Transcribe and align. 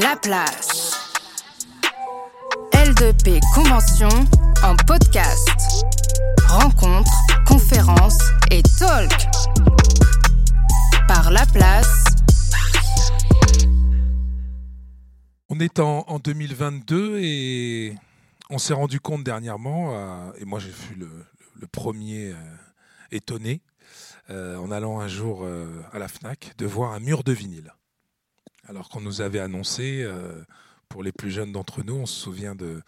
La 0.00 0.16
place. 0.16 0.92
L2P 2.72 3.40
Convention 3.54 4.08
en 4.62 4.76
podcast. 4.86 5.48
Rencontres, 6.46 7.10
conférences 7.46 8.18
et 8.50 8.62
talk. 8.78 9.10
Par 11.08 11.30
La 11.30 11.46
Place. 11.46 12.04
On 15.48 15.58
est 15.58 15.78
en, 15.78 16.04
en 16.06 16.18
2022 16.18 17.20
et 17.20 17.94
on 18.50 18.58
s'est 18.58 18.74
rendu 18.74 19.00
compte 19.00 19.24
dernièrement, 19.24 19.94
euh, 19.94 20.32
et 20.38 20.44
moi 20.44 20.58
j'ai 20.58 20.70
fui 20.70 20.96
le, 20.96 21.08
premier 21.72 22.32
euh, 22.32 22.34
étonné, 23.10 23.62
euh, 24.28 24.56
en 24.56 24.70
allant 24.70 25.00
un 25.00 25.08
jour 25.08 25.46
à 25.92 25.98
la 25.98 26.08
FNAC, 26.08 26.52
de 26.58 26.66
voir 26.66 26.92
un 26.92 27.00
mur 27.00 27.24
de 27.24 27.32
vinyle. 27.32 27.72
Alors 28.70 28.88
qu'on 28.88 29.00
nous 29.00 29.20
avait 29.20 29.40
annoncé, 29.40 30.04
euh, 30.04 30.44
pour 30.88 31.02
les 31.02 31.10
plus 31.10 31.32
jeunes 31.32 31.50
d'entre 31.50 31.82
nous, 31.82 31.94
on 31.94 32.06
se 32.06 32.14
souvient 32.14 32.54
de, 32.54 32.82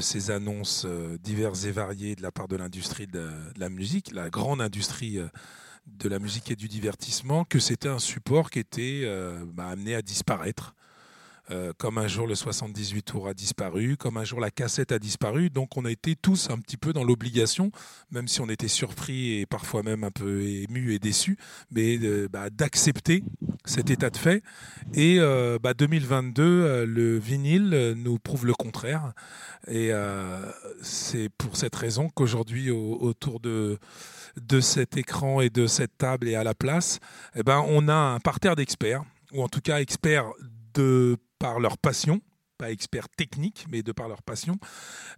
ces 0.00 0.30
annonces 0.30 0.84
euh, 0.86 1.16
diverses 1.16 1.64
et 1.64 1.70
variées 1.70 2.14
de 2.14 2.20
la 2.20 2.30
part 2.30 2.46
de 2.46 2.56
l'industrie 2.56 3.06
de, 3.06 3.30
la 3.56 3.70
musique, 3.70 4.12
la 4.12 4.28
grande 4.28 4.60
industrie 4.60 5.16
euh, 5.16 5.26
de 5.86 6.10
la 6.10 6.18
musique 6.18 6.50
et 6.50 6.56
du 6.56 6.68
divertissement, 6.68 7.46
que 7.46 7.58
c'était 7.58 7.88
un 7.88 7.98
support 7.98 8.50
qui 8.50 8.58
était 8.58 9.10
bah, 9.54 9.68
amené 9.68 9.94
à 9.94 10.02
disparaître. 10.02 10.74
Euh, 11.50 11.72
comme 11.78 11.96
un 11.98 12.08
jour 12.08 12.26
le 12.26 12.34
78 12.34 13.02
tours 13.02 13.26
a 13.28 13.34
disparu, 13.34 13.96
comme 13.96 14.16
un 14.18 14.24
jour 14.24 14.38
la 14.40 14.50
cassette 14.50 14.92
a 14.92 14.98
disparu. 14.98 15.48
Donc 15.50 15.76
on 15.76 15.84
a 15.84 15.90
été 15.90 16.14
tous 16.14 16.50
un 16.50 16.58
petit 16.58 16.76
peu 16.76 16.92
dans 16.92 17.04
l'obligation, 17.04 17.70
même 18.10 18.28
si 18.28 18.40
on 18.40 18.48
était 18.48 18.68
surpris 18.68 19.38
et 19.40 19.46
parfois 19.46 19.82
même 19.82 20.04
un 20.04 20.10
peu 20.10 20.42
ému 20.42 20.92
et 20.92 20.98
déçu, 20.98 21.38
mais 21.70 21.98
euh, 22.02 22.28
bah, 22.30 22.50
d'accepter 22.50 23.24
cet 23.64 23.90
état 23.90 24.10
de 24.10 24.16
fait. 24.16 24.42
Et 24.94 25.16
euh, 25.18 25.58
bah, 25.62 25.74
2022, 25.74 26.42
euh, 26.42 26.86
le 26.86 27.18
vinyle 27.18 27.94
nous 27.96 28.18
prouve 28.18 28.44
le 28.46 28.54
contraire. 28.54 29.12
Et 29.70 29.90
c'est 30.82 31.28
pour 31.36 31.56
cette 31.56 31.74
raison 31.76 32.08
qu'aujourd'hui, 32.08 32.70
au- 32.70 32.96
autour 33.02 33.40
de, 33.40 33.78
de 34.40 34.60
cet 34.60 34.96
écran 34.96 35.40
et 35.40 35.50
de 35.50 35.66
cette 35.66 35.96
table 35.98 36.28
et 36.28 36.34
à 36.36 36.44
la 36.44 36.54
place, 36.54 37.00
eh 37.34 37.42
ben, 37.42 37.62
on 37.68 37.88
a 37.88 37.94
un 37.94 38.20
parterre 38.20 38.56
d'experts, 38.56 39.02
ou 39.32 39.42
en 39.42 39.48
tout 39.48 39.60
cas 39.60 39.80
experts 39.80 40.30
de 40.74 41.16
par 41.38 41.60
leur 41.60 41.78
passion, 41.78 42.20
pas 42.58 42.70
experts 42.70 43.08
techniques, 43.08 43.66
mais 43.70 43.82
de 43.82 43.92
par 43.92 44.08
leur 44.08 44.22
passion, 44.22 44.58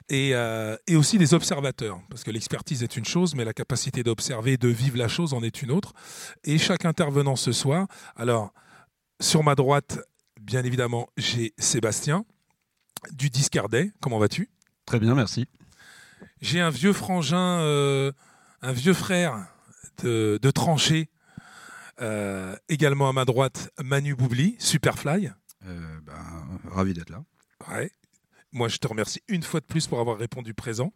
et, 0.09 0.35
euh, 0.35 0.77
et 0.87 0.97
aussi 0.97 1.17
des 1.17 1.33
observateurs, 1.33 2.01
parce 2.11 2.23
que 2.23 2.31
l'expertise 2.31 2.83
est 2.83 2.97
une 2.97 3.07
chose, 3.07 3.35
mais 3.35 3.45
la 3.45 3.55
capacité 3.55 4.03
d'observer, 4.03 4.57
de 4.59 4.69
vivre 4.69 4.99
la 4.99 5.09
chose 5.09 5.33
en 5.33 5.43
est 5.43 5.63
une 5.63 5.71
autre. 5.71 5.95
Et 6.45 6.59
chaque 6.59 6.85
intervenant 6.85 7.37
ce 7.37 7.53
soir, 7.53 7.87
alors 8.15 8.53
sur 9.21 9.43
ma 9.43 9.55
droite, 9.55 10.01
bien 10.41 10.65
évidemment, 10.65 11.09
j'ai 11.17 11.55
Sébastien 11.59 12.25
du 13.13 13.31
Discardet. 13.31 13.93
Comment 14.01 14.19
vas-tu? 14.19 14.51
Très 14.85 14.99
bien, 14.99 15.15
merci. 15.15 15.47
J'ai 16.43 16.61
un 16.61 16.71
vieux 16.71 16.93
frangin, 16.93 17.61
euh, 17.61 18.13
un 18.63 18.73
vieux 18.73 18.95
frère 18.95 19.47
de, 20.03 20.39
de 20.41 20.51
tranchée, 20.51 21.09
euh, 22.01 22.57
également 22.69 23.09
à 23.09 23.13
ma 23.13 23.25
droite, 23.25 23.71
Manu 23.83 24.15
Boubli, 24.15 24.57
Superfly. 24.59 25.31
Euh, 25.67 26.01
ben, 26.03 26.15
ravi 26.71 26.95
d'être 26.95 27.11
là. 27.11 27.23
Ouais. 27.71 27.91
Moi, 28.53 28.69
je 28.69 28.79
te 28.79 28.87
remercie 28.89 29.23
une 29.29 29.43
fois 29.43 29.61
de 29.61 29.67
plus 29.67 29.87
pour 29.87 30.01
avoir 30.01 30.19
répondu 30.19 30.55
présent. 30.55 30.93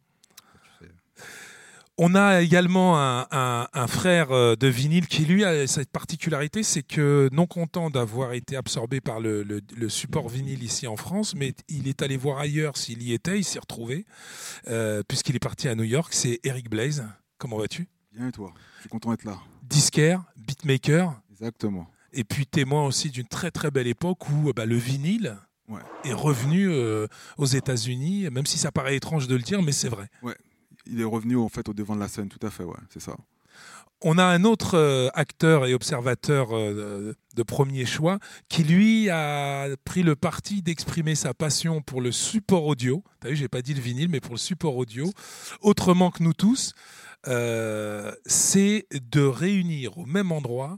Tu 0.81 0.87
sais. 0.87 0.91
On 1.97 2.17
a 2.17 2.41
également 2.41 2.99
un, 2.99 3.27
un- 3.31 3.69
un 3.73 3.87
frère 3.87 4.33
euh, 4.33 4.57
de 4.57 4.67
vinyle 4.67 5.07
qui, 5.07 5.25
lui, 5.27 5.45
a 5.45 5.65
cette 5.69 5.91
particularité, 5.93 6.65
c'est 6.65 6.83
que 6.83 7.29
non 7.31 7.47
content 7.47 7.89
d'avoir 7.91 8.33
été 8.33 8.57
absorbé 8.57 9.01
par 9.01 9.21
le, 9.21 9.45
le- 9.45 9.61
le 9.77 9.89
support 9.89 10.29
vinyle 10.29 10.65
ici 10.65 10.89
en 10.89 10.97
France, 10.97 11.37
mais 11.37 11.55
il 11.69 11.87
est 11.87 12.03
allé 12.03 12.17
voir 12.17 12.39
ailleurs 12.39 12.77
s'il 12.77 13.01
y 13.03 13.13
était, 13.13 13.39
il 13.39 13.45
s'est 13.45 13.61
retrouvé, 13.61 14.07
euh, 14.67 15.05
puisqu'il 15.07 15.37
est 15.37 15.41
parti 15.41 15.69
à 15.69 15.77
New 15.77 15.85
York, 15.85 16.13
c'est 16.13 16.41
Eric 16.43 16.69
Blaze. 16.69 17.07
Comment 17.39 17.59
vas-tu? 17.59 17.87
Bien 18.13 18.29
et 18.29 18.33
toi? 18.33 18.53
Je 18.77 18.81
suis 18.81 18.89
content 18.91 19.11
d'être 19.11 19.25
là. 19.25 19.39
Disquaire, 19.63 20.25
beatmaker, 20.37 21.21
Exactement. 21.31 21.89
Et 22.15 22.25
puis 22.25 22.47
témoin 22.47 22.87
aussi 22.87 23.11
d'une 23.11 23.27
très 23.27 23.51
très 23.51 23.71
belle 23.71 23.87
époque 23.87 24.29
où 24.31 24.53
bah, 24.55 24.67
le 24.67 24.77
vinyle 24.77 25.37
Ouais. 25.67 25.81
est 26.05 26.13
revenu 26.13 26.69
euh, 26.69 27.07
aux 27.39 27.47
États-Unis, 27.47 28.29
même 28.31 28.45
si 28.45 28.59
ça 28.59 28.71
paraît 28.71 28.97
étrange 28.97 29.29
de 29.29 29.35
le 29.35 29.41
dire, 29.41 29.63
mais 29.63 29.73
c'est 29.73 29.89
vrai. 29.89 30.09
Il 30.87 31.01
est 31.01 31.05
revenu 31.05 31.39
en 31.39 31.49
fait 31.49 31.67
au 31.71 31.73
devant 31.73 31.95
de 31.97 32.01
la 32.01 32.09
scène, 32.09 32.29
tout 32.29 32.47
à 32.47 32.51
fait, 32.51 32.65
ouais, 32.65 32.77
c'est 32.91 33.01
ça. 33.01 33.17
On 34.03 34.19
a 34.19 34.25
un 34.25 34.45
autre 34.45 34.77
euh, 34.77 35.09
acteur 35.15 35.65
et 35.65 35.73
observateur 35.73 36.49
euh, 36.55 37.15
de 37.35 37.43
premier 37.43 37.87
choix 37.87 38.19
qui, 38.51 38.63
lui, 38.63 39.09
a 39.09 39.69
pris 39.87 40.03
le 40.03 40.15
parti 40.17 40.61
d'exprimer 40.61 41.15
sa 41.15 41.33
passion 41.33 41.81
pour 41.81 42.03
le 42.03 42.13
support 42.13 42.67
audio. 42.67 43.03
T'as 43.21 43.31
vu, 43.31 43.37
j'ai 43.37 43.49
pas 43.49 43.63
dit 43.63 43.73
le 43.73 43.81
vinyle, 43.81 44.11
mais 44.11 44.21
pour 44.21 44.33
le 44.35 44.39
support 44.39 44.77
audio, 44.77 45.11
autrement 45.63 46.11
que 46.11 46.23
nous 46.23 46.35
tous. 46.35 46.75
Euh, 47.27 48.13
c'est 48.27 48.87
de 48.93 49.23
réunir 49.23 49.97
au 49.97 50.05
même 50.05 50.31
endroit 50.31 50.77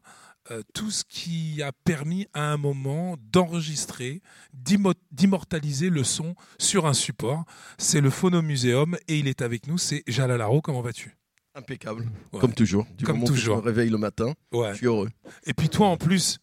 tout 0.75 0.91
ce 0.91 1.05
qui 1.09 1.63
a 1.63 1.73
permis 1.73 2.27
à 2.33 2.53
un 2.53 2.57
moment 2.57 3.17
d'enregistrer, 3.33 4.23
d'immo- 4.53 4.93
d'immortaliser 5.13 5.91
le 5.91 6.05
son 6.05 6.35
sur 6.59 6.87
un 6.87 6.95
support. 6.95 7.45
C'est 7.79 8.01
le 8.01 8.11
Phonomuséum 8.11 8.97
et 9.09 9.19
il 9.19 9.29
est 9.29 9.43
avec 9.43 9.67
nous, 9.67 9.79
c'est 9.79 10.03
Jalal 10.07 10.41
Haro. 10.41 10.61
Comment 10.61 10.83
vas-tu? 10.83 11.17
Impeccable, 11.55 12.05
Ouais. 12.33 12.41
comme 12.41 12.53
toujours. 12.53 12.87
Du 12.99 13.05
Comme 13.05 13.23
que 13.23 13.27
toujours. 13.27 13.57
je 13.57 13.61
me 13.63 13.65
réveille 13.67 13.89
le 13.91 13.97
matin, 13.99 14.35
Ouais. 14.53 14.73
je 14.73 14.77
suis 14.77 14.87
heureux. 14.87 15.11
Et 15.47 15.55
puis 15.55 15.69
toi, 15.71 15.89
en 15.89 15.97
plus, 15.97 16.39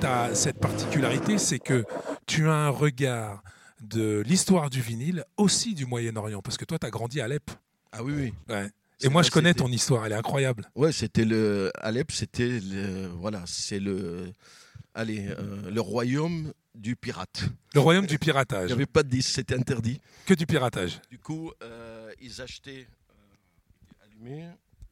tu 0.00 0.06
as 0.06 0.34
cette 0.34 0.58
particularité, 0.58 1.38
c'est 1.38 1.58
que 1.58 1.84
tu 2.26 2.46
as 2.48 2.54
un 2.54 2.68
regard 2.68 3.42
de 3.80 4.20
l'histoire 4.26 4.68
du 4.68 4.82
vinyle, 4.82 5.24
aussi 5.38 5.74
du 5.74 5.86
Moyen-Orient, 5.86 6.42
parce 6.42 6.58
que 6.58 6.66
toi, 6.66 6.78
tu 6.78 6.86
as 6.86 6.90
grandi 6.90 7.20
à 7.22 7.24
Alep. 7.24 7.50
Ah 7.92 8.04
oui, 8.04 8.12
oui. 8.14 8.34
Ouais. 8.50 8.68
Et 9.02 9.08
moi, 9.08 9.22
je 9.22 9.30
connais 9.30 9.54
ton 9.54 9.68
histoire, 9.68 10.04
elle 10.06 10.12
est 10.12 10.16
incroyable. 10.16 10.68
Ouais, 10.74 10.92
c'était 10.92 11.24
le. 11.24 11.70
Alep, 11.80 12.12
c'était 12.12 12.60
le. 12.60 13.06
Voilà, 13.18 13.42
c'est 13.46 13.80
le. 13.80 14.32
Allez, 14.94 15.28
euh, 15.28 15.70
le 15.70 15.80
royaume 15.80 16.52
du 16.74 16.96
pirate. 16.96 17.44
Le 17.74 17.80
royaume 17.80 18.06
du 18.06 18.14
Il 18.14 18.18
piratage. 18.18 18.66
n'y 18.68 18.72
avait 18.72 18.86
pas 18.86 19.02
de 19.02 19.08
disque, 19.08 19.30
c'était 19.30 19.54
interdit. 19.54 20.00
Que 20.26 20.34
du 20.34 20.46
piratage. 20.46 21.00
Du 21.10 21.18
coup, 21.18 21.52
euh, 21.62 22.10
ils 22.20 22.40
achetaient. 22.42 22.86
euh, 23.10 24.04
allumé. 24.04 24.46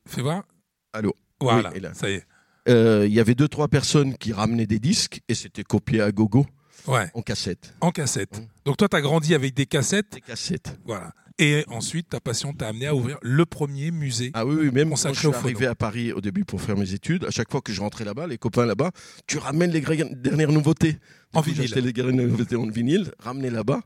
Fais 0.06 0.22
voir. 0.22 0.44
Allô 0.92 1.14
Voilà, 1.40 1.70
Oui, 1.74 1.82
ça 1.94 2.08
y 2.10 2.14
est. 2.14 3.06
Il 3.06 3.12
y 3.12 3.20
avait 3.20 3.34
deux, 3.34 3.48
trois 3.48 3.68
personnes 3.68 4.16
qui 4.16 4.32
ramenaient 4.32 4.66
des 4.66 4.78
disques 4.78 5.20
et 5.28 5.34
c'était 5.34 5.64
copié 5.64 6.00
à 6.00 6.12
gogo 6.12 6.46
Ouais, 6.86 7.10
en 7.14 7.22
cassette. 7.22 7.74
en 7.80 7.90
cassette. 7.90 8.38
Mm. 8.38 8.46
Donc 8.64 8.76
toi, 8.78 8.88
tu 8.88 8.96
as 8.96 9.00
grandi 9.00 9.34
avec 9.34 9.52
des 9.54 9.66
cassettes. 9.66 10.12
Des 10.12 10.20
cassettes. 10.20 10.78
Voilà. 10.86 11.12
Et 11.38 11.64
ensuite, 11.68 12.08
ta 12.08 12.20
passion 12.20 12.52
t'a 12.52 12.68
amené 12.68 12.86
à 12.86 12.94
ouvrir 12.94 13.18
le 13.22 13.46
premier 13.46 13.90
musée. 13.90 14.32
Ah 14.34 14.44
oui, 14.44 14.56
oui, 14.60 14.70
même 14.72 14.90
quand 14.90 15.14
je 15.14 15.18
suis 15.18 15.28
arrivé 15.28 15.66
à 15.66 15.74
Paris 15.74 16.12
au 16.12 16.20
début 16.20 16.44
pour 16.44 16.60
faire 16.60 16.76
mes 16.76 16.94
études, 16.94 17.24
à 17.24 17.30
chaque 17.30 17.50
fois 17.50 17.60
que 17.60 17.72
je 17.72 17.80
rentrais 17.80 18.04
là-bas, 18.04 18.26
les 18.26 18.38
copains 18.38 18.66
là-bas, 18.66 18.90
tu 19.26 19.38
ramènes 19.38 19.70
les 19.70 19.80
dernières 19.80 20.50
nouveautés. 20.52 20.96
En 21.34 21.42
coup, 21.42 21.50
vinyle. 21.50 21.72
Les 21.74 21.92
dernières 21.92 22.26
nouveautés 22.26 22.56
en 22.56 22.66
vinyle, 22.66 23.12
ramené 23.20 23.50
là-bas. 23.50 23.80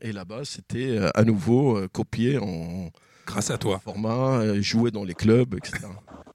Et 0.00 0.12
là-bas, 0.12 0.42
c'était 0.44 0.90
euh, 0.90 1.10
à 1.14 1.24
nouveau 1.24 1.76
euh, 1.76 1.88
copié 1.88 2.38
en 2.38 2.90
Grâce 3.28 3.50
à 3.50 3.58
toi. 3.58 3.78
format, 3.84 4.38
euh, 4.40 4.62
joué 4.62 4.90
dans 4.90 5.04
les 5.04 5.12
clubs, 5.12 5.54
etc. 5.54 5.86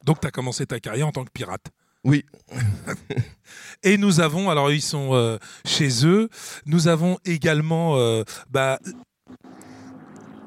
Donc, 0.06 0.22
tu 0.22 0.28
as 0.28 0.32
commencé 0.32 0.66
ta 0.68 0.80
carrière 0.80 1.08
en 1.08 1.12
tant 1.12 1.26
que 1.26 1.32
pirate. 1.32 1.72
Oui, 2.04 2.24
Et 3.84 3.98
nous 3.98 4.20
avons, 4.20 4.50
alors 4.50 4.72
ils 4.72 4.82
sont 4.82 5.14
euh, 5.14 5.38
chez 5.66 6.06
eux, 6.06 6.30
nous 6.66 6.88
avons 6.88 7.18
également, 7.26 7.98
euh, 7.98 8.24
bah, 8.50 8.78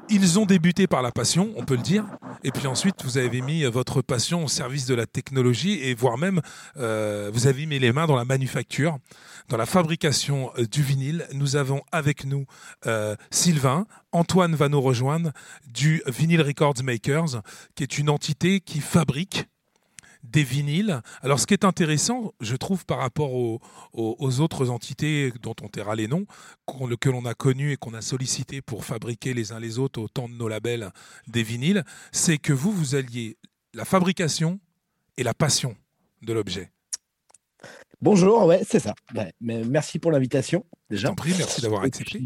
ils 0.09 0.39
ont 0.39 0.45
débuté 0.45 0.87
par 0.87 1.01
la 1.01 1.11
passion, 1.11 1.51
on 1.55 1.63
peut 1.63 1.75
le 1.75 1.81
dire, 1.81 2.05
et 2.43 2.51
puis 2.51 2.67
ensuite 2.67 3.03
vous 3.03 3.17
avez 3.17 3.41
mis 3.41 3.63
votre 3.63 4.01
passion 4.01 4.45
au 4.45 4.47
service 4.47 4.85
de 4.85 4.95
la 4.95 5.05
technologie 5.05 5.79
et 5.81 5.93
voire 5.93 6.17
même 6.17 6.41
euh, 6.77 7.29
vous 7.33 7.47
avez 7.47 7.65
mis 7.65 7.79
les 7.79 7.91
mains 7.91 8.07
dans 8.07 8.15
la 8.15 8.25
manufacture, 8.25 8.97
dans 9.49 9.57
la 9.57 9.65
fabrication 9.65 10.51
euh, 10.57 10.65
du 10.65 10.81
vinyle. 10.81 11.27
Nous 11.33 11.55
avons 11.55 11.81
avec 11.91 12.25
nous 12.25 12.45
euh, 12.85 13.15
Sylvain, 13.31 13.85
Antoine 14.11 14.55
va 14.55 14.69
nous 14.69 14.81
rejoindre 14.81 15.31
du 15.67 16.01
Vinyl 16.07 16.41
Records 16.41 16.83
Makers, 16.83 17.41
qui 17.75 17.83
est 17.83 17.97
une 17.97 18.09
entité 18.09 18.59
qui 18.59 18.79
fabrique 18.79 19.47
des 20.31 20.43
vinyles. 20.43 21.01
Alors, 21.21 21.39
ce 21.39 21.47
qui 21.47 21.53
est 21.53 21.65
intéressant, 21.65 22.33
je 22.41 22.55
trouve, 22.55 22.85
par 22.85 22.99
rapport 22.99 23.33
aux, 23.33 23.59
aux- 23.93 24.15
aux 24.19 24.39
autres 24.39 24.69
entités 24.69 25.31
dont 25.41 25.55
on 25.61 25.67
taira 25.67 25.95
les 25.95 26.07
noms, 26.07 26.25
que 26.99 27.09
l'on 27.09 27.25
a 27.25 27.33
connues 27.33 27.71
et 27.73 27.77
qu'on 27.77 27.93
a 27.93 28.01
sollicité 28.01 28.61
pour 28.61 28.85
fabriquer 28.85 29.33
les 29.33 29.51
uns 29.51 29.59
les 29.59 29.79
autres 29.79 30.01
au 30.01 30.07
temps 30.07 30.27
de 30.29 30.33
nos 30.33 30.47
labels 30.47 30.91
des 31.27 31.43
vinyles, 31.43 31.83
c'est 32.11 32.37
que 32.37 32.53
vous, 32.53 32.71
vous 32.71 32.95
alliez 32.95 33.37
la 33.73 33.85
fabrication 33.85 34.59
et 35.17 35.23
la 35.23 35.33
passion 35.33 35.75
de 36.21 36.33
l'objet. 36.33 36.71
Bonjour, 38.01 38.45
ouais, 38.45 38.61
c'est 38.67 38.79
ça. 38.79 38.93
Ouais, 39.15 39.33
mais 39.41 39.63
merci 39.63 39.97
pour 39.97 40.11
l'invitation, 40.11 40.65
Je 40.89 40.95
déjà. 40.97 41.11
prie, 41.13 41.33
merci 41.37 41.61
d'avoir 41.61 41.83
accepté. 41.83 42.21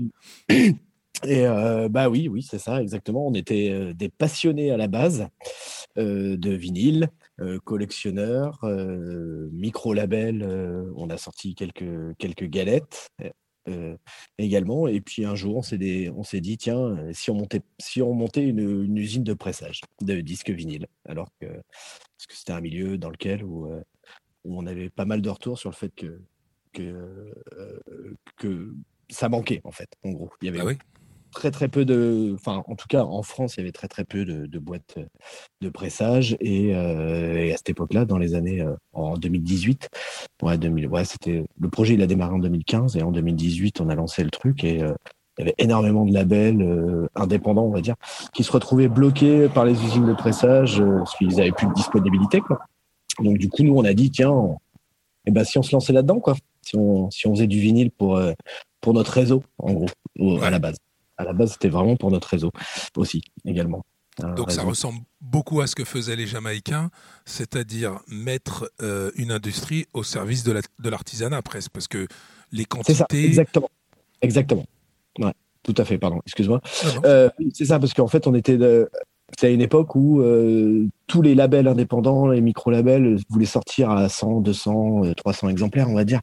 Et 0.49 1.45
euh, 1.45 1.87
bah 1.87 2.09
oui, 2.09 2.27
oui, 2.27 2.41
c'est 2.41 2.57
ça, 2.57 2.81
exactement. 2.81 3.27
On 3.27 3.33
était 3.33 3.69
euh, 3.69 3.93
des 3.93 4.09
passionnés 4.09 4.71
à 4.71 4.77
la 4.77 4.87
base 4.87 5.27
euh, 5.97 6.35
de 6.35 6.51
vinyle, 6.51 7.09
euh, 7.41 7.59
collectionneurs, 7.59 8.59
euh, 8.63 9.49
micro-labels. 9.51 10.43
euh, 10.43 10.91
on 10.95 11.09
a 11.09 11.17
sorti 11.17 11.55
quelques, 11.55 12.15
quelques 12.17 12.47
galettes. 12.47 13.09
également. 14.37 14.87
Et 14.87 15.01
puis 15.01 15.25
un 15.25 15.35
jour, 15.35 15.57
on 15.57 15.61
s'est 15.61 15.77
dit, 15.77 16.57
tiens, 16.57 16.97
si 17.13 17.29
on 17.29 17.35
montait, 17.35 17.61
si 17.79 18.01
on 18.01 18.13
montait 18.13 18.43
une, 18.43 18.97
usine 18.97 19.23
de 19.23 19.33
pressage 19.33 19.81
de 20.01 20.19
disques 20.21 20.49
vinyles, 20.49 20.87
alors 21.05 21.29
que, 21.39 21.45
parce 21.45 22.27
que 22.27 22.35
c'était 22.35 22.53
un 22.53 22.61
milieu 22.61 22.97
dans 22.97 23.09
lequel 23.09 23.43
où, 23.43 23.71
on 24.45 24.65
avait 24.65 24.89
pas 24.89 25.05
mal 25.05 25.21
de 25.21 25.29
retours 25.29 25.59
sur 25.59 25.69
le 25.69 25.75
fait 25.75 25.93
que, 25.95 26.21
que, 28.37 28.73
ça 29.09 29.29
manquait, 29.29 29.61
en 29.63 29.71
fait, 29.71 29.89
en 30.03 30.11
gros. 30.11 30.31
Ah 30.43 30.65
oui? 30.65 30.77
Très 31.31 31.51
très 31.51 31.67
peu 31.67 31.85
de, 31.85 32.31
enfin 32.35 32.63
en 32.67 32.75
tout 32.75 32.87
cas 32.87 33.03
en 33.03 33.23
France, 33.23 33.55
il 33.55 33.59
y 33.59 33.63
avait 33.63 33.71
très 33.71 33.87
très 33.87 34.03
peu 34.03 34.25
de, 34.25 34.59
boîtes 34.59 34.95
euh, 34.97 35.05
de 35.61 35.69
pressage 35.69 36.37
et, 36.39 36.75
euh, 36.75 37.37
et 37.37 37.53
à 37.53 37.57
cette 37.57 37.69
époque-là, 37.69 38.05
dans 38.05 38.17
les 38.17 38.35
années 38.35 38.61
euh, 38.61 38.75
en 38.93 39.17
2018, 39.17 39.89
ouais, 40.43 40.57
2000, 40.57 40.87
ouais, 40.87 41.05
c'était 41.05 41.43
le 41.59 41.69
projet 41.69 41.95
il 41.95 42.01
a 42.01 42.07
démarré 42.07 42.33
en 42.35 42.39
2015 42.39 42.97
et 42.97 43.01
en 43.01 43.11
2018 43.11 43.81
on 43.81 43.89
a 43.89 43.95
lancé 43.95 44.23
le 44.23 44.29
truc 44.29 44.63
et 44.63 44.75
il 44.75 45.39
y 45.39 45.41
avait 45.41 45.55
énormément 45.57 46.05
de 46.05 46.13
labels 46.13 47.07
indépendants, 47.15 47.63
on 47.63 47.71
va 47.71 47.81
dire, 47.81 47.95
qui 48.33 48.43
se 48.43 48.51
retrouvaient 48.51 48.89
bloqués 48.89 49.47
par 49.47 49.65
les 49.65 49.81
usines 49.83 50.05
de 50.05 50.13
pressage 50.13 50.83
parce 50.83 51.15
qu'ils 51.17 51.39
avaient 51.39 51.53
plus 51.53 51.67
de 51.67 51.73
disponibilité, 51.73 52.41
quoi. 52.41 52.59
Donc 53.19 53.37
du 53.37 53.49
coup, 53.49 53.63
nous 53.63 53.75
on 53.75 53.85
a 53.85 53.93
dit 53.93 54.11
tiens, 54.11 54.31
on- 54.31 54.57
eh 55.25 55.31
ben 55.31 55.43
si 55.43 55.57
on 55.57 55.63
se 55.63 55.71
lançait 55.71 55.93
là-dedans, 55.93 56.19
quoi, 56.19 56.35
si 56.61 56.75
on 56.75 57.09
si 57.11 57.27
on 57.27 57.35
faisait 57.35 57.47
du 57.47 57.59
vinyle 57.59 57.91
pour 57.91 58.19
pour 58.81 58.93
notre 58.93 59.13
réseau, 59.13 59.43
en 59.59 59.73
gros, 59.73 59.87
à 60.41 60.49
la 60.49 60.59
base. 60.59 60.77
À 61.21 61.23
la 61.23 61.33
base, 61.33 61.53
c'était 61.53 61.69
vraiment 61.69 61.95
pour 61.95 62.09
notre 62.11 62.27
réseau 62.29 62.51
aussi, 62.97 63.21
également. 63.45 63.83
Donc 64.35 64.51
ça 64.51 64.63
ressemble 64.63 64.99
beaucoup 65.21 65.61
à 65.61 65.67
ce 65.67 65.75
que 65.75 65.85
faisaient 65.85 66.15
les 66.15 66.27
Jamaïcains, 66.27 66.89
c'est-à-dire 67.25 67.99
mettre 68.07 68.71
euh, 68.81 69.09
une 69.15 69.31
industrie 69.31 69.85
au 69.93 70.03
service 70.03 70.43
de 70.43 70.51
la- 70.51 70.61
de 70.79 70.89
l'artisanat 70.89 71.41
presque, 71.41 71.71
parce 71.71 71.87
que 71.87 72.07
les 72.51 72.65
C'est 72.85 72.93
ça, 72.93 73.05
quantités... 73.05 73.25
exactement. 73.25 73.69
Exactement. 74.21 74.65
Ouais, 75.19 75.33
tout 75.63 75.73
à 75.77 75.85
fait, 75.85 75.97
pardon, 75.97 76.19
excuse-moi. 76.25 76.61
Non. 76.95 77.01
Euh, 77.05 77.29
c'est 77.53 77.65
ça, 77.65 77.79
parce 77.79 77.93
qu'en 77.93 78.07
fait, 78.07 78.27
on 78.27 78.35
était. 78.35 78.57
de- 78.57 78.89
C'était 79.31 79.47
à 79.47 79.49
une 79.51 79.61
époque 79.61 79.95
où 79.95 80.21
euh, 80.21 80.87
tous 81.07 81.21
les 81.21 81.35
labels 81.35 81.67
indépendants, 81.67 82.27
les 82.27 82.41
micro-labels, 82.41 83.17
voulaient 83.29 83.45
sortir 83.45 83.89
à 83.89 84.07
100, 84.09 84.41
200, 84.41 85.05
euh, 85.05 85.13
300 85.13 85.49
exemplaires, 85.49 85.89
on 85.89 85.93
va 85.93 86.03
dire. 86.03 86.21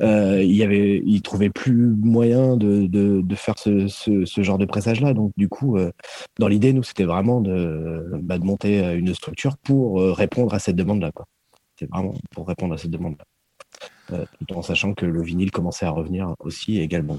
Euh, 0.00 0.42
il 0.42 0.54
y 0.54 0.62
avait, 0.62 1.02
ils 1.04 1.22
trouvaient 1.22 1.50
plus 1.50 1.88
moyen 1.88 2.56
de, 2.56 2.86
de, 2.86 3.34
faire 3.34 3.58
ce, 3.58 3.86
ce, 3.88 4.42
genre 4.42 4.58
de 4.58 4.66
pressage-là. 4.66 5.14
Donc, 5.14 5.32
du 5.36 5.48
coup, 5.48 5.76
euh, 5.76 5.90
dans 6.38 6.48
l'idée, 6.48 6.72
nous, 6.72 6.82
c'était 6.82 7.04
vraiment 7.04 7.40
de, 7.40 8.10
bah, 8.22 8.38
de 8.38 8.44
monter 8.44 8.84
euh, 8.84 8.98
une 8.98 9.14
structure 9.14 9.56
pour 9.58 10.00
répondre 10.16 10.54
à 10.54 10.58
cette 10.58 10.76
demande-là. 10.76 11.10
C'est 11.78 11.88
vraiment 11.90 12.14
pour 12.30 12.46
répondre 12.46 12.74
à 12.74 12.78
cette 12.78 12.90
demande-là. 12.90 13.24
Tout 14.08 14.56
en 14.56 14.62
sachant 14.62 14.92
que 14.92 15.06
le 15.06 15.22
vinyle 15.22 15.50
commençait 15.50 15.86
à 15.86 15.90
revenir 15.90 16.34
aussi 16.40 16.80
également. 16.80 17.16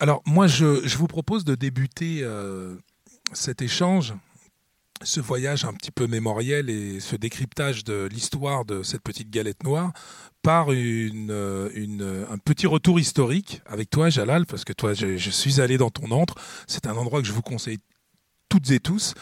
Alors 0.00 0.20
moi, 0.26 0.46
je, 0.46 0.86
je 0.86 0.98
vous 0.98 1.06
propose 1.06 1.44
de 1.44 1.54
débuter 1.54 2.24
cet 3.32 3.62
échange, 3.62 4.14
ce 5.02 5.20
voyage 5.20 5.64
un 5.64 5.72
petit 5.72 5.90
peu 5.90 6.06
mémoriel 6.06 6.68
et 6.68 7.00
ce 7.00 7.16
décryptage 7.16 7.84
de 7.84 8.06
l'histoire 8.10 8.64
de 8.64 8.82
cette 8.82 9.02
petite 9.02 9.30
galette 9.30 9.62
noire 9.64 9.92
par 10.42 10.72
euh, 10.72 11.70
une- 11.74 12.26
un 12.30 12.38
petit 12.38 12.66
retour 12.66 12.98
historique 13.00 13.62
avec 13.66 13.88
toi, 13.90 14.10
Jalal, 14.10 14.46
parce 14.46 14.64
que 14.64 14.72
toi, 14.72 14.92
je, 14.94 15.16
je 15.16 15.30
suis 15.30 15.60
allé 15.60 15.78
dans 15.78 15.90
ton 15.90 16.10
antre. 16.10 16.34
C'est 16.66 16.86
un 16.86 16.96
endroit 16.96 17.20
que 17.22 17.26
je 17.28 17.32
vous 17.32 17.42
conseille 17.42 17.78
toutes 18.48 18.70
et 18.70 18.80
tous 18.80 19.14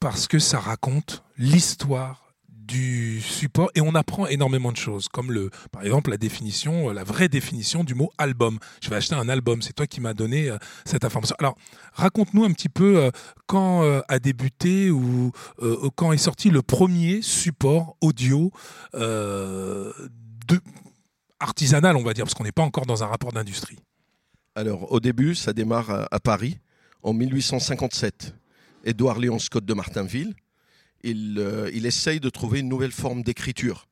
parce 0.00 0.26
que 0.26 0.38
ça 0.38 0.58
raconte 0.58 1.22
l'histoire 1.38 2.31
du 2.66 3.20
support 3.20 3.70
et 3.74 3.80
on 3.80 3.94
apprend 3.94 4.26
énormément 4.26 4.72
de 4.72 4.76
choses 4.76 5.08
comme 5.08 5.32
le 5.32 5.50
par 5.70 5.82
exemple 5.82 6.10
la 6.10 6.16
définition 6.16 6.90
euh, 6.90 6.92
la 6.92 7.04
vraie 7.04 7.28
définition 7.28 7.84
du 7.84 7.94
mot 7.94 8.10
album. 8.18 8.58
Je 8.82 8.90
vais 8.90 8.96
acheter 8.96 9.14
un 9.14 9.28
album 9.28 9.62
c'est 9.62 9.72
toi 9.72 9.86
qui 9.86 10.00
m'as 10.00 10.14
donné 10.14 10.48
euh, 10.48 10.58
cette 10.84 11.04
information. 11.04 11.36
Alors 11.38 11.56
raconte-nous 11.92 12.44
un 12.44 12.52
petit 12.52 12.68
peu 12.68 12.98
euh, 12.98 13.10
quand 13.46 13.82
a 14.08 14.18
débuté 14.18 14.90
ou 14.90 15.32
quand 15.96 16.12
est 16.12 16.18
sorti 16.18 16.48
le 16.48 16.62
premier 16.62 17.20
support 17.20 17.96
audio 18.00 18.50
artisanal 21.38 21.96
on 21.96 22.02
va 22.02 22.14
dire 22.14 22.24
parce 22.24 22.34
qu'on 22.34 22.44
n'est 22.44 22.52
pas 22.52 22.62
encore 22.62 22.86
dans 22.86 23.02
un 23.02 23.06
rapport 23.06 23.32
d'industrie. 23.32 23.78
Alors, 24.54 24.92
au 24.92 25.00
début, 25.00 25.34
ça 25.34 25.52
démarre 25.52 25.90
à, 25.90 26.08
à 26.10 26.20
Paris 26.20 26.58
en 27.02 27.12
1857. 27.14 28.34
Édouard 28.84 29.18
Léon 29.18 29.38
Scott 29.38 29.64
de 29.64 29.74
Martinville, 29.74 30.34
il, 31.02 31.38
euh, 31.38 31.70
il 31.72 31.86
essaye 31.86 32.20
de 32.20 32.28
trouver 32.28 32.60
une 32.60 32.68
nouvelle 32.68 32.92
forme 32.92 33.22
d'écriture 33.22 33.88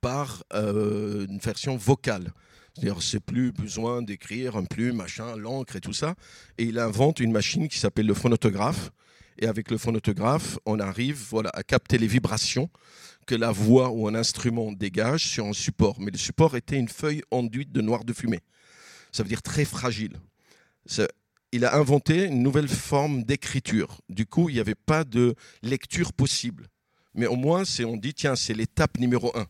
par 0.00 0.44
euh, 0.52 1.26
une 1.26 1.38
version 1.38 1.76
vocale. 1.76 2.32
C'est-à-dire, 2.74 3.02
c'est 3.02 3.20
plus 3.20 3.52
besoin 3.52 4.02
d'écrire 4.02 4.56
un 4.56 4.64
plume, 4.64 4.96
machin, 4.96 5.36
l'encre 5.36 5.76
et 5.76 5.80
tout 5.80 5.92
ça. 5.92 6.14
Et 6.56 6.64
il 6.64 6.78
invente 6.78 7.20
une 7.20 7.32
machine 7.32 7.68
qui 7.68 7.78
s'appelle 7.78 8.06
le 8.06 8.14
phonotographe. 8.14 8.90
Et 9.38 9.46
avec 9.46 9.70
le 9.70 9.78
phonotographe, 9.78 10.58
on 10.66 10.78
arrive 10.78 11.18
voilà, 11.30 11.50
à 11.54 11.62
capter 11.62 11.98
les 11.98 12.06
vibrations 12.06 12.68
que 13.26 13.34
la 13.34 13.50
voix 13.50 13.90
ou 13.90 14.06
un 14.06 14.14
instrument 14.14 14.72
dégage 14.72 15.26
sur 15.26 15.46
un 15.46 15.52
support. 15.52 16.00
Mais 16.00 16.10
le 16.10 16.18
support 16.18 16.56
était 16.56 16.78
une 16.78 16.88
feuille 16.88 17.22
enduite 17.30 17.72
de 17.72 17.80
noir 17.80 18.04
de 18.04 18.12
fumée 18.12 18.40
ça 19.12 19.22
veut 19.22 19.28
dire 19.28 19.42
très 19.42 19.64
fragile. 19.64 20.16
Il 21.52 21.64
a 21.64 21.76
inventé 21.76 22.26
une 22.26 22.42
nouvelle 22.42 22.68
forme 22.68 23.24
d'écriture. 23.24 24.00
Du 24.08 24.24
coup, 24.26 24.48
il 24.48 24.54
n'y 24.54 24.60
avait 24.60 24.74
pas 24.74 25.04
de 25.04 25.34
lecture 25.62 26.12
possible. 26.12 26.68
Mais 27.14 27.26
au 27.26 27.36
moins, 27.36 27.64
on 27.84 27.96
dit, 27.96 28.14
tiens, 28.14 28.36
c'est 28.36 28.54
l'étape 28.54 28.98
numéro 28.98 29.36
un. 29.36 29.46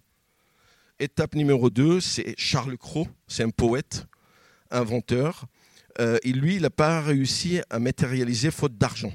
Étape 0.98 1.34
numéro 1.34 1.68
deux, 1.70 2.00
c'est 2.00 2.34
Charles 2.38 2.78
Cros, 2.78 3.08
c'est 3.26 3.42
un 3.42 3.50
poète, 3.50 4.06
inventeur. 4.70 5.46
Euh, 5.98 6.18
et 6.22 6.32
lui, 6.32 6.56
il 6.56 6.62
n'a 6.62 6.70
pas 6.70 7.00
réussi 7.02 7.60
à 7.68 7.78
matérialiser 7.78 8.50
faute 8.50 8.78
d'argent. 8.78 9.12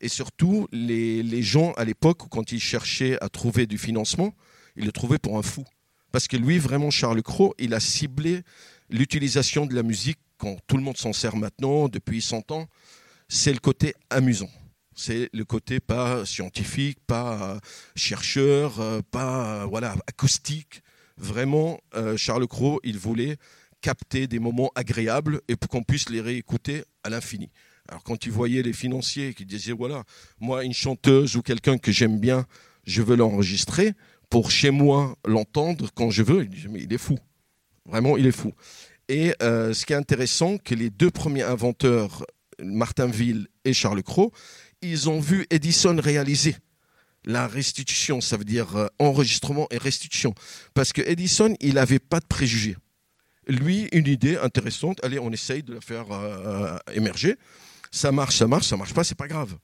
Et 0.00 0.08
surtout, 0.08 0.66
les, 0.72 1.22
les 1.22 1.42
gens 1.42 1.72
à 1.72 1.84
l'époque, 1.84 2.28
quand 2.30 2.50
ils 2.50 2.60
cherchaient 2.60 3.16
à 3.20 3.28
trouver 3.28 3.66
du 3.66 3.78
financement, 3.78 4.34
ils 4.74 4.84
le 4.86 4.92
trouvaient 4.92 5.18
pour 5.18 5.38
un 5.38 5.42
fou. 5.42 5.64
Parce 6.10 6.28
que 6.28 6.36
lui, 6.36 6.58
vraiment, 6.58 6.90
Charles 6.90 7.22
Cros, 7.22 7.54
il 7.58 7.74
a 7.74 7.80
ciblé 7.80 8.42
l'utilisation 8.90 9.66
de 9.66 9.74
la 9.74 9.82
musique, 9.82 10.18
quand 10.42 10.56
tout 10.66 10.76
le 10.76 10.82
monde 10.82 10.96
s'en 10.96 11.12
sert 11.12 11.36
maintenant, 11.36 11.88
depuis 11.88 12.20
100 12.20 12.50
ans, 12.50 12.66
c'est 13.28 13.52
le 13.52 13.60
côté 13.60 13.94
amusant. 14.10 14.50
C'est 14.92 15.30
le 15.32 15.44
côté 15.44 15.78
pas 15.78 16.26
scientifique, 16.26 16.98
pas 17.06 17.54
euh, 17.54 17.60
chercheur, 17.94 18.80
euh, 18.80 19.00
pas 19.08 19.62
euh, 19.62 19.66
voilà 19.66 19.94
acoustique. 20.08 20.82
Vraiment, 21.16 21.78
Charles 22.16 22.48
Cros, 22.48 22.80
il 22.82 22.98
voulait 22.98 23.36
capter 23.82 24.26
des 24.26 24.40
moments 24.40 24.72
agréables 24.74 25.42
et 25.46 25.54
qu'on 25.54 25.84
puisse 25.84 26.08
les 26.08 26.20
réécouter 26.20 26.82
à 27.04 27.10
l'infini. 27.10 27.50
Alors 27.88 28.02
quand 28.02 28.26
il 28.26 28.32
voyait 28.32 28.62
les 28.62 28.72
financiers 28.72 29.34
qui 29.34 29.44
disaient 29.44 29.72
voilà, 29.72 30.02
moi 30.40 30.64
une 30.64 30.72
chanteuse 30.72 31.36
ou 31.36 31.42
quelqu'un 31.42 31.78
que 31.78 31.92
j'aime 31.92 32.18
bien, 32.18 32.46
je 32.84 33.02
veux 33.02 33.14
l'enregistrer 33.14 33.92
pour 34.30 34.50
chez 34.50 34.70
moi 34.70 35.16
l'entendre 35.24 35.90
quand 35.94 36.10
je 36.10 36.24
veux, 36.24 36.42
il 36.42 36.48
dit 36.48 36.66
mais 36.68 36.82
il 36.82 36.92
est 36.92 36.98
fou. 36.98 37.18
Vraiment, 37.84 38.16
il 38.16 38.26
est 38.26 38.32
fou. 38.32 38.52
Et 39.08 39.34
euh, 39.42 39.74
ce 39.74 39.84
qui 39.86 39.92
est 39.92 39.96
intéressant, 39.96 40.58
que 40.58 40.74
les 40.74 40.90
deux 40.90 41.10
premiers 41.10 41.42
inventeurs, 41.42 42.24
Martinville 42.62 43.48
et 43.64 43.72
Charles 43.72 44.02
Cros, 44.02 44.32
ils 44.80 45.08
ont 45.08 45.20
vu 45.20 45.46
Edison 45.50 45.96
réaliser 46.00 46.56
la 47.24 47.46
restitution, 47.46 48.20
ça 48.20 48.36
veut 48.36 48.44
dire 48.44 48.76
euh, 48.76 48.88
enregistrement 48.98 49.68
et 49.70 49.78
restitution. 49.78 50.34
Parce 50.74 50.92
que 50.92 51.02
Edison, 51.02 51.54
il 51.60 51.74
n'avait 51.74 51.98
pas 52.00 52.20
de 52.20 52.26
préjugés. 52.26 52.76
Lui, 53.46 53.88
une 53.92 54.06
idée 54.06 54.36
intéressante, 54.36 54.98
allez, 55.04 55.18
on 55.18 55.30
essaye 55.30 55.62
de 55.62 55.74
la 55.74 55.80
faire 55.80 56.06
euh, 56.10 56.76
émerger. 56.94 57.36
Ça 57.90 58.12
marche, 58.12 58.36
ça 58.36 58.46
marche, 58.46 58.66
ça 58.66 58.76
marche 58.76 58.94
pas, 58.94 59.04
c'est 59.04 59.16
pas 59.16 59.28
grave. 59.28 59.56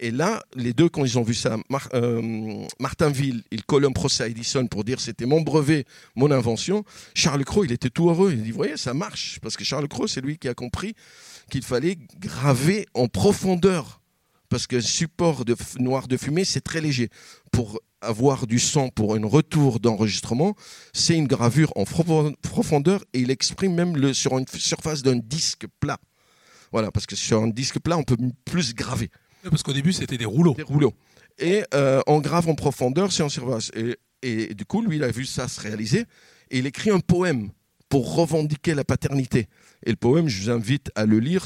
Et 0.00 0.10
là, 0.12 0.42
les 0.54 0.72
deux, 0.72 0.88
quand 0.88 1.04
ils 1.04 1.18
ont 1.18 1.22
vu 1.22 1.34
ça, 1.34 1.56
euh, 1.94 2.64
Martinville, 2.78 3.42
il 3.50 3.64
colle 3.64 3.84
un 3.84 3.90
procès 3.90 4.24
à 4.24 4.28
Edison 4.28 4.66
pour 4.66 4.84
dire 4.84 5.00
c'était 5.00 5.26
mon 5.26 5.40
brevet, 5.40 5.86
mon 6.14 6.30
invention. 6.30 6.84
Charles 7.14 7.44
Cros, 7.44 7.64
il 7.64 7.72
était 7.72 7.90
tout 7.90 8.08
heureux. 8.08 8.32
Il 8.32 8.42
dit, 8.44 8.50
vous 8.52 8.56
voyez, 8.58 8.76
ça 8.76 8.94
marche. 8.94 9.40
Parce 9.42 9.56
que 9.56 9.64
Charles 9.64 9.88
Cros, 9.88 10.06
c'est 10.06 10.20
lui 10.20 10.38
qui 10.38 10.48
a 10.48 10.54
compris 10.54 10.94
qu'il 11.50 11.62
fallait 11.64 11.98
graver 12.20 12.86
en 12.94 13.08
profondeur. 13.08 14.00
Parce 14.48 14.66
que 14.66 14.80
support 14.80 15.44
noir 15.78 16.06
de 16.08 16.16
fumée, 16.16 16.44
c'est 16.44 16.60
très 16.60 16.80
léger. 16.80 17.10
Pour 17.50 17.80
avoir 18.00 18.46
du 18.46 18.60
son 18.60 18.90
pour 18.90 19.16
un 19.16 19.26
retour 19.26 19.80
d'enregistrement, 19.80 20.54
c'est 20.92 21.16
une 21.16 21.26
gravure 21.26 21.72
en 21.74 21.82
profo- 21.82 22.34
profondeur 22.40 23.04
et 23.12 23.18
il 23.18 23.30
exprime 23.32 23.74
même 23.74 23.96
le, 23.96 24.14
sur 24.14 24.38
une 24.38 24.46
surface 24.46 25.02
d'un 25.02 25.16
disque 25.16 25.66
plat. 25.80 25.98
Voilà, 26.70 26.92
parce 26.92 27.06
que 27.06 27.16
sur 27.16 27.42
un 27.42 27.48
disque 27.48 27.80
plat, 27.80 27.98
on 27.98 28.04
peut 28.04 28.16
plus 28.44 28.74
graver 28.74 29.10
parce 29.50 29.62
qu'au 29.62 29.72
début 29.72 29.92
c'était 29.92 30.16
des 30.16 30.24
rouleaux 30.24 30.54
des 30.54 30.62
rouleaux. 30.62 30.94
Et 31.38 31.62
euh, 31.74 32.00
on 32.06 32.20
grave 32.20 32.48
en 32.48 32.54
profondeur, 32.54 33.12
c'est 33.12 33.26
surface. 33.28 33.70
Et, 33.74 33.96
et 34.22 34.54
du 34.54 34.64
coup, 34.64 34.82
lui, 34.82 34.96
il 34.96 35.04
a 35.04 35.10
vu 35.10 35.24
ça 35.24 35.48
se 35.48 35.60
réaliser 35.60 36.04
et 36.50 36.58
il 36.58 36.66
écrit 36.66 36.90
un 36.90 37.00
poème 37.00 37.50
pour 37.88 38.16
revendiquer 38.16 38.74
la 38.74 38.84
paternité. 38.84 39.46
Et 39.86 39.90
le 39.90 39.96
poème, 39.96 40.28
je 40.28 40.42
vous 40.42 40.50
invite 40.50 40.90
à 40.94 41.06
le 41.06 41.20
lire, 41.20 41.44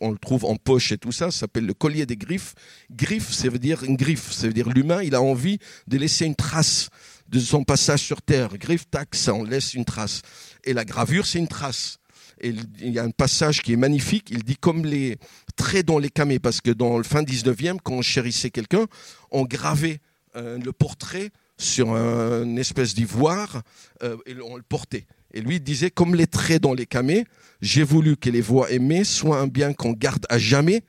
on 0.00 0.10
le 0.10 0.18
trouve 0.18 0.44
en 0.44 0.56
poche 0.56 0.90
et 0.90 0.98
tout 0.98 1.12
ça, 1.12 1.30
ça 1.30 1.40
s'appelle 1.40 1.66
Le 1.66 1.74
collier 1.74 2.06
des 2.06 2.16
griffes. 2.16 2.54
Griffe, 2.90 3.30
ça 3.30 3.48
veut 3.48 3.58
dire 3.58 3.84
une 3.84 3.96
griffe, 3.96 4.32
ça 4.32 4.46
veut 4.46 4.52
dire 4.52 4.70
l'humain, 4.70 5.02
il 5.02 5.14
a 5.14 5.22
envie 5.22 5.58
de 5.86 5.98
laisser 5.98 6.24
une 6.24 6.34
trace 6.34 6.88
de 7.28 7.38
son 7.38 7.62
passage 7.62 8.00
sur 8.00 8.22
Terre. 8.22 8.56
Griffe, 8.58 8.88
tac, 8.90 9.14
ça, 9.14 9.34
on 9.34 9.44
laisse 9.44 9.74
une 9.74 9.84
trace. 9.84 10.22
Et 10.64 10.72
la 10.72 10.84
gravure, 10.84 11.26
c'est 11.26 11.38
une 11.38 11.48
trace. 11.48 11.98
Il 12.44 12.90
y 12.90 12.98
a 12.98 13.04
un 13.04 13.10
passage 13.10 13.62
qui 13.62 13.72
est 13.72 13.76
magnifique. 13.76 14.28
Il 14.30 14.42
dit 14.44 14.56
comme 14.56 14.84
les 14.84 15.16
traits 15.56 15.86
dans 15.86 15.98
les 15.98 16.10
camés, 16.10 16.38
parce 16.38 16.60
que 16.60 16.70
dans 16.70 16.98
le 16.98 17.04
fin 17.04 17.22
19e, 17.22 17.78
quand 17.82 17.94
on 17.94 18.02
chérissait 18.02 18.50
quelqu'un, 18.50 18.86
on 19.30 19.44
gravait 19.44 19.98
euh, 20.36 20.58
le 20.58 20.72
portrait 20.72 21.30
sur 21.56 21.94
un- 21.94 22.42
une 22.44 22.58
espèce 22.58 22.94
d'ivoire 22.94 23.62
euh, 24.02 24.16
et 24.26 24.34
on 24.44 24.56
le 24.56 24.62
portait. 24.62 25.06
Et 25.32 25.40
lui 25.40 25.60
disait 25.60 25.90
comme 25.90 26.14
les 26.14 26.26
traits 26.26 26.62
dans 26.62 26.74
les 26.74 26.86
camés, 26.86 27.24
j'ai 27.60 27.82
voulu 27.84 28.16
que 28.16 28.30
les 28.30 28.40
voix 28.40 28.70
aimées 28.70 29.04
soient 29.04 29.38
un 29.38 29.46
bien 29.46 29.72
qu'on 29.72 29.92
garde 29.92 30.26
à 30.28 30.38
jamais 30.38 30.82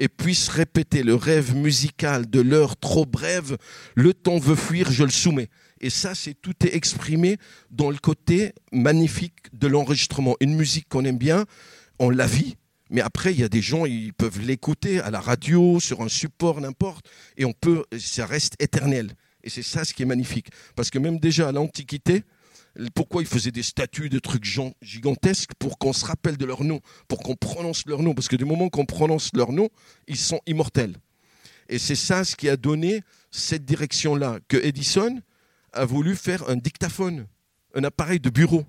et 0.00 0.08
puisse 0.08 0.48
répéter 0.48 1.02
le 1.02 1.14
rêve 1.14 1.54
musical 1.56 2.28
de 2.28 2.40
l'heure 2.40 2.76
trop 2.76 3.04
brève. 3.06 3.56
Le 3.96 4.14
temps 4.14 4.38
veut 4.38 4.54
fuir, 4.56 4.90
je 4.92 5.02
le 5.04 5.10
soumets. 5.10 5.48
Et 5.80 5.90
ça, 5.90 6.14
c'est 6.14 6.34
tout 6.34 6.54
est 6.64 6.74
exprimé 6.74 7.36
dans 7.70 7.90
le 7.90 7.98
côté 7.98 8.52
magnifique 8.72 9.36
de 9.52 9.66
l'enregistrement. 9.66 10.36
Une 10.40 10.54
musique 10.54 10.88
qu'on 10.88 11.04
aime 11.04 11.18
bien, 11.18 11.46
on 11.98 12.10
la 12.10 12.26
vit, 12.26 12.56
mais 12.90 13.00
après, 13.00 13.32
il 13.32 13.40
y 13.40 13.44
a 13.44 13.48
des 13.48 13.62
gens, 13.62 13.84
ils 13.86 14.14
peuvent 14.14 14.40
l'écouter 14.40 15.00
à 15.00 15.10
la 15.10 15.20
radio, 15.20 15.78
sur 15.78 16.00
un 16.00 16.08
support, 16.08 16.60
n'importe, 16.60 17.06
et 17.36 17.44
on 17.44 17.52
peut, 17.52 17.84
ça 17.98 18.26
reste 18.26 18.54
éternel. 18.60 19.12
Et 19.44 19.50
c'est 19.50 19.62
ça 19.62 19.84
ce 19.84 19.94
qui 19.94 20.02
est 20.02 20.06
magnifique. 20.06 20.48
Parce 20.74 20.90
que 20.90 20.98
même 20.98 21.18
déjà 21.18 21.48
à 21.48 21.52
l'Antiquité, 21.52 22.22
pourquoi 22.94 23.22
ils 23.22 23.28
faisaient 23.28 23.50
des 23.50 23.62
statues, 23.62 24.08
des 24.08 24.20
trucs 24.20 24.44
gigantesques 24.82 25.50
pour 25.58 25.78
qu'on 25.78 25.92
se 25.92 26.04
rappelle 26.04 26.36
de 26.36 26.44
leur 26.44 26.64
nom, 26.64 26.80
pour 27.08 27.18
qu'on 27.20 27.34
prononce 27.34 27.84
leur 27.86 28.02
nom? 28.02 28.14
Parce 28.14 28.28
que 28.28 28.36
du 28.36 28.44
moment 28.44 28.68
qu'on 28.68 28.84
prononce 28.84 29.30
leur 29.34 29.52
nom, 29.52 29.68
ils 30.06 30.16
sont 30.16 30.40
immortels. 30.46 30.96
Et 31.68 31.78
c'est 31.78 31.94
ça 31.96 32.24
ce 32.24 32.36
qui 32.36 32.48
a 32.48 32.56
donné 32.56 33.02
cette 33.30 33.64
direction-là, 33.64 34.38
que 34.48 34.56
Edison 34.56 35.20
a 35.72 35.84
voulu 35.84 36.16
faire 36.16 36.48
un 36.48 36.56
dictaphone, 36.56 37.26
un 37.74 37.84
appareil 37.84 38.20
de 38.20 38.30
bureau 38.30 38.64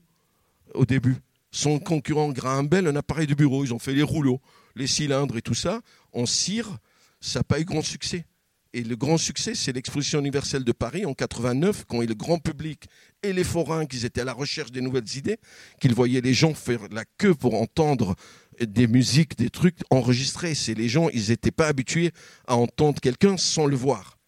au 0.74 0.86
début. 0.86 1.18
Son 1.51 1.79
concurrent 1.79 2.29
Graham 2.32 2.68
Bell, 2.68 2.88
un 2.88 2.96
appareil 2.96 3.27
de 3.27 3.34
bureau. 3.34 3.63
Ils 3.65 3.74
ont 3.74 3.79
fait 3.79 3.94
les 3.94 4.03
rouleaux, 4.03 4.39
les 4.75 4.88
cylindres 4.88 5.38
et 5.38 5.41
tout 5.41 5.56
ça. 5.56 5.82
En 6.13 6.25
cire, 6.25 6.77
ça 7.20 7.39
n'a 7.39 7.44
pas 7.44 7.60
eu 7.60 7.65
grand 7.65 7.82
succès. 7.82 8.25
Et 8.72 8.84
le 8.84 8.96
grand 8.96 9.18
succès, 9.18 9.56
c'est 9.56 9.74
l'exposition 9.74 10.20
universelle 10.20 10.63
de 10.63 10.72
Paris 10.72 11.03
en 11.03 11.15
89, 11.15 11.86
quand 11.88 12.01
le 12.01 12.13
grand 12.13 12.38
public 12.38 12.86
et 13.24 13.34
les 13.34 13.44
forains 13.44 13.88
qui 13.88 14.06
étaient 14.06 14.22
à 14.22 14.25
la 14.25 14.34
recherche 14.34 14.72
des 14.72 14.82
nouvelles 14.82 15.18
idées, 15.18 15.38
qu'ils 15.82 15.96
voyaient 15.96 16.22
les 16.22 16.36
gens 16.36 16.53
faire 16.53 16.82
la 16.91 17.03
queue 17.18 17.34
pour 17.34 17.60
entendre 17.60 18.15
des 18.62 18.86
musiques, 18.86 19.36
des 19.38 19.50
trucs 19.50 19.79
enregistrés. 19.89 20.53
C'est 20.53 20.75
les 20.75 20.88
gens, 20.88 21.10
ils 21.10 21.29
n'étaient 21.29 21.50
pas 21.50 21.65
habitués 21.65 22.12
à 22.46 22.56
entendre 22.58 23.01
quelqu'un 23.01 23.38
sans 23.38 23.65
le 23.65 23.75
voir. 23.75 24.18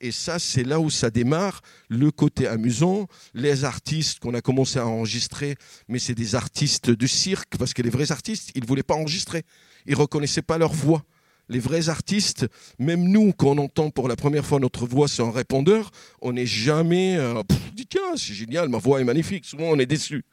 Et 0.00 0.12
ça, 0.12 0.38
c'est 0.38 0.64
là 0.64 0.80
où 0.80 0.88
ça 0.88 1.10
démarre, 1.10 1.60
le 1.88 2.10
côté 2.10 2.46
amusant, 2.46 3.06
les 3.34 3.64
artistes 3.64 4.18
qu'on 4.20 4.32
a 4.32 4.40
commencé 4.40 4.78
à 4.78 4.86
enregistrer, 4.86 5.56
mais 5.88 5.98
c'est 5.98 6.14
des 6.14 6.34
artistes 6.34 6.90
de 6.90 7.06
cirque, 7.06 7.58
parce 7.58 7.74
que 7.74 7.82
les 7.82 7.90
vrais 7.90 8.10
artistes, 8.10 8.50
ils 8.54 8.62
ne 8.62 8.66
voulaient 8.66 8.82
pas 8.82 8.94
enregistrer. 8.94 9.42
Ils 9.86 9.92
ne 9.92 9.98
reconnaissaient 9.98 10.42
pas 10.42 10.56
leur 10.56 10.72
voix. 10.72 11.04
Les 11.50 11.58
vrais 11.58 11.88
artistes, 11.88 12.46
même 12.78 13.02
nous, 13.02 13.32
quand 13.32 13.58
on 13.58 13.58
entend 13.58 13.90
pour 13.90 14.08
la 14.08 14.16
première 14.16 14.46
fois 14.46 14.60
notre 14.60 14.86
voix 14.86 15.08
sur 15.08 15.26
un 15.26 15.32
répondeur, 15.32 15.90
on 16.22 16.32
n'est 16.32 16.46
jamais 16.46 17.16
euh, 17.16 17.42
dit 17.74 17.86
tiens, 17.86 18.16
c'est 18.16 18.34
génial, 18.34 18.68
ma 18.68 18.78
voix 18.78 19.00
est 19.00 19.04
magnifique. 19.04 19.44
Souvent, 19.44 19.64
on 19.64 19.78
est 19.78 19.86
déçu. 19.86 20.24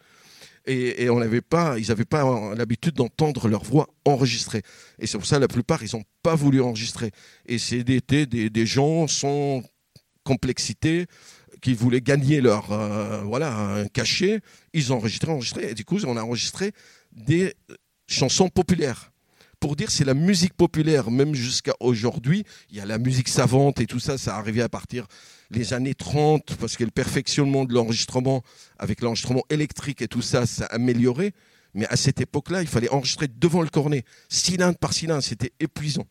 Et, 0.68 1.10
on 1.10 1.20
n'avait 1.20 1.42
pas, 1.42 1.80
ils 1.80 1.88
n'avaient 1.88 2.06
pas 2.06 2.54
l'habitude 2.56 2.94
d'entendre 2.94 3.48
leur 3.48 3.64
voix 3.64 3.88
enregistrée. 4.04 4.64
Et 5.00 5.08
c'est 5.08 5.18
pour 5.18 5.26
ça 5.26 5.40
la 5.40 5.48
plupart, 5.48 5.82
ils 5.82 5.96
n'ont 5.96 6.04
pas 6.22 6.36
voulu 6.36 6.62
enregistrer. 6.62 7.12
Et 7.46 7.58
c'est 7.58 7.84
des, 7.84 8.02
des, 8.26 8.66
gens 8.66 9.08
sans 9.08 9.64
complexité 10.26 11.06
qui 11.62 11.74
voulaient 11.74 12.02
gagner 12.02 12.42
leur 12.42 12.72
euh, 12.74 13.22
voilà 13.24 13.86
cachet. 13.94 14.42
Ils 14.74 14.92
ont 14.92 14.98
enregistré, 14.98 15.32
enregistré. 15.32 15.72
Et 15.72 15.74
du 15.74 15.86
coup, 15.86 16.00
on 16.06 16.18
a 16.18 16.22
enregistré 16.22 16.74
des 17.14 17.54
chansons 18.08 18.50
populaires 18.50 19.12
pour 19.60 19.76
dire 19.76 19.90
c'est 19.90 20.06
la 20.06 20.14
musique 20.14 20.54
populaire, 20.54 21.10
même 21.10 21.34
jusqu'à 21.34 21.74
aujourd'hui. 21.80 22.44
Il 22.70 22.78
y 22.78 22.80
a 22.80 22.86
la 22.86 22.98
musique 22.98 23.30
savante 23.30 23.80
et 23.80 23.86
tout 23.86 24.00
ça, 24.00 24.18
ça 24.18 24.36
arrivait 24.36 24.62
à 24.62 24.70
partir 24.70 25.08
les 25.50 25.74
années 25.74 25.96
30, 25.96 26.56
parce 26.58 26.76
que 26.76 26.84
le 26.84 26.92
perfectionnement 26.92 27.66
de 27.66 27.74
l'enregistrement, 27.74 28.44
avec 28.78 29.02
l'enregistrement 29.02 29.44
électrique 29.50 30.02
et 30.02 30.08
tout 30.08 30.22
ça, 30.22 30.46
ça 30.46 30.66
a 30.66 30.76
amélioré. 30.76 31.34
Mais 31.74 31.88
à 31.88 31.96
cette 31.96 32.22
époque-là, 32.22 32.62
il 32.62 32.68
fallait 32.68 32.90
enregistrer 32.90 33.28
devant 33.28 33.62
le 33.62 33.70
cornet, 33.70 34.04
cylindre 34.30 34.78
par 34.78 34.94
cylindre, 34.94 35.24
c'était 35.24 35.54
épuisant. 35.60 36.08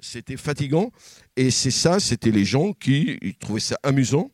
C'était 0.00 0.36
fatigant. 0.36 0.90
Et 1.36 1.50
c'est 1.50 1.70
ça, 1.70 2.00
c'était 2.00 2.30
les 2.30 2.44
gens 2.44 2.72
qui 2.72 3.18
trouvaient 3.40 3.60
ça 3.60 3.78
amusant 3.82 4.30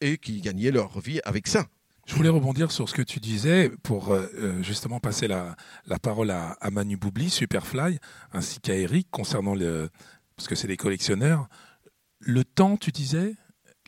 et 0.00 0.18
qui 0.18 0.40
gagnaient 0.40 0.70
leur 0.70 1.00
vie 1.00 1.20
avec 1.24 1.46
ça. 1.46 1.66
Je 2.06 2.14
voulais 2.14 2.28
rebondir 2.28 2.72
sur 2.72 2.88
ce 2.88 2.94
que 2.94 3.02
tu 3.02 3.20
disais 3.20 3.70
pour 3.82 4.10
euh, 4.10 4.62
justement 4.62 4.98
passer 4.98 5.28
la, 5.28 5.54
la 5.86 5.98
parole 5.98 6.30
à, 6.30 6.52
à, 6.60 6.70
Manu 6.70 6.96
Boubli, 6.96 7.30
Superfly, 7.30 7.98
ainsi 8.32 8.58
qu'à 8.58 8.74
Eric 8.74 9.08
concernant 9.10 9.54
le. 9.54 9.90
Parce 10.36 10.48
que 10.48 10.54
c'est 10.54 10.66
des 10.66 10.76
collectionneurs. 10.76 11.48
Le 12.18 12.42
temps, 12.44 12.76
tu 12.76 12.90
disais? 12.90 13.36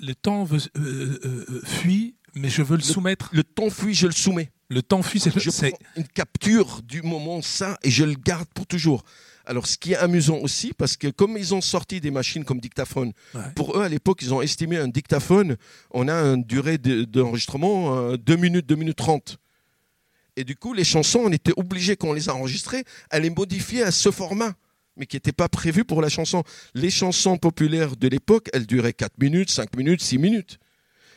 Le 0.03 0.15
temps 0.15 0.45
veut, 0.45 0.61
euh, 0.77 1.21
euh, 1.25 1.63
fuit, 1.65 2.17
mais 2.35 2.49
je 2.49 2.63
veux 2.63 2.77
le, 2.77 2.83
le, 2.83 2.87
soumettre. 2.87 3.31
Le 3.33 3.45
temps 3.45 3.71
fuit, 3.71 3.95
je 3.95 4.07
le 4.07 4.13
soumets. 4.13 4.51
Le 4.69 4.83
temps 4.83 5.03
fuit, 5.03 5.21
c'est 5.21 5.31
Je 5.39 5.51
prends 5.51 5.79
une 5.97 6.09
capture 6.09 6.83
du 6.83 7.03
moment 7.03 7.41
ça 7.41 7.79
et 7.85 7.91
je 7.91 8.05
le 8.05 8.15
garde 8.15 8.49
pour 8.55 8.67
toujours. 8.67 9.05
Alors, 9.47 9.67
ce 9.67 9.79
qui 9.79 9.93
est 9.93 9.97
amusant 9.97 10.39
aussi, 10.39 10.73
parce 10.73 10.97
que 10.97 11.09
comme 11.09 11.37
ils 11.37 11.55
ont 11.55 11.61
sorti 11.61 12.01
des 12.01 12.11
machines 12.11 12.45
comme 12.45 12.61
dictaphone, 12.61 13.13
ouais. 13.35 13.41
pour 13.55 13.77
eux, 13.77 13.83
à 13.83 13.89
l'époque, 13.89 14.21
ils 14.23 14.35
ont 14.35 14.43
estimé 14.43 14.77
un 14.77 14.89
dictaphone, 14.89 15.57
on 15.93 16.09
a 16.09 16.15
une 16.15 16.45
durée 16.45 16.79
d'enregistrement 16.79 18.13
de, 18.13 18.17
2 18.17 18.37
minutes, 18.37 18.67
2 18.67 18.75
minutes 18.75 18.99
30. 18.99 19.39
Et 20.37 20.45
du 20.45 20.57
coup, 20.57 20.73
les 20.73 20.85
chansons, 20.85 21.21
on 21.25 21.33
était 21.33 21.53
obligés, 21.57 21.97
quand 21.97 22.09
on 22.09 22.13
les 22.13 22.29
a 22.29 22.35
enregistrées, 22.35 22.85
à 23.11 23.19
les 23.19 23.31
modifier 23.31 23.83
à 23.83 23.91
ce 23.91 24.11
format, 24.11 24.55
mais 24.97 25.07
qui 25.07 25.17
n'était 25.17 25.33
pas 25.33 25.49
prévu 25.49 25.85
pour 25.85 26.03
la 26.03 26.09
chanson. 26.09 26.43
Les 26.75 26.91
chansons 26.91 27.39
populaires 27.39 27.97
de 27.97 28.09
l'époque, 28.09 28.49
elles 28.53 28.67
duraient 28.67 28.93
4 28.93 29.19
minutes, 29.19 29.51
5 29.51 29.77
minutes, 29.77 30.03
6 30.03 30.19
minutes. 30.19 30.59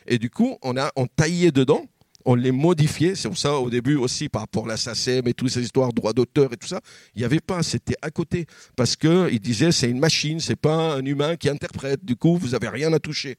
Et 0.06 0.18
du 0.18 0.30
coup, 0.30 0.56
on 0.62 0.76
a 0.76 0.92
on 0.96 1.06
taillait 1.06 1.50
dedans 1.50 1.86
on 2.26 2.34
les 2.34 2.52
modifiait. 2.52 3.14
C'est 3.14 3.28
pour 3.28 3.38
ça, 3.38 3.58
au 3.58 3.70
début 3.70 3.94
aussi, 3.94 4.28
par 4.28 4.42
rapport 4.42 4.66
à 4.66 4.68
la 4.68 4.76
SACEM 4.76 5.26
et 5.28 5.32
toutes 5.32 5.48
ces 5.48 5.62
histoires, 5.62 5.92
droits 5.92 6.12
d'auteur 6.12 6.52
et 6.52 6.56
tout 6.56 6.66
ça, 6.66 6.80
il 7.14 7.20
n'y 7.20 7.24
avait 7.24 7.40
pas, 7.40 7.62
c'était 7.62 7.96
à 8.02 8.10
côté. 8.10 8.46
Parce 8.76 8.96
qu'ils 8.96 9.40
disaient, 9.40 9.72
c'est 9.72 9.88
une 9.88 10.00
machine, 10.00 10.40
c'est 10.40 10.56
pas 10.56 10.94
un 10.94 11.04
humain 11.04 11.36
qui 11.36 11.48
interprète. 11.48 12.04
Du 12.04 12.16
coup, 12.16 12.36
vous 12.36 12.48
n'avez 12.48 12.68
rien 12.68 12.92
à 12.92 12.98
toucher. 12.98 13.36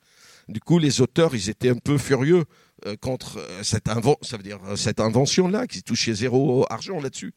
Du 0.47 0.61
coup, 0.61 0.79
les 0.79 1.01
auteurs, 1.01 1.35
ils 1.35 1.49
étaient 1.49 1.69
un 1.69 1.77
peu 1.77 1.97
furieux 1.97 2.45
euh, 2.85 2.95
contre 2.95 3.37
euh, 3.37 3.61
euh, 3.61 4.75
cette 4.77 4.99
invention-là, 4.99 5.67
qui 5.67 5.83
touchait 5.83 6.13
zéro 6.13 6.65
argent 6.69 6.99
là-dessus. 7.01 7.33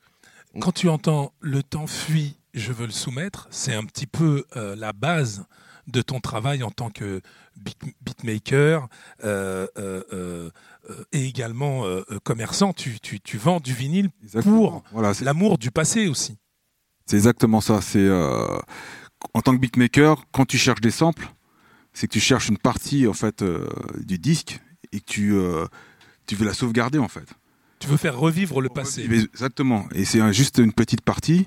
Quand 0.60 0.72
tu 0.72 0.88
entends 0.88 1.32
le 1.40 1.62
temps 1.64 1.88
fuit, 1.88 2.36
je 2.54 2.72
veux 2.72 2.86
le 2.86 2.92
soumettre, 2.92 3.48
c'est 3.50 3.74
un 3.74 3.84
petit 3.84 4.06
peu 4.06 4.44
euh, 4.56 4.74
la 4.76 4.92
base 4.92 5.44
de 5.86 6.02
ton 6.02 6.20
travail 6.20 6.62
en 6.62 6.70
tant 6.70 6.90
que 6.90 7.20
beat 7.56 7.78
beatmaker 8.02 8.88
euh, 9.24 9.66
euh, 9.76 10.50
et 11.12 11.24
également 11.26 11.84
commerçant. 12.22 12.72
Tu, 12.72 13.00
tu, 13.00 13.20
tu, 13.20 13.38
vends 13.38 13.60
du 13.60 13.74
vinyle 13.74 14.10
exactement. 14.22 14.56
pour 14.56 14.84
voilà, 14.92 15.12
l'amour 15.22 15.58
du 15.58 15.70
passé 15.70 16.08
aussi. 16.08 16.36
C'est 17.06 17.16
exactement 17.16 17.60
ça. 17.60 17.80
C'est 17.80 18.08
en 19.34 19.42
tant 19.42 19.54
que 19.54 19.60
beatmaker, 19.60 20.24
quand 20.32 20.46
tu 20.46 20.58
cherches 20.58 20.80
des 20.80 20.92
samples, 20.92 21.32
c'est 21.92 22.06
que 22.06 22.12
tu 22.12 22.20
cherches 22.20 22.48
une 22.48 22.58
partie 22.58 23.08
en 23.08 23.12
fait 23.12 23.44
du 23.98 24.18
disque 24.18 24.60
et 24.92 25.00
que 25.00 25.06
tu, 25.06 25.34
tu 26.26 26.36
veux 26.36 26.46
la 26.46 26.54
sauvegarder 26.54 26.98
en 26.98 27.08
fait. 27.08 27.26
Tu 27.80 27.88
veux 27.88 27.96
faire 27.96 28.16
revivre 28.18 28.60
le 28.60 28.68
passé. 28.68 29.08
Exactement. 29.10 29.88
Et 29.92 30.04
c'est 30.04 30.32
juste 30.32 30.58
une 30.58 30.72
petite 30.72 31.00
partie 31.00 31.46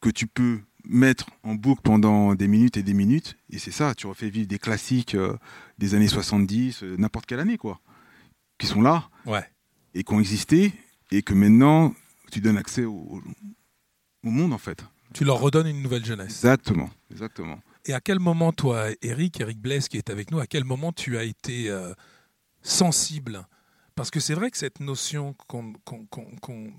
que 0.00 0.10
tu 0.10 0.26
peux 0.26 0.60
mettre 0.84 1.26
en 1.42 1.54
boucle 1.54 1.82
pendant 1.82 2.34
des 2.34 2.48
minutes 2.48 2.76
et 2.76 2.82
des 2.82 2.94
minutes. 2.94 3.36
Et 3.50 3.58
c'est 3.58 3.70
ça, 3.70 3.94
tu 3.94 4.06
refais 4.06 4.30
vivre 4.30 4.48
des 4.48 4.58
classiques 4.58 5.14
euh, 5.14 5.36
des 5.78 5.94
années 5.94 6.08
70, 6.08 6.82
euh, 6.82 6.96
n'importe 6.96 7.26
quelle 7.26 7.40
année, 7.40 7.58
quoi. 7.58 7.80
Qui 8.58 8.66
sont 8.66 8.80
là. 8.80 9.08
Ouais. 9.26 9.44
Et 9.94 10.02
qui 10.04 10.12
ont 10.12 10.20
existé. 10.20 10.72
Et 11.10 11.22
que 11.22 11.34
maintenant, 11.34 11.94
tu 12.32 12.40
donnes 12.40 12.58
accès 12.58 12.84
au, 12.84 13.22
au 14.24 14.30
monde, 14.30 14.52
en 14.52 14.58
fait. 14.58 14.84
Tu 15.14 15.24
leur 15.24 15.38
redonnes 15.38 15.66
une 15.66 15.82
nouvelle 15.82 16.04
jeunesse. 16.04 16.44
Exactement. 16.44 16.90
Exactement. 17.10 17.58
Et 17.86 17.94
à 17.94 18.00
quel 18.00 18.18
moment, 18.18 18.52
toi, 18.52 18.88
Eric, 19.00 19.40
Eric 19.40 19.58
Blaise, 19.58 19.88
qui 19.88 19.96
est 19.96 20.10
avec 20.10 20.30
nous, 20.30 20.40
à 20.40 20.46
quel 20.46 20.64
moment 20.64 20.92
tu 20.92 21.16
as 21.16 21.24
été 21.24 21.70
euh, 21.70 21.94
sensible? 22.62 23.46
Parce 23.94 24.10
que 24.10 24.20
c'est 24.20 24.34
vrai 24.34 24.50
que 24.50 24.58
cette 24.58 24.80
notion 24.80 25.34
qu'on, 25.46 25.72
qu'on, 25.84 26.04
qu'on, 26.06 26.72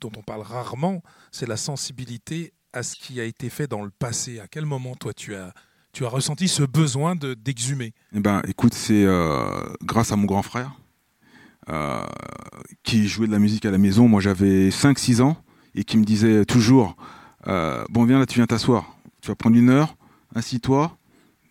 dont 0.00 0.12
on 0.16 0.22
parle 0.22 0.42
rarement, 0.42 1.02
c'est 1.32 1.46
la 1.46 1.56
sensibilité 1.56 2.52
à 2.72 2.82
ce 2.82 2.96
qui 2.96 3.20
a 3.20 3.24
été 3.24 3.50
fait 3.50 3.66
dans 3.66 3.82
le 3.82 3.90
passé? 3.90 4.40
À 4.40 4.46
quel 4.46 4.66
moment, 4.66 4.94
toi, 4.94 5.12
tu 5.12 5.34
as, 5.34 5.52
tu 5.92 6.04
as 6.04 6.08
ressenti 6.08 6.48
ce 6.48 6.62
besoin 6.62 7.16
de, 7.16 7.34
d'exhumer? 7.34 7.92
Eh 8.14 8.20
ben, 8.20 8.42
écoute, 8.46 8.74
c'est 8.74 9.04
euh, 9.04 9.44
grâce 9.82 10.12
à 10.12 10.16
mon 10.16 10.26
grand 10.26 10.42
frère 10.42 10.72
euh, 11.68 12.04
qui 12.82 13.08
jouait 13.08 13.26
de 13.26 13.32
la 13.32 13.38
musique 13.38 13.64
à 13.64 13.70
la 13.70 13.78
maison. 13.78 14.08
Moi, 14.08 14.20
j'avais 14.20 14.70
5-6 14.70 15.20
ans 15.22 15.36
et 15.74 15.84
qui 15.84 15.98
me 15.98 16.04
disait 16.04 16.44
toujours 16.44 16.96
euh, 17.46 17.84
Bon, 17.90 18.04
viens 18.04 18.18
là, 18.18 18.26
tu 18.26 18.36
viens 18.36 18.46
t'asseoir. 18.46 18.96
Tu 19.20 19.28
vas 19.28 19.34
prendre 19.34 19.56
une 19.56 19.70
heure, 19.70 19.96
assis-toi 20.34 20.96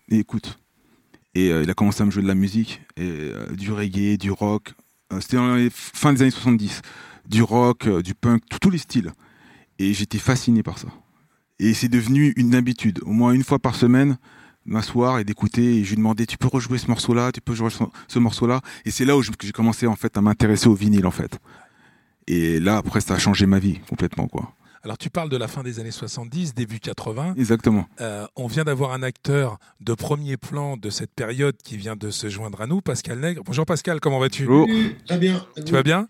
et 0.08 0.18
écoute. 0.18 0.58
Et 1.34 1.50
il 1.50 1.70
a 1.70 1.74
commencé 1.74 2.02
à 2.02 2.06
me 2.06 2.10
jouer 2.10 2.24
de 2.24 2.28
la 2.28 2.34
musique, 2.34 2.82
du 2.96 3.70
reggae, 3.70 4.18
du 4.18 4.32
rock. 4.32 4.74
C'était 5.20 5.38
en 5.38 5.68
fin 5.70 6.12
des 6.12 6.22
années 6.22 6.32
70. 6.32 6.82
du 7.26 7.44
rock, 7.44 7.88
du 8.02 8.16
punk, 8.16 8.42
tous 8.60 8.70
les 8.70 8.78
styles. 8.78 9.12
Et 9.78 9.94
j'étais 9.94 10.18
fasciné 10.18 10.64
par 10.64 10.78
ça. 10.78 10.88
Et 11.62 11.74
c'est 11.74 11.88
devenu 11.88 12.32
une 12.36 12.54
habitude. 12.54 13.00
Au 13.04 13.12
moins 13.12 13.32
une 13.32 13.44
fois 13.44 13.58
par 13.58 13.74
semaine, 13.74 14.16
m'asseoir 14.64 15.18
et 15.18 15.24
d'écouter. 15.24 15.76
Et 15.76 15.84
je 15.84 15.90
lui 15.90 15.96
demandais, 15.96 16.24
tu 16.26 16.38
peux 16.38 16.48
rejouer 16.48 16.78
ce 16.78 16.86
morceau-là, 16.88 17.32
tu 17.32 17.40
peux 17.42 17.54
jouer 17.54 17.68
ce- 17.70 17.84
ce 18.08 18.18
morceau-là. 18.18 18.60
Et 18.86 18.90
c'est 18.90 19.04
là 19.04 19.16
où 19.16 19.22
j'ai 19.22 19.52
commencé 19.52 19.86
en 19.86 19.94
fait 19.96 20.16
à 20.16 20.22
m'intéresser 20.22 20.68
au 20.68 20.74
vinyle 20.74 21.06
en 21.06 21.10
fait. 21.10 21.38
Et 22.26 22.60
là 22.60 22.78
après, 22.78 23.00
ça 23.00 23.14
a 23.14 23.18
changé 23.18 23.44
ma 23.46 23.58
vie 23.58 23.78
complètement 23.88 24.26
quoi. 24.26 24.52
Alors 24.82 24.96
tu 24.96 25.10
parles 25.10 25.28
de 25.28 25.36
la 25.36 25.46
fin 25.48 25.62
des 25.62 25.78
années 25.78 25.90
70, 25.90 26.54
début 26.54 26.80
80. 26.80 27.34
Exactement. 27.36 27.86
Euh, 28.00 28.26
on 28.36 28.46
vient 28.46 28.64
d'avoir 28.64 28.92
un 28.92 29.02
acteur 29.02 29.58
de 29.82 29.92
premier 29.92 30.38
plan 30.38 30.78
de 30.78 30.88
cette 30.88 31.12
période 31.14 31.54
qui 31.62 31.76
vient 31.76 31.96
de 31.96 32.10
se 32.10 32.30
joindre 32.30 32.62
à 32.62 32.66
nous, 32.66 32.80
Pascal 32.80 33.20
Nègre. 33.20 33.42
Bonjour 33.44 33.66
Pascal, 33.66 34.00
comment 34.00 34.18
vas-tu? 34.18 34.46
Oh. 34.48 34.66
Très 35.06 35.18
bien. 35.18 35.44
Tu 35.66 35.72
vas 35.72 35.82
bien? 35.82 36.08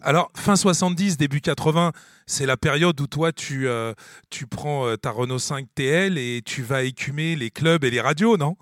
Alors, 0.00 0.30
fin 0.34 0.56
70, 0.56 1.18
début 1.18 1.42
80, 1.42 1.92
c'est 2.30 2.46
la 2.46 2.56
période 2.56 2.98
où 3.00 3.06
toi, 3.08 3.32
tu, 3.32 3.66
euh, 3.66 3.92
tu 4.30 4.46
prends 4.46 4.86
euh, 4.86 4.96
ta 4.96 5.10
Renault 5.10 5.40
5 5.40 5.66
TL 5.74 6.16
et 6.16 6.42
tu 6.44 6.62
vas 6.62 6.84
écumer 6.84 7.34
les 7.34 7.50
clubs 7.50 7.84
et 7.84 7.90
les 7.90 8.00
radios, 8.00 8.36
non? 8.36 8.56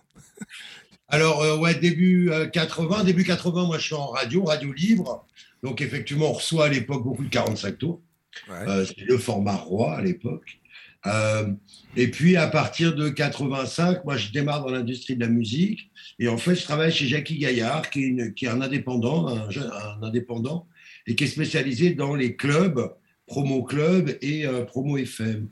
Alors, 1.09 1.43
euh, 1.43 1.57
ouais, 1.59 1.75
début 1.75 2.31
euh, 2.31 2.47
80. 2.47 3.05
Début 3.05 3.25
80, 3.25 3.67
moi, 3.67 3.79
je 3.79 3.85
suis 3.85 3.95
en 3.95 4.07
radio, 4.07 4.45
radio 4.45 4.73
libre. 4.73 5.27
Donc, 5.63 5.83
effectivement, 5.83 6.31
on 6.31 6.33
reçoit 6.33 6.67
à 6.67 6.69
l'époque 6.69 7.05
beaucoup 7.05 7.25
de 7.25 7.29
45 7.29 7.77
tours. 7.79 8.01
Ouais. 8.49 8.57
Euh, 8.69 8.87
c'est 8.87 9.05
le 9.05 9.19
format 9.19 9.57
roi 9.57 9.97
à 9.97 10.03
l'époque. 10.03 10.59
Euh, 11.07 11.49
et 11.97 12.11
puis, 12.11 12.37
à 12.37 12.47
partir 12.49 12.95
de 12.95 13.09
85, 13.11 14.05
moi, 14.05 14.17
je 14.17 14.31
démarre 14.33 14.65
dans 14.65 14.71
l'industrie 14.71 15.15
de 15.15 15.21
la 15.21 15.29
musique. 15.29 15.91
Et 16.19 16.29
en 16.29 16.39
fait, 16.39 16.55
je 16.55 16.65
travaille 16.65 16.91
chez 16.93 17.07
Jackie 17.07 17.39
Gaillard, 17.39 17.91
qui 17.91 18.03
est, 18.05 18.07
une- 18.07 18.35
qui 18.35 18.47
est 18.47 18.49
un 18.49 18.61
indépendant, 18.63 19.29
un 19.29 20.03
indépendant, 20.03 20.67
et 21.07 21.15
qui 21.15 21.25
est 21.25 21.29
spécialisé 21.29 21.95
dans 21.95 22.15
les 22.15 22.35
clubs, 22.37 22.95
promo 23.28 23.62
club 23.62 24.16
et 24.20 24.47
euh, 24.47 24.64
promo 24.64 24.97
FM. 24.97 25.49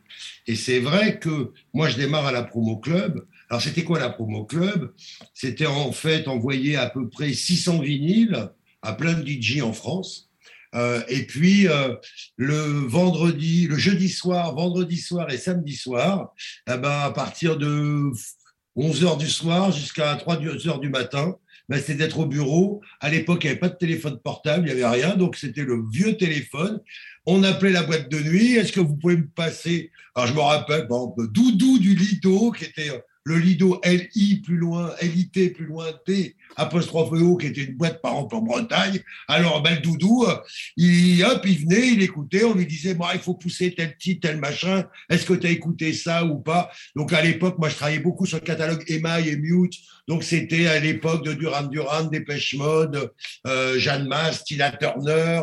Et 0.46 0.56
c'est 0.56 0.80
vrai 0.80 1.20
que 1.20 1.52
moi, 1.72 1.88
je 1.88 1.96
démarre 1.96 2.26
à 2.26 2.32
la 2.32 2.42
promo 2.42 2.78
club. 2.78 3.24
Alors, 3.48 3.62
c'était 3.62 3.84
quoi 3.84 4.00
la 4.00 4.10
promo 4.10 4.44
club? 4.44 4.92
C'était 5.34 5.66
en 5.66 5.92
fait 5.92 6.26
envoyer 6.26 6.76
à 6.76 6.90
peu 6.90 7.08
près 7.08 7.32
600 7.32 7.80
vinyles 7.80 8.50
à 8.82 8.92
plein 8.94 9.14
de 9.14 9.24
DJ 9.24 9.60
en 9.62 9.72
France. 9.72 10.30
Euh, 10.74 11.02
et 11.08 11.26
puis, 11.26 11.68
euh, 11.68 11.94
le 12.36 12.56
vendredi, 12.86 13.66
le 13.68 13.76
jeudi 13.76 14.08
soir, 14.08 14.54
vendredi 14.54 14.96
soir 14.96 15.30
et 15.30 15.38
samedi 15.38 15.74
soir, 15.76 16.34
eh 16.68 16.76
ben, 16.76 16.90
à 16.90 17.10
partir 17.12 17.56
de 17.56 18.10
11 18.74 19.04
heures 19.04 19.16
du 19.16 19.28
soir 19.28 19.70
jusqu'à 19.70 20.14
3 20.16 20.38
heures 20.66 20.80
du 20.80 20.88
matin, 20.88 21.36
ben, 21.68 21.78
c'était 21.78 21.94
d'être 21.94 22.18
au 22.18 22.26
bureau. 22.26 22.80
À 23.00 23.10
l'époque, 23.10 23.42
il 23.42 23.46
n'y 23.46 23.50
avait 23.52 23.60
pas 23.60 23.68
de 23.68 23.76
téléphone 23.76 24.18
portable, 24.22 24.68
il 24.68 24.74
n'y 24.74 24.82
avait 24.82 25.00
rien, 25.00 25.16
donc 25.16 25.36
c'était 25.36 25.64
le 25.64 25.82
vieux 25.90 26.16
téléphone. 26.16 26.80
On 27.26 27.42
appelait 27.42 27.72
la 27.72 27.82
boîte 27.82 28.08
de 28.08 28.20
nuit. 28.20 28.54
Est-ce 28.54 28.72
que 28.72 28.80
vous 28.80 28.96
pouvez 28.96 29.16
me 29.16 29.26
passer 29.26 29.90
Alors, 30.14 30.28
je 30.28 30.34
me 30.34 30.40
rappelle, 30.40 30.86
bon, 30.86 31.14
Doudou 31.18 31.78
du 31.78 31.94
Lido, 31.94 32.52
qui 32.52 32.64
était 32.64 32.90
euh, 32.90 32.98
le 33.24 33.38
Lido 33.38 33.80
LI 33.84 34.40
plus 34.40 34.56
loin, 34.56 34.94
LIT 35.02 35.52
plus 35.52 35.66
loin, 35.66 35.86
T 36.06 36.36
apostrophe 36.54 37.10
O, 37.10 37.36
qui 37.36 37.48
était 37.48 37.64
une 37.64 37.74
boîte 37.74 38.00
par 38.00 38.12
exemple 38.12 38.36
en 38.36 38.42
Bretagne. 38.42 39.00
Alors, 39.26 39.60
ben, 39.60 39.74
le 39.74 39.80
Doudou, 39.80 40.24
euh, 40.28 40.36
il, 40.76 41.24
hop, 41.24 41.42
il 41.44 41.58
venait, 41.58 41.88
il 41.88 42.02
écoutait, 42.02 42.44
on 42.44 42.54
lui 42.54 42.66
disait, 42.66 42.96
il 43.14 43.20
faut 43.20 43.34
pousser 43.34 43.74
tel 43.74 43.96
titre, 43.98 44.28
tel 44.28 44.38
machin, 44.38 44.84
est-ce 45.10 45.26
que 45.26 45.34
tu 45.34 45.48
as 45.48 45.50
écouté 45.50 45.92
ça 45.92 46.24
ou 46.24 46.38
pas? 46.38 46.70
Donc 46.94 47.12
à 47.12 47.20
l'époque, 47.20 47.58
moi 47.58 47.68
je 47.68 47.74
travaillais 47.74 47.98
beaucoup 47.98 48.26
sur 48.26 48.38
le 48.38 48.44
catalogue 48.44 48.84
Email 48.86 49.28
et 49.28 49.36
Mute, 49.36 49.74
donc 50.06 50.22
c'était 50.22 50.68
à 50.68 50.78
l'époque 50.78 51.24
de 51.24 51.32
Duran 51.32 51.64
Duran, 51.64 52.04
Dépêche 52.04 52.54
Mode, 52.54 53.10
euh, 53.48 53.76
Jeanne 53.80 54.06
Masse, 54.06 54.44
Tina 54.44 54.70
Turner, 54.70 55.42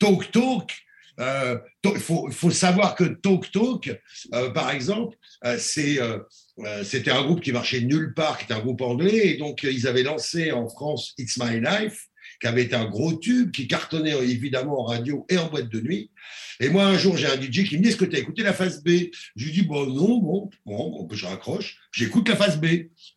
Talk 0.00 0.32
Talk. 0.32 0.72
Euh, 1.20 1.58
il 1.84 2.00
faut, 2.00 2.50
savoir 2.50 2.94
que 2.94 3.04
Talk 3.04 3.50
Talk, 3.50 4.00
euh, 4.34 4.50
par 4.50 4.70
exemple, 4.70 5.16
euh, 5.44 5.58
c'était 5.58 7.10
un 7.10 7.22
groupe 7.22 7.40
qui 7.40 7.52
marchait 7.52 7.80
nulle 7.80 8.14
part, 8.14 8.38
qui 8.38 8.44
était 8.44 8.54
un 8.54 8.60
groupe 8.60 8.80
anglais, 8.80 9.28
et 9.28 9.36
donc 9.36 9.62
ils 9.62 9.86
avaient 9.86 10.02
lancé 10.02 10.52
en 10.52 10.68
France 10.68 11.12
It's 11.18 11.36
My 11.38 11.60
Life, 11.60 12.06
qui 12.40 12.46
avait 12.46 12.72
un 12.74 12.86
gros 12.86 13.12
tube, 13.12 13.50
qui 13.50 13.68
cartonnait 13.68 14.16
évidemment 14.24 14.80
en 14.80 14.84
radio 14.84 15.26
et 15.28 15.38
en 15.38 15.48
boîte 15.48 15.68
de 15.68 15.80
nuit. 15.80 16.10
Et 16.62 16.68
moi, 16.68 16.84
un 16.84 16.98
jour, 16.98 17.16
j'ai 17.16 17.26
un 17.26 17.40
DJ 17.40 17.64
qui 17.68 17.78
me 17.78 17.82
dit 17.82 17.88
Est-ce 17.88 17.96
que 17.96 18.04
tu 18.04 18.16
as 18.16 18.18
écouté 18.18 18.42
la 18.42 18.52
phase 18.52 18.82
B? 18.82 18.90
Je 19.36 19.44
lui 19.44 19.52
dis 19.52 19.62
Bon, 19.62 19.86
non, 19.86 20.18
bon, 20.18 20.50
bon, 20.66 21.08
je 21.10 21.26
raccroche. 21.26 21.76
J'écoute 21.92 22.28
la 22.28 22.36
phase 22.36 22.60
B. 22.60 22.66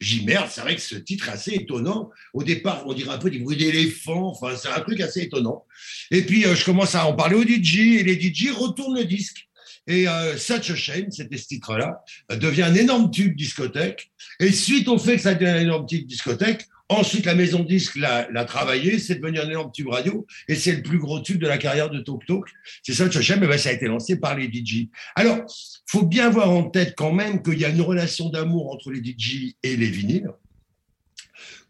Dis 0.02 0.24
Merde, 0.26 0.48
c'est 0.50 0.62
vrai 0.62 0.76
que 0.76 0.82
ce 0.82 0.96
titre 0.96 1.30
est 1.30 1.34
assez 1.34 1.54
étonnant. 1.54 2.10
Au 2.34 2.44
départ, 2.44 2.84
on 2.88 2.94
dirait 2.94 3.12
un 3.12 3.18
peu 3.18 3.30
des 3.30 3.40
bruits 3.40 3.58
d'éléphants. 3.58 4.30
Enfin, 4.30 4.56
c'est 4.56 4.70
un 4.70 4.80
truc 4.82 5.00
assez 5.02 5.22
étonnant. 5.22 5.66
Et 6.12 6.22
puis, 6.22 6.46
euh, 6.46 6.56
je 6.56 6.64
commence 6.64 6.96
à 6.96 7.06
en 7.06 7.14
parler 7.14 7.36
au 7.36 7.44
DJ, 7.44 8.00
et 8.00 8.04
les 8.04 8.20
DJ 8.20 8.52
retournent 8.52 8.98
le 8.98 9.06
disque. 9.06 9.48
Et 9.88 10.08
euh, 10.08 10.38
Such 10.38 10.72
a 10.72 10.76
Shame, 10.76 11.12
c'était 11.12 11.38
ce 11.38 11.48
titre-là, 11.48 12.04
devient 12.30 12.64
un 12.64 12.76
énorme 12.76 13.12
tube 13.12 13.36
discothèque. 13.36 14.12
Et 14.40 14.52
suite 14.52 14.88
au 14.88 14.98
fait 14.98 15.18
que 15.18 15.22
ça 15.22 15.34
devient 15.34 15.52
un 15.52 15.60
énorme 15.60 15.86
tube 15.86 16.08
discothèque, 16.08 16.66
ensuite 16.90 17.26
la 17.26 17.36
maison 17.36 17.64
disque 17.64 17.96
l'a, 17.96 18.46
travaillé, 18.46 19.00
c'est 19.00 19.16
devenu 19.16 19.40
un 19.40 19.50
énorme 19.50 19.72
tube 19.72 19.88
radio, 19.88 20.26
et 20.48 20.56
c'est 20.56 20.76
le 20.76 20.84
plus 20.84 21.00
gros 21.00 21.20
tube 21.20 21.42
de 21.42 21.48
la 21.48 21.58
carrière 21.58 21.90
de 21.90 22.00
Talk 22.00 22.26
Talk. 22.26 22.46
C'est 22.84 22.94
Such 22.94 23.16
a 23.16 23.22
Shame, 23.22 23.44
et 23.44 23.48
ben, 23.48 23.58
ça 23.58 23.70
a 23.70 23.74
été 23.74 23.88
lancé 23.88 24.20
par 24.20 24.36
les 24.36 24.52
DJ. 24.52 24.90
Alors, 25.16 25.40
faut 25.88 26.06
bien 26.06 26.28
avoir 26.28 26.50
en 26.50 26.70
tête 26.70 26.94
quand 26.96 27.14
même 27.14 27.42
qu'il 27.42 27.60
y 27.60 27.66
a 27.66 27.70
une 27.70 27.82
relation 27.82 28.30
d'amour 28.30 28.72
entre 28.72 28.92
les 28.92 29.04
DJ 29.04 29.56
et 29.64 29.76
les 29.76 29.88
vinyles 29.88 30.30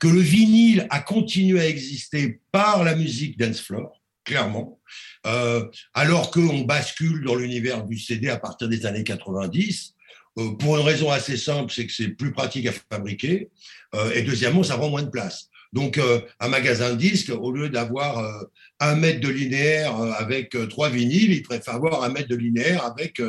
que 0.03 0.09
le 0.09 0.19
vinyle 0.19 0.85
a 0.89 0.99
continué 0.99 1.61
à 1.61 1.67
exister 1.69 2.41
par 2.51 2.83
la 2.83 2.93
musique 2.93 3.39
dance 3.39 3.61
floor, 3.61 4.01
clairement, 4.25 4.81
euh, 5.25 5.65
alors 5.93 6.29
qu'on 6.29 6.59
bascule 6.61 7.23
dans 7.23 7.35
l'univers 7.35 7.85
du 7.85 7.97
CD 7.97 8.27
à 8.27 8.37
partir 8.37 8.67
des 8.67 8.85
années 8.85 9.05
90, 9.05 9.92
euh, 10.39 10.51
pour 10.51 10.77
une 10.77 10.85
raison 10.85 11.11
assez 11.11 11.37
simple, 11.37 11.71
c'est 11.73 11.85
que 11.85 11.93
c'est 11.93 12.09
plus 12.09 12.31
pratique 12.31 12.67
à 12.67 12.73
fabriquer, 12.91 13.49
euh, 13.95 14.11
et 14.13 14.23
deuxièmement, 14.23 14.63
ça 14.63 14.77
prend 14.77 14.89
moins 14.89 15.03
de 15.03 15.09
place. 15.09 15.49
Donc, 15.73 15.97
euh, 15.97 16.21
un 16.39 16.49
magasin 16.49 16.91
de 16.91 16.97
disques, 16.97 17.31
au 17.31 17.51
lieu 17.51 17.67
d'avoir 17.67 18.19
euh, 18.19 18.43
un 18.79 18.95
mètre 18.95 19.19
de 19.21 19.27
linéaire 19.27 19.95
avec 19.95 20.55
trois 20.69 20.89
vinyles, 20.89 21.33
il 21.33 21.41
préfère 21.41 21.73
avoir 21.73 22.03
un 22.03 22.09
mètre 22.09 22.27
de 22.27 22.35
linéaire 22.35 22.85
avec, 22.85 23.19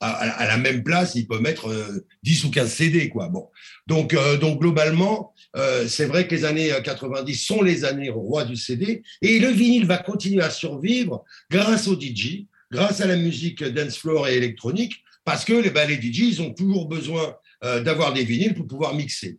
à, 0.00 0.10
à 0.10 0.46
la 0.46 0.56
même 0.56 0.82
place, 0.82 1.14
il 1.14 1.28
peut 1.28 1.38
mettre 1.38 1.68
euh, 1.68 2.04
10 2.24 2.44
ou 2.44 2.50
15 2.50 2.72
CD, 2.72 3.08
quoi. 3.08 3.28
Bon. 3.28 3.48
Donc, 3.86 4.16
donc 4.40 4.60
globalement, 4.60 5.34
c'est 5.86 6.06
vrai 6.06 6.26
que 6.26 6.34
les 6.34 6.44
années 6.44 6.72
euh, 6.72 6.80
90 6.80 7.34
sont 7.34 7.62
les 7.62 7.84
années 7.84 8.10
rois 8.10 8.44
du 8.44 8.56
CD, 8.56 9.02
et 9.22 9.38
le 9.38 9.48
vinyle 9.48 9.86
va 9.86 9.98
continuer 9.98 10.42
à 10.42 10.50
survivre 10.50 11.24
grâce 11.50 11.86
aux 11.86 12.00
DJ, 12.00 12.46
grâce 12.72 13.00
à 13.00 13.06
la 13.06 13.16
musique 13.16 13.62
dance 13.62 13.98
floor 13.98 14.26
et 14.26 14.36
électronique, 14.36 15.03
parce 15.24 15.44
que 15.44 15.52
les, 15.52 15.70
ben, 15.70 15.88
les 15.88 15.96
DJ, 15.96 16.20
ils 16.20 16.42
ont 16.42 16.52
toujours 16.52 16.86
besoin 16.86 17.36
euh, 17.64 17.82
d'avoir 17.82 18.12
des 18.12 18.24
vinyles 18.24 18.54
pour 18.54 18.66
pouvoir 18.66 18.94
mixer. 18.94 19.38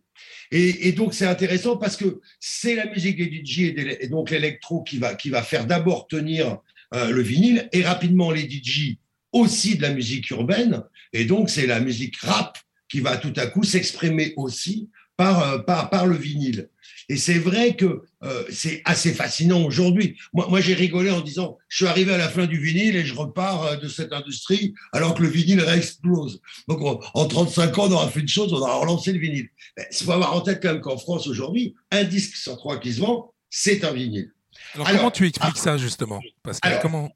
Et, 0.50 0.92
donc, 0.92 1.12
c'est 1.14 1.26
intéressant 1.26 1.76
parce 1.76 1.96
que 1.96 2.20
c'est 2.38 2.76
la 2.76 2.86
musique 2.86 3.16
des 3.16 3.44
DJ 3.44 3.74
et 4.00 4.08
donc 4.08 4.30
l'électro 4.30 4.84
qui 4.84 4.98
va, 4.98 5.14
qui 5.14 5.28
va 5.28 5.42
faire 5.42 5.66
d'abord 5.66 6.06
tenir 6.06 6.58
euh, 6.94 7.10
le 7.10 7.20
vinyle, 7.20 7.68
et 7.72 7.82
rapidement 7.82 8.30
les 8.30 8.48
DJ 8.48 8.96
aussi 9.32 9.76
de 9.76 9.82
la 9.82 9.92
musique 9.92 10.30
urbaine, 10.30 10.82
et 11.12 11.24
donc 11.24 11.50
c'est 11.50 11.66
la 11.66 11.80
musique 11.80 12.16
rap 12.18 12.58
qui 12.88 13.00
va 13.00 13.16
tout 13.16 13.32
à 13.36 13.46
coup 13.48 13.64
s'exprimer 13.64 14.34
aussi 14.36 14.88
par, 15.16 15.42
euh, 15.42 15.58
par, 15.58 15.90
par 15.90 16.06
le 16.06 16.16
vinyle. 16.16 16.68
Et 17.08 17.16
c'est 17.16 17.38
vrai 17.38 17.76
que 17.76 18.02
euh, 18.24 18.44
c'est 18.50 18.82
assez 18.84 19.14
fascinant 19.14 19.62
aujourd'hui. 19.62 20.16
Moi, 20.32 20.46
moi 20.48 20.60
j'ai 20.60 20.74
rigolé 20.74 21.10
en 21.10 21.20
disant, 21.20 21.56
je 21.68 21.76
suis 21.76 21.86
arrivé 21.86 22.12
à 22.12 22.18
la 22.18 22.28
fin 22.28 22.46
du 22.46 22.58
vinyle 22.58 22.96
et 22.96 23.04
je 23.04 23.14
repars 23.14 23.62
euh, 23.64 23.76
de 23.76 23.86
cette 23.88 24.12
industrie 24.12 24.74
alors 24.92 25.14
que 25.14 25.22
le 25.22 25.28
vinyle 25.28 25.60
réexplose. 25.60 26.40
Donc 26.68 26.80
on- 26.82 27.00
en 27.14 27.26
35 27.28 27.78
ans, 27.78 27.86
on 27.88 27.92
aura 27.92 28.08
fait 28.08 28.20
une 28.20 28.28
chose, 28.28 28.52
on 28.52 28.56
aura 28.56 28.76
relancé 28.78 29.12
le 29.12 29.18
vinyle. 29.20 29.48
Mais 29.76 29.86
Il 29.92 30.04
faut 30.04 30.12
avoir 30.12 30.34
en 30.34 30.40
tête 30.40 30.60
quand 30.60 30.72
même 30.72 30.80
qu'en 30.80 30.98
France 30.98 31.26
aujourd'hui, 31.28 31.74
un 31.92 32.04
disque 32.04 32.34
sur 32.36 32.56
trois 32.56 32.80
qui 32.80 32.92
se 32.92 33.00
vend, 33.00 33.32
c'est 33.50 33.84
un 33.84 33.92
vinyle. 33.92 34.32
Alors, 34.74 34.88
Alors, 34.88 35.00
comment 35.00 35.10
tu 35.12 35.26
expliques 35.26 35.58
ça 35.58 35.76
justement? 35.76 36.20
Pascal 36.42 36.72
alors, 36.72 36.82
comment 36.82 37.10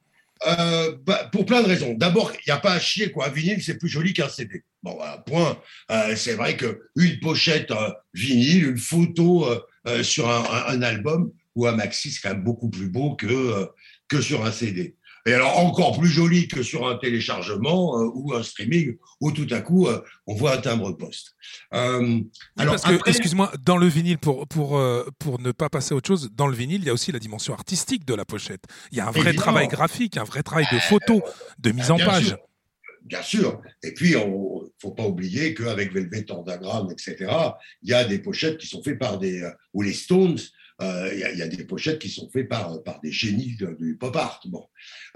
Euh, 0.46 0.96
bah, 1.04 1.28
pour 1.32 1.44
plein 1.44 1.62
de 1.62 1.66
raisons. 1.66 1.94
D'abord, 1.94 2.32
il 2.32 2.42
n'y 2.46 2.52
a 2.52 2.58
pas 2.58 2.72
à 2.72 2.80
chier, 2.80 3.10
quoi. 3.10 3.26
Un 3.26 3.30
vinyle, 3.30 3.62
c'est 3.62 3.78
plus 3.78 3.88
joli 3.88 4.12
qu'un 4.12 4.28
CD. 4.28 4.64
Bon, 4.82 4.94
voilà, 4.94 5.18
point. 5.18 5.60
Euh, 5.90 6.16
c'est 6.16 6.34
vrai 6.34 6.56
qu'une 6.56 7.20
pochette 7.20 7.70
euh, 7.70 7.90
vinyle, 8.14 8.68
une 8.68 8.78
photo 8.78 9.46
euh, 9.46 9.60
euh, 9.86 10.02
sur 10.02 10.30
un, 10.30 10.82
album 10.82 11.30
ou 11.54 11.66
un 11.66 11.72
maxi, 11.72 12.10
c'est 12.10 12.20
quand 12.22 12.34
même 12.34 12.44
beaucoup 12.44 12.70
plus 12.70 12.88
beau 12.88 13.16
que, 13.16 13.68
que 14.08 14.20
sur 14.20 14.44
un 14.44 14.52
CD. 14.52 14.96
Et 15.26 15.32
alors, 15.34 15.58
encore 15.58 15.98
plus 15.98 16.08
joli 16.08 16.48
que 16.48 16.62
sur 16.62 16.88
un 16.88 16.96
téléchargement 16.96 17.98
euh, 18.00 18.08
ou 18.14 18.32
un 18.34 18.42
streaming 18.42 18.96
où 19.20 19.32
tout 19.32 19.46
à 19.50 19.60
coup, 19.60 19.86
euh, 19.86 20.00
on 20.26 20.34
voit 20.34 20.54
un 20.56 20.60
timbre-poste. 20.60 21.34
Euh, 21.74 22.00
Oui, 22.00 22.30
alors, 22.56 22.74
après- 22.76 22.98
excuse-moi, 23.06 23.52
dans 23.64 23.76
le 23.76 23.86
vinyle, 23.86 24.18
pour, 24.18 24.46
pour, 24.48 24.78
euh, 24.78 25.06
pour 25.18 25.40
ne 25.40 25.52
pas 25.52 25.68
passer 25.68 25.92
à 25.92 25.96
autre 25.96 26.08
chose, 26.08 26.30
dans 26.32 26.46
le 26.46 26.54
vinyle, 26.56 26.80
il 26.82 26.86
y 26.86 26.90
a 26.90 26.92
aussi 26.94 27.12
la 27.12 27.18
dimension 27.18 27.52
artistique 27.52 28.04
de 28.06 28.14
la 28.14 28.24
pochette. 28.24 28.62
Il 28.92 28.98
y 28.98 29.00
a 29.00 29.06
un 29.08 29.10
vrai 29.10 29.20
Évidemment. 29.20 29.42
travail 29.42 29.68
graphique, 29.68 30.16
un 30.16 30.24
vrai 30.24 30.42
travail 30.42 30.66
de 30.72 30.78
photo, 30.78 31.22
de 31.58 31.72
mise 31.72 31.90
en 31.90 31.96
Bien 31.96 32.06
page. 32.06 32.26
sûr. 32.28 32.38
Bien 33.04 33.22
sûr. 33.22 33.60
Et 33.82 33.92
puis, 33.94 34.10
il 34.12 34.16
ne 34.18 34.68
faut 34.80 34.90
pas 34.92 35.06
oublier 35.06 35.54
qu'avec 35.54 35.92
Velvet 35.92 36.26
Underground, 36.30 36.92
etc., 36.92 37.16
il 37.82 37.90
y 37.90 37.94
a 37.94 38.04
des 38.04 38.18
pochettes 38.18 38.58
qui 38.58 38.66
sont 38.66 38.82
faites 38.82 38.98
par 38.98 39.18
des. 39.18 39.42
euh, 39.42 39.50
ou 39.72 39.82
les 39.82 39.92
Stones, 39.94 40.36
euh, 40.36 40.38
il 40.80 41.18
y, 41.18 41.42
a 41.42 41.48
des 41.48 41.64
pochettes 41.64 41.98
qui 41.98 42.08
sont 42.08 42.28
faites 42.30 42.48
par, 42.48 42.78
des 43.02 43.12
génies 43.12 43.56
du 43.78 43.96
pop 43.96 44.16
art. 44.16 44.40
Bon. 44.46 44.66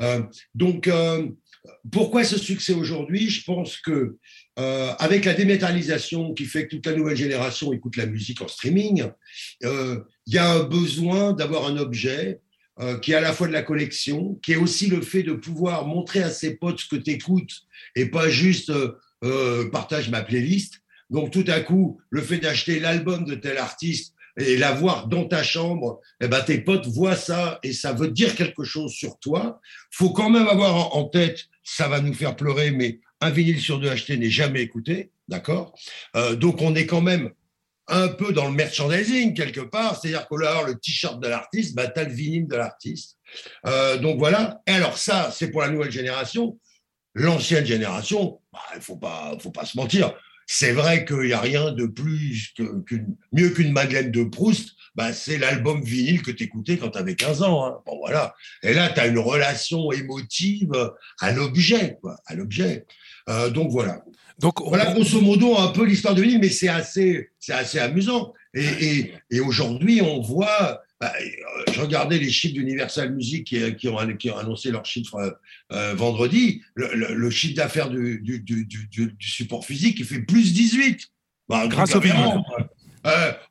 Euh, 0.01 0.23
donc, 0.55 0.89
euh, 0.89 1.27
pourquoi 1.91 2.25
ce 2.25 2.39
succès 2.39 2.75
aujourd'hui? 2.75 3.31
Je 3.31 3.45
pense 3.45 3.79
que 3.79 4.17
avec 4.57 5.25
la 5.25 5.35
démétalisation 5.35 6.35
qui 6.35 6.45
fait 6.45 6.67
que 6.67 6.77
toute 6.77 6.87
la 6.87 6.95
nouvelle 6.95 7.17
génération 7.17 7.73
écoute 7.73 7.97
la 7.97 8.07
musique 8.07 8.41
en 8.43 8.49
streaming, 8.49 9.07
il 9.63 10.05
y 10.27 10.39
a 10.39 10.53
un 10.53 10.63
besoin 10.63 11.33
d'avoir 11.33 11.67
un 11.67 11.79
objet 11.79 12.41
qui 13.01 13.13
est 13.13 13.17
à 13.17 13.21
la 13.21 13.33
fois 13.33 13.49
de 13.49 13.53
la 13.53 13.63
collection, 13.63 14.35
qui 14.43 14.53
est 14.53 14.57
aussi 14.57 14.89
le 14.89 15.01
fait 15.01 15.23
de 15.23 15.33
pouvoir 15.33 15.87
montrer 15.87 16.23
à 16.23 16.31
ses 16.31 16.57
potes 16.57 16.81
ce 16.81 16.89
que 16.89 16.97
tu 16.97 17.13
écoutes 17.13 17.63
et 17.97 18.07
pas 18.07 18.29
juste 18.29 18.71
partage 19.73 20.11
ma 20.11 20.23
playlist. 20.23 20.83
Donc 21.11 21.31
tout 21.31 21.45
à 21.47 21.61
coup, 21.61 22.01
le 22.11 22.21
fait 22.21 22.39
d'acheter 22.39 22.79
l'album 22.79 23.25
de 23.25 23.35
tel 23.35 23.59
artiste 23.59 24.14
et 24.37 24.57
l'avoir 24.57 25.07
dans 25.07 25.25
ta 25.27 25.43
chambre, 25.43 26.01
eh 26.21 26.29
ben, 26.29 26.43
tes 26.43 26.59
potes 26.59 26.87
voient 26.87 27.17
ça 27.17 27.59
et 27.63 27.73
ça 27.73 27.93
veut 27.93 28.09
dire 28.09 28.35
quelque 28.35 28.65
chose 28.65 28.93
sur 28.93 29.19
toi. 29.19 29.61
faut 29.91 30.11
quand 30.11 30.31
même 30.31 30.49
avoir 30.49 30.97
en 30.97 31.05
tête, 31.05 31.47
ça 31.63 31.89
va 31.89 32.01
nous 32.01 32.15
faire 32.15 32.37
pleurer, 32.37 32.71
mais 32.71 33.01
un 33.21 33.31
vinyle 33.31 33.61
sur 33.61 33.79
deux 33.79 33.91
acheté 33.91 34.17
n'est 34.17 34.31
jamais 34.31 34.61
écouté, 34.61 35.11
d'accord? 35.29 35.75
Euh, 36.17 36.35
Donc 36.35 36.61
on 36.63 36.75
est 36.75 36.87
quand 36.87 37.01
même 37.01 37.31
un 37.87 38.09
peu 38.09 38.33
dans 38.33 38.47
le 38.47 38.55
merchandising 38.55 39.35
quelque 39.35 39.61
part, 39.61 40.01
c'est-à-dire 40.01 40.27
que 40.27 40.37
là, 40.37 40.63
le 40.67 40.75
t-shirt 40.75 41.21
de 41.21 41.29
l'artiste, 41.29 41.75
bah, 41.75 41.87
tu 41.89 42.01
as 42.01 42.05
le 42.05 42.13
vinyle 42.13 42.49
de 42.49 42.57
l'artiste. 42.57 43.19
Euh, 43.67 43.99
donc 43.99 44.19
voilà. 44.19 44.63
Et 44.67 44.73
alors 44.73 44.97
ça, 44.97 45.31
c'est 45.33 45.51
pour 45.51 45.61
la 45.61 45.69
nouvelle 45.69 45.93
génération. 45.93 46.59
L'ancienne 47.15 47.67
génération, 47.67 48.41
bah, 48.53 48.61
il 48.75 48.81
faut 48.81 48.97
pas, 48.97 49.37
faut 49.39 49.51
pas 49.51 49.67
se 49.67 49.77
mentir. 49.77 50.15
C'est 50.47 50.73
vrai 50.73 51.05
qu'il 51.05 51.21
n'y 51.21 51.33
a 51.33 51.41
rien 51.41 51.73
de 51.73 51.87
plus, 51.87 52.55
mieux 53.33 53.51
qu'une 53.51 53.73
Madeleine 53.73 54.11
de 54.11 54.25
Proust, 54.25 54.71
bah, 54.95 55.13
c'est 55.13 55.39
l'album 55.39 55.83
vinyle 55.83 56.23
que 56.23 56.31
tu 56.31 56.45
écoutais 56.45 56.77
quand 56.77 56.91
tu 56.91 56.99
avais 56.99 57.17
15 57.17 57.43
ans. 57.43 57.67
Hein. 57.67 57.79
Bon, 57.87 57.99
voilà. 57.99 58.35
Et 58.63 58.75
là, 58.75 58.91
tu 58.91 59.01
as 59.01 59.07
une 59.07 59.19
relation 59.19 59.91
émotive 59.93 60.73
à 61.21 61.33
l'objet, 61.33 61.99
quoi, 62.01 62.17
à 62.27 62.35
l'objet. 62.35 62.87
Euh, 63.29 63.51
donc 63.51 63.71
voilà. 63.71 64.05
Donc, 64.39 64.61
Voilà, 64.61 64.93
grosso 64.93 65.21
modo, 65.21 65.57
un 65.57 65.69
peu 65.69 65.85
l'histoire 65.85 66.15
de 66.15 66.23
vinyle, 66.23 66.41
mais 66.41 66.49
c'est 66.49 66.69
assez, 66.69 67.31
c'est 67.39 67.53
assez 67.53 67.79
amusant. 67.79 68.33
Et, 68.53 68.65
et, 68.65 69.15
et 69.31 69.41
aujourd'hui, 69.41 70.03
on 70.03 70.21
voit 70.21 70.81
bah, 71.01 71.13
euh, 71.21 71.73
je 71.73 71.81
regardais 71.81 72.19
les 72.19 72.31
chiffres 72.31 72.55
d'Universal 72.55 73.13
Music 73.15 73.45
qui, 73.45 73.89
ont, 73.89 73.99
annoncé 73.99 74.71
leurs 74.71 74.87
chiffres 74.87 75.17
euh, 75.17 75.31
euh, 75.73 75.95
vendredi. 75.95 76.63
Le, 76.75 77.31
chiffre 77.31 77.57
d'affaires 77.57 77.91
du, 77.91 78.45
support 79.21 79.65
physique, 79.65 79.99
il 79.99 80.05
fait 80.05 80.21
plus 80.21 80.53
18. 80.53 81.09
Bah, 81.49 81.67
grâce 81.67 81.95
au 81.95 82.01
vinyle. 82.01 82.43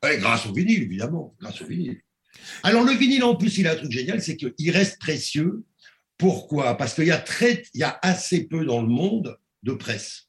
grâce 0.02 0.46
au 0.46 0.52
vinyle, 0.52 0.82
évidemment. 0.82 1.34
Grâce 1.40 1.60
au 1.60 1.66
vinyle. 1.66 2.00
Alors, 2.62 2.82
le 2.82 2.92
vinyle, 2.92 3.24
en 3.24 3.36
plus, 3.36 3.58
il 3.58 3.68
a 3.68 3.72
un 3.72 3.76
truc 3.76 3.92
génial, 3.92 4.20
c'est 4.20 4.36
qu'il 4.36 4.70
reste 4.70 4.98
précieux. 4.98 5.64
Pourquoi? 6.16 6.76
Parce 6.76 6.94
qu'il 6.94 7.06
y, 7.06 7.12
a 7.12 7.24
il 7.74 7.80
y 7.80 7.82
a 7.82 7.98
assez 8.02 8.44
peu 8.46 8.64
dans 8.64 8.82
le 8.82 8.88
monde 8.88 9.38
de 9.62 9.72
presse. 9.72 10.28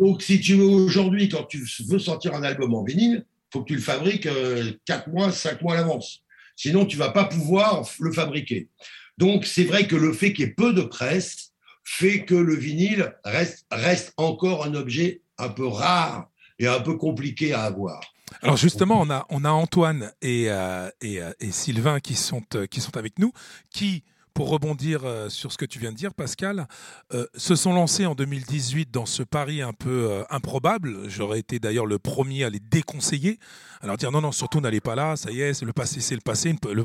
Donc, 0.00 0.22
si 0.22 0.40
tu 0.40 0.54
veux, 0.54 0.64
aujourd'hui, 0.64 1.28
quand 1.28 1.44
tu 1.44 1.64
veux 1.86 1.98
sortir 1.98 2.34
un 2.34 2.42
album 2.42 2.74
en 2.74 2.84
vinyle, 2.84 3.24
faut 3.52 3.62
que 3.62 3.68
tu 3.68 3.74
le 3.74 3.80
fabriques 3.80 4.28
4 4.84 5.08
euh, 5.08 5.10
mois, 5.10 5.32
5 5.32 5.62
mois 5.62 5.74
à 5.74 5.76
l'avance. 5.76 6.22
Sinon, 6.56 6.86
tu 6.86 6.96
vas 6.96 7.10
pas 7.10 7.24
pouvoir 7.24 7.88
le 8.00 8.12
fabriquer. 8.12 8.68
Donc, 9.16 9.46
c'est 9.46 9.64
vrai 9.64 9.86
que 9.86 9.96
le 9.96 10.12
fait 10.12 10.32
qu'il 10.32 10.46
y 10.46 10.48
ait 10.48 10.54
peu 10.54 10.72
de 10.72 10.82
presse 10.82 11.52
fait 11.84 12.24
que 12.24 12.34
le 12.34 12.54
vinyle 12.54 13.14
reste, 13.24 13.66
reste 13.70 14.12
encore 14.16 14.64
un 14.64 14.74
objet 14.74 15.22
un 15.38 15.48
peu 15.48 15.66
rare 15.66 16.28
et 16.58 16.66
un 16.66 16.80
peu 16.80 16.96
compliqué 16.96 17.52
à 17.52 17.62
avoir. 17.62 18.00
Alors 18.42 18.56
justement, 18.56 19.00
on 19.00 19.10
a, 19.10 19.26
on 19.30 19.44
a 19.44 19.50
Antoine 19.50 20.12
et, 20.20 20.50
euh, 20.50 20.90
et, 21.00 21.22
euh, 21.22 21.32
et, 21.40 21.50
Sylvain 21.50 21.98
qui 22.00 22.14
sont, 22.14 22.42
qui 22.70 22.80
sont 22.80 22.96
avec 22.96 23.18
nous, 23.18 23.32
qui 23.70 24.04
pour 24.34 24.48
rebondir 24.48 25.00
euh, 25.04 25.28
sur 25.28 25.52
ce 25.52 25.58
que 25.58 25.64
tu 25.64 25.78
viens 25.78 25.92
de 25.92 25.96
dire, 25.96 26.14
Pascal, 26.14 26.66
euh, 27.12 27.26
se 27.36 27.56
sont 27.56 27.72
lancés 27.72 28.06
en 28.06 28.14
2018 28.14 28.90
dans 28.90 29.06
ce 29.06 29.22
pari 29.22 29.62
un 29.62 29.72
peu 29.72 30.10
euh, 30.10 30.22
improbable. 30.30 31.08
J'aurais 31.08 31.40
été 31.40 31.58
d'ailleurs 31.58 31.86
le 31.86 31.98
premier 31.98 32.44
à 32.44 32.50
les 32.50 32.60
déconseiller, 32.60 33.38
alors 33.80 33.96
dire 33.96 34.10
non, 34.10 34.20
non, 34.20 34.32
surtout 34.32 34.60
n'allez 34.60 34.80
pas 34.80 34.94
là, 34.94 35.16
ça 35.16 35.30
y 35.30 35.40
est, 35.40 35.62
le 35.62 35.72
passé, 35.72 36.00
c'est 36.00 36.14
le 36.14 36.20
passé, 36.20 36.54
on 36.64 36.78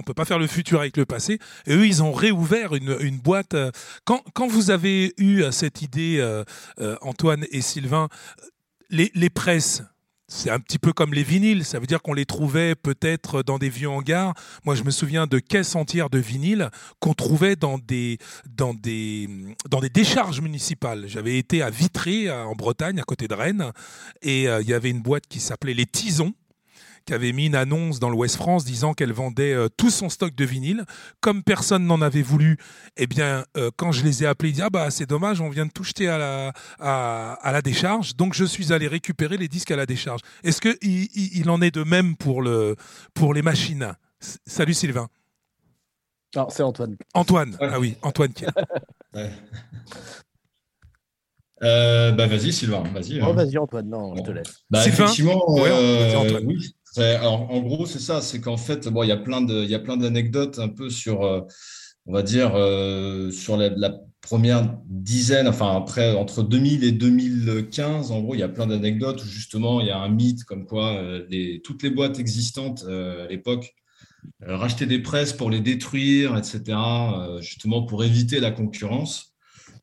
on 0.00 0.02
peut 0.02 0.14
pas 0.14 0.24
faire 0.24 0.38
le 0.38 0.46
futur 0.46 0.80
avec 0.80 0.96
le 0.96 1.06
passé. 1.06 1.38
Et 1.66 1.74
eux, 1.74 1.86
ils 1.86 2.02
ont 2.02 2.12
réouvert 2.12 2.74
une, 2.74 3.18
boîte. 3.18 3.56
Quand, 4.04 4.22
quand, 4.34 4.46
vous 4.46 4.70
avez 4.70 5.12
eu 5.18 5.44
cette 5.52 5.82
idée, 5.82 6.42
Antoine 7.02 7.44
et 7.50 7.60
Sylvain, 7.60 8.08
les, 8.88 9.10
les 9.14 9.30
presses, 9.30 9.82
c'est 10.30 10.48
un 10.48 10.60
petit 10.60 10.78
peu 10.78 10.92
comme 10.92 11.12
les 11.12 11.24
vinyles, 11.24 11.64
ça 11.64 11.80
veut 11.80 11.86
dire 11.86 12.00
qu'on 12.00 12.14
les 12.14 12.24
trouvait 12.24 12.76
peut-être 12.76 13.42
dans 13.42 13.58
des 13.58 13.68
vieux 13.68 13.88
hangars. 13.88 14.32
Moi, 14.64 14.76
je 14.76 14.84
me 14.84 14.90
souviens 14.90 15.26
de 15.26 15.40
caisses 15.40 15.74
entières 15.74 16.08
de 16.08 16.18
vinyles 16.18 16.70
qu'on 17.00 17.14
trouvait 17.14 17.56
dans 17.56 17.78
des, 17.78 18.18
dans, 18.48 18.72
des, 18.72 19.28
dans 19.68 19.80
des 19.80 19.90
décharges 19.90 20.40
municipales. 20.40 21.06
J'avais 21.08 21.36
été 21.36 21.62
à 21.62 21.70
Vitré, 21.70 22.30
en 22.30 22.54
Bretagne, 22.54 23.00
à 23.00 23.02
côté 23.02 23.26
de 23.26 23.34
Rennes, 23.34 23.72
et 24.22 24.48
euh, 24.48 24.62
il 24.62 24.68
y 24.68 24.72
avait 24.72 24.90
une 24.90 25.02
boîte 25.02 25.26
qui 25.28 25.40
s'appelait 25.40 25.74
Les 25.74 25.86
Tisons, 25.86 26.32
qui 27.04 27.14
avait 27.14 27.32
mis 27.32 27.46
une 27.46 27.54
annonce 27.54 28.00
dans 28.00 28.10
l'Ouest 28.10 28.36
France 28.36 28.64
disant 28.64 28.94
qu'elle 28.94 29.12
vendait 29.12 29.52
euh, 29.52 29.68
tout 29.76 29.90
son 29.90 30.08
stock 30.08 30.34
de 30.34 30.44
vinyle. 30.44 30.84
Comme 31.20 31.42
personne 31.42 31.86
n'en 31.86 32.00
avait 32.00 32.22
voulu, 32.22 32.58
eh 32.96 33.06
bien, 33.06 33.44
euh, 33.56 33.70
quand 33.76 33.92
je 33.92 34.04
les 34.04 34.22
ai 34.22 34.26
appelés, 34.26 34.50
ils 34.50 34.52
disaient 34.52 34.64
ah 34.66 34.70
bah 34.70 34.90
c'est 34.90 35.08
dommage, 35.08 35.40
on 35.40 35.48
vient 35.48 35.66
de 35.66 35.70
tout 35.70 35.84
jeter 35.84 36.08
à 36.08 36.18
la, 36.18 36.52
à, 36.78 37.52
la 37.52 37.62
décharge. 37.62 38.16
Donc 38.16 38.34
je 38.34 38.44
suis 38.44 38.72
allé 38.72 38.86
récupérer 38.86 39.36
les 39.36 39.48
disques 39.48 39.70
à 39.70 39.76
la 39.76 39.86
décharge. 39.86 40.20
Est-ce 40.44 40.60
que 40.60 40.76
il, 40.82 41.50
en 41.50 41.60
est 41.62 41.74
de 41.74 41.84
même 41.84 42.16
pour 42.16 42.42
le 42.42 42.76
pour 43.14 43.34
les 43.34 43.42
machines? 43.42 43.92
Salut 44.46 44.74
Sylvain. 44.74 45.08
Non, 46.36 46.48
c'est 46.48 46.62
Antoine. 46.62 46.96
Antoine, 47.14 47.56
ah 47.60 47.80
oui, 47.80 47.96
Antoine 48.02 48.32
qui 48.32 48.44
euh, 51.62 52.12
bah 52.12 52.26
vas-y 52.26 52.52
Sylvain, 52.52 52.84
vas-y. 52.94 53.20
Oh, 53.20 53.32
vas-y 53.32 53.58
Antoine, 53.58 53.88
non, 53.88 54.14
je 54.16 54.22
te 54.22 54.30
laisse. 54.30 54.64
Bah, 54.70 54.86
effectivement, 54.86 55.42
oui, 55.48 56.72
en 56.98 57.60
gros, 57.60 57.86
c'est 57.86 57.98
ça, 58.00 58.20
c'est 58.20 58.40
qu'en 58.40 58.56
fait, 58.56 58.88
bon, 58.88 59.02
il 59.02 59.08
y 59.08 59.12
a 59.12 59.16
plein 59.16 59.40
d'anecdotes 59.96 60.58
un 60.58 60.68
peu 60.68 60.90
sur, 60.90 61.22
euh, 61.24 61.42
on 62.06 62.12
va 62.12 62.22
dire, 62.22 62.52
euh, 62.54 63.30
sur 63.30 63.56
la, 63.56 63.70
première 64.22 64.78
dizaine, 64.86 65.48
enfin 65.48 65.74
après, 65.74 66.14
entre 66.14 66.42
2000 66.42 66.84
et 66.84 66.92
2015, 66.92 68.10
en 68.12 68.20
gros, 68.20 68.34
il 68.34 68.40
y 68.40 68.42
a 68.42 68.48
plein 68.48 68.66
d'anecdotes 68.66 69.22
où 69.24 69.26
justement, 69.26 69.80
il 69.80 69.86
y 69.86 69.90
a 69.90 69.98
un 69.98 70.10
mythe 70.10 70.44
comme 70.44 70.66
quoi 70.66 70.92
euh, 70.92 71.58
toutes 71.64 71.82
les 71.82 71.88
boîtes 71.88 72.18
existantes 72.18 72.84
à 72.86 73.26
l'époque 73.28 73.74
rachetaient 74.42 74.86
des 74.86 74.98
presses 74.98 75.32
pour 75.32 75.50
les 75.50 75.60
détruire, 75.60 76.36
etc., 76.36 76.76
justement 77.40 77.82
pour 77.86 78.04
éviter 78.04 78.40
la 78.40 78.50
concurrence. 78.50 79.29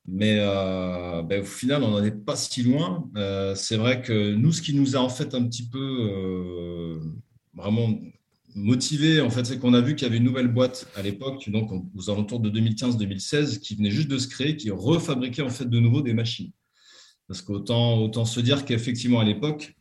Mais 0.08 0.38
euh, 0.40 1.22
ben, 1.22 1.42
au 1.42 1.46
final, 1.46 1.84
on 1.84 1.92
n'en 1.92 2.04
est 2.04 2.12
pas 2.12 2.38
si 2.38 2.64
loin. 2.64 3.10
Euh, 3.18 3.56
c'est 3.56 3.76
vrai 3.76 4.02
que 4.02 4.34
nous, 4.34 4.54
ce 4.54 4.62
qui 4.62 4.74
nous 4.74 4.96
a 4.96 5.00
en 5.00 5.10
fait 5.10 5.36
un 5.36 5.46
petit 5.46 5.68
peu 5.68 5.80
euh, 5.80 7.00
vraiment 7.54 8.00
motivé, 8.56 9.20
en 9.20 9.30
fait, 9.30 9.46
c'est 9.46 9.60
qu'on 9.60 9.74
a 9.74 9.82
vu 9.82 9.96
qu'il 9.96 10.08
y 10.08 10.10
avait 10.10 10.18
une 10.18 10.24
nouvelle 10.24 10.48
boîte 10.48 10.88
à 10.96 11.02
l'époque, 11.02 11.50
donc 11.50 11.72
aux 11.94 12.10
alentours 12.10 12.40
de 12.40 12.50
2015-2016, 12.50 13.60
qui 13.60 13.76
venait 13.76 13.92
juste 13.92 14.08
de 14.08 14.18
se 14.18 14.30
créer, 14.30 14.56
qui 14.56 14.72
refabriquait 14.72 15.42
en 15.42 15.50
fait 15.50 15.70
de 15.70 15.80
nouveau 15.80 16.02
des 16.02 16.14
machines. 16.14 16.52
Parce 17.28 17.42
qu'autant 17.42 18.00
autant 18.00 18.24
se 18.24 18.40
dire 18.40 18.64
qu'effectivement 18.64 19.20
à 19.20 19.26
l'époque, 19.26 19.77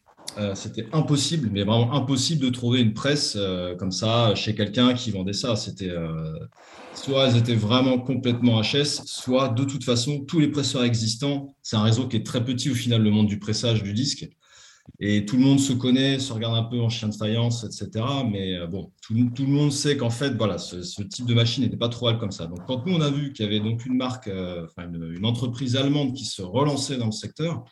c'était 0.55 0.87
impossible, 0.93 1.49
mais 1.53 1.65
vraiment 1.65 1.93
impossible 1.95 2.43
de 2.45 2.51
trouver 2.51 2.81
une 2.81 2.93
presse 2.93 3.39
comme 3.79 3.93
ça 3.93 4.35
chez 4.35 4.55
quelqu'un 4.55 4.95
qui 4.95 5.11
vendait 5.11 5.33
ça. 5.33 5.57
C'était 5.57 5.93
soit 6.97 7.29
elles 7.29 7.37
étaient 7.37 7.55
vraiment 7.55 7.99
complètement 7.99 8.61
HS, 8.61 9.05
soit 9.05 9.49
de 9.49 9.65
toute 9.65 9.85
façon, 9.85 10.21
tous 10.21 10.41
les 10.41 10.49
presseurs 10.49 10.85
existants, 10.85 11.55
c'est 11.63 11.77
un 11.77 11.83
réseau 11.83 12.09
qui 12.09 12.17
est 12.17 12.27
très 12.27 12.45
petit 12.45 12.71
au 12.71 12.75
final, 12.75 13.03
le 13.03 13.11
monde 13.11 13.27
du 13.27 13.39
pressage 13.39 13.83
du 13.83 13.93
disque. 13.93 14.29
Et 15.01 15.27
tout 15.27 15.37
le 15.37 15.43
monde 15.43 15.59
se 15.59 15.73
connaît, 15.73 16.19
se 16.19 16.33
regarde 16.33 16.55
un 16.55 16.63
peu 16.63 16.81
en 16.81 16.89
chien 16.89 17.09
de 17.09 17.15
faïence, 17.15 17.65
etc. 17.65 18.05
Mais 18.31 18.55
euh, 18.55 18.67
bon, 18.67 18.93
tout, 19.03 19.15
le 19.15 19.47
monde 19.47 19.73
sait 19.73 19.97
qu'en 19.97 20.11
fait, 20.11 20.31
voilà, 20.31 20.59
ce, 20.59 21.03
type 21.03 21.27
de 21.27 21.35
machine 21.35 21.65
n'était 21.65 21.77
pas 21.77 21.89
trop 21.89 22.07
mal 22.07 22.19
comme 22.19 22.31
ça. 22.31 22.47
Donc, 22.47 22.65
quand 22.67 22.87
nous, 22.87 22.95
on 22.95 23.01
a 23.01 23.11
vu 23.11 23.33
qu'il 23.33 23.45
y 23.45 23.49
avait 23.49 23.61
donc 23.61 23.85
une 23.85 23.97
marque, 23.97 24.29
euh, 24.29 24.67
une, 24.79 25.27
entreprise 25.27 25.75
allemande 25.77 26.15
qui 26.15 26.25
se 26.25 26.41
relançait 26.41 26.97
dans 26.99 27.07
le 27.07 27.13
secteur, 27.13 27.65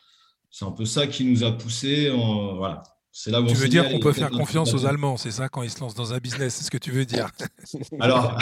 c'est 0.57 0.63
un 0.63 0.71
peu 0.71 0.85
ça 0.85 1.05
qui 1.05 1.25
nous 1.25 1.43
a 1.43 1.51
poussé. 1.51 2.09
En, 2.09 2.55
voilà, 2.55 2.81
là 3.27 3.43
tu 3.45 3.55
veux 3.55 3.67
dire 3.67 3.89
qu'on 3.89 3.99
peut 3.99 4.13
faire 4.13 4.29
confiance 4.29 4.73
aux 4.73 4.85
Allemands, 4.85 5.17
c'est 5.17 5.31
ça, 5.31 5.49
quand 5.49 5.63
ils 5.63 5.69
se 5.69 5.81
lancent 5.81 5.95
dans 5.95 6.13
un 6.13 6.19
business, 6.19 6.55
c'est 6.55 6.63
ce 6.63 6.71
que 6.71 6.77
tu 6.77 6.91
veux 6.91 7.05
dire 7.05 7.29
Alors, 7.99 8.37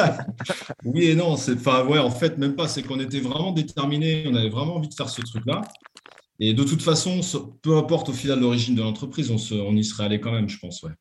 oui 0.84 1.06
et 1.06 1.14
non, 1.14 1.38
c'est, 1.38 1.54
enfin, 1.54 1.86
ouais, 1.86 1.98
en 1.98 2.10
fait, 2.10 2.36
même 2.36 2.54
pas, 2.54 2.68
c'est 2.68 2.82
qu'on 2.82 3.00
était 3.00 3.20
vraiment 3.20 3.52
déterminés, 3.52 4.26
on 4.28 4.34
avait 4.34 4.50
vraiment 4.50 4.76
envie 4.76 4.90
de 4.90 4.94
faire 4.94 5.08
ce 5.08 5.22
truc-là. 5.22 5.62
Et 6.38 6.52
de 6.52 6.64
toute 6.64 6.82
façon, 6.82 7.22
peu 7.62 7.78
importe 7.78 8.10
au 8.10 8.12
final 8.12 8.40
l'origine 8.40 8.74
de 8.74 8.82
l'entreprise, 8.82 9.30
on, 9.30 9.38
on, 9.54 9.74
y 9.74 9.84
serait 9.84 10.04
allé 10.04 10.20
quand 10.20 10.32
même, 10.32 10.50
je 10.50 10.58
pense, 10.58 10.82
ouais. 10.82 10.92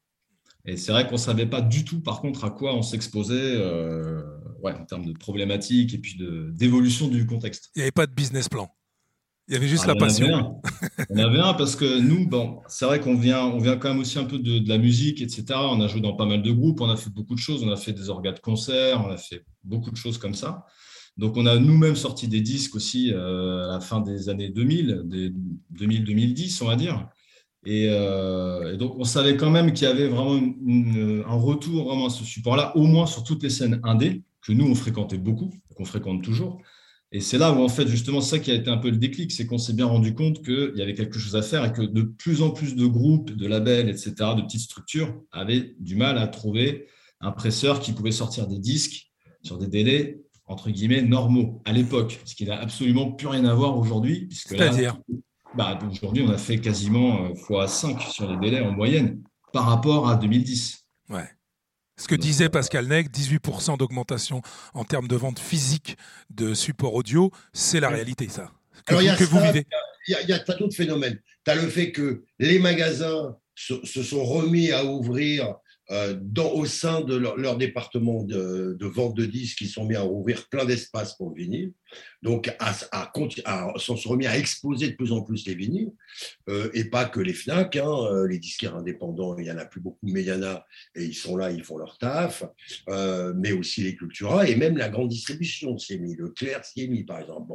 Et 0.63 0.77
c'est 0.77 0.93
vrai 0.93 1.07
qu'on 1.07 1.13
ne 1.13 1.17
savait 1.17 1.45
pas 1.45 1.59
du 1.59 1.83
tout, 1.83 1.99
par 2.01 2.21
contre, 2.21 2.45
à 2.45 2.51
quoi 2.51 2.73
on 2.73 2.81
s'exposait 2.81 3.35
euh, 3.35 4.21
ouais, 4.63 4.73
en 4.73 4.85
termes 4.85 5.05
de 5.05 5.11
problématiques 5.11 5.93
et 5.93 5.97
puis 5.97 6.17
d'évolution 6.53 7.09
du 7.09 7.25
contexte. 7.25 7.69
Il 7.75 7.79
n'y 7.79 7.83
avait 7.83 7.91
pas 7.91 8.07
de 8.07 8.13
business 8.13 8.47
plan 8.47 8.69
Il 9.47 9.53
y 9.53 9.57
avait 9.57 9.67
juste 9.67 9.83
ah, 9.85 9.93
la 9.93 9.95
passion. 9.95 10.59
On 11.09 11.17
avait 11.17 11.39
un 11.39 11.53
parce 11.53 11.77
que 11.77 11.99
nous, 11.99 12.27
bon, 12.27 12.59
c'est 12.67 12.85
vrai 12.85 12.99
qu'on 12.99 13.15
vient, 13.15 13.45
on 13.45 13.59
vient 13.59 13.77
quand 13.77 13.89
même 13.89 13.99
aussi 13.99 14.19
un 14.19 14.25
peu 14.25 14.39
de, 14.39 14.67
la 14.67 14.77
musique, 14.77 15.21
etc. 15.21 15.45
On 15.51 15.79
a 15.79 15.87
joué 15.87 16.01
dans 16.01 16.15
pas 16.15 16.25
mal 16.25 16.41
de 16.41 16.51
groupes, 16.51 16.81
on 16.81 16.89
a 16.89 16.97
fait 16.97 17.09
beaucoup 17.09 17.33
de 17.33 17.39
choses, 17.39 17.63
on 17.63 17.71
a 17.71 17.77
fait 17.77 17.93
des 17.93 18.09
orgas 18.09 18.33
de 18.33 18.39
concerts, 18.39 19.01
on 19.05 19.09
a 19.09 19.17
fait 19.17 19.45
beaucoup 19.63 19.89
de 19.89 19.95
choses 19.95 20.17
comme 20.17 20.33
ça. 20.33 20.65
Donc 21.15 21.37
on 21.37 21.45
a 21.45 21.57
nous-mêmes 21.57 21.95
sorti 21.95 22.27
des 22.27 22.41
disques 22.41 22.75
aussi 22.75 23.11
euh, 23.13 23.69
à 23.69 23.73
la 23.73 23.79
fin 23.79 24.01
des 24.01 24.27
années 24.27 24.49
2000, 24.49 25.03
des 25.05 25.31
2000-2010, 25.75 26.63
on 26.63 26.67
va 26.67 26.75
dire. 26.75 27.07
Euh, 27.67 28.73
et, 28.73 28.77
donc 28.77 28.95
on 28.97 29.03
savait 29.05 29.37
quand 29.37 29.49
même 29.49 29.71
qu'il 29.71 29.87
y 29.87 29.91
avait 29.91 30.07
vraiment 30.07 30.35
un 30.35 31.35
retour 31.35 31.85
vraiment 31.85 32.07
à 32.07 32.09
ce 32.09 32.23
support-là, 32.23 32.75
au 32.75 32.83
moins 32.83 33.05
sur 33.05 33.23
toutes 33.23 33.43
les 33.43 33.49
scènes 33.49 33.79
indé 33.83 34.23
que 34.41 34.51
nous 34.51 34.65
on 34.65 34.75
fréquentait 34.75 35.17
beaucoup, 35.17 35.53
qu'on 35.75 35.85
fréquente 35.85 36.21
toujours. 36.21 36.61
Et 37.11 37.21
c'est 37.21 37.37
là 37.37 37.53
où, 37.53 37.63
en 37.63 37.69
fait, 37.69 37.87
justement, 37.87 38.19
ça 38.19 38.37
qui 38.39 38.51
a 38.51 38.53
été 38.53 38.69
un 38.69 38.77
peu 38.77 38.89
le 38.89 38.97
déclic, 38.97 39.31
c'est 39.31 39.45
qu'on 39.45 39.57
s'est 39.57 39.73
bien 39.73 39.85
rendu 39.85 40.13
compte 40.13 40.43
qu'il 40.43 40.73
y 40.75 40.81
avait 40.81 40.93
quelque 40.93 41.17
chose 41.17 41.35
à 41.37 41.41
faire 41.41 41.63
et 41.63 41.71
que 41.71 41.81
de 41.81 42.01
plus 42.01 42.41
en 42.41 42.49
plus 42.49 42.75
de 42.75 42.85
groupes, 42.85 43.31
de 43.31 43.47
labels, 43.47 43.89
etc., 43.89 44.13
de 44.35 44.41
petites 44.41 44.61
structures 44.61 45.15
avaient 45.31 45.73
du 45.79 45.95
mal 45.95 46.17
à 46.17 46.27
trouver 46.27 46.87
un 47.21 47.31
presseur 47.31 47.79
qui 47.79 47.93
pouvait 47.93 48.11
sortir 48.11 48.47
des 48.47 48.59
disques 48.59 49.09
sur 49.41 49.57
des 49.57 49.67
délais, 49.67 50.21
entre 50.45 50.69
guillemets, 50.69 51.01
normaux 51.01 51.61
à 51.65 51.71
l'époque, 51.71 52.19
ce 52.25 52.35
qui 52.35 52.45
n'a 52.45 52.59
absolument 52.59 53.11
plus 53.11 53.27
rien 53.27 53.45
à 53.45 53.53
voir 53.53 53.77
aujourd'hui. 53.77 54.27
C'est-à-dire 54.31 54.97
bah, 55.55 55.79
Aujourd'hui, 55.89 56.23
on 56.27 56.29
a 56.29 56.37
fait 56.37 56.59
quasiment 56.59 57.29
x5 57.29 57.95
euh, 57.95 57.99
sur 58.11 58.29
les 58.29 58.37
délais 58.37 58.61
en 58.61 58.71
moyenne 58.71 59.21
par 59.53 59.65
rapport 59.65 60.09
à 60.09 60.17
2010. 60.17 60.86
Ce 61.97 62.07
que 62.07 62.15
disait 62.15 62.49
Pascal 62.49 62.87
Neg, 62.87 63.09
18% 63.09 63.77
d'augmentation 63.77 64.41
en 64.73 64.83
termes 64.83 65.07
de 65.07 65.15
vente 65.15 65.39
physique 65.39 65.97
de 66.29 66.53
support 66.53 66.93
audio, 66.93 67.31
c'est 67.53 67.79
la 67.79 67.89
réalité, 67.89 68.27
ça. 68.29 68.51
Que, 68.85 68.93
vous, 68.93 69.17
que 69.17 69.23
vous 69.23 69.39
vivez. 69.39 69.65
Il 70.07 70.15
y 70.27 70.33
a, 70.33 70.39
d'autres 70.39 70.75
phénomènes. 70.75 71.19
Tu 71.43 71.51
as 71.51 71.55
le 71.55 71.67
fait 71.67 71.91
que 71.91 72.23
les 72.39 72.59
magasins 72.59 73.35
se, 73.55 74.03
sont 74.03 74.23
remis 74.23 74.71
à 74.71 74.85
ouvrir 74.85 75.55
dans, 75.89 76.51
au 76.51 76.65
sein 76.65 77.01
de 77.01 77.15
leur, 77.15 77.57
département 77.57 78.23
de, 78.23 78.77
vente 78.81 79.15
de 79.15 79.25
disques, 79.25 79.61
ils 79.61 79.69
sont 79.69 79.85
mis 79.85 79.95
à 79.95 80.05
ouvrir 80.05 80.47
plein 80.49 80.65
d'espace 80.65 81.15
pour 81.15 81.29
le 81.29 81.35
vinyle, 81.35 81.71
donc 82.21 82.53
à, 82.59 82.73
à, 82.91 83.73
sont 83.77 83.95
remis 83.95 84.27
à 84.27 84.37
exposer 84.37 84.89
de 84.89 84.95
plus 84.95 85.11
en 85.11 85.21
plus 85.21 85.45
les 85.45 85.55
vinyles, 85.55 85.91
euh, 86.49 86.69
et 86.73 86.85
pas 86.85 87.05
que 87.05 87.19
les 87.19 87.33
FNAC, 87.33 87.77
hein, 87.77 87.89
euh, 88.11 88.27
les 88.27 88.39
disquaires 88.39 88.75
indépendants, 88.75 89.37
il 89.37 89.43
n'y 89.43 89.51
en 89.51 89.57
a 89.57 89.65
plus 89.65 89.79
beaucoup, 89.79 90.07
mais 90.07 90.21
il 90.21 90.27
y 90.27 90.33
en 90.33 90.43
a, 90.43 90.65
et 90.95 91.05
ils 91.05 91.15
sont 91.15 91.37
là, 91.37 91.51
ils 91.51 91.63
font 91.63 91.77
leur 91.77 91.97
taf, 91.97 92.43
mais 93.35 93.53
aussi 93.53 93.83
les 93.83 93.95
Cultura, 93.95 94.47
et 94.47 94.55
même 94.55 94.77
la 94.77 94.89
grande 94.89 95.09
distribution 95.09 95.77
s'est 95.77 95.97
mis, 95.97 96.15
le 96.15 96.29
Clair 96.29 96.63
s'est 96.65 96.87
mis, 96.87 97.03
par 97.03 97.19
exemple. 97.19 97.53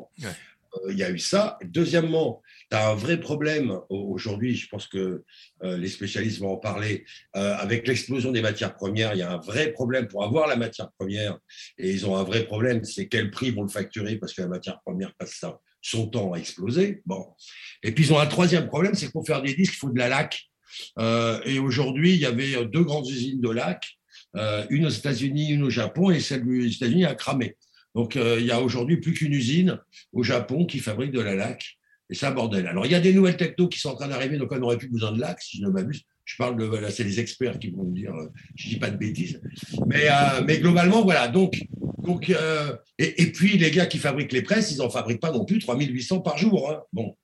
Il 0.91 0.99
y 0.99 1.05
a 1.05 1.11
eu 1.11 1.19
ça. 1.19 1.59
Deuxièmement, 1.65 2.43
tu 2.71 2.77
as 2.77 2.89
un 2.89 2.95
vrai 2.95 3.21
problème 3.21 3.79
aujourd'hui, 3.89 4.55
je 4.55 4.69
pense 4.69 4.87
que 4.87 5.25
euh, 5.63 5.77
les 5.77 5.89
spécialistes 5.89 6.41
vont 6.41 6.53
en 6.53 6.57
parler, 6.57 7.05
euh, 7.37 7.55
avec 7.57 7.87
l'explosion 7.87 8.33
des 8.33 8.43
matières 8.43 8.75
premières, 8.75 9.15
il 9.15 9.19
y 9.19 9.23
a 9.23 9.33
un 9.33 9.39
vrai 9.39 9.73
problème 9.73 10.09
pour 10.09 10.25
avoir 10.25 10.49
la 10.49 10.57
matière 10.57 10.91
première, 10.99 11.39
et 11.79 11.91
ils 11.91 12.07
ont 12.07 12.17
un 12.17 12.25
vrai 12.25 12.45
problème, 12.45 12.85
c'est 12.85 13.09
quel 13.09 13.31
prix 13.31 13.51
vont 13.51 13.63
le 13.63 13.69
facturer, 13.69 14.17
parce 14.17 14.33
que 14.33 14.43
la 14.43 14.49
matière 14.49 14.81
première 14.85 15.15
passe 15.15 15.45
son 15.81 16.07
temps 16.07 16.33
à 16.33 16.39
exploser. 16.39 17.03
Bon. 17.07 17.27
Et 17.83 17.93
puis 17.93 18.05
ils 18.05 18.13
ont 18.13 18.19
un 18.19 18.27
troisième 18.27 18.69
problème, 18.69 18.95
c'est 18.95 19.07
que 19.07 19.13
pour 19.13 19.27
faire 19.27 19.43
des 19.43 19.55
disques, 19.55 19.75
il 19.75 19.79
faut 19.79 19.91
de 19.91 19.99
la 19.99 20.09
laque. 20.09 20.41
Euh, 20.99 21.41
et 21.45 21.59
aujourd'hui, 21.59 22.15
il 22.15 22.21
y 22.21 22.27
avait 22.27 22.65
deux 22.67 22.85
grandes 22.85 23.09
usines 23.09 23.41
de 23.41 23.51
laque, 23.51 23.87
une 24.71 24.87
aux 24.87 24.91
États-Unis, 24.91 25.51
une 25.51 25.65
au 25.65 25.71
Japon, 25.71 26.11
et 26.11 26.21
celle 26.21 26.47
des 26.47 26.75
États-Unis 26.75 27.05
a 27.05 27.15
cramé. 27.15 27.57
Donc, 27.95 28.15
il 28.17 28.45
y 28.45 28.51
a 28.51 28.61
aujourd'hui 28.61 28.97
plus 28.99 29.13
qu'une 29.13 29.33
usine 29.33 29.79
au 30.13 30.23
Japon 30.23 30.67
qui 30.67 30.79
fabrique 30.79 31.13
de 31.13 31.21
la 31.21 31.35
laque. 31.35 31.79
Et 32.11 32.15
c'est 32.15 32.27
un 32.27 32.33
bordel. 32.33 32.67
Alors, 32.67 32.85
il 32.85 32.93
y 32.93 32.95
a 32.95 33.01
des 33.01 33.15
nouvelles 33.15 33.39
techno 33.39 33.69
qui 33.69 33.79
sont 33.79 33.91
en 33.91 33.95
train 33.95 34.09
d'arriver, 34.09 34.37
donc 34.37 34.53
on 34.53 34.59
n'aurait 34.59 34.77
plus 34.77 34.91
besoin 34.91 35.13
de 35.13 35.21
l'axe, 35.21 35.47
si 35.47 35.59
je 35.59 35.63
ne 35.63 35.71
m'abuse. 35.71 36.03
Je 36.25 36.37
parle 36.37 36.57
de, 36.57 36.77
là, 36.77 36.91
c'est 36.91 37.05
les 37.05 37.19
experts 37.19 37.59
qui 37.59 37.71
vont 37.71 37.85
me 37.85 37.95
dire, 37.95 38.15
euh, 38.15 38.29
je 38.55 38.69
ne 38.69 38.73
dis 38.75 38.79
pas 38.79 38.91
de 38.91 38.97
bêtises. 38.97 39.41
Mais, 39.87 40.09
euh, 40.09 40.43
mais 40.47 40.59
globalement, 40.59 41.03
voilà. 41.03 41.29
Donc, 41.29 41.61
donc 41.99 42.31
euh, 42.31 42.77
et, 42.99 43.33
puis, 43.33 43.59
les 43.59 43.71
gars 43.71 43.87
qui 43.87 43.99
fabriquent 43.99 44.33
les 44.33 44.43
presses, 44.43 44.71
ils 44.73 44.79
n'en 44.79 44.91
fabriquent 44.91 45.21
pas 45.21 45.33
non 45.33 45.45
plus 45.45 45.59
3800 45.59 46.21
par 46.21 46.39
jour. 46.39 46.71
Hein. 46.71 46.83
Bon, 46.93 47.17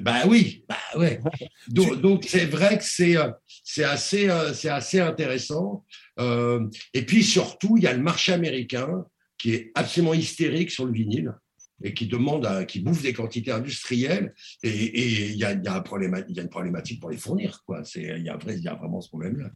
bah 0.00 0.22
oui, 0.26 0.64
bah 0.68 0.76
ouais. 0.96 1.20
Donc, 1.68 2.24
c'est 2.26 2.46
vrai 2.46 2.78
que 2.78 2.84
c'est, 2.84 3.16
c'est, 3.62 3.84
assez, 3.84 4.28
c'est 4.54 4.70
assez 4.70 5.00
intéressant. 5.00 5.84
et 6.18 7.02
puis, 7.06 7.22
surtout, 7.22 7.76
il 7.76 7.84
y 7.84 7.86
a 7.86 7.92
le 7.92 8.02
marché 8.02 8.32
américain 8.32 9.04
qui 9.44 9.52
est 9.52 9.72
absolument 9.74 10.14
hystérique 10.14 10.70
sur 10.70 10.86
le 10.86 10.92
vinyle 10.92 11.34
et 11.82 11.92
qui 11.92 12.06
demande, 12.06 12.64
qui 12.64 12.80
bouffe 12.80 13.02
des 13.02 13.12
quantités 13.12 13.52
industrielles, 13.52 14.32
et 14.62 15.30
il 15.30 15.36
y, 15.36 15.44
a, 15.44 15.50
un 15.50 15.80
problème, 15.80 16.24
y 16.28 16.40
a 16.40 16.42
une 16.42 16.48
problématique 16.48 16.98
pour 16.98 17.10
les 17.10 17.18
fournir. 17.18 17.62
Il 17.96 18.22
y, 18.22 18.30
a 18.30 18.74
vraiment 18.74 19.02
ce 19.02 19.08
problème-là. 19.10 19.50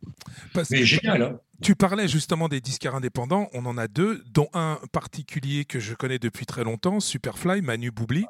Mais 0.71 0.85
génial. 0.85 1.23
Hein 1.23 1.41
tu 1.63 1.75
parlais 1.75 2.07
justement 2.07 2.51
des 2.51 2.61
disquaires 2.61 2.97
indépendants, 2.97 3.49
on 3.55 3.65
en 3.65 3.79
a 3.79 3.89
deux, 3.89 4.23
dont 4.31 4.51
un 4.53 4.79
particulier 4.93 5.65
que 5.65 5.81
je 5.81 5.95
connais 5.95 6.19
depuis 6.19 6.45
très 6.45 6.65
longtemps, 6.65 7.01
Superfly, 7.01 7.63
Manu 7.63 7.91
Boubli, 7.91 8.27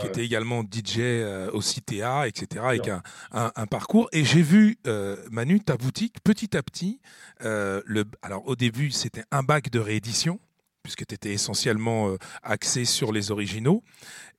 qui 0.00 0.06
était 0.06 0.24
également 0.24 0.62
DJ 0.62 1.00
euh, 1.00 1.50
au 1.50 1.60
CTA, 1.60 2.26
etc., 2.28 2.64
avec 2.66 2.88
un, 2.88 3.02
un, 3.30 3.66
parcours. 3.66 4.08
Et 4.12 4.24
j'ai 4.24 4.40
vu, 4.40 4.78
euh, 4.86 5.16
Manu, 5.30 5.60
ta 5.60 5.76
boutique, 5.76 6.16
petit 6.24 6.56
à 6.56 6.62
petit, 6.62 6.98
euh, 7.42 7.82
le, 7.84 8.04
alors 8.22 8.48
au 8.48 8.56
début 8.56 8.90
c'était 8.90 9.24
un 9.30 9.42
bac 9.42 9.70
de 9.70 9.80
réédition, 9.80 10.40
puisque 10.84 11.06
tu 11.06 11.14
étais 11.14 11.32
essentiellement 11.32 12.10
euh, 12.10 12.18
axé 12.44 12.84
sur 12.84 13.10
les 13.10 13.32
originaux. 13.32 13.82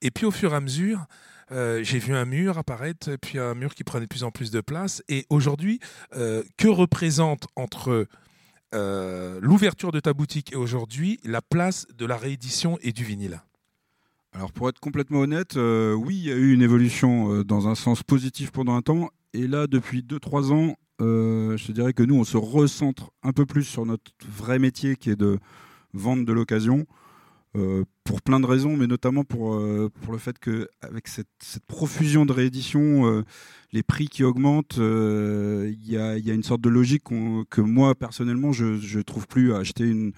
Et 0.01 0.12
puis 0.12 0.25
au 0.25 0.31
fur 0.31 0.53
et 0.53 0.55
à 0.55 0.62
mesure, 0.62 1.05
euh, 1.51 1.84
j'ai 1.84 1.99
vu 1.99 2.15
un 2.15 2.25
mur 2.25 2.58
apparaître, 2.58 3.17
puis 3.21 3.39
un 3.39 3.55
mur 3.55 3.75
qui 3.75 3.84
prenait 3.84 4.05
de 4.05 4.10
plus 4.10 4.23
en 4.23 4.31
plus 4.31 4.51
de 4.51 4.62
place. 4.62 5.03
Et 5.10 5.25
aujourd'hui, 5.29 5.79
euh, 6.15 6.43
que 6.58 6.69
représente 6.69 7.47
entre 7.58 8.08
l'ouverture 9.41 9.93
de 9.93 10.01
ta 10.01 10.12
boutique 10.12 10.51
et 10.51 10.58
aujourd'hui 10.58 11.17
la 11.23 11.41
place 11.41 11.88
de 11.97 12.05
la 12.05 12.17
réédition 12.17 12.77
et 12.81 12.91
du 12.91 13.05
vinyle? 13.05 13.41
Alors 14.34 14.51
pour 14.51 14.67
être 14.67 14.81
complètement 14.81 15.19
honnête, 15.19 15.55
oui, 15.55 16.17
il 16.17 16.25
y 16.25 16.31
a 16.31 16.36
eu 16.36 16.51
une 16.51 16.62
évolution 16.62 17.41
dans 17.43 17.69
un 17.69 17.75
sens 17.75 18.03
positif 18.03 18.51
pendant 18.51 18.75
un 18.75 18.81
temps. 18.81 19.12
Et 19.34 19.47
là, 19.47 19.67
depuis 19.67 20.01
2-3 20.01 20.51
ans, 20.51 20.75
je 20.99 21.71
dirais 21.71 21.93
que 21.93 22.03
nous, 22.03 22.15
on 22.15 22.25
se 22.25 22.36
recentre 22.36 23.12
un 23.23 23.31
peu 23.31 23.45
plus 23.45 23.63
sur 23.63 23.86
notre 23.86 24.12
vrai 24.27 24.60
métier 24.60 24.97
qui 24.97 25.10
est 25.10 25.15
de 25.15 25.39
vendre 25.95 26.25
de 26.25 26.34
l'occasion. 26.34 26.86
Euh, 27.55 27.86
pour 28.03 28.21
plein 28.21 28.39
de 28.39 28.45
raisons, 28.45 28.75
mais 28.75 28.86
notamment 28.86 29.23
pour, 29.23 29.55
euh, 29.55 29.89
pour 30.01 30.12
le 30.12 30.19
fait 30.19 30.38
qu'avec 30.39 31.08
cette, 31.08 31.29
cette 31.39 31.65
profusion 31.65 32.25
de 32.25 32.34
rééditions, 32.34 33.08
euh, 33.08 33.23
les 33.71 33.81
prix 33.81 34.08
qui 34.08 34.23
augmentent, 34.23 34.77
il 34.77 35.89
y 35.89 35.97
a, 35.97 36.17
y, 36.17 36.31
a, 36.31 36.34
une 36.34 36.43
sorte 36.43 36.62
de 36.62 36.69
logique 36.69 37.03
que 37.05 37.62
moi, 37.62 37.95
personnellement, 37.95 38.51
je 38.51 38.97
ne 38.97 39.01
trouve 39.01 39.27
plus 39.27 39.53
à 39.53 39.60
acheter 39.60 39.86
une, 39.86 40.12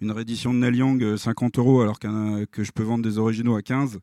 une 0.00 0.10
réédition 0.10 0.52
de 0.52 0.58
Naliang 0.58 1.16
50 1.16 1.58
euros 1.58 1.80
alors 1.80 1.98
que 1.98 2.64
je 2.64 2.72
peux 2.72 2.82
vendre 2.82 3.04
des 3.04 3.18
originaux 3.18 3.54
à 3.54 3.62
15. 3.62 4.00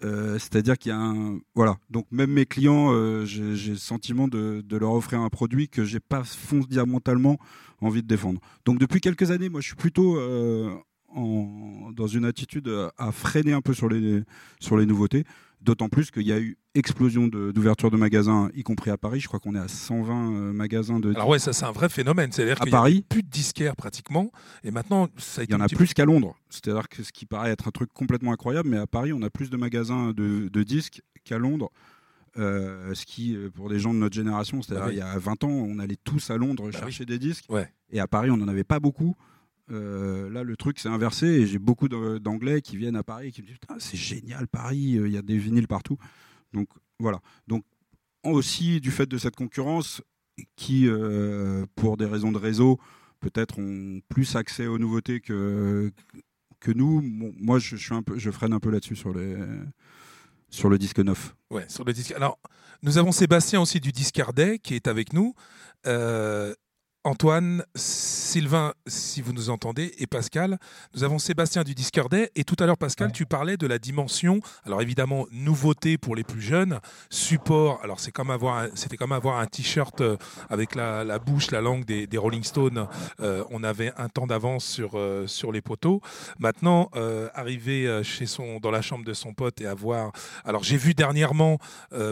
C'est-à-dire 0.00 0.78
qu'il 0.78 0.90
y 0.90 0.92
a 0.92 0.98
un. 0.98 1.40
Voilà. 1.54 1.76
Donc, 1.90 2.06
même 2.10 2.30
mes 2.30 2.46
clients, 2.46 3.24
j'ai 3.24 3.70
le 3.70 3.76
sentiment 3.76 4.28
de, 4.28 4.64
leur 4.70 4.92
offrir 4.92 5.20
un 5.20 5.28
produit 5.28 5.68
que 5.68 5.84
j'ai 5.84 6.00
pas 6.00 6.24
fondamentalement 6.24 7.38
envie 7.80 8.02
de 8.02 8.08
défendre. 8.08 8.40
Donc 8.64 8.78
depuis 8.78 9.00
quelques 9.00 9.30
années, 9.30 9.48
moi 9.48 9.60
je 9.60 9.68
suis 9.68 9.76
plutôt 9.76 10.16
euh, 10.16 10.74
dans 11.14 12.06
une 12.06 12.24
attitude 12.24 12.70
à 12.96 13.12
freiner 13.12 13.52
un 13.52 13.60
peu 13.60 13.74
sur 13.74 13.88
les 13.88 14.86
nouveautés. 14.86 15.24
D'autant 15.60 15.88
plus 15.88 16.10
qu'il 16.10 16.26
y 16.26 16.32
a 16.32 16.38
eu 16.38 16.56
explosion 16.74 17.26
d'ouverture 17.26 17.90
de, 17.90 17.96
magasins, 17.96 18.48
y 18.54 18.62
compris 18.62 18.90
à 18.90 18.96
Paris. 18.96 19.20
Je 19.20 19.26
crois 19.26 19.40
qu'on 19.40 19.54
est 19.54 19.60
à 19.60 19.68
120 19.68 20.32
euh, 20.32 20.52
magasins 20.52 21.00
de. 21.00 21.10
Alors 21.10 21.28
ouais, 21.28 21.38
ça 21.38 21.52
c'est 21.52 21.64
un 21.64 21.72
vrai 21.72 21.88
phénomène. 21.88 22.30
C'est-à-dire 22.30 22.58
qu'il 22.60 22.72
n'y 22.72 22.76
a 22.76 23.02
plus 23.08 23.22
de 23.22 23.28
disquaires 23.28 23.74
pratiquement, 23.74 24.30
et 24.62 24.70
maintenant 24.70 25.08
ça 25.16 25.42
a 25.42 25.44
Il 25.44 25.50
y 25.50 25.54
en 25.54 25.60
a 25.60 25.68
plus 25.68 25.94
qu'à 25.94 26.04
Londres. 26.04 26.36
C'est-à-dire 26.48 26.88
que 26.88 27.02
ce 27.02 27.12
qui 27.12 27.26
paraît 27.26 27.50
être 27.50 27.68
un 27.68 27.72
truc 27.72 27.92
complètement 27.92 28.32
incroyable, 28.32 28.68
mais 28.68 28.78
à 28.78 28.86
Paris 28.86 29.12
on 29.12 29.22
a 29.22 29.30
plus 29.30 29.50
de 29.50 29.56
magasins 29.56 30.12
de, 30.12 30.48
de 30.48 30.62
disques 30.62 31.02
qu'à 31.24 31.38
Londres. 31.38 31.70
Euh, 32.36 32.94
ce 32.94 33.04
qui, 33.04 33.34
euh, 33.34 33.50
pour 33.50 33.68
des 33.68 33.80
gens 33.80 33.92
de 33.92 33.98
notre 33.98 34.14
génération, 34.14 34.62
c'est-à-dire 34.62 34.86
bah 34.86 34.92
il 34.92 34.98
y 34.98 35.02
a 35.02 35.18
20 35.18 35.44
ans, 35.44 35.48
on 35.48 35.78
allait 35.80 35.96
tous 35.96 36.30
à 36.30 36.36
Londres 36.36 36.70
bah 36.70 36.78
chercher 36.78 37.04
des 37.04 37.18
disques. 37.18 37.46
Et 37.90 38.00
à 38.00 38.06
Paris, 38.06 38.30
on 38.30 38.36
n'en 38.36 38.46
avait 38.46 38.64
pas 38.64 38.78
beaucoup. 38.78 39.16
Euh, 39.70 40.30
là, 40.30 40.42
le 40.42 40.56
truc 40.56 40.78
s'est 40.78 40.88
inversé 40.88 41.26
et 41.26 41.46
j'ai 41.46 41.58
beaucoup 41.58 41.88
d'Anglais 41.88 42.62
qui 42.62 42.76
viennent 42.76 42.96
à 42.96 43.02
Paris 43.02 43.28
et 43.28 43.32
qui 43.32 43.42
me 43.42 43.46
disent 43.46 43.58
c'est 43.78 43.96
génial, 43.96 44.48
Paris, 44.48 44.98
il 45.04 45.08
y 45.08 45.16
a 45.16 45.22
des 45.22 45.38
vinyles 45.38 45.68
partout. 45.68 45.98
Donc 46.52 46.68
voilà. 46.98 47.20
Donc 47.46 47.64
aussi 48.24 48.80
du 48.80 48.90
fait 48.90 49.06
de 49.06 49.18
cette 49.18 49.36
concurrence 49.36 50.02
qui, 50.56 50.88
pour 51.76 51.96
des 51.96 52.06
raisons 52.06 52.32
de 52.32 52.38
réseau, 52.38 52.78
peut-être 53.20 53.58
ont 53.58 54.00
plus 54.08 54.36
accès 54.36 54.66
aux 54.66 54.78
nouveautés 54.78 55.20
que, 55.20 55.92
nous. 56.74 57.02
moi, 57.02 57.58
je, 57.58 58.30
freine 58.30 58.52
un 58.52 58.60
peu 58.60 58.70
là-dessus 58.70 58.96
sur 58.96 59.12
sur 60.50 60.68
le 60.68 60.78
disque 60.78 61.00
neuf. 61.00 61.34
Ouais, 61.50 61.66
sur 61.68 61.84
le 61.84 61.92
disque. 61.92 62.12
Alors, 62.12 62.38
nous 62.82 62.98
avons 62.98 63.12
Sébastien 63.12 63.60
aussi 63.60 63.80
du 63.80 63.92
Discardet 63.92 64.58
qui 64.58 64.74
est 64.74 64.86
avec 64.86 65.12
nous. 65.12 65.34
Euh, 65.86 66.54
Antoine, 67.08 67.64
Sylvain, 67.74 68.74
si 68.86 69.22
vous 69.22 69.32
nous 69.32 69.48
entendez, 69.48 69.94
et 69.96 70.06
Pascal. 70.06 70.58
Nous 70.94 71.04
avons 71.04 71.18
Sébastien 71.18 71.64
du 71.64 71.74
Discordet. 71.74 72.30
Et 72.36 72.44
tout 72.44 72.54
à 72.58 72.66
l'heure, 72.66 72.76
Pascal, 72.76 73.12
tu 73.12 73.24
parlais 73.24 73.56
de 73.56 73.66
la 73.66 73.78
dimension. 73.78 74.40
Alors 74.66 74.82
évidemment, 74.82 75.26
nouveauté 75.32 75.96
pour 75.96 76.14
les 76.14 76.22
plus 76.22 76.42
jeunes. 76.42 76.80
Support. 77.08 77.80
Alors 77.82 77.98
c'est 77.98 78.12
comme 78.12 78.30
avoir, 78.30 78.66
c'était 78.74 78.98
comme 78.98 79.12
avoir 79.12 79.38
un 79.38 79.46
t-shirt 79.46 80.02
euh, 80.02 80.18
avec 80.50 80.74
la, 80.74 81.18
bouche, 81.18 81.50
la 81.50 81.62
langue 81.62 81.86
des, 81.86 82.18
Rolling 82.18 82.44
Stones. 82.44 82.86
Euh, 83.20 83.42
on 83.48 83.64
avait 83.64 83.90
un 83.96 84.10
temps 84.10 84.26
d'avance 84.26 84.66
sur 84.66 84.90
euh, 84.96 85.26
sur 85.26 85.50
les 85.50 85.62
poteaux. 85.62 86.02
Maintenant, 86.38 86.90
arriver 87.34 88.02
chez 88.04 88.26
son, 88.26 88.58
dans 88.60 88.70
la 88.70 88.82
chambre 88.82 89.06
de 89.06 89.14
son 89.14 89.32
pote 89.32 89.62
et 89.62 89.66
avoir. 89.66 90.12
Alors 90.44 90.62
j'ai 90.62 90.76
vu 90.76 90.92
dernièrement, 90.92 91.58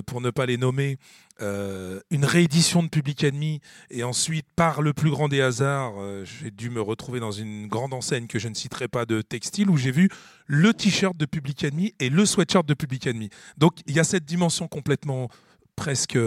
pour 0.07 0.23
ne 0.23 0.31
pas 0.31 0.47
les 0.47 0.57
nommer. 0.57 0.97
Euh, 1.43 2.01
une 2.11 2.25
réédition 2.25 2.83
de 2.83 2.89
Public 2.89 3.23
Enemy 3.23 3.61
et 3.91 4.05
ensuite 4.05 4.47
par 4.57 4.81
le 4.81 4.95
plus 4.95 5.11
grand 5.11 5.29
des 5.29 5.43
hasards 5.43 5.97
euh, 5.99 6.25
j'ai 6.25 6.51
dû 6.51 6.71
me 6.71 6.81
retrouver 6.81 7.21
dans 7.21 7.31
une 7.31 7.67
grande 7.67 7.93
enseigne 7.93 8.27
que 8.27 8.39
je 8.39 8.49
ne 8.49 8.55
citerai 8.55 8.89
pas 8.89 9.05
de 9.05 9.21
textile 9.21 9.69
où 9.69 9.77
j'ai 9.77 9.91
vu 9.91 10.09
le 10.47 10.73
t-shirt 10.73 11.15
de 11.15 11.27
Public 11.27 11.63
Enemy 11.63 11.93
et 12.01 12.09
le 12.09 12.25
sweatshirt 12.25 12.65
de 12.65 12.73
Public 12.73 13.07
Enemy. 13.07 13.29
Donc 13.59 13.81
il 13.87 13.95
y 13.95 14.01
a 14.01 14.05
cette 14.05 14.25
dimension 14.25 14.67
complètement 14.67 15.29
presque 15.77 16.19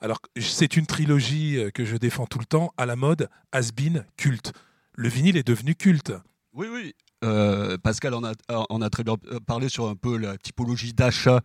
alors 0.00 0.18
c'est 0.40 0.78
une 0.78 0.86
trilogie 0.86 1.58
euh, 1.58 1.70
que 1.70 1.84
je 1.84 1.98
défends 1.98 2.26
tout 2.26 2.38
le 2.38 2.46
temps 2.46 2.72
à 2.78 2.86
la 2.86 2.96
mode 2.96 3.28
has 3.52 3.68
been 3.76 4.06
culte. 4.16 4.54
Le 4.94 5.10
vinyle 5.10 5.36
est 5.36 5.46
devenu 5.46 5.74
culte. 5.74 6.14
Oui, 6.54 6.68
oui. 6.72 6.94
Euh, 7.24 7.78
Pascal 7.78 8.14
en 8.14 8.22
a, 8.22 8.90
très 8.90 9.02
bien 9.02 9.16
parlé 9.46 9.68
sur 9.68 9.88
un 9.88 9.94
peu 9.94 10.16
la 10.16 10.36
typologie 10.36 10.92
d'achat 10.92 11.40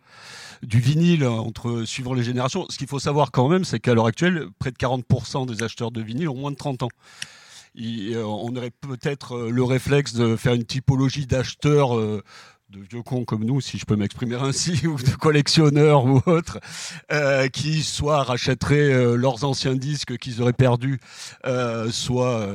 du 0.62 0.80
vinyle 0.80 1.26
entre 1.26 1.84
suivant 1.86 2.14
les 2.14 2.24
générations. 2.24 2.66
Ce 2.70 2.78
qu'il 2.78 2.88
faut 2.88 3.00
savoir 3.00 3.32
quand 3.32 3.48
même, 3.48 3.64
c'est 3.64 3.80
qu'à 3.80 3.94
l'heure 3.94 4.08
actuelle, 4.08 4.48
près 4.60 4.72
de 4.72 4.78
40% 4.78 5.48
des 5.48 5.64
acheteurs 5.64 5.92
de 5.92 6.02
vinyle 6.02 6.30
ont 6.30 6.36
moins 6.36 6.52
de 6.52 6.58
30 6.58 6.84
ans. 6.84 6.90
Euh, 7.80 8.24
on 8.24 8.56
aurait 8.56 8.72
peut-être 8.72 9.36
euh, 9.36 9.50
le 9.52 9.64
réflexe 9.64 10.14
de 10.14 10.36
faire 10.36 10.54
une 10.54 10.66
typologie 10.66 11.28
d'acheteurs 11.28 11.92
de 12.70 12.82
vieux 12.82 13.02
cons 13.02 13.26
comme 13.26 13.44
nous, 13.44 13.62
si 13.62 13.80
je 13.80 13.86
peux 13.86 13.96
m'exprimer 13.96 14.36
ainsi, 14.36 14.86
ou 14.88 14.96
de 14.98 15.16
collectionneurs 15.16 16.06
ou 16.06 16.22
autres, 16.28 16.60
euh, 17.12 17.48
qui 17.48 17.82
soit 17.82 18.24
rachèteraient 18.24 18.94
euh, 18.94 19.16
leurs 19.16 19.44
anciens 19.44 19.76
disques 19.76 20.18
qu'ils 20.18 20.42
auraient 20.42 20.54
perdus, 20.54 21.00
euh, 21.46 21.90
soit 21.90 22.48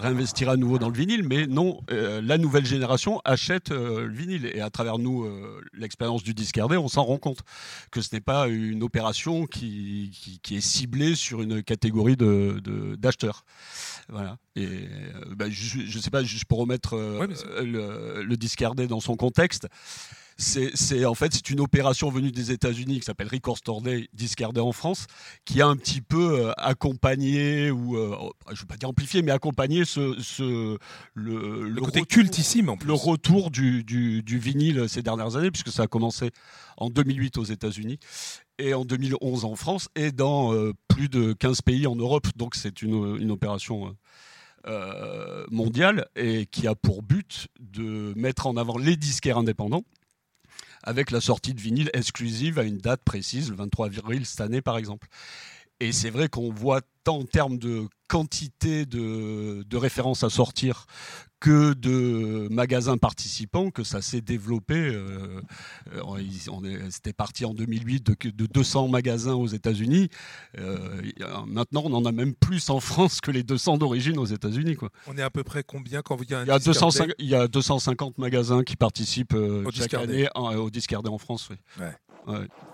réinvestiraient 0.00 0.52
à 0.52 0.56
nouveau 0.56 0.78
dans 0.78 0.88
le 0.88 0.96
vinyle. 0.96 1.24
Mais 1.24 1.46
non, 1.46 1.80
la 1.88 2.38
nouvelle 2.38 2.66
génération 2.66 3.20
achète 3.24 3.70
le 3.70 4.08
vinyle. 4.08 4.50
Et 4.54 4.60
à 4.60 4.70
travers 4.70 4.98
nous, 4.98 5.28
l'expérience 5.72 6.22
du 6.22 6.34
discardé, 6.34 6.76
on 6.76 6.88
s'en 6.88 7.04
rend 7.04 7.18
compte 7.18 7.40
que 7.90 8.00
ce 8.00 8.14
n'est 8.14 8.20
pas 8.20 8.48
une 8.48 8.82
opération 8.82 9.46
qui, 9.46 10.10
qui, 10.14 10.40
qui, 10.40 10.56
est 10.56 10.60
ciblée 10.60 11.14
sur 11.14 11.42
une 11.42 11.62
catégorie 11.62 12.16
d'acheteurs. 12.16 13.44
De, 14.08 14.12
voilà. 14.12 14.38
Et 14.56 14.68
bah, 15.36 15.46
je 15.48 15.96
ne 15.96 16.02
sais 16.02 16.10
pas, 16.10 16.22
juste 16.22 16.46
pour 16.46 16.58
remettre 16.58 16.96
le, 16.96 18.22
le 18.22 18.36
discardé 18.36 18.86
dans 18.86 19.00
son 19.00 19.16
contexte, 19.16 19.47
c'est 20.38 21.04
en 21.04 21.14
fait 21.14 21.34
c'est 21.34 21.50
une 21.50 21.60
opération 21.60 22.10
venue 22.10 22.30
des 22.30 22.52
États-Unis 22.52 23.00
qui 23.00 23.04
s'appelle 23.04 23.26
Record 23.26 23.58
Store 23.58 23.82
Day 23.82 24.08
discardé 24.12 24.60
en 24.60 24.70
France 24.70 25.06
qui 25.44 25.60
a 25.60 25.66
un 25.66 25.76
petit 25.76 26.00
peu 26.00 26.46
euh, 26.46 26.52
accompagné 26.56 27.72
ou 27.72 27.96
euh, 27.96 28.16
je 28.52 28.60
veux 28.60 28.66
pas 28.66 28.76
dire 28.76 28.88
amplifié 28.88 29.22
mais 29.22 29.32
accompagné 29.32 29.84
ce, 29.84 30.16
ce 30.20 30.78
le, 31.14 31.68
le, 31.68 31.80
côté 31.80 32.02
cultissime 32.02 32.68
en 32.68 32.76
plus. 32.76 32.86
le 32.86 32.94
retour 32.94 33.50
du, 33.50 33.82
du, 33.82 34.22
du, 34.22 34.38
vinyle 34.38 34.88
ces 34.88 35.02
dernières 35.02 35.34
années 35.34 35.50
puisque 35.50 35.72
ça 35.72 35.82
a 35.82 35.86
commencé 35.88 36.30
en 36.76 36.88
2008 36.88 37.38
aux 37.38 37.44
États-Unis 37.44 37.98
et 38.58 38.74
en 38.74 38.84
2011 38.84 39.44
en 39.44 39.56
France 39.56 39.88
et 39.96 40.12
dans 40.12 40.54
euh, 40.54 40.72
plus 40.86 41.08
de 41.08 41.32
15 41.32 41.62
pays 41.62 41.88
en 41.88 41.96
Europe 41.96 42.28
donc 42.36 42.54
c'est 42.54 42.82
une, 42.82 43.16
une 43.20 43.32
opération 43.32 43.88
euh, 43.88 43.90
mondiale 45.50 46.08
et 46.16 46.46
qui 46.46 46.66
a 46.66 46.74
pour 46.74 47.02
but 47.02 47.48
de 47.60 48.12
mettre 48.16 48.46
en 48.46 48.56
avant 48.56 48.76
les 48.76 48.96
disquaires 48.96 49.38
indépendants 49.38 49.84
avec 50.82 51.10
la 51.10 51.20
sortie 51.20 51.54
de 51.54 51.60
vinyle 51.60 51.90
exclusive 51.92 52.58
à 52.58 52.62
une 52.62 52.78
date 52.78 53.02
précise, 53.04 53.50
le 53.50 53.56
23 53.56 53.98
avril 53.98 54.26
cette 54.26 54.40
année 54.40 54.62
par 54.62 54.78
exemple. 54.78 55.08
Et 55.80 55.92
c'est 55.92 56.10
vrai 56.10 56.28
qu'on 56.28 56.50
voit 56.50 56.80
tant 57.04 57.18
en 57.18 57.24
termes 57.24 57.58
de 57.58 57.86
quantité 58.08 58.86
de, 58.86 59.62
de, 59.62 59.76
références 59.76 60.24
à 60.24 60.30
sortir 60.30 60.86
que 61.40 61.72
de 61.72 62.48
magasins 62.50 62.98
participants 62.98 63.70
que 63.70 63.84
ça 63.84 64.02
s'est 64.02 64.20
développé. 64.20 64.74
Euh, 64.74 65.40
C'était 66.90 67.12
parti 67.12 67.44
en 67.44 67.54
2008 67.54 68.04
de, 68.04 68.30
de 68.30 68.46
200 68.46 68.88
magasins 68.88 69.34
aux 69.34 69.46
États-Unis. 69.46 70.08
Euh, 70.58 71.00
maintenant, 71.46 71.82
on 71.84 71.92
en 71.94 72.04
a 72.04 72.12
même 72.12 72.34
plus 72.34 72.70
en 72.70 72.80
France 72.80 73.20
que 73.20 73.30
les 73.30 73.42
200 73.42 73.78
d'origine 73.78 74.18
aux 74.18 74.26
États-Unis. 74.26 74.76
On 75.06 75.16
est 75.16 75.22
à 75.22 75.30
peu 75.30 75.44
près 75.44 75.62
combien 75.62 76.02
quand 76.02 76.18
il 76.20 76.30
y 76.30 76.34
a 76.34 76.40
un 76.40 76.44
il 76.44 76.48
y 76.48 76.50
a, 76.50 76.58
250, 76.58 77.14
il 77.18 77.28
y 77.28 77.34
a 77.34 77.46
250 77.46 78.18
magasins 78.18 78.64
qui 78.64 78.76
participent 78.76 79.34
euh, 79.34 79.64
chaque 79.72 79.94
année 79.94 80.28
au 80.34 80.70
Discardé 80.70 81.08
en 81.08 81.18
France. 81.18 81.48
Oui. 81.50 81.56
Ouais. 81.80 81.92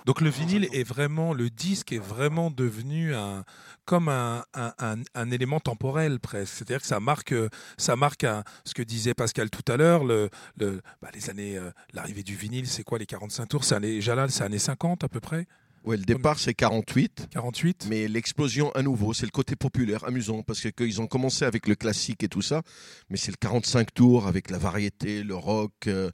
Donc 0.05 0.21
le 0.21 0.31
vinyle 0.31 0.69
est 0.73 0.83
vraiment, 0.83 1.33
le 1.33 1.49
disque 1.49 1.93
est 1.93 1.99
vraiment 1.99 2.51
devenu 2.51 3.15
un, 3.15 3.45
comme 3.85 4.09
un, 4.09 4.45
un, 4.55 4.97
un, 5.15 5.31
élément 5.31 5.61
temporel 5.61 6.19
presque. 6.21 6.55
C'est-à-dire 6.55 6.81
que 6.81 6.87
ça 6.87 7.01
marque, 7.01 7.35
ça 7.79 7.97
marque 7.97 8.27
ce 8.65 8.75
que 8.75 8.83
disait 8.83 9.15
Pascal 9.15 9.51
tout 9.51 9.73
à 9.73 9.77
l'heure, 9.77 10.05
le, 10.05 10.31
le 10.59 10.81
bah, 11.01 11.11
les 11.15 11.31
années, 11.31 11.57
euh, 11.57 11.71
l'arrivée 11.93 12.23
du 12.23 12.35
vinyle, 12.35 12.67
c'est 12.67 12.83
quoi 12.83 12.99
les 12.99 13.07
45 13.07 13.47
tours? 13.47 13.65
C'est 13.65 13.75
année 13.75 14.01
Jalal, 14.01 14.31
c'est 14.31 14.45
années 14.45 14.59
50 14.59 15.05
à 15.05 15.09
peu 15.09 15.21
près? 15.21 15.47
Oui, 15.85 15.99
le 15.99 16.05
départ 16.05 16.39
c'est 16.39 16.55
48. 16.55 17.29
48. 17.31 17.87
Mais 17.91 18.09
l'explosion 18.09 18.73
à 18.73 18.83
nouveau, 18.83 19.13
c'est 19.13 19.27
le 19.27 19.31
côté 19.31 19.55
populaire, 19.55 20.05
amusant, 20.05 20.43
parce 20.43 20.63
que 20.63 20.69
qu'ils 20.69 21.03
ont 21.03 21.07
commencé 21.07 21.45
avec 21.45 21.69
le 21.69 21.75
classique 21.75 22.23
et 22.23 22.29
tout 22.29 22.41
ça, 22.41 22.63
mais 23.11 23.19
c'est 23.19 23.31
le 23.31 23.37
45 23.37 23.93
tours 23.93 24.27
avec 24.27 24.51
la 24.51 24.57
variété, 24.57 25.23
le 25.23 25.35
rock, 25.35 25.73
euh, 25.87 26.11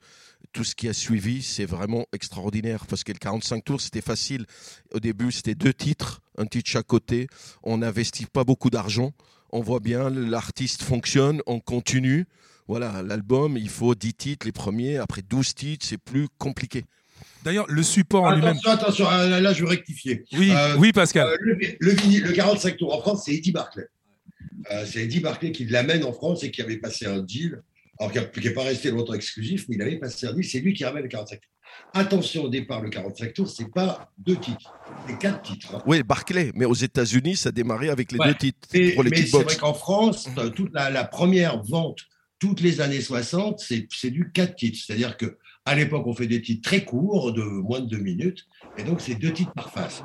tout 0.52 0.64
ce 0.64 0.74
qui 0.74 0.88
a 0.88 0.92
suivi, 0.92 1.42
c'est 1.42 1.64
vraiment 1.64 2.06
extraordinaire. 2.12 2.86
Parce 2.86 3.04
que 3.04 3.12
le 3.12 3.18
45 3.18 3.64
tours, 3.64 3.80
c'était 3.80 4.00
facile. 4.00 4.46
Au 4.92 5.00
début, 5.00 5.32
c'était 5.32 5.54
deux 5.54 5.74
titres, 5.74 6.20
un 6.38 6.46
titre 6.46 6.70
chaque 6.70 6.86
côté. 6.86 7.28
On 7.62 7.78
n'investit 7.78 8.26
pas 8.26 8.44
beaucoup 8.44 8.70
d'argent. 8.70 9.12
On 9.52 9.60
voit 9.60 9.80
bien, 9.80 10.10
l'artiste 10.10 10.82
fonctionne, 10.82 11.42
on 11.46 11.58
continue. 11.60 12.26
Voilà, 12.68 13.02
l'album, 13.02 13.56
il 13.56 13.68
faut 13.68 13.94
10 13.94 14.14
titres, 14.14 14.46
les 14.46 14.52
premiers. 14.52 14.96
Après 14.98 15.22
12 15.22 15.54
titres, 15.54 15.86
c'est 15.86 15.98
plus 15.98 16.28
compliqué. 16.38 16.84
D'ailleurs, 17.42 17.66
le 17.68 17.82
support 17.82 18.24
en 18.24 18.32
lui-même. 18.32 18.58
Attention, 18.64 19.06
attention, 19.06 19.40
là, 19.40 19.52
je 19.52 19.62
veux 19.62 19.68
rectifier. 19.68 20.24
Oui, 20.32 20.50
euh, 20.50 20.76
oui 20.76 20.92
Pascal. 20.92 21.28
Euh, 21.28 21.36
le, 21.40 21.78
le, 21.80 22.32
45 22.32 22.76
tours 22.76 22.94
en 22.94 23.00
France, 23.00 23.24
c'est 23.24 23.34
Eddie 23.34 23.52
Barclay. 23.52 23.86
Euh, 24.70 24.84
c'est 24.86 25.04
Eddie 25.04 25.20
Barclay 25.20 25.52
qui 25.52 25.64
l'amène 25.64 26.04
en 26.04 26.12
France 26.12 26.44
et 26.44 26.50
qui 26.50 26.60
avait 26.60 26.76
passé 26.76 27.06
un 27.06 27.18
deal, 27.20 27.62
alors 28.00 28.12
qui 28.32 28.40
n'est 28.40 28.54
pas 28.54 28.64
resté 28.64 28.90
longtemps 28.90 29.12
exclusif, 29.12 29.66
mais 29.68 29.76
il 29.76 29.82
avait 29.82 30.00
un 30.02 30.32
deal, 30.32 30.44
c'est 30.44 30.60
lui 30.60 30.72
qui 30.72 30.84
ramène 30.84 31.02
le 31.02 31.08
45 31.08 31.40
tours. 31.40 31.50
Attention, 31.92 32.44
au 32.44 32.48
départ, 32.48 32.80
le 32.80 32.88
45 32.88 33.34
tours, 33.34 33.48
c'est 33.48 33.70
pas 33.70 34.10
deux 34.18 34.36
titres, 34.36 34.72
c'est 35.06 35.18
quatre 35.18 35.42
titres. 35.42 35.74
Hein. 35.74 35.82
Oui, 35.86 36.02
Barclay, 36.02 36.50
mais 36.54 36.64
aux 36.64 36.74
États-Unis, 36.74 37.36
ça 37.36 37.52
démarrait 37.52 37.90
avec 37.90 38.10
les 38.10 38.18
deux 38.18 38.34
titres. 38.34 38.68
pour 38.94 39.02
les 39.04 39.10
mais 39.10 39.26
c'est 39.26 39.42
vrai 39.42 39.56
qu'en 39.56 39.74
France, 39.74 40.28
toute 40.56 40.72
la, 40.72 40.90
la, 40.90 41.04
première 41.04 41.62
vente, 41.62 42.00
toutes 42.38 42.60
les 42.60 42.80
années 42.80 43.00
60, 43.00 43.60
c'est 43.60 44.10
du 44.10 44.32
quatre 44.32 44.56
titres. 44.56 44.78
C'est-à-dire 44.84 45.16
que 45.16 45.38
à 45.66 45.74
l'époque, 45.74 46.06
on 46.06 46.14
fait 46.14 46.26
des 46.26 46.40
titres 46.40 46.68
très 46.68 46.84
courts, 46.84 47.32
de 47.32 47.42
moins 47.42 47.80
de 47.80 47.86
deux 47.86 47.98
minutes, 47.98 48.46
et 48.78 48.82
donc 48.82 49.00
c'est 49.00 49.14
deux 49.14 49.32
titres 49.32 49.52
par 49.52 49.70
face. 49.70 50.02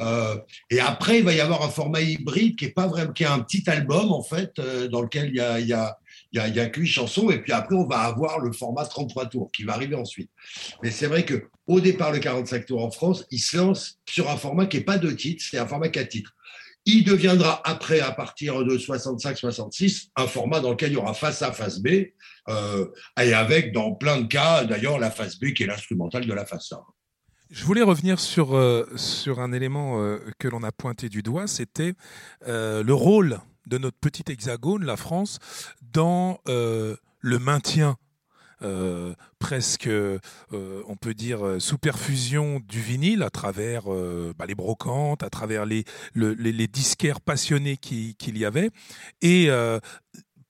Euh, 0.00 0.36
et 0.70 0.80
après, 0.80 1.18
il 1.18 1.24
va 1.24 1.34
y 1.34 1.40
avoir 1.40 1.62
un 1.62 1.68
format 1.68 2.00
hybride 2.00 2.56
qui 2.56 2.64
est 2.64 2.70
pas 2.70 2.86
vraiment, 2.86 3.12
qui 3.12 3.24
est 3.24 3.26
un 3.26 3.40
petit 3.40 3.68
album 3.68 4.10
en 4.10 4.22
fait, 4.22 4.58
euh, 4.58 4.88
dans 4.88 5.02
lequel 5.02 5.28
il 5.28 5.36
y 5.36 5.40
a, 5.40 5.60
il 5.60 5.66
y 5.66 5.74
a 5.74 5.98
il 6.44 6.54
y 6.54 6.60
a, 6.60 6.64
a 6.64 6.68
huit 6.68 6.86
chansons, 6.86 7.30
et 7.30 7.40
puis 7.40 7.52
après, 7.52 7.74
on 7.74 7.86
va 7.86 8.00
avoir 8.00 8.40
le 8.40 8.52
format 8.52 8.84
33 8.84 9.26
tours 9.26 9.50
qui 9.52 9.64
va 9.64 9.74
arriver 9.74 9.94
ensuite. 9.94 10.30
Mais 10.82 10.90
c'est 10.90 11.06
vrai 11.06 11.24
que 11.24 11.48
au 11.66 11.80
départ, 11.80 12.12
le 12.12 12.18
45 12.18 12.66
tours 12.66 12.84
en 12.84 12.90
France, 12.90 13.24
il 13.30 13.38
se 13.38 13.56
lance 13.56 13.98
sur 14.08 14.30
un 14.30 14.36
format 14.36 14.66
qui 14.66 14.78
n'est 14.78 14.84
pas 14.84 14.98
deux 14.98 15.16
titres, 15.16 15.44
c'est 15.48 15.58
un 15.58 15.66
format 15.66 15.88
quatre 15.88 16.08
titres. 16.08 16.32
Il 16.88 17.02
deviendra 17.02 17.60
après, 17.64 17.98
à 17.98 18.12
partir 18.12 18.64
de 18.64 18.78
65-66, 18.78 20.10
un 20.14 20.28
format 20.28 20.60
dans 20.60 20.70
lequel 20.70 20.92
il 20.92 20.94
y 20.94 20.96
aura 20.96 21.14
face 21.14 21.42
A, 21.42 21.52
face 21.52 21.80
B, 21.80 21.88
euh, 22.48 22.86
et 23.20 23.34
avec, 23.34 23.72
dans 23.72 23.92
plein 23.92 24.20
de 24.20 24.28
cas, 24.28 24.64
d'ailleurs, 24.64 25.00
la 25.00 25.10
face 25.10 25.40
B 25.40 25.52
qui 25.52 25.64
est 25.64 25.66
l'instrumentale 25.66 26.26
de 26.26 26.32
la 26.32 26.46
face 26.46 26.70
A. 26.70 26.84
Je 27.50 27.64
voulais 27.64 27.82
revenir 27.82 28.20
sur, 28.20 28.56
euh, 28.56 28.88
sur 28.94 29.40
un 29.40 29.52
élément 29.52 30.00
euh, 30.00 30.18
que 30.38 30.46
l'on 30.46 30.62
a 30.62 30.70
pointé 30.70 31.08
du 31.08 31.22
doigt, 31.22 31.48
c'était 31.48 31.94
le 32.46 32.92
rôle 32.92 33.40
de 33.66 33.78
notre 33.78 33.98
petit 33.98 34.24
hexagone, 34.30 34.84
la 34.84 34.96
France, 34.96 35.38
dans 35.92 36.40
le 36.46 37.38
maintien 37.38 37.96
euh, 38.62 39.14
presque, 39.38 39.86
euh, 39.86 40.18
on 40.50 40.96
peut 40.96 41.12
dire, 41.12 41.46
euh, 41.46 41.60
sous 41.60 41.76
perfusion 41.76 42.60
du 42.66 42.80
vinyle 42.80 43.22
à 43.22 43.28
travers 43.28 43.84
bah, 44.38 44.46
les 44.46 44.54
brocantes, 44.54 45.22
à 45.22 45.30
travers 45.30 45.66
les 45.66 45.84
disquaires 46.68 47.20
passionnés 47.20 47.76
qu'il 47.76 48.38
y 48.38 48.44
avait. 48.44 48.70
Et 49.20 49.50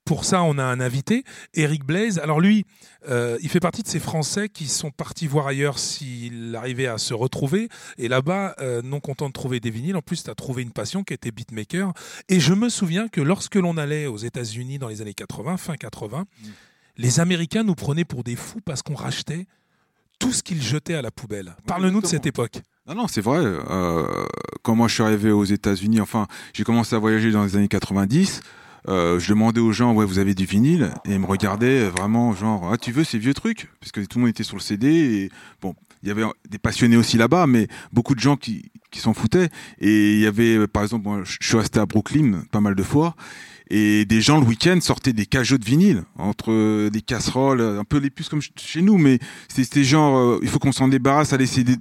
pour 0.07 0.23
ça, 0.23 0.41
on 0.41 0.57
a 0.57 0.63
un 0.63 0.79
invité, 0.79 1.25
Eric 1.53 1.83
Blaise. 1.83 2.17
Alors 2.19 2.39
lui, 2.39 2.65
euh, 3.09 3.37
il 3.41 3.49
fait 3.49 3.59
partie 3.59 3.83
de 3.83 3.89
ces 3.89 3.99
Français 3.99 4.47
qui 4.47 4.67
sont 4.67 4.89
partis 4.89 5.27
voir 5.27 5.47
ailleurs 5.47 5.77
s'il 5.77 6.55
arrivait 6.55 6.87
à 6.87 6.97
se 6.97 7.13
retrouver. 7.13 7.67
Et 7.97 8.07
là-bas, 8.07 8.55
euh, 8.61 8.81
non 8.81 9.01
content 9.01 9.27
de 9.27 9.33
trouver 9.33 9.59
des 9.59 9.69
vinyles, 9.69 9.97
en 9.97 10.01
plus, 10.01 10.23
tu 10.23 10.29
as 10.29 10.35
trouvé 10.35 10.63
une 10.63 10.71
passion 10.71 11.03
qui 11.03 11.13
était 11.13 11.31
beatmaker. 11.31 11.91
Et 12.29 12.39
je 12.39 12.53
me 12.53 12.69
souviens 12.69 13.09
que 13.09 13.19
lorsque 13.19 13.55
l'on 13.55 13.75
allait 13.75 14.07
aux 14.07 14.15
États-Unis 14.15 14.79
dans 14.79 14.87
les 14.87 15.01
années 15.01 15.13
80, 15.13 15.57
fin 15.57 15.75
80, 15.75 16.21
mm. 16.21 16.47
les 16.95 17.19
Américains 17.19 17.63
nous 17.63 17.75
prenaient 17.75 18.05
pour 18.05 18.23
des 18.23 18.37
fous 18.37 18.61
parce 18.63 18.81
qu'on 18.83 18.95
rachetait 18.95 19.45
tout 20.19 20.31
ce 20.31 20.41
qu'ils 20.41 20.63
jetaient 20.63 20.95
à 20.95 21.01
la 21.01 21.11
poubelle. 21.11 21.53
Parle-nous 21.65 21.99
de 21.99 22.07
cette 22.07 22.25
époque. 22.25 22.61
Non, 22.87 22.95
non, 22.95 23.07
c'est 23.09 23.21
vrai. 23.21 23.39
Euh, 23.39 24.25
quand 24.63 24.73
moi 24.73 24.87
je 24.87 24.93
suis 24.93 25.03
arrivé 25.03 25.31
aux 25.31 25.43
États-Unis, 25.43 25.99
enfin, 25.99 26.27
j'ai 26.53 26.63
commencé 26.63 26.95
à 26.95 26.99
voyager 26.99 27.31
dans 27.31 27.43
les 27.43 27.57
années 27.57 27.67
90. 27.67 28.39
Euh, 28.87 29.19
je 29.19 29.29
demandais 29.29 29.59
aux 29.59 29.71
gens, 29.71 29.93
ouais, 29.93 30.05
vous 30.05 30.19
avez 30.19 30.33
du 30.33 30.45
vinyle 30.45 30.91
Et 31.05 31.13
ils 31.13 31.19
me 31.19 31.25
regardaient 31.25 31.89
vraiment, 31.89 32.33
genre, 32.33 32.69
ah, 32.71 32.77
tu 32.77 32.91
veux 32.91 33.03
ces 33.03 33.17
vieux 33.17 33.33
trucs? 33.33 33.69
Parce 33.79 33.91
que 33.91 34.01
tout 34.01 34.17
le 34.17 34.21
monde 34.21 34.29
était 34.29 34.43
sur 34.43 34.55
le 34.55 34.61
CD. 34.61 34.87
Et 34.87 35.31
bon, 35.61 35.75
il 36.03 36.09
y 36.09 36.11
avait 36.11 36.23
des 36.49 36.57
passionnés 36.57 36.97
aussi 36.97 37.17
là-bas, 37.17 37.47
mais 37.47 37.67
beaucoup 37.91 38.15
de 38.15 38.19
gens 38.19 38.37
qui, 38.37 38.71
qui 38.91 38.99
s'en 38.99 39.13
foutaient. 39.13 39.49
Et 39.79 40.13
il 40.13 40.19
y 40.19 40.25
avait, 40.25 40.67
par 40.67 40.83
exemple, 40.83 41.07
moi, 41.07 41.21
je 41.23 41.37
suis 41.41 41.57
resté 41.57 41.79
à 41.79 41.85
Brooklyn 41.85 42.43
pas 42.51 42.61
mal 42.61 42.75
de 42.75 42.83
fois. 42.83 43.15
Et 43.69 44.05
des 44.05 44.21
gens 44.21 44.39
le 44.39 44.45
week-end 44.45 44.79
sortaient 44.79 45.11
des 45.11 45.25
cajots 45.25 45.57
de 45.57 45.65
vinyle 45.65 46.03
entre 46.17 46.87
des 46.89 47.01
casseroles, 47.01 47.61
un 47.61 47.83
peu 47.83 47.97
les 47.97 48.09
puces 48.09 48.29
comme 48.29 48.41
chez 48.55 48.81
nous, 48.81 48.97
mais 48.97 49.19
c'était 49.49 49.83
genre, 49.83 50.17
euh, 50.17 50.39
il 50.41 50.47
faut 50.47 50.59
qu'on 50.59 50.71
s'en 50.71 50.87
débarrasse, 50.87 51.33
allez, 51.33 51.47
c'est 51.47 51.65
des, 51.65 51.75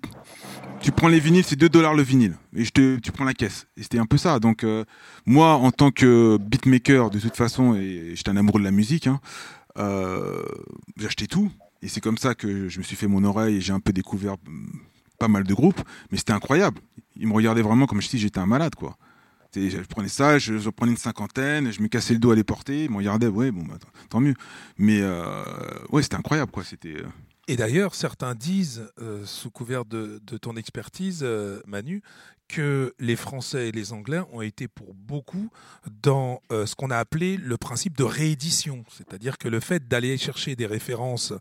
tu 0.86 0.92
prends 0.92 1.08
les 1.08 1.18
vinyles, 1.18 1.42
c'est 1.42 1.56
2 1.56 1.68
dollars 1.68 1.94
le 1.94 2.04
vinyle. 2.04 2.36
Et 2.54 2.64
je 2.64 2.70
te, 2.70 3.00
tu 3.00 3.10
prends 3.10 3.24
la 3.24 3.34
caisse. 3.34 3.66
Et 3.76 3.82
c'était 3.82 3.98
un 3.98 4.06
peu 4.06 4.18
ça. 4.18 4.38
Donc, 4.38 4.62
euh, 4.62 4.84
moi, 5.26 5.54
en 5.54 5.72
tant 5.72 5.90
que 5.90 6.38
beatmaker, 6.40 7.10
de 7.10 7.18
toute 7.18 7.34
façon, 7.34 7.74
et 7.74 8.12
j'étais 8.14 8.30
un 8.30 8.36
amoureux 8.36 8.60
de 8.60 8.64
la 8.64 8.70
musique, 8.70 9.08
hein, 9.08 9.18
euh, 9.78 10.44
j'achetais 10.96 11.26
tout. 11.26 11.50
Et 11.82 11.88
c'est 11.88 12.00
comme 12.00 12.18
ça 12.18 12.36
que 12.36 12.68
je 12.68 12.78
me 12.78 12.84
suis 12.84 12.94
fait 12.94 13.08
mon 13.08 13.24
oreille 13.24 13.56
et 13.56 13.60
j'ai 13.60 13.72
un 13.72 13.80
peu 13.80 13.92
découvert 13.92 14.34
mm, 14.46 14.78
pas 15.18 15.26
mal 15.26 15.42
de 15.42 15.54
groupes. 15.54 15.80
Mais 16.12 16.18
c'était 16.18 16.34
incroyable. 16.34 16.78
Ils 17.16 17.26
me 17.26 17.32
regardaient 17.32 17.62
vraiment 17.62 17.86
comme 17.86 18.00
si 18.00 18.16
j'étais 18.16 18.38
un 18.38 18.46
malade, 18.46 18.76
quoi. 18.76 18.96
Je 19.56 19.80
prenais 19.88 20.08
ça, 20.08 20.38
je, 20.38 20.70
prenais 20.70 20.92
une 20.92 20.98
cinquantaine, 20.98 21.72
je 21.72 21.82
me 21.82 21.88
cassais 21.88 22.14
le 22.14 22.20
dos 22.20 22.30
à 22.30 22.36
les 22.36 22.44
porter, 22.44 22.84
ils 22.84 22.90
me 22.90 22.98
regardaient, 22.98 23.26
ouais, 23.26 23.50
bon, 23.50 23.64
bah, 23.64 23.74
tant 24.08 24.20
mieux. 24.20 24.34
Mais 24.78 25.00
euh, 25.00 25.42
ouais, 25.90 26.04
c'était 26.04 26.14
incroyable, 26.14 26.52
quoi. 26.52 26.62
C'était. 26.62 26.94
Et 27.48 27.56
d'ailleurs, 27.56 27.94
certains 27.94 28.34
disent, 28.34 28.90
euh, 29.00 29.24
sous 29.24 29.50
couvert 29.50 29.84
de, 29.84 30.18
ton 30.40 30.56
expertise, 30.56 31.20
euh, 31.22 31.60
Manu, 31.66 32.02
que 32.48 32.94
les 32.98 33.16
Français 33.16 33.68
et 33.68 33.72
les 33.72 33.92
Anglais 33.92 34.20
ont 34.32 34.40
été 34.40 34.68
pour 34.68 34.94
beaucoup 34.94 35.50
dans 36.02 36.40
euh, 36.50 36.66
ce 36.66 36.74
qu'on 36.74 36.90
a 36.90 36.98
appelé 36.98 37.36
le 37.36 37.56
principe 37.56 37.96
de 37.96 38.04
réédition. 38.04 38.84
C'est-à-dire 38.90 39.38
que 39.38 39.48
le 39.48 39.60
fait 39.60 39.86
d'aller 39.86 40.16
chercher 40.18 40.56
des 40.56 40.66
références 40.66 41.32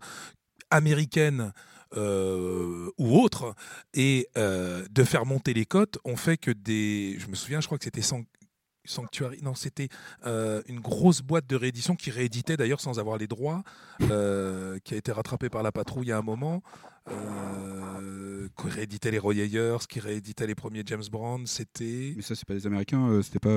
américaines 0.70 1.54
ou 1.98 3.22
autres 3.22 3.56
et 3.94 4.28
de 4.36 5.04
faire 5.06 5.26
monter 5.26 5.54
les 5.54 5.66
cotes 5.66 5.98
ont 6.04 6.18
fait 6.18 6.36
que 6.36 6.52
des. 6.52 7.16
Je 7.20 7.28
me 7.28 7.36
souviens, 7.36 7.62
je 7.62 7.68
crois 7.68 7.78
que 7.78 7.86
c'était 7.86 8.02
Sanctuary. 8.86 9.40
Non, 9.42 9.56
c'était 9.56 9.90
euh, 10.26 10.62
une 10.68 10.80
grosse 10.80 11.22
boîte 11.22 11.48
de 11.48 11.56
réédition 11.56 11.96
qui 11.96 12.12
rééditait 12.12 12.58
d'ailleurs 12.58 12.82
sans 12.82 13.00
avoir 13.00 13.18
les 13.18 13.28
droits, 13.28 13.64
euh, 14.04 14.80
qui 14.84 14.94
a 14.94 14.98
été 14.98 15.12
rattrapée 15.12 15.50
par 15.50 15.64
la 15.64 15.72
patrouille 15.72 16.12
à 16.12 16.18
un 16.18 16.22
moment, 16.22 16.64
euh, 17.10 18.48
qui 18.60 18.68
rééditait 18.70 19.12
les 19.12 19.20
Roy 19.20 19.36
Ayers, 19.36 19.78
qui 19.88 20.00
rééditait 20.00 20.48
les 20.48 20.56
premiers 20.56 20.84
James 20.86 21.04
Brown. 21.12 21.46
C'était. 21.48 22.14
Mais 22.16 22.22
ça, 22.22 22.36
c'est 22.36 22.46
pas 22.46 22.54
les 22.54 22.68
Américains, 22.68 23.22
c'était 23.24 23.40
pas 23.40 23.50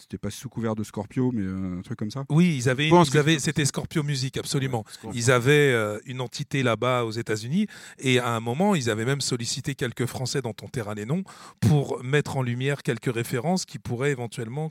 c'était 0.00 0.18
pas 0.18 0.30
sous 0.30 0.48
couvert 0.48 0.74
de 0.74 0.82
Scorpio, 0.82 1.30
mais 1.32 1.42
euh, 1.42 1.78
un 1.78 1.82
truc 1.82 1.98
comme 1.98 2.10
ça. 2.10 2.24
Oui, 2.30 2.54
ils 2.56 2.68
avaient, 2.68 2.88
ils 2.88 3.18
avaient 3.18 3.38
c'était 3.38 3.64
Scorpio 3.64 4.02
Music, 4.02 4.36
absolument. 4.36 4.84
Ils 5.12 5.30
avaient 5.30 5.72
euh, 5.72 5.98
une 6.06 6.20
entité 6.20 6.62
là-bas 6.62 7.04
aux 7.04 7.10
États-Unis, 7.10 7.66
et 7.98 8.18
à 8.18 8.30
un 8.30 8.40
moment, 8.40 8.74
ils 8.74 8.90
avaient 8.90 9.04
même 9.04 9.20
sollicité 9.20 9.74
quelques 9.74 10.06
Français 10.06 10.40
dans 10.42 10.54
ton 10.54 10.68
terrain 10.68 10.94
les 10.94 11.06
noms 11.06 11.22
pour 11.60 12.02
mettre 12.02 12.36
en 12.36 12.42
lumière 12.42 12.82
quelques 12.82 13.12
références 13.12 13.66
qui 13.66 13.78
pourraient 13.78 14.10
éventuellement 14.10 14.70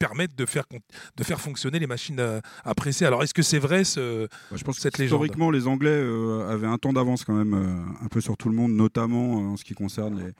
permettre 0.00 0.34
de 0.34 0.44
faire, 0.44 0.64
de 1.16 1.24
faire 1.24 1.40
fonctionner 1.40 1.78
les 1.78 1.86
machines 1.86 2.20
à, 2.64 2.74
presser. 2.74 3.06
Alors, 3.06 3.22
est-ce 3.22 3.32
que 3.32 3.42
c'est 3.42 3.60
vrai 3.60 3.84
ce, 3.84 4.28
Je 4.52 4.64
pense 4.64 4.78
cette 4.78 4.96
que 4.96 5.02
historiquement, 5.04 5.50
les 5.50 5.68
Anglais 5.68 5.90
euh, 5.90 6.50
avaient 6.50 6.66
un 6.66 6.78
temps 6.78 6.92
d'avance 6.92 7.24
quand 7.24 7.34
même, 7.34 7.54
un 8.02 8.08
peu 8.08 8.20
sur 8.20 8.36
tout 8.36 8.48
le 8.48 8.56
monde, 8.56 8.72
notamment 8.72 9.52
en 9.52 9.56
ce 9.56 9.64
qui 9.64 9.74
concerne 9.74 10.18
les 10.18 10.32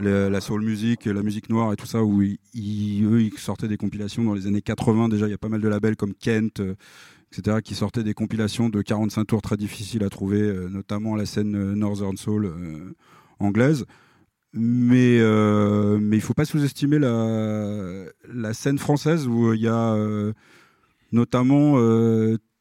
la 0.00 0.40
soul 0.40 0.62
music, 0.62 1.06
la 1.06 1.22
musique 1.22 1.48
noire 1.48 1.72
et 1.72 1.76
tout 1.76 1.86
ça, 1.86 2.02
où 2.02 2.22
ils, 2.22 3.32
sortaient 3.36 3.68
des 3.68 3.76
compilations 3.76 4.24
dans 4.24 4.34
les 4.34 4.46
années 4.46 4.62
80. 4.62 5.08
Déjà, 5.08 5.26
il 5.26 5.30
y 5.30 5.34
a 5.34 5.38
pas 5.38 5.48
mal 5.48 5.60
de 5.60 5.68
labels 5.68 5.96
comme 5.96 6.14
Kent, 6.14 6.60
euh, 6.60 6.74
etc., 7.32 7.58
qui 7.62 7.74
sortaient 7.74 8.02
des 8.02 8.14
compilations 8.14 8.68
de 8.68 8.82
45 8.82 9.24
tours 9.24 9.42
très 9.42 9.56
difficiles 9.56 10.04
à 10.04 10.08
trouver, 10.08 10.40
euh, 10.40 10.68
notamment 10.68 11.16
la 11.16 11.26
scène 11.26 11.54
euh, 11.56 11.74
Northern 11.74 12.16
Soul 12.16 12.52
anglaise. 13.38 13.84
Mais, 14.54 15.16
il 15.16 15.22
ne 15.22 16.20
faut 16.20 16.34
pas 16.34 16.44
sous-estimer 16.44 16.98
la, 16.98 18.54
scène 18.54 18.78
française 18.78 19.26
où 19.26 19.52
il 19.52 19.60
y 19.60 19.68
a 19.68 19.96
notamment 21.12 21.76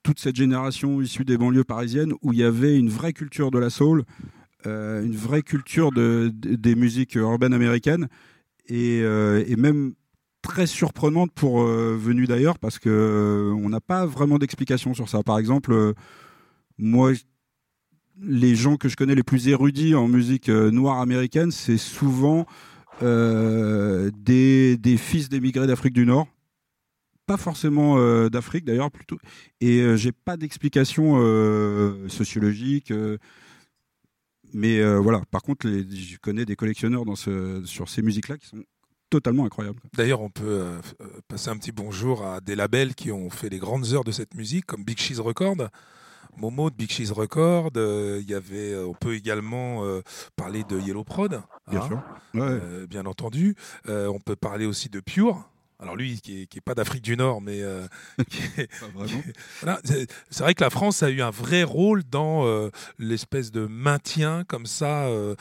toute 0.03 0.19
cette 0.19 0.35
génération 0.35 1.01
issue 1.01 1.25
des 1.25 1.37
banlieues 1.37 1.63
parisiennes 1.63 2.13
où 2.21 2.31
il 2.31 2.39
y 2.39 2.43
avait 2.43 2.77
une 2.77 2.89
vraie 2.89 3.13
culture 3.13 3.51
de 3.51 3.59
la 3.59 3.69
soul, 3.69 3.99
euh, 3.99 4.36
une 4.65 5.15
vraie 5.15 5.43
culture 5.43 5.91
de, 5.91 6.31
des 6.33 6.75
musiques 6.75 7.15
urbaines 7.15 7.53
américaines. 7.53 8.07
Et, 8.69 9.01
euh, 9.01 9.43
et 9.47 9.55
même 9.55 9.93
très 10.41 10.67
surprenante 10.67 11.31
pour 11.33 11.63
euh, 11.63 11.99
d'ailleurs 12.27 12.59
parce 12.59 12.79
que 12.79 13.53
on 13.57 13.69
n'a 13.69 13.81
pas 13.81 14.05
vraiment 14.05 14.37
d'explication 14.37 14.93
sur 14.93 15.09
ça. 15.09 15.23
Par 15.23 15.39
exemple, 15.39 15.93
moi, 16.77 17.11
les 18.21 18.55
gens 18.55 18.77
que 18.77 18.89
je 18.89 18.95
connais 18.95 19.15
les 19.15 19.23
plus 19.23 19.47
érudits 19.47 19.95
en 19.95 20.07
musique 20.07 20.49
noire 20.49 20.99
américaine, 20.99 21.51
c'est 21.51 21.77
souvent 21.77 22.45
des, 23.01 24.77
des, 24.77 24.97
fils 24.97 25.29
d'émigrés 25.29 25.67
d'Afrique 25.67 25.93
du 25.93 26.05
Nord. 26.05 26.27
Pas 27.25 27.37
forcément 27.37 27.97
d'Afrique 28.29 28.65
d'ailleurs 28.65 28.89
plutôt. 28.89 29.17
Et 29.61 29.95
j'ai 29.97 30.11
pas 30.11 30.35
d'explication 30.35 31.15
sociologique 32.07 32.91
mais 34.53 34.79
euh, 34.79 34.97
voilà, 34.97 35.21
par 35.31 35.41
contre, 35.41 35.67
je 35.67 36.17
connais 36.17 36.45
des 36.45 36.55
collectionneurs 36.55 37.05
dans 37.05 37.15
ce, 37.15 37.63
sur 37.65 37.89
ces 37.89 38.01
musiques-là 38.01 38.37
qui 38.37 38.47
sont 38.47 38.63
totalement 39.09 39.45
incroyables. 39.45 39.79
D'ailleurs, 39.95 40.21
on 40.21 40.29
peut 40.29 40.43
euh, 40.45 40.79
euh, 41.01 41.05
passer 41.27 41.49
un 41.49 41.57
petit 41.57 41.71
bonjour 41.71 42.25
à 42.25 42.41
des 42.41 42.55
labels 42.55 42.95
qui 42.95 43.11
ont 43.11 43.29
fait 43.29 43.49
les 43.49 43.59
grandes 43.59 43.93
heures 43.93 44.03
de 44.03 44.11
cette 44.11 44.35
musique, 44.35 44.65
comme 44.65 44.83
Big 44.83 44.97
Cheese 44.97 45.19
Record. 45.19 45.69
Momo 46.35 46.69
de 46.69 46.75
Big 46.75 46.91
Cheese 46.91 47.11
Record, 47.11 47.71
il 47.75 48.29
y 48.29 48.35
avait, 48.35 48.75
on 48.75 48.93
peut 48.93 49.15
également 49.15 49.81
parler 50.35 50.63
de 50.65 50.79
Yellow 50.79 51.03
Prod, 51.03 51.41
bien, 51.67 51.81
hein, 51.81 51.87
sûr. 52.35 52.87
bien 52.87 53.07
entendu. 53.07 53.55
on 53.87 54.19
peut 54.19 54.35
parler 54.35 54.67
aussi 54.67 54.87
de 54.87 54.99
Pure, 54.99 55.49
alors 55.79 55.95
lui, 55.95 56.19
qui 56.21 56.47
n'est 56.53 56.61
pas 56.61 56.73
d'Afrique 56.73 57.03
du 57.03 57.15
Nord, 57.15 57.41
mais 57.41 57.61
euh, 57.61 57.87
c'est 59.83 60.39
vrai 60.39 60.55
que 60.55 60.63
la 60.63 60.71
France 60.71 61.03
a 61.03 61.09
eu 61.11 61.21
un 61.21 61.29
vrai 61.29 61.63
rôle 61.63 62.03
dans 62.03 62.47
euh, 62.47 62.71
l'espèce 62.97 63.51
de 63.51 63.67
maintien 63.67 64.43
comme 64.45 64.65
ça 64.65 65.05
euh, 65.05 65.35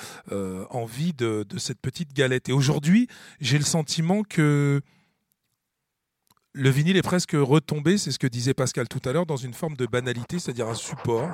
en 0.69 0.85
vie 0.85 1.15
de, 1.15 1.47
cette 1.57 1.81
petite 1.81 2.13
galette. 2.13 2.51
Et 2.51 2.53
aujourd'hui, 2.53 3.09
j'ai 3.41 3.57
le 3.57 3.65
sentiment 3.65 4.23
que 4.25 4.83
le 6.53 6.71
vinyle 6.71 6.99
est 6.99 7.03
presque 7.03 7.33
retombé, 7.35 7.97
c'est 7.97 8.11
ce 8.11 8.19
que 8.19 8.27
disait 8.27 8.55
Pascal 8.55 8.89
tout 8.89 9.01
à 9.07 9.13
l'heure, 9.13 9.27
dans 9.27 9.37
une 9.37 9.55
forme 9.55 9.77
de 9.77 9.87
banalité, 9.87 10.39
c'est-à-dire 10.39 10.69
un 10.69 10.75
support, 10.75 11.31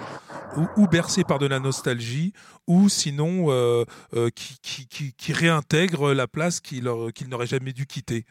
ou, 0.76 0.86
bercé 0.86 1.22
par 1.22 1.38
de 1.38 1.46
la 1.46 1.60
nostalgie, 1.60 2.32
ou 2.66 2.88
sinon 2.88 3.46
qui, 4.34 5.32
réintègre 5.32 6.12
la 6.12 6.26
place 6.26 6.60
qu'il 6.60 6.84
n'aurait 6.84 7.46
jamais 7.46 7.72
dû 7.72 7.86
quitter. 7.86 8.26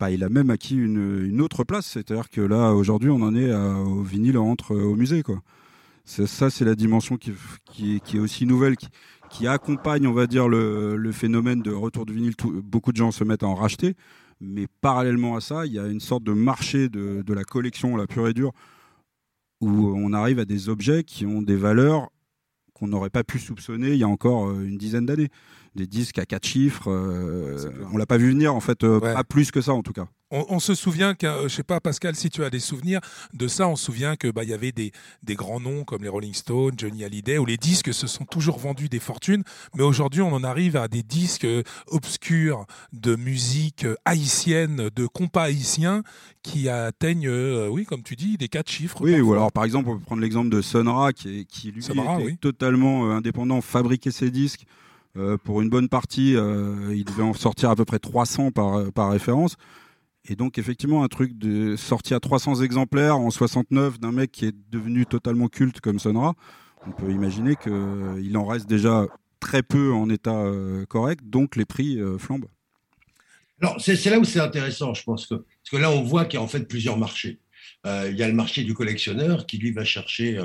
Bah, 0.00 0.10
il 0.10 0.24
a 0.24 0.28
même 0.28 0.50
acquis 0.50 0.76
une, 0.76 1.40
autre 1.40 1.64
place. 1.64 1.86
C'est-à-dire 1.86 2.28
que 2.28 2.40
là, 2.40 2.72
aujourd'hui, 2.72 3.10
on 3.10 3.22
en 3.22 3.34
est 3.34 3.52
au 3.54 4.02
vinyle 4.02 4.38
entre 4.38 4.74
au 4.74 4.96
musée. 4.96 5.22
Quoi. 5.22 5.40
Ça, 6.04 6.50
c'est 6.50 6.64
la 6.64 6.74
dimension 6.74 7.16
qui, 7.16 7.32
qui, 7.72 8.16
est 8.16 8.18
aussi 8.18 8.44
nouvelle, 8.46 8.76
qui, 9.30 9.46
accompagne, 9.46 10.06
on 10.06 10.12
va 10.12 10.26
dire, 10.26 10.48
le, 10.48 11.10
phénomène 11.12 11.62
de 11.62 11.72
retour 11.72 12.06
de 12.06 12.12
vinyle. 12.12 12.34
beaucoup 12.64 12.92
de 12.92 12.96
gens 12.96 13.10
se 13.10 13.24
mettent 13.24 13.42
à 13.42 13.46
en 13.46 13.54
racheter. 13.54 13.94
Mais 14.40 14.66
parallèlement 14.80 15.36
à 15.36 15.40
ça, 15.40 15.64
il 15.64 15.72
y 15.72 15.78
a 15.78 15.86
une 15.86 16.00
sorte 16.00 16.24
de 16.24 16.32
marché 16.32 16.88
de, 16.88 17.22
de 17.22 17.34
la 17.34 17.44
collection, 17.44 17.96
la 17.96 18.06
pure 18.06 18.28
et 18.28 18.34
dure, 18.34 18.52
où 19.60 19.94
on 19.96 20.12
arrive 20.12 20.38
à 20.40 20.44
des 20.44 20.68
objets 20.68 21.04
qui 21.04 21.24
ont 21.24 21.40
des 21.40 21.56
valeurs 21.56 22.10
qu'on 22.74 22.88
n'aurait 22.88 23.10
pas 23.10 23.24
pu 23.24 23.38
soupçonner 23.38 23.92
il 23.92 23.98
y 23.98 24.02
a 24.02 24.08
encore 24.08 24.48
euh, 24.48 24.66
une 24.66 24.76
dizaine 24.76 25.06
d'années. 25.06 25.30
Des 25.74 25.86
disques 25.86 26.18
à 26.18 26.26
quatre 26.26 26.46
chiffres. 26.46 26.88
on 27.92 27.96
l'a 27.96 28.06
pas 28.06 28.18
vu 28.18 28.30
venir 28.30 28.54
en 28.54 28.60
fait, 28.60 28.86
pas 29.00 29.24
plus 29.24 29.50
que 29.50 29.60
ça 29.60 29.72
en 29.72 29.82
tout 29.82 29.92
cas 29.92 30.06
on, 30.30 30.58
se 30.58 30.74
souvient 30.74 31.14
que, 31.14 31.26
je 31.44 31.48
sais 31.48 31.62
pas, 31.62 31.80
Pascal, 31.80 32.16
si 32.16 32.30
tu 32.30 32.44
as 32.44 32.50
des 32.50 32.60
souvenirs 32.60 33.00
de 33.34 33.46
ça, 33.46 33.68
on 33.68 33.76
se 33.76 33.84
souvient 33.84 34.16
que 34.16 34.28
bah 34.30 34.42
il 34.42 34.50
y 34.50 34.54
avait 34.54 34.72
des, 34.72 34.92
des 35.22 35.34
grands 35.34 35.60
noms 35.60 35.84
comme 35.84 36.02
les 36.02 36.08
Rolling 36.08 36.34
Stones, 36.34 36.74
Johnny 36.76 37.04
Hallyday, 37.04 37.38
où 37.38 37.46
les 37.46 37.56
disques 37.56 37.94
se 37.94 38.06
sont 38.06 38.24
toujours 38.24 38.58
vendus 38.58 38.88
des 38.88 38.98
fortunes, 38.98 39.44
mais 39.76 39.82
aujourd'hui 39.82 40.22
on 40.22 40.32
en 40.32 40.42
arrive 40.42 40.76
à 40.76 40.88
des 40.88 41.02
disques 41.02 41.46
obscurs 41.88 42.66
de 42.92 43.16
musique 43.16 43.86
haïtienne, 44.04 44.90
de 44.94 45.06
compas 45.06 45.44
haïtiens 45.44 46.02
qui 46.42 46.68
atteignent, 46.68 47.28
euh, 47.28 47.68
oui, 47.68 47.84
comme 47.84 48.02
tu 48.02 48.16
dis, 48.16 48.36
des 48.36 48.48
quatre 48.48 48.70
chiffres. 48.70 48.98
Oui, 49.00 49.20
ou 49.20 49.32
alors 49.32 49.52
par 49.52 49.64
exemple, 49.64 49.88
on 49.88 49.98
peut 49.98 50.04
prendre 50.04 50.22
l'exemple 50.22 50.50
de 50.50 50.62
Sonra, 50.62 51.12
qui, 51.12 51.40
est, 51.40 51.44
qui 51.44 51.70
lui 51.70 51.84
était 51.84 52.36
totalement 52.40 53.06
euh, 53.06 53.16
indépendant, 53.16 53.60
fabriquait 53.60 54.10
ses 54.10 54.30
disques. 54.30 54.64
Euh, 55.16 55.36
pour 55.36 55.62
une 55.62 55.70
bonne 55.70 55.88
partie, 55.88 56.32
il 56.32 57.04
devait 57.04 57.22
en 57.22 57.34
sortir 57.34 57.70
à 57.70 57.76
peu 57.76 57.84
près 57.84 57.98
300 57.98 58.50
par, 58.50 58.92
par 58.92 59.10
référence. 59.10 59.56
Et 60.26 60.36
donc, 60.36 60.58
effectivement, 60.58 61.04
un 61.04 61.08
truc 61.08 61.36
de 61.36 61.76
sorti 61.76 62.14
à 62.14 62.20
300 62.20 62.62
exemplaires 62.62 63.18
en 63.18 63.30
69 63.30 64.00
d'un 64.00 64.12
mec 64.12 64.32
qui 64.32 64.46
est 64.46 64.54
devenu 64.70 65.04
totalement 65.04 65.48
culte 65.48 65.80
comme 65.80 65.98
Sonra, 65.98 66.34
on 66.86 66.92
peut 66.92 67.10
imaginer 67.10 67.56
qu'il 67.56 68.36
en 68.36 68.46
reste 68.46 68.66
déjà 68.66 69.06
très 69.44 69.62
peu 69.62 69.92
en 69.92 70.08
état 70.08 70.34
euh, 70.34 70.86
correct, 70.86 71.20
donc 71.22 71.56
les 71.56 71.66
prix 71.66 72.00
euh, 72.00 72.16
flambent. 72.18 72.48
Alors, 73.60 73.80
c'est 73.80 74.02
là 74.06 74.18
où 74.18 74.24
c'est 74.24 74.40
intéressant, 74.40 74.94
je 74.94 75.04
pense 75.04 75.26
parce 75.26 75.42
que 75.70 75.76
là, 75.76 75.90
on 75.90 76.02
voit 76.02 76.24
qu'il 76.24 76.38
y 76.38 76.40
a 76.40 76.42
en 76.42 76.48
fait 76.48 76.66
plusieurs 76.66 76.98
marchés. 76.98 77.38
Euh, 77.86 78.08
il 78.10 78.16
y 78.16 78.22
a 78.22 78.28
le 78.28 78.34
marché 78.34 78.64
du 78.64 78.74
collectionneur 78.74 79.46
qui, 79.46 79.58
lui, 79.58 79.72
va 79.72 79.84
chercher 79.84 80.38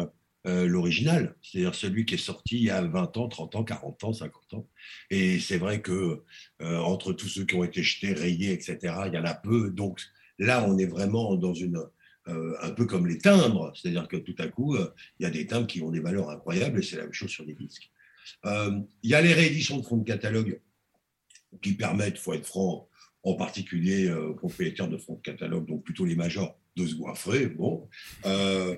l'original, 0.46 1.36
c'est-à-dire 1.42 1.76
celui 1.76 2.06
qui 2.06 2.16
est 2.16 2.18
sorti 2.18 2.58
il 2.58 2.64
y 2.64 2.70
a 2.70 2.82
20 2.82 3.18
ans, 3.18 3.28
30 3.28 3.56
ans, 3.56 3.64
40 3.64 4.04
ans, 4.06 4.14
50 4.14 4.54
ans. 4.54 4.68
Et 5.10 5.40
c'est 5.40 5.58
vrai 5.58 5.82
que 5.82 6.24
entre 6.60 7.14
tous 7.14 7.28
ceux 7.28 7.46
qui 7.46 7.56
ont 7.56 7.64
été 7.64 7.84
jetés, 7.84 8.14
rayés, 8.14 8.54
etc., 8.54 8.78
il 9.08 9.14
y 9.14 9.18
en 9.18 9.26
a 9.26 9.34
peu. 9.34 9.70
Donc 9.70 10.00
là, 10.38 10.66
on 10.68 10.78
est 10.78 10.86
vraiment 10.86 11.36
dans 11.36 11.54
une, 11.54 11.84
un 12.26 12.72
peu 12.72 12.86
comme 12.86 13.06
les 13.06 13.18
timbres, 13.18 13.74
c'est-à-dire 13.76 14.08
que 14.08 14.18
tout 14.18 14.36
à 14.40 14.48
coup, 14.48 14.78
il 14.78 15.24
y 15.24 15.26
a 15.26 15.30
des 15.30 15.46
timbres 15.46 15.68
qui 15.68 15.82
ont 15.82 15.92
des 15.92 16.00
valeurs 16.00 16.30
incroyables 16.30 16.80
et 16.80 16.84
c'est 16.84 16.96
la 16.96 17.04
même 17.04 17.14
chose 17.14 17.30
sur 17.30 17.44
les 17.44 17.54
disques. 17.54 17.92
Euh, 18.46 18.80
il 19.04 19.10
y 19.10 19.16
a 19.16 19.22
les 19.22 19.34
rééditions 19.34 19.78
de 19.78 19.86
fonds 19.86 19.98
de 19.98 20.04
catalogue 20.04 20.60
qui 21.62 21.74
permettent, 21.74 22.16
il 22.16 22.22
faut 22.22 22.34
être 22.34 22.46
franc, 22.46 22.88
en 23.24 23.36
particulier 23.36 24.08
euh, 24.08 24.30
aux 24.30 24.34
propriétaires 24.34 24.88
de 24.88 24.98
fonds 24.98 25.16
de 25.16 25.22
catalogue, 25.22 25.68
donc 25.68 25.84
plutôt 25.84 26.06
les 26.06 26.16
majors, 26.16 26.60
de 26.76 26.86
goinfrer. 26.94 27.48
Bon. 27.48 27.90
Euh, 28.26 28.78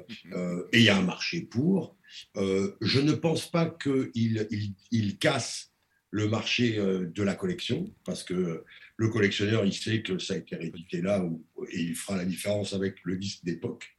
et 0.73 0.79
il 0.79 0.83
y 0.83 0.89
a 0.89 0.97
un 0.97 1.03
marché 1.03 1.41
pour. 1.41 1.97
je 2.35 2.99
ne 2.99 3.13
pense 3.13 3.49
pas 3.49 3.69
qu'il 3.69 4.47
il, 4.91 5.17
casse 5.17 5.71
le 6.09 6.27
marché 6.27 6.77
de 6.77 7.23
la 7.23 7.35
collection, 7.35 7.93
parce 8.03 8.23
que 8.23 8.65
le 8.97 9.09
collectionneur, 9.09 9.65
il 9.65 9.73
sait 9.73 10.01
que 10.01 10.17
ça 10.17 10.33
a 10.33 10.37
été 10.37 10.55
réédité 10.55 11.01
là, 11.01 11.23
et 11.71 11.79
il 11.79 11.95
fera 11.95 12.17
la 12.17 12.25
différence 12.25 12.73
avec 12.73 12.95
le 13.03 13.17
disque 13.17 13.43
d'époque. 13.43 13.95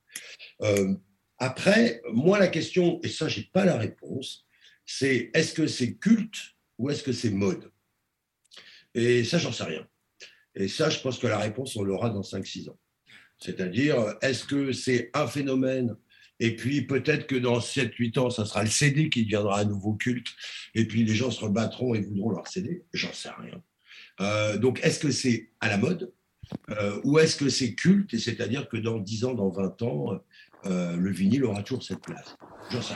après, 1.39 2.03
moi, 2.13 2.39
la 2.39 2.49
question, 2.49 3.01
et 3.03 3.09
ça, 3.09 3.29
je 3.29 3.41
n'ai 3.41 3.47
pas 3.47 3.65
la 3.65 3.77
réponse, 3.77 4.47
c'est 4.85 5.31
est-ce 5.33 5.55
que 5.55 5.67
c'est 5.67 5.95
culte 5.95 6.57
ou 6.79 6.91
est-ce 6.91 7.03
que 7.03 7.13
c'est 7.13 7.31
mode? 7.31 7.71
Et 8.95 9.25
ça, 9.25 9.39
j'en 9.39 9.53
sais 9.53 9.65
rien. 9.65 9.87
Et 10.55 10.69
ça, 10.69 10.91
je 10.91 11.01
pense 11.01 11.19
que 11.19 11.27
la 11.27 11.39
réponse, 11.39 11.77
on 11.77 11.83
l'aura 11.83 12.11
dans 12.11 12.23
5-6 12.23 12.71
ans. 12.71 12.79
C'est-à-dire, 13.39 13.97
est-ce 14.21 14.45
que 14.45 14.73
c'est 14.73 15.11
un 15.15 15.27
phénomène 15.27 15.97
et 16.43 16.57
puis 16.57 16.83
peut-être 16.83 17.29
que 17.29 17.37
dans 17.37 17.61
7-8 17.61 18.19
ans, 18.19 18.29
ça 18.29 18.45
sera 18.45 18.65
le 18.65 18.69
CD 18.69 19.09
qui 19.09 19.23
deviendra 19.23 19.61
à 19.61 19.65
nouveau 19.65 19.95
culte, 19.95 20.27
et 20.75 20.87
puis 20.89 21.05
les 21.05 21.15
gens 21.15 21.31
se 21.31 21.41
rebattront 21.41 21.95
et 21.95 22.01
voudront 22.01 22.31
leur 22.31 22.49
CD 22.49 22.85
J'en 22.93 23.13
sais 23.13 23.31
rien. 23.39 23.63
Euh, 24.21 24.59
donc, 24.59 24.81
est-ce 24.83 24.99
que 24.99 25.13
c'est 25.13 25.51
à 25.61 25.69
la 25.69 25.79
mode 25.79 26.13
euh, 26.71 27.01
ou 27.05 27.21
est-ce 27.21 27.37
que 27.37 27.49
c'est 27.49 27.75
culte, 27.75 28.13
et 28.13 28.19
c'est-à-dire 28.19 28.69
que 28.69 28.77
dans 28.77 28.99
10 28.99 29.25
ans, 29.25 29.35
dans 29.35 29.51
20 29.51 29.83
ans, 29.83 30.21
euh, 30.67 30.97
le 30.97 31.11
vinyle 31.11 31.45
aura 31.45 31.63
toujours 31.63 31.83
cette 31.83 32.01
place. 32.01 32.37
Sais. 32.71 32.95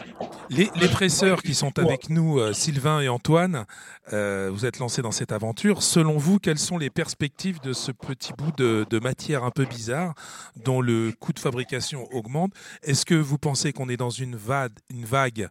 Les, 0.48 0.70
les, 0.76 0.88
presseurs 0.88 1.42
qui 1.42 1.54
sont 1.54 1.78
avec 1.78 2.08
nous, 2.08 2.38
euh, 2.38 2.54
Sylvain 2.54 3.00
et 3.00 3.08
Antoine, 3.08 3.66
euh, 4.12 4.48
vous 4.50 4.64
êtes 4.64 4.78
lancés 4.78 5.02
dans 5.02 5.10
cette 5.10 5.32
aventure. 5.32 5.82
Selon 5.82 6.16
vous, 6.16 6.38
quelles 6.38 6.58
sont 6.58 6.78
les 6.78 6.88
perspectives 6.88 7.60
de 7.60 7.72
ce 7.72 7.92
petit 7.92 8.32
bout 8.32 8.52
de, 8.56 8.98
matière 9.00 9.44
un 9.44 9.50
peu 9.50 9.64
bizarre 9.66 10.14
dont 10.64 10.80
le 10.80 11.12
coût 11.18 11.32
de 11.32 11.40
fabrication 11.40 12.08
augmente? 12.12 12.52
Est-ce 12.84 13.04
que 13.04 13.14
vous 13.14 13.36
pensez 13.36 13.72
qu'on 13.72 13.88
est 13.88 13.98
dans 13.98 14.08
une 14.08 14.36
vague, 14.36 14.72
une 14.88 15.04
vague 15.04 15.48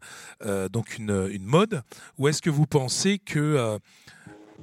donc 0.72 0.97
une, 0.97 1.28
une, 1.32 1.45
mode, 1.45 1.84
ou 2.18 2.28
est-ce 2.28 2.41
que 2.41 2.49
vous 2.49 2.66
pensez 2.66 3.20
que 3.20 3.78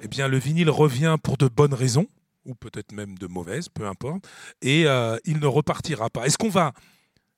eh 0.00 0.08
bien, 0.08 0.26
le 0.26 0.38
vinyle 0.38 0.70
revient 0.70 1.16
pour 1.22 1.36
de 1.36 1.46
bonnes 1.46 1.74
raisons 1.74 2.06
ou 2.46 2.54
peut-être 2.54 2.90
même 2.90 3.16
de 3.16 3.28
mauvaises, 3.28 3.68
peu 3.68 3.86
importe, 3.86 4.26
et 4.62 4.86
il 5.24 5.38
ne 5.38 5.46
repartira 5.46 6.10
pas? 6.10 6.26
Est-ce 6.26 6.38
qu'on 6.38 6.48
va 6.48 6.72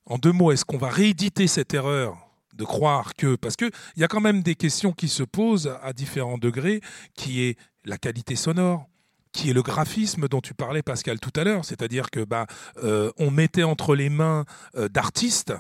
en 0.07 0.19
deux 0.19 0.33
mots, 0.33 0.53
est-ce 0.53 0.65
qu'on 0.65 0.79
va 0.79 0.91
rééditer 0.91 1.47
cette 1.47 1.75
erreur 1.75 2.17
de 2.55 2.65
croire 2.65 3.15
que, 3.15 3.37
parce 3.37 3.57
qu'il 3.57 3.71
y 3.97 4.05
a 4.05 4.09
quand 4.09 4.21
même 4.21 4.43
des 4.43 4.55
questions 4.55 4.93
qui 4.93 5.09
se 5.09 5.23
posent 5.23 5.75
à 5.83 5.93
différents 5.93 6.39
degrés, 6.39 6.81
qui 7.15 7.43
est 7.43 7.59
la 7.85 7.99
qualité 7.99 8.37
sonore, 8.37 8.87
qui 9.33 9.51
est 9.51 9.53
le 9.53 9.63
graphisme 9.63 10.29
dont 10.29 10.41
tu 10.41 10.55
parlais 10.55 10.83
Pascal 10.83 11.19
tout 11.19 11.33
à 11.37 11.45
l'heure, 11.45 11.65
c'est-à-dire 11.65 12.11
que 12.11 12.25
bah, 12.25 12.47
euh, 12.83 13.11
on 13.19 13.31
mettait 13.31 13.65
entre 13.65 13.97
les 13.97 14.09
mains 14.09 14.45
euh, 14.77 14.89
d'artistes, 14.89 15.53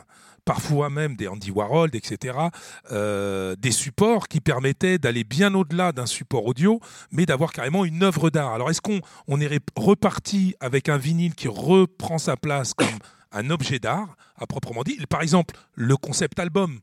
parfois 0.45 0.91
même 0.91 1.17
des 1.17 1.27
Andy 1.27 1.51
Warhol, 1.51 1.91
etc., 1.95 2.39
euh, 2.93 3.57
des 3.57 3.73
supports 3.73 4.29
qui 4.29 4.41
permettaient 4.41 4.99
d'aller 4.99 5.25
bien 5.25 5.55
au-delà 5.55 5.91
d'un 5.91 6.07
support 6.07 6.47
audio, 6.47 6.81
mais 7.11 7.27
d'avoir 7.27 7.53
carrément 7.53 7.85
une 7.85 8.03
œuvre 8.03 8.31
d'art. 8.31 8.53
Alors 8.53 8.71
est-ce 8.71 8.81
qu'on 8.81 9.01
on 9.27 9.41
est 9.41 9.61
reparti 9.75 10.55
avec 10.61 10.89
un 10.89 10.99
vinyle 10.99 11.35
qui 11.35 11.49
reprend 11.49 12.19
sa 12.19 12.37
place 12.37 12.75
comme 12.75 12.99
un 13.35 13.51
objet 13.51 13.79
d'art 13.79 14.17
à 14.37 14.47
proprement 14.47 14.83
dit. 14.83 14.97
Par 15.09 15.23
exemple, 15.23 15.55
le 15.75 15.97
concept 15.97 16.39
album, 16.39 16.81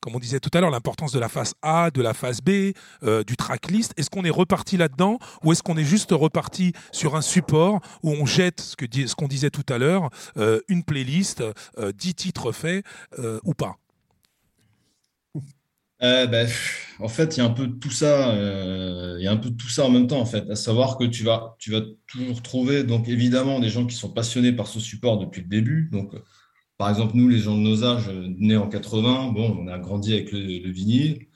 comme 0.00 0.14
on 0.14 0.18
disait 0.18 0.40
tout 0.40 0.50
à 0.54 0.60
l'heure, 0.60 0.70
l'importance 0.70 1.12
de 1.12 1.18
la 1.18 1.28
phase 1.28 1.54
A, 1.62 1.90
de 1.90 2.02
la 2.02 2.14
phase 2.14 2.40
B, 2.40 2.72
euh, 3.02 3.22
du 3.22 3.36
tracklist. 3.36 3.92
Est-ce 3.96 4.10
qu'on 4.10 4.24
est 4.24 4.30
reparti 4.30 4.76
là-dedans 4.76 5.18
ou 5.44 5.52
est-ce 5.52 5.62
qu'on 5.62 5.76
est 5.76 5.84
juste 5.84 6.10
reparti 6.12 6.72
sur 6.90 7.16
un 7.16 7.22
support 7.22 7.80
où 8.02 8.10
on 8.10 8.26
jette 8.26 8.60
ce 8.60 9.14
qu'on 9.14 9.28
disait 9.28 9.50
tout 9.50 9.66
à 9.72 9.78
l'heure, 9.78 10.10
euh, 10.38 10.60
une 10.68 10.82
playlist, 10.82 11.42
euh, 11.78 11.92
10 11.92 12.14
titres 12.14 12.52
faits 12.52 12.84
euh, 13.18 13.38
ou 13.44 13.54
pas? 13.54 13.76
Euh, 16.02 16.26
ben, 16.26 16.48
en 16.98 17.08
fait, 17.08 17.36
il 17.36 17.40
y 17.40 17.42
a 17.42 17.46
un 17.46 17.50
peu 17.50 17.68
tout 17.68 17.90
ça. 17.90 18.30
Euh, 18.30 19.18
y 19.20 19.26
a 19.26 19.32
un 19.32 19.36
peu 19.36 19.50
tout 19.50 19.68
ça 19.68 19.84
en 19.84 19.90
même 19.90 20.06
temps, 20.06 20.20
en 20.20 20.26
fait. 20.26 20.48
À 20.50 20.56
savoir 20.56 20.96
que 20.96 21.04
tu 21.04 21.24
vas, 21.24 21.56
tu 21.58 21.70
vas 21.70 21.82
toujours 22.06 22.42
trouver, 22.42 22.84
donc 22.84 23.08
évidemment, 23.08 23.60
des 23.60 23.68
gens 23.68 23.86
qui 23.86 23.96
sont 23.96 24.10
passionnés 24.10 24.52
par 24.52 24.66
ce 24.66 24.80
support 24.80 25.18
depuis 25.18 25.42
le 25.42 25.48
début. 25.48 25.88
Donc, 25.92 26.14
par 26.78 26.88
exemple, 26.88 27.12
nous, 27.16 27.28
les 27.28 27.38
gens 27.38 27.56
de 27.56 27.62
nos 27.62 27.84
âges, 27.84 28.10
nés 28.38 28.56
en 28.56 28.68
80, 28.68 29.32
bon, 29.32 29.58
on 29.60 29.68
a 29.68 29.78
grandi 29.78 30.14
avec 30.14 30.32
le, 30.32 30.70
vinyle. 30.70 31.26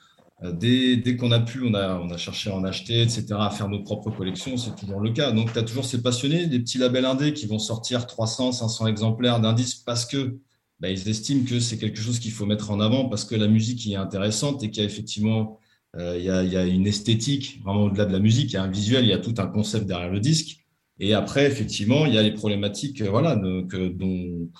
Euh, 0.43 0.53
dès, 0.53 0.97
dès 0.97 1.17
qu'on 1.17 1.33
a 1.33 1.41
pu, 1.41 1.63
on 1.63 1.75
a, 1.75 1.99
on 1.99 2.11
a 2.11 2.17
cherché 2.17 2.51
à 2.51 2.57
en 2.57 2.65
acheter, 2.65 3.03
etc., 3.03 3.27
à 3.39 3.51
faire 3.51 3.69
nos 3.69 3.83
propres 3.83 4.11
collections. 4.11 4.57
C'est 4.57 4.75
toujours 4.75 5.01
le 5.01 5.11
cas. 5.11 5.33
Donc, 5.33 5.53
tu 5.53 5.59
as 5.59 5.63
toujours 5.63 5.85
ces 5.85 6.03
passionnés, 6.03 6.47
des 6.47 6.61
petits 6.61 6.79
labels 6.79 7.05
indés 7.05 7.35
qui 7.35 7.47
vont 7.47 7.59
sortir 7.59 8.07
300, 8.07 8.53
500 8.53 8.87
exemplaires 8.87 9.41
d'indices 9.41 9.75
parce 9.75 10.07
que 10.07 10.39
bah, 10.85 10.91
ils 10.91 11.09
estiment 11.09 11.47
que 11.47 11.61
c'est 11.61 11.79
quelque 11.79 11.99
chose 11.99 12.19
qu'il 12.19 12.31
faut 12.31 12.45
mettre 12.45 12.71
en 12.71 12.79
avant 12.79 13.09
parce 13.09 13.25
que 13.25 13.35
la 13.35 13.49
musique 13.49 13.91
est 13.91 13.95
intéressante 13.95 14.63
et 14.63 14.71
qu'il 14.71 14.83
y 14.83 14.85
a 14.85 14.87
effectivement 14.87 15.59
euh, 15.97 16.19
il, 16.19 16.25
y 16.27 16.29
a, 16.29 16.67
une 16.67 16.87
esthétique, 16.87 17.63
vraiment 17.65 17.85
au-delà 17.85 18.05
de 18.05 18.13
la 18.13 18.19
musique, 18.19 18.51
il 18.51 18.57
y 18.57 18.59
a 18.59 18.65
un 18.65 18.71
visuel, 18.71 19.07
il 19.07 19.09
y 19.09 19.15
a 19.15 19.19
tout 19.19 19.33
un 19.39 19.47
concept 19.47 19.87
derrière 19.87 20.11
le 20.11 20.21
disque. 20.21 20.59
Et 21.01 21.15
après, 21.15 21.47
effectivement, 21.47 22.05
il 22.05 22.13
y 22.13 22.19
a 22.19 22.23
les 22.23 22.35
problématiques 22.35 23.01
euh, 23.01 23.09
voilà, 23.09 23.35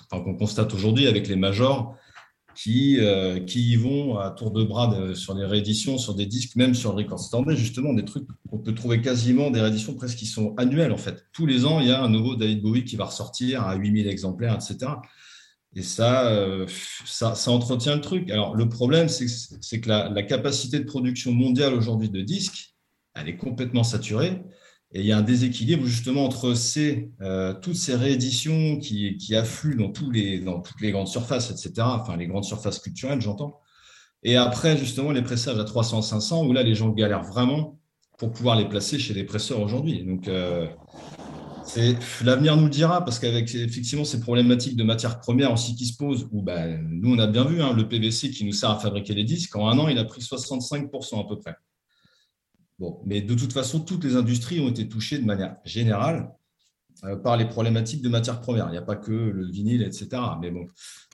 qu'on 0.09 0.33
constate 0.33 0.73
aujourd'hui 0.73 1.05
avec 1.05 1.27
les 1.27 1.35
majors 1.35 1.95
qui, 2.55 2.97
euh, 3.01 3.39
qui 3.41 3.61
y 3.61 3.75
vont 3.75 4.17
à 4.17 4.31
tour 4.31 4.49
de 4.49 4.63
bras 4.63 5.13
sur 5.13 5.35
les 5.35 5.45
rééditions, 5.45 5.99
sur 5.99 6.15
des 6.15 6.25
disques, 6.25 6.55
même 6.55 6.73
sur 6.73 6.89
le 6.93 7.03
record 7.03 7.19
standard, 7.19 7.55
justement, 7.55 7.93
des 7.93 8.05
trucs 8.05 8.25
qu'on 8.49 8.57
peut 8.57 8.73
trouver 8.73 8.99
quasiment 8.99 9.51
des 9.51 9.61
rééditions 9.61 9.93
presque 9.93 10.17
qui 10.17 10.25
sont 10.25 10.55
annuelles, 10.57 10.91
en 10.91 10.97
fait. 10.97 11.27
Tous 11.33 11.45
les 11.45 11.65
ans, 11.65 11.81
il 11.81 11.87
y 11.87 11.91
a 11.91 12.01
un 12.01 12.09
nouveau 12.09 12.35
David 12.35 12.63
Bowie 12.63 12.83
qui 12.83 12.95
va 12.95 13.05
ressortir 13.05 13.61
à 13.61 13.75
8000 13.75 14.07
exemplaires, 14.07 14.55
etc. 14.55 14.93
Et 15.75 15.81
ça, 15.81 16.27
euh, 16.31 16.65
ça, 17.05 17.35
ça, 17.35 17.51
entretient 17.51 17.95
le 17.95 18.01
truc. 18.01 18.31
Alors, 18.31 18.55
le 18.55 18.69
problème, 18.69 19.09
c'est 19.09 19.81
que 19.81 19.89
la, 19.89 20.23
capacité 20.23 20.79
de 20.79 20.85
production 20.85 21.33
mondiale 21.33 21.73
aujourd'hui 21.73 22.09
de 22.09 22.21
disques, 22.21 22.75
elle 23.13 23.27
est 23.27 23.37
complètement 23.37 23.83
saturée. 23.83 24.41
Et 24.93 25.01
il 25.01 25.05
y 25.05 25.11
a 25.11 25.17
un 25.17 25.21
déséquilibre 25.21 25.85
justement 25.85 26.23
entre 26.23 26.53
euh, 27.21 27.53
toutes 27.61 27.75
ces 27.75 27.95
rééditions 27.95 28.77
qui, 28.77 29.35
affluent 29.35 29.75
dans 29.75 29.89
toutes 29.89 30.13
les 30.13 30.41
grandes 30.91 31.09
surfaces, 31.09 31.51
etc., 31.51 31.73
enfin 31.79 32.15
les 32.15 32.27
grandes 32.27 32.45
surfaces 32.45 32.79
culturelles, 32.79 33.19
j'entends. 33.19 33.59
Et 34.23 34.37
après, 34.37 34.75
justement, 34.75 35.11
les 35.11 35.21
pressages 35.21 35.59
à 35.59 35.63
300, 35.63 36.01
500, 36.01 36.45
où 36.45 36.53
là, 36.53 36.63
les 36.63 36.73
gens 36.73 36.89
galèrent 36.89 37.23
vraiment 37.23 37.79
pour 38.17 38.31
pouvoir 38.31 38.55
les 38.55 38.67
placer 38.67 38.97
chez 38.97 39.13
les 39.13 39.23
presseurs 39.23 39.59
aujourd'hui. 39.59 40.03
Donc, 40.03 40.27
euh, 40.27 40.67
L'avenir 42.23 42.57
nous 42.57 42.65
le 42.65 42.69
dira, 42.69 43.03
parce 43.03 43.19
qu'avec 43.19 43.53
effectivement 43.53 44.05
ces 44.05 44.19
problématiques 44.19 44.75
de 44.75 44.83
matières 44.83 45.19
premières 45.19 45.51
aussi 45.51 45.75
qui 45.75 45.85
se 45.85 45.97
posent, 45.97 46.27
où 46.31 46.41
ben, 46.41 46.81
nous 46.89 47.13
on 47.13 47.19
a 47.19 47.27
bien 47.27 47.45
vu 47.45 47.61
hein, 47.61 47.73
le 47.73 47.87
PVC 47.87 48.31
qui 48.31 48.45
nous 48.45 48.53
sert 48.53 48.71
à 48.71 48.79
fabriquer 48.79 49.13
les 49.13 49.23
disques, 49.23 49.55
en 49.55 49.67
un 49.67 49.77
an 49.79 49.87
il 49.87 49.97
a 49.97 50.05
pris 50.05 50.21
65% 50.21 51.21
à 51.21 51.27
peu 51.27 51.37
près. 51.39 51.55
Bon, 52.79 53.01
mais 53.05 53.21
de 53.21 53.33
toute 53.35 53.53
façon, 53.53 53.79
toutes 53.79 54.03
les 54.03 54.15
industries 54.15 54.59
ont 54.59 54.69
été 54.69 54.87
touchées 54.87 55.17
de 55.17 55.25
manière 55.25 55.55
générale 55.63 56.29
euh, 57.05 57.15
par 57.15 57.37
les 57.37 57.45
problématiques 57.45 58.01
de 58.01 58.09
matières 58.09 58.41
premières. 58.41 58.67
Il 58.67 58.71
n'y 58.71 58.77
a 58.77 58.81
pas 58.81 58.97
que 58.97 59.11
le 59.11 59.45
vinyle, 59.49 59.81
etc. 59.81 60.21
Mais 60.41 60.51
bon. 60.51 60.65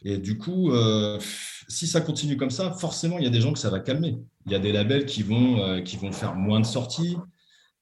Et 0.03 0.17
du 0.17 0.37
coup, 0.37 0.71
euh, 0.71 1.19
si 1.67 1.85
ça 1.85 2.01
continue 2.01 2.35
comme 2.35 2.49
ça, 2.49 2.71
forcément, 2.71 3.19
il 3.19 3.23
y 3.23 3.27
a 3.27 3.31
des 3.31 3.41
gens 3.41 3.53
que 3.53 3.59
ça 3.59 3.69
va 3.69 3.79
calmer. 3.79 4.17
Il 4.47 4.51
y 4.51 4.55
a 4.55 4.59
des 4.59 4.71
labels 4.71 5.05
qui 5.05 5.21
vont, 5.21 5.59
euh, 5.59 5.81
qui 5.81 5.97
vont 5.97 6.11
faire 6.11 6.35
moins 6.35 6.59
de 6.59 6.65
sorties. 6.65 7.17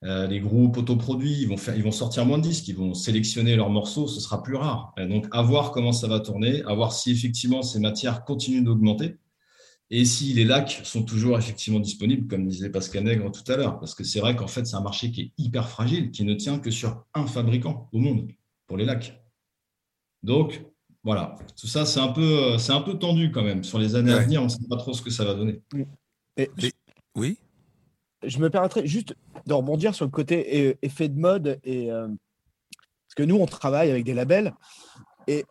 Les 0.01 0.39
groupes 0.39 0.77
autoproduits, 0.77 1.41
ils 1.41 1.47
vont, 1.47 1.57
faire, 1.57 1.75
ils 1.75 1.83
vont 1.83 1.91
sortir 1.91 2.25
moins 2.25 2.37
de 2.37 2.43
disques, 2.43 2.67
ils 2.67 2.75
vont 2.75 2.93
sélectionner 2.93 3.55
leurs 3.55 3.69
morceaux, 3.69 4.07
ce 4.07 4.21
sera 4.21 4.41
plus 4.41 4.55
rare. 4.55 4.93
donc, 4.97 5.27
à 5.31 5.41
voir 5.41 5.71
comment 5.71 5.91
ça 5.91 6.07
va 6.07 6.19
tourner, 6.19 6.63
à 6.63 6.73
voir 6.73 6.93
si 6.93 7.11
effectivement 7.11 7.61
ces 7.61 7.79
matières 7.79 8.23
continuent 8.23 8.63
d'augmenter. 8.63 9.17
Et 9.91 10.05
si 10.05 10.33
les 10.33 10.45
lacs 10.45 10.81
sont 10.83 11.03
toujours 11.03 11.37
effectivement 11.37 11.79
disponibles, 11.79 12.27
comme 12.27 12.47
disait 12.47 12.69
Pascal 12.69 13.03
Nègre 13.05 13.31
tout 13.31 13.51
à 13.51 13.57
l'heure, 13.57 13.79
parce 13.79 13.95
que 13.95 14.03
c'est 14.03 14.19
vrai 14.19 14.35
qu'en 14.35 14.47
fait, 14.47 14.65
c'est 14.65 14.75
un 14.75 14.81
marché 14.81 15.11
qui 15.11 15.21
est 15.21 15.31
hyper 15.37 15.67
fragile, 15.67 16.11
qui 16.11 16.23
ne 16.23 16.35
tient 16.35 16.59
que 16.59 16.69
sur 16.69 17.05
un 17.15 17.25
fabricant 17.25 17.89
au 17.91 17.97
monde 17.97 18.27
pour 18.67 18.77
les 18.77 18.85
lacs. 18.85 19.19
Donc, 20.21 20.63
voilà, 21.03 21.35
tout 21.59 21.65
ça, 21.65 21.85
c'est 21.85 21.99
un, 21.99 22.09
peu, 22.09 22.57
c'est 22.59 22.73
un 22.73 22.81
peu 22.81 22.99
tendu 22.99 23.31
quand 23.31 23.41
même. 23.41 23.63
Sur 23.63 23.79
les 23.79 23.95
années 23.95 24.11
à 24.11 24.19
venir, 24.19 24.41
on 24.41 24.45
ne 24.45 24.49
sait 24.49 24.67
pas 24.69 24.77
trop 24.77 24.93
ce 24.93 25.01
que 25.01 25.09
ça 25.09 25.25
va 25.25 25.33
donner. 25.33 25.61
oui 27.15 27.39
Je 28.23 28.39
me 28.39 28.49
permettrai 28.49 28.85
juste 28.85 29.15
de 29.45 29.53
rebondir 29.53 29.95
sur 29.95 30.05
le 30.05 30.11
côté 30.11 30.77
effet 30.81 31.09
de 31.09 31.19
mode. 31.19 31.59
Et, 31.63 31.91
euh, 31.91 32.07
parce 32.07 33.15
que 33.15 33.23
nous, 33.23 33.37
on 33.37 33.45
travaille 33.45 33.89
avec 33.89 34.03
des 34.03 34.13
labels. 34.13 34.53
Et 35.27 35.45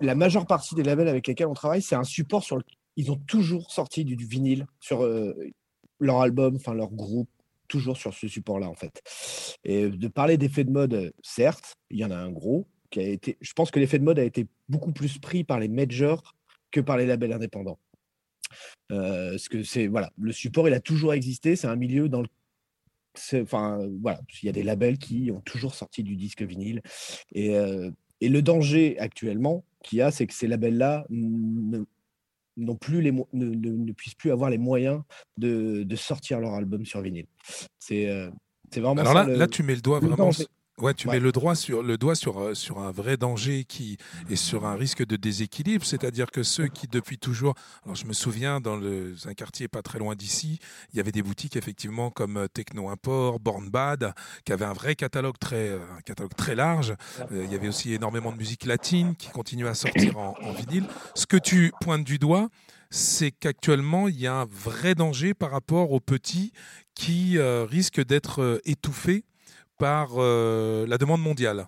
la 0.00 0.14
majeure 0.14 0.46
partie 0.46 0.74
des 0.74 0.82
labels 0.82 1.08
avec 1.08 1.26
lesquels 1.26 1.46
on 1.46 1.54
travaille, 1.54 1.82
c'est 1.82 1.94
un 1.94 2.04
support 2.04 2.42
sur 2.42 2.58
ils 2.96 3.10
ont 3.10 3.16
toujours 3.16 3.70
sorti 3.70 4.04
du, 4.04 4.16
vinyle 4.16 4.66
sur 4.80 5.02
euh, 5.02 5.34
leur 5.98 6.20
album, 6.20 6.56
enfin 6.56 6.74
leur 6.74 6.90
groupe, 6.90 7.30
toujours 7.68 7.96
sur 7.96 8.12
ce 8.12 8.28
support-là 8.28 8.68
en 8.68 8.74
fait. 8.74 9.02
Et 9.64 9.88
de 9.88 10.08
parler 10.08 10.36
d'effet 10.36 10.64
de 10.64 10.70
mode, 10.70 11.14
certes, 11.22 11.74
il 11.90 11.98
y 11.98 12.04
en 12.04 12.10
a 12.10 12.16
un 12.16 12.30
gros 12.30 12.66
qui 12.90 13.00
a 13.00 13.04
été. 13.04 13.38
Je 13.40 13.52
pense 13.54 13.70
que 13.70 13.80
l'effet 13.80 13.98
de 13.98 14.04
mode 14.04 14.18
a 14.18 14.24
été 14.24 14.46
beaucoup 14.68 14.92
plus 14.92 15.18
pris 15.18 15.44
par 15.44 15.58
les 15.58 15.68
majors 15.68 16.34
que 16.70 16.80
par 16.80 16.96
les 16.96 17.06
labels 17.06 17.32
indépendants. 17.32 17.78
Euh, 18.90 19.38
ce 19.38 19.48
que 19.48 19.62
c'est 19.62 19.86
voilà, 19.86 20.10
le 20.18 20.32
support 20.32 20.68
il 20.68 20.74
a 20.74 20.80
toujours 20.80 21.12
existé. 21.14 21.56
C'est 21.56 21.68
un 21.68 21.76
milieu 21.76 22.08
dans 22.08 22.22
le 22.22 22.28
Enfin, 23.34 23.86
voilà, 24.00 24.20
il 24.42 24.46
y 24.46 24.48
a 24.48 24.52
des 24.52 24.62
labels 24.62 24.96
qui 24.96 25.30
ont 25.30 25.42
toujours 25.42 25.74
sorti 25.74 26.02
du 26.02 26.16
disque 26.16 26.40
vinyle. 26.40 26.80
Et, 27.34 27.54
euh, 27.56 27.90
et 28.22 28.30
le 28.30 28.40
danger 28.40 28.98
actuellement 28.98 29.66
qu'il 29.82 29.98
y 29.98 30.00
a, 30.00 30.10
c'est 30.10 30.26
que 30.26 30.32
ces 30.32 30.46
labels-là 30.46 31.04
non 32.56 32.76
plus 32.76 33.00
les, 33.00 33.12
ne, 33.12 33.24
ne, 33.32 33.92
puissent 33.92 34.14
plus 34.14 34.30
avoir 34.30 34.50
les 34.50 34.58
moyens 34.58 35.02
de, 35.36 35.82
de 35.82 35.96
sortir 35.96 36.40
leur 36.40 36.54
album 36.54 36.84
sur 36.84 37.00
vinyle. 37.00 37.26
C'est 37.78 38.08
euh, 38.08 38.30
vraiment 38.74 39.00
Alors 39.00 39.14
là, 39.14 39.26
là, 39.26 39.46
tu 39.46 39.62
mets 39.62 39.74
le 39.74 39.80
doigt 39.80 40.00
vraiment. 40.00 40.30
Ouais, 40.78 40.94
tu 40.94 41.08
mets 41.08 41.20
le, 41.20 41.32
droit 41.32 41.54
sur, 41.54 41.82
le 41.82 41.98
doigt 41.98 42.14
sur, 42.14 42.40
euh, 42.40 42.54
sur 42.54 42.78
un 42.78 42.90
vrai 42.90 43.18
danger 43.18 43.64
qui 43.64 43.98
est 44.30 44.36
sur 44.36 44.64
un 44.64 44.74
risque 44.74 45.04
de 45.04 45.16
déséquilibre, 45.16 45.84
c'est-à-dire 45.84 46.30
que 46.30 46.42
ceux 46.42 46.66
qui 46.66 46.88
depuis 46.88 47.18
toujours, 47.18 47.54
alors 47.84 47.94
je 47.94 48.06
me 48.06 48.14
souviens 48.14 48.58
dans 48.58 48.76
le, 48.76 49.14
un 49.26 49.34
quartier 49.34 49.68
pas 49.68 49.82
très 49.82 49.98
loin 49.98 50.14
d'ici, 50.14 50.58
il 50.92 50.96
y 50.96 51.00
avait 51.00 51.12
des 51.12 51.22
boutiques 51.22 51.56
effectivement 51.56 52.10
comme 52.10 52.38
euh, 52.38 52.48
Techno 52.48 52.88
Import, 52.88 53.38
Born 53.38 53.68
Bad, 53.68 54.14
qui 54.46 54.52
avaient 54.54 54.64
un 54.64 54.72
vrai 54.72 54.94
catalogue 54.94 55.36
très, 55.38 55.68
euh, 55.68 55.78
un 55.98 56.00
catalogue 56.00 56.34
très 56.34 56.54
large. 56.54 56.94
il 57.30 57.52
y 57.52 57.54
avait 57.54 57.68
aussi 57.68 57.92
énormément 57.92 58.32
de 58.32 58.38
musique 58.38 58.64
latine 58.64 59.14
qui 59.14 59.28
continue 59.28 59.66
à 59.66 59.74
sortir 59.74 60.16
en, 60.16 60.34
en 60.42 60.52
vinyle. 60.52 60.86
Ce 61.14 61.26
que 61.26 61.36
tu 61.36 61.70
pointes 61.82 62.04
du 62.04 62.18
doigt, 62.18 62.48
c'est 62.88 63.30
qu'actuellement, 63.30 64.08
il 64.08 64.18
y 64.18 64.26
a 64.26 64.36
un 64.36 64.46
vrai 64.46 64.94
danger 64.94 65.34
par 65.34 65.50
rapport 65.50 65.92
aux 65.92 66.00
petits 66.00 66.52
qui 66.94 67.38
risquent 67.38 68.04
d'être 68.04 68.60
étouffés 68.64 69.24
par 69.82 70.12
euh, 70.14 70.86
la 70.86 70.96
demande 70.96 71.22
mondiale. 71.22 71.66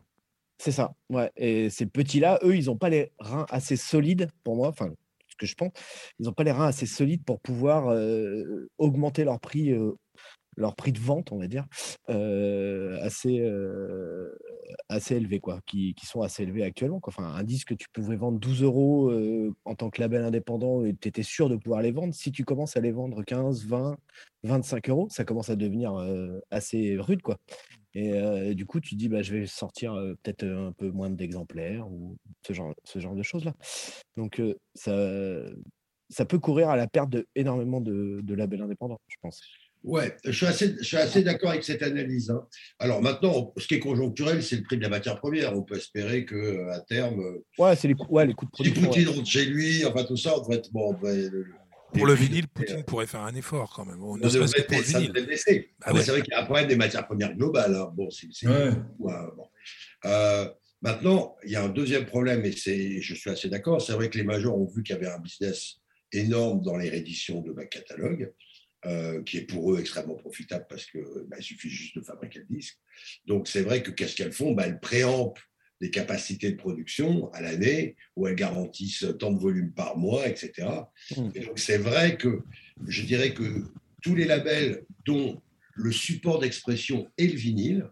C'est 0.59 0.71
ça, 0.71 0.95
ouais. 1.11 1.33
Et 1.37 1.69
ces 1.69 1.85
petits-là, 1.85 2.39
eux, 2.45 2.57
ils 2.57 2.67
n'ont 2.67 2.77
pas 2.77 2.89
les 2.89 3.11
reins 3.19 3.45
assez 3.51 3.75
solides 3.75 4.31
pour 4.45 4.55
moi, 4.55 4.69
enfin, 4.69 4.89
ce 5.27 5.35
que 5.37 5.47
je 5.47 5.57
pense, 5.57 5.73
ils 6.21 6.27
n'ont 6.27 6.33
pas 6.33 6.45
les 6.45 6.53
reins 6.53 6.69
assez 6.69 6.87
solides 6.87 7.25
pour 7.25 7.41
pouvoir 7.41 7.89
euh, 7.89 8.71
augmenter 8.79 9.25
leur 9.25 9.41
prix, 9.41 9.73
euh, 9.73 9.99
leur 10.57 10.77
prix 10.77 10.93
de 10.93 11.01
vente, 11.01 11.33
on 11.33 11.41
va 11.41 11.49
dire, 11.49 11.67
assez, 12.07 13.45
assez 14.89 15.17
élevé, 15.17 15.41
quoi, 15.41 15.59
qui, 15.67 15.95
qui, 15.95 16.07
sont 16.07 16.23
assez 16.23 16.45
élevés 16.45 16.63
actuellement. 16.63 17.01
Quoi. 17.01 17.13
Enfin, 17.17 17.35
un 17.35 17.43
disque 17.43 17.71
que 17.71 17.75
tu 17.75 17.89
pouvais 17.93 18.15
vendre 18.15 18.39
12 18.39 18.63
euros 18.63 19.13
en 19.65 19.75
tant 19.75 19.91
que 19.91 20.01
label 20.01 20.23
indépendant 20.23 20.85
et 20.85 20.95
tu 20.95 21.09
étais 21.09 21.25
sûr 21.25 21.49
de 21.49 21.57
pouvoir 21.57 21.83
les 21.83 21.91
vendre. 21.91 22.15
Si 22.15 22.31
tu 22.31 22.45
commences 22.45 22.77
à 22.77 22.81
les 22.81 22.93
vendre 22.93 23.25
15, 23.25 23.67
20, 23.67 23.97
25 24.45 24.89
euros, 24.89 25.09
ça 25.11 25.25
commence 25.25 25.51
à 25.51 25.57
devenir 25.57 25.97
assez 26.53 26.97
rude, 27.01 27.21
quoi. 27.21 27.39
Et 27.95 28.55
du 28.55 28.67
coup, 28.67 28.81
tu 28.81 28.95
dis, 28.97 29.09
bah, 29.09 29.23
je 29.23 29.35
vais 29.35 29.47
sortir 29.47 29.95
peut-être 30.23 30.45
un 30.45 30.73
peu 30.73 30.91
moins 30.91 31.11
d'exemplaires 31.11 31.89
ou 31.89 32.17
ce 32.47 32.53
genre, 32.53 32.75
ce 32.85 32.99
genre 32.99 33.15
de 33.15 33.23
choses-là. 33.23 33.55
Donc, 34.17 34.43
ça, 34.75 35.41
ça 36.11 36.25
peut 36.25 36.39
courir 36.39 36.71
à 36.71 36.77
la 36.77 36.87
perte 36.87 37.11
de, 37.11 37.27
énormément 37.35 37.81
de, 37.81 38.21
de 38.23 38.35
labels 38.35 38.63
indépendants, 38.63 39.01
je 39.09 39.17
pense. 39.23 39.41
Ouais, 39.85 40.17
je 40.25 40.31
suis 40.31 40.47
assez, 40.47 40.77
je 40.79 40.83
suis 40.83 40.97
assez 40.97 41.23
d'accord 41.23 41.51
avec 41.51 41.63
cette 41.63 41.83
analyse. 41.83 42.31
Hein. 42.31 42.47
Alors 42.79 43.03
maintenant, 43.03 43.53
ce 43.59 43.67
qui 43.67 43.75
est 43.75 43.81
conjoncturel, 43.81 44.43
c'est 44.43 44.57
le 44.57 44.63
prix 44.63 44.79
de 44.79 44.83
la 44.83 44.89
matière 44.89 45.21
première. 45.21 45.55
On 45.55 45.63
peut 45.63 45.77
espérer 45.77 46.25
que 46.25 46.71
à 46.71 46.81
terme, 46.81 47.23
ouais, 47.59 47.77
c'est 47.77 47.89
les, 47.89 47.95
ouais, 48.09 48.27
les 48.27 48.33
coûts 48.33 48.47
de 48.47 48.51
production. 48.51 48.81
Si 48.81 48.89
Poutine 48.89 49.09
rentre 49.11 49.29
chez 49.29 49.45
lui, 49.45 49.85
enfin 49.85 50.05
tout 50.05 50.17
ça, 50.17 50.39
en 50.39 50.45
fait, 50.45 50.73
bon, 50.73 50.97
pour 51.95 52.07
le 52.07 52.15
vinyle, 52.15 52.49
Poutine 52.49 52.85
pourrait 52.85 53.07
faire 53.07 53.23
un 53.23 53.35
effort 53.35 53.73
quand 53.75 53.85
même. 53.85 54.01
Ne 54.21 54.29
serait-ce 54.29 54.55
que 54.55 54.63
pour 54.63 54.77
le 54.77 54.83
vinyle. 54.83 55.13
Bah 55.13 55.93
c'est 56.03 56.11
vrai 56.11 56.23
qu'il 56.23 56.33
y 56.33 56.37
a 56.37 56.43
un 56.43 56.45
problème 56.45 56.69
des 56.69 56.77
matières 56.77 57.07
premières 57.07 57.35
globales. 57.35 57.75
Hein. 57.75 57.93
Bon, 57.95 58.09
c'est, 58.11 58.29
euh, 60.07 60.49
maintenant, 60.83 61.37
il 61.45 61.53
y 61.53 61.57
a 61.57 61.65
un 61.65 61.69
deuxième 61.69 62.05
problème, 62.07 62.45
et 62.45 62.53
c'est, 62.53 63.01
je 63.01 63.15
suis 63.15 63.31
assez 63.31 63.49
d'accord. 63.49 63.81
C'est 63.81 63.95
vrai 63.95 64.11
que 64.11 64.19
les 64.19 64.25
majors 64.25 64.59
ont 64.59 64.67
vu 64.67 64.83
qu'il 64.83 64.95
y 64.95 64.99
avait 64.99 65.09
un 65.09 65.19
business 65.19 65.77
énorme 66.13 66.61
dans 66.63 66.77
les 66.77 66.91
rééditions 66.91 67.41
de 67.41 67.53
back 67.53 67.71
catalogue. 67.71 68.33
Euh, 68.87 69.23
qui 69.23 69.39
est 69.39 69.47
pour 69.47 69.73
eux 69.73 69.81
extrêmement 69.81 70.15
profitable 70.15 70.67
parce 70.69 70.85
qu'il 70.85 71.01
bah, 71.29 71.41
suffit 71.41 71.71
juste 71.71 71.97
de 71.97 72.03
fabriquer 72.03 72.41
le 72.41 72.55
disque. 72.55 72.79
Donc 73.25 73.49
c'est 73.49 73.63
vrai 73.63 73.83
que 73.83 73.91
qu'est-ce 73.91 74.15
qu'elles 74.15 74.35
font? 74.35 74.53
Bah, 74.53 74.65
Elles 74.67 74.79
préampent 74.79 75.39
des 75.85 75.91
capacités 75.91 76.51
de 76.51 76.57
production 76.57 77.31
à 77.35 77.43
l'année, 77.43 77.95
où 78.17 78.27
elles 78.27 78.35
garantissent 78.35 79.07
tant 79.19 79.33
de 79.33 79.39
volume 79.39 79.71
par 79.71 79.99
mois, 79.99 80.27
etc. 80.27 80.67
Et 81.35 81.41
donc 81.41 81.59
c'est 81.59 81.77
vrai 81.77 82.17
que 82.17 82.41
je 82.87 83.03
dirais 83.03 83.35
que 83.35 83.65
tous 84.03 84.15
les 84.15 84.25
labels 84.25 84.87
dont 85.05 85.43
le 85.75 85.93
support 85.93 86.39
d'expression 86.39 87.07
est 87.19 87.27
le 87.27 87.37
vinyle, 87.37 87.91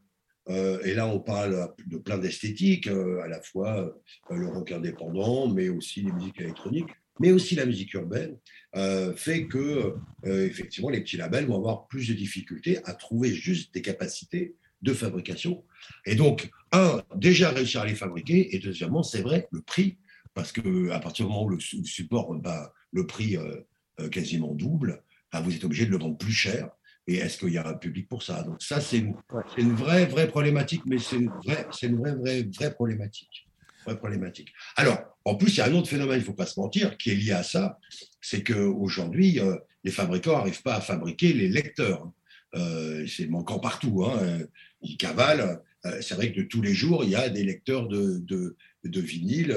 euh, 0.49 0.81
et 0.85 0.95
là 0.95 1.07
on 1.07 1.21
parle 1.21 1.75
de 1.87 1.99
plein 1.99 2.17
d'esthétiques, 2.17 2.89
euh, 2.89 3.21
à 3.21 3.29
la 3.29 3.43
fois 3.43 3.95
le 4.31 4.49
rock 4.49 4.73
indépendant, 4.73 5.49
mais 5.49 5.69
aussi 5.69 6.01
les 6.01 6.13
musiques 6.13 6.41
électroniques, 6.41 6.95
mais 7.21 7.31
aussi 7.31 7.57
la 7.57 7.67
musique 7.67 7.93
urbaine, 7.93 8.39
euh, 8.75 9.15
fait 9.15 9.47
que 9.49 9.95
euh, 10.25 10.47
effectivement 10.47 10.89
les 10.89 11.03
petits 11.03 11.19
labels 11.19 11.45
vont 11.45 11.59
avoir 11.59 11.87
plus 11.89 12.09
de 12.09 12.15
difficultés 12.15 12.79
à 12.85 12.95
trouver 12.95 13.35
juste 13.35 13.75
des 13.75 13.83
capacités 13.83 14.55
de 14.81 14.95
fabrication. 14.95 15.63
Et 16.07 16.15
donc, 16.15 16.51
un, 16.73 17.03
déjà 17.15 17.51
réussir 17.51 17.83
à 17.83 17.87
les 17.87 17.95
fabriquer, 17.95 18.55
et 18.55 18.59
deuxièmement, 18.59 19.03
c'est 19.03 19.23
vrai, 19.23 19.49
le 19.51 19.63
prix, 19.63 19.99
parce 20.35 20.53
que 20.53 20.91
à 20.91 21.01
partir 21.01 21.27
du 21.27 21.33
moment 21.33 21.45
où 21.45 21.51
le, 21.51 21.61
support, 21.61 22.35
bah, 22.37 22.73
le 22.93 23.07
prix 23.07 23.37
euh, 23.37 24.09
quasiment 24.09 24.55
double, 24.55 25.03
bah, 25.33 25.41
vous 25.41 25.55
êtes 25.55 25.65
obligé 25.65 25.87
de 25.87 25.91
le 25.91 25.99
vendre 25.99 26.17
plus 26.17 26.33
cher. 26.33 26.71
Et 27.07 27.17
est-ce 27.17 27.39
qu'il 27.39 27.53
y 27.53 27.59
a 27.59 27.67
un 27.67 27.75
public 27.75 28.09
pour 28.09 28.23
ça? 28.23 28.43
Donc 28.43 28.63
ça, 28.63 28.81
c'est 28.81 28.99
une, 28.99 29.15
une, 29.59 29.75
vraie, 29.75 30.07
vraie 30.07 30.29
problématique, 30.29 30.83
mais 30.87 30.99
c'est 30.99 31.17
une 31.17 31.31
vraie, 31.45 31.67
une 31.83 31.97
vraie, 31.99 32.15
vraie, 32.15 32.43
vraie 32.43 32.75
problématique. 32.75 33.49
Vraie 33.85 33.99
problématique. 33.99 34.53
Alors, 34.77 34.99
en 35.25 35.35
plus, 35.35 35.55
il 35.55 35.59
y 35.59 35.61
a 35.61 35.67
un 35.67 35.75
autre 35.75 35.89
phénomène, 35.89 36.19
il 36.19 36.21
ne 36.21 36.25
faut 36.25 36.33
pas 36.33 36.47
se 36.47 36.59
mentir, 36.61 36.97
qui 36.97 37.11
est 37.11 37.15
lié 37.17 37.33
à 37.33 37.43
ça, 37.43 37.79
c'est 38.21 38.45
qu'aujourd'hui, 38.45 39.41
euh, 39.41 39.57
les 39.83 39.91
fabricants 39.91 40.37
n'arrivent 40.37 40.63
pas 40.63 40.77
à 40.77 40.81
fabriquer 40.81 41.33
les 41.33 41.49
lecteurs. 41.49 42.11
Euh, 42.55 43.07
c'est 43.07 43.27
manquant 43.27 43.59
partout. 43.59 44.05
Hein. 44.05 44.19
Euh, 44.23 44.47
ils 44.83 44.97
cavalent. 44.97 45.59
C'est 46.01 46.15
vrai 46.15 46.33
que 46.33 46.41
de 46.41 46.47
tous 46.47 46.63
les 46.63 46.75
jours, 46.75 47.05
il 47.05 47.11
y 47.11 47.17
a 47.17 47.29
des 47.29 47.45
lecteurs 47.45 47.89
de, 47.89 48.19
de, 48.19 49.01
vinyle 49.01 49.57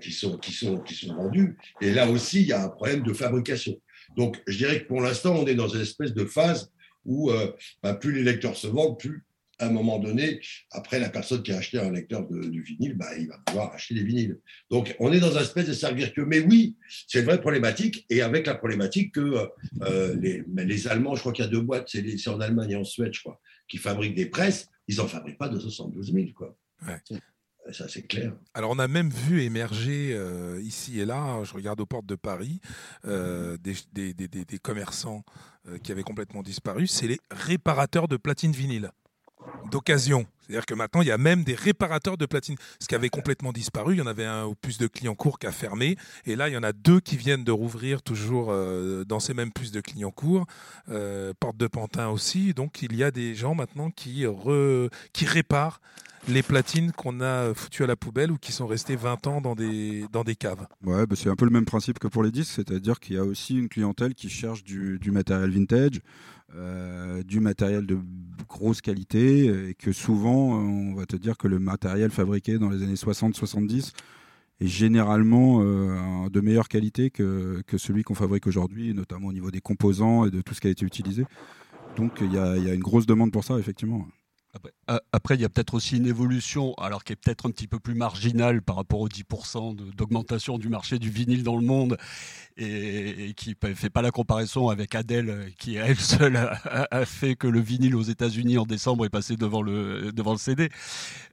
qui, 0.00 0.10
sont, 0.10 0.36
qui, 0.38 0.52
sont, 0.52 0.78
qui 0.78 0.94
sont 0.94 1.14
vendus. 1.14 1.56
Et 1.80 1.92
là 1.92 2.08
aussi, 2.08 2.40
il 2.40 2.48
y 2.48 2.52
a 2.52 2.64
un 2.64 2.68
problème 2.68 3.02
de 3.02 3.12
fabrication. 3.12 3.80
Donc, 4.16 4.42
je 4.46 4.56
dirais 4.56 4.82
que 4.82 4.88
pour 4.88 5.00
l'instant, 5.00 5.36
on 5.36 5.46
est 5.46 5.54
dans 5.54 5.68
une 5.68 5.82
espèce 5.82 6.12
de 6.12 6.24
phase 6.24 6.72
où 7.04 7.30
bah, 7.82 7.94
plus 7.94 8.12
les 8.12 8.24
lecteurs 8.24 8.56
se 8.56 8.66
vendent, 8.66 8.98
plus 8.98 9.24
à 9.62 9.66
un 9.66 9.70
moment 9.70 9.98
donné, 9.98 10.40
après, 10.72 10.98
la 10.98 11.08
personne 11.08 11.42
qui 11.42 11.52
a 11.52 11.58
acheté 11.58 11.78
un 11.78 11.92
lecteur 11.92 12.26
de, 12.28 12.40
vinyle, 12.60 12.94
bah, 12.94 13.16
il 13.18 13.28
va 13.28 13.38
pouvoir 13.46 13.72
acheter 13.72 13.94
des 13.94 14.02
vinyles. 14.02 14.38
Donc, 14.70 14.94
on 14.98 15.12
est 15.12 15.20
dans 15.20 15.36
un 15.36 15.42
espèce 15.42 15.68
de 15.68 15.72
cercle 15.72 15.98
vertueux. 15.98 16.26
Mais 16.26 16.40
oui, 16.40 16.76
c'est 17.06 17.20
une 17.20 17.26
vraie 17.26 17.40
problématique, 17.40 18.04
et 18.10 18.22
avec 18.22 18.46
la 18.46 18.54
problématique 18.54 19.14
que 19.14 19.48
euh, 19.82 20.16
les, 20.20 20.42
les, 20.56 20.88
Allemands, 20.88 21.14
je 21.14 21.20
crois 21.20 21.32
qu'il 21.32 21.44
y 21.44 21.48
a 21.48 21.50
deux 21.50 21.60
boîtes, 21.60 21.88
c'est 21.88 22.28
en 22.28 22.40
Allemagne 22.40 22.72
et 22.72 22.76
en 22.76 22.84
Suède, 22.84 23.12
je 23.12 23.20
crois, 23.20 23.40
qui 23.72 23.78
fabriquent 23.78 24.14
des 24.14 24.26
presses, 24.26 24.68
ils 24.86 24.96
n'en 24.96 25.08
fabriquent 25.08 25.38
pas 25.38 25.48
de 25.48 25.58
72 25.58 26.12
000. 26.12 26.26
Quoi. 26.36 26.54
ça 27.72 27.88
c'est 27.88 28.02
clair. 28.02 28.34
Alors 28.52 28.70
on 28.70 28.78
a 28.78 28.86
même 28.86 29.08
vu 29.08 29.40
émerger 29.40 30.14
ici 30.60 31.00
et 31.00 31.06
là, 31.06 31.42
je 31.44 31.54
regarde 31.54 31.80
aux 31.80 31.86
portes 31.86 32.04
de 32.04 32.14
Paris, 32.14 32.60
des, 33.06 33.56
des, 33.94 34.12
des, 34.12 34.28
des, 34.28 34.58
commerçants 34.58 35.24
qui 35.82 35.90
avaient 35.90 36.02
complètement 36.02 36.42
disparu, 36.42 36.86
c'est 36.86 37.06
les 37.06 37.18
réparateurs 37.30 38.08
de 38.08 38.18
platine 38.18 38.52
vinyle 38.52 38.90
d'occasion. 39.70 40.26
C'est-à-dire 40.52 40.66
que 40.66 40.74
maintenant, 40.74 41.00
il 41.00 41.08
y 41.08 41.12
a 41.12 41.16
même 41.16 41.44
des 41.44 41.54
réparateurs 41.54 42.18
de 42.18 42.26
platine. 42.26 42.56
Ce 42.78 42.86
qui 42.86 42.94
avait 42.94 43.08
complètement 43.08 43.52
disparu, 43.52 43.94
il 43.94 43.98
y 44.00 44.02
en 44.02 44.06
avait 44.06 44.26
un 44.26 44.44
au 44.44 44.54
plus 44.54 44.76
de 44.76 44.86
clients 44.86 45.14
courts 45.14 45.38
qui 45.38 45.46
a 45.46 45.52
fermé. 45.52 45.96
Et 46.26 46.36
là, 46.36 46.50
il 46.50 46.52
y 46.52 46.58
en 46.58 46.62
a 46.62 46.74
deux 46.74 47.00
qui 47.00 47.16
viennent 47.16 47.42
de 47.42 47.52
rouvrir 47.52 48.02
toujours 48.02 48.48
euh, 48.50 49.02
dans 49.04 49.18
ces 49.18 49.32
mêmes 49.32 49.50
puces 49.50 49.72
de 49.72 49.80
clients. 49.80 50.12
Euh, 50.90 51.32
Porte 51.40 51.56
de 51.56 51.66
Pantin 51.66 52.08
aussi. 52.08 52.52
Donc, 52.52 52.82
il 52.82 52.94
y 52.94 53.02
a 53.02 53.10
des 53.10 53.34
gens 53.34 53.54
maintenant 53.54 53.90
qui, 53.90 54.26
qui 55.14 55.24
réparent 55.24 55.80
les 56.28 56.42
platines 56.42 56.92
qu'on 56.92 57.20
a 57.20 57.54
foutues 57.54 57.84
à 57.84 57.86
la 57.86 57.96
poubelle 57.96 58.30
ou 58.30 58.36
qui 58.36 58.52
sont 58.52 58.66
restées 58.66 58.96
20 58.96 59.26
ans 59.26 59.40
dans 59.40 59.54
des, 59.54 60.04
dans 60.12 60.22
des 60.22 60.36
caves. 60.36 60.66
Ouais, 60.84 61.06
bah, 61.06 61.16
c'est 61.16 61.30
un 61.30 61.34
peu 61.34 61.46
le 61.46 61.50
même 61.50 61.64
principe 61.64 61.98
que 61.98 62.08
pour 62.08 62.22
les 62.22 62.30
disques, 62.30 62.52
c'est-à-dire 62.54 63.00
qu'il 63.00 63.16
y 63.16 63.18
a 63.18 63.24
aussi 63.24 63.56
une 63.56 63.68
clientèle 63.68 64.14
qui 64.14 64.28
cherche 64.28 64.62
du, 64.62 64.98
du 64.98 65.10
matériel 65.10 65.50
vintage, 65.50 66.00
euh, 66.54 67.22
du 67.22 67.40
matériel 67.40 67.86
de 67.86 67.98
grosse 68.48 68.80
qualité 68.80 69.46
et 69.70 69.74
que 69.74 69.92
souvent 69.92 70.58
on 70.58 70.94
va 70.94 71.06
te 71.06 71.16
dire 71.16 71.38
que 71.38 71.48
le 71.48 71.58
matériel 71.58 72.10
fabriqué 72.10 72.58
dans 72.58 72.68
les 72.68 72.82
années 72.82 72.94
60-70 72.94 73.92
est 74.60 74.66
généralement 74.66 75.60
euh, 75.62 76.28
de 76.28 76.40
meilleure 76.40 76.68
qualité 76.68 77.10
que, 77.10 77.62
que 77.66 77.78
celui 77.78 78.02
qu'on 78.02 78.14
fabrique 78.14 78.46
aujourd'hui, 78.46 78.94
notamment 78.94 79.28
au 79.28 79.32
niveau 79.32 79.50
des 79.50 79.60
composants 79.60 80.26
et 80.26 80.30
de 80.30 80.40
tout 80.40 80.54
ce 80.54 80.60
qui 80.60 80.68
a 80.68 80.70
été 80.70 80.84
utilisé. 80.84 81.24
Donc 81.96 82.18
il 82.20 82.32
y 82.32 82.34
y 82.34 82.38
a 82.38 82.74
une 82.74 82.80
grosse 82.80 83.06
demande 83.06 83.32
pour 83.32 83.44
ça, 83.44 83.58
effectivement. 83.58 84.06
Après, 85.12 85.34
il 85.34 85.40
y 85.40 85.46
a 85.46 85.48
peut-être 85.48 85.72
aussi 85.72 85.96
une 85.96 86.06
évolution, 86.06 86.74
alors 86.74 87.04
qui 87.04 87.14
est 87.14 87.16
peut-être 87.16 87.46
un 87.46 87.50
petit 87.50 87.66
peu 87.66 87.78
plus 87.78 87.94
marginale 87.94 88.60
par 88.60 88.76
rapport 88.76 89.00
aux 89.00 89.08
10% 89.08 89.76
d'augmentation 89.96 90.58
du 90.58 90.68
marché 90.68 90.98
du 90.98 91.08
vinyle 91.08 91.42
dans 91.42 91.56
le 91.56 91.62
monde 91.62 91.96
et, 92.58 93.32
qui 93.34 93.56
ne 93.62 93.74
fait 93.74 93.88
pas 93.88 94.02
la 94.02 94.10
comparaison 94.10 94.68
avec 94.68 94.94
Adele, 94.94 95.52
qui 95.58 95.76
elle 95.76 95.96
seule 95.98 96.36
a, 96.36 97.06
fait 97.06 97.34
que 97.34 97.46
le 97.46 97.60
vinyle 97.60 97.96
aux 97.96 98.02
États-Unis 98.02 98.58
en 98.58 98.66
décembre 98.66 99.06
est 99.06 99.10
passé 99.10 99.36
devant 99.36 99.62
le, 99.62 100.12
devant 100.12 100.32
le 100.32 100.38
CD. 100.38 100.68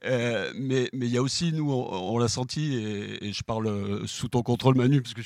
Euh, 0.06 0.54
mais, 0.56 0.90
il 0.94 1.08
y 1.08 1.18
a 1.18 1.22
aussi, 1.22 1.52
nous, 1.52 1.70
on, 1.72 2.18
l'a 2.20 2.30
senti, 2.30 2.76
et, 2.76 3.34
je 3.34 3.44
parle 3.44 4.08
sous 4.08 4.30
ton 4.30 4.44
contrôle, 4.44 4.76
Manu, 4.76 5.02
parce 5.02 5.14
que 5.14 5.22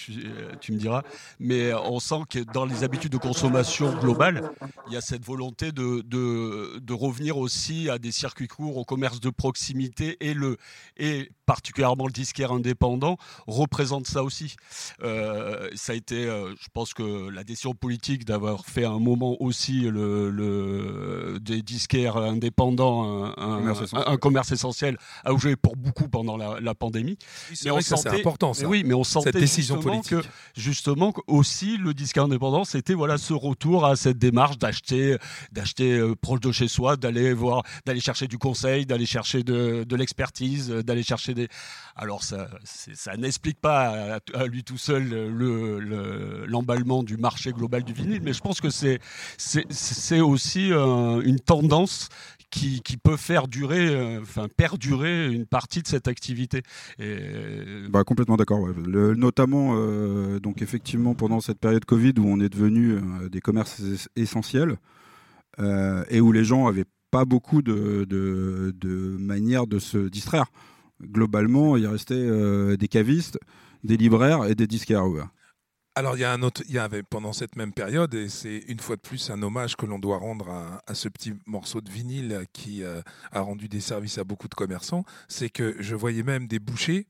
tu 0.60 0.72
me 0.72 0.78
diras, 0.78 1.04
mais 1.39 1.74
on 1.74 2.00
sent 2.00 2.24
que 2.28 2.39
dans 2.39 2.66
les 2.66 2.84
habitudes 2.84 3.12
de 3.12 3.18
consommation 3.18 3.94
globale, 4.00 4.50
il 4.88 4.94
y 4.94 4.98
a 4.98 5.02
cette 5.02 5.24
volonté 5.24 5.72
de, 5.72 6.02
de 6.02 6.94
revenir 6.94 7.38
aussi 7.38 7.83
à 7.90 8.00
des 8.00 8.12
circuits 8.12 8.48
courts, 8.48 8.78
au 8.78 8.86
commerce 8.86 9.20
de 9.20 9.30
proximité 9.30 10.18
et, 10.20 10.34
le, 10.34 10.58
et 10.98 11.30
particulièrement 11.46 12.08
le 12.08 12.12
disquaire 12.12 12.52
indépendant 12.52 13.18
représente 13.48 14.08
ça 14.08 14.24
aussi. 14.24 14.56
Euh, 15.02 15.70
ça 15.76 15.94
a 15.94 15.96
été, 15.96 16.26
euh, 16.26 16.54
je 16.60 16.68
pense 16.74 16.94
que 16.94 17.30
la 17.30 17.44
décision 17.44 17.74
politique 17.74 18.26
d'avoir 18.26 18.66
fait 18.66 18.86
un 18.86 19.00
moment 19.00 19.42
aussi 19.42 19.82
le, 19.82 20.30
le 20.30 21.40
des 21.42 21.62
disquaires 21.62 22.18
indépendants 22.18 23.26
un, 23.38 23.74
un, 23.94 24.18
commerce, 24.18 24.52
essentiel 24.52 24.98
a 25.24 25.36
joué 25.38 25.56
pour 25.56 25.76
beaucoup 25.76 26.08
pendant 26.08 26.38
la, 26.38 26.76
pandémie. 26.76 27.18
mais 27.64 27.72
on 27.72 27.82
sentait, 27.82 28.10
c'est 28.10 28.20
important 28.20 28.54
ça. 28.54 28.68
Oui, 28.68 28.84
mais 28.86 28.94
on 28.94 29.04
sentait 29.04 29.32
cette 29.32 29.42
décision 29.42 29.80
politique. 29.80 30.10
que 30.10 30.22
justement 30.56 31.14
aussi 31.28 31.78
le 31.78 31.94
disquaire 31.94 32.24
indépendant, 32.24 32.64
c'était 32.64 32.94
voilà 32.94 33.18
ce 33.18 33.34
retour 33.34 33.86
à 33.86 33.96
cette 33.96 34.18
démarche 34.18 34.58
d'acheter, 34.58 35.18
d'acheter 35.52 35.98
euh, 35.98 36.16
proche 36.16 36.40
de 36.40 36.52
chez 36.52 36.68
soi, 36.68 36.96
d'aller 36.96 37.34
voir, 37.34 37.64
d'aller 37.86 37.99
chercher 37.99 38.28
du 38.28 38.38
conseil, 38.38 38.86
d'aller 38.86 39.05
chercher 39.05 39.43
de, 39.43 39.95
l'expertise, 39.95 40.69
d'aller 40.69 41.03
chercher 41.03 41.34
des. 41.34 41.47
Alors 41.95 42.24
ça, 42.24 42.49
ça 42.63 43.15
n'explique 43.17 43.59
pas 43.59 44.19
à, 44.34 44.45
lui 44.45 44.63
tout 44.63 44.78
seul 44.78 45.07
le, 45.09 46.45
l'emballement 46.47 47.03
du 47.03 47.17
marché 47.17 47.51
global 47.51 47.84
du 47.84 47.93
vinyle, 47.93 48.21
mais 48.24 48.34
je 48.34 48.41
pense 48.41 48.61
que 48.61 48.69
c'est 48.69 48.99
c'est 49.38 50.21
aussi 50.21 50.71
euh, 50.71 51.21
une 51.21 51.39
tendance 51.39 52.09
qui, 52.49 52.82
qui, 52.82 52.97
peut 52.97 53.17
faire 53.17 53.47
durer, 53.47 53.88
euh, 53.88 54.21
enfin 54.21 54.47
perdurer 54.55 55.32
une 55.32 55.45
partie 55.45 55.82
de 55.82 55.88
cette 55.88 56.07
activité. 56.07 56.61
Bah, 57.89 58.03
complètement 58.03 58.38
d'accord. 58.38 58.67
notamment, 58.86 59.76
euh, 59.76 60.39
donc 60.39 60.61
effectivement, 60.61 61.15
pendant 61.15 61.39
cette 61.39 61.59
période 61.59 61.86
Covid 61.86 62.13
où 62.19 62.28
on 62.28 62.39
est 62.39 62.49
devenu 62.49 62.99
des 63.32 63.41
commerces 63.41 63.82
essentiels 64.15 64.78
et 65.59 66.19
où 66.19 66.32
les 66.32 66.43
gens 66.43 66.67
avaient 66.67 66.86
pas 67.14 67.26
beaucoup 67.26 67.61
de, 67.61 68.05
de, 68.09 68.74
de 68.76 69.18
manières 69.20 69.68
de 69.68 69.78
se 69.78 70.09
distraire. 70.09 70.47
Globalement, 70.99 71.78
il 71.78 71.86
restait 71.86 72.16
euh, 72.16 72.76
des 72.76 72.88
cavistes, 72.88 73.38
des 73.84 73.97
libraires 73.97 74.45
et 74.45 74.55
des 74.55 74.66
disquaires 74.66 75.03
Alors, 75.93 76.18
il 76.18 76.22
y 76.22 76.24
a 76.24 76.34
un 76.34 76.41
autre, 76.41 76.64
il 76.68 76.74
y 76.74 76.80
avait 76.80 77.03
pendant 77.03 77.32
cette 77.32 77.55
même 77.55 77.72
période, 77.72 78.16
et 78.16 78.30
c'est 78.30 78.64
une 78.68 78.80
fois 78.80 78.95
de 78.95 79.01
plus 79.01 79.30
un 79.30 79.43
hommage 79.43 79.76
que 79.76 79.86
l'on 79.86 79.99
doit 79.99 80.18
rendre 80.18 80.49
à, 80.88 80.93
ce 80.95 81.07
petit 81.07 81.34
morceau 81.45 81.82
de 81.82 81.91
vinyle 81.91 82.45
qui 82.51 82.84
euh, 82.84 83.03
a 83.32 83.41
rendu 83.41 83.70
des 83.70 83.80
services 83.80 84.18
à 84.18 84.24
beaucoup 84.24 84.47
de 84.47 84.55
commerçants, 84.55 85.05
c'est 85.28 85.51
que 85.51 85.76
je 85.80 85.95
voyais 85.95 86.24
même 86.24 86.47
des 86.47 86.57
bouchers 86.57 87.05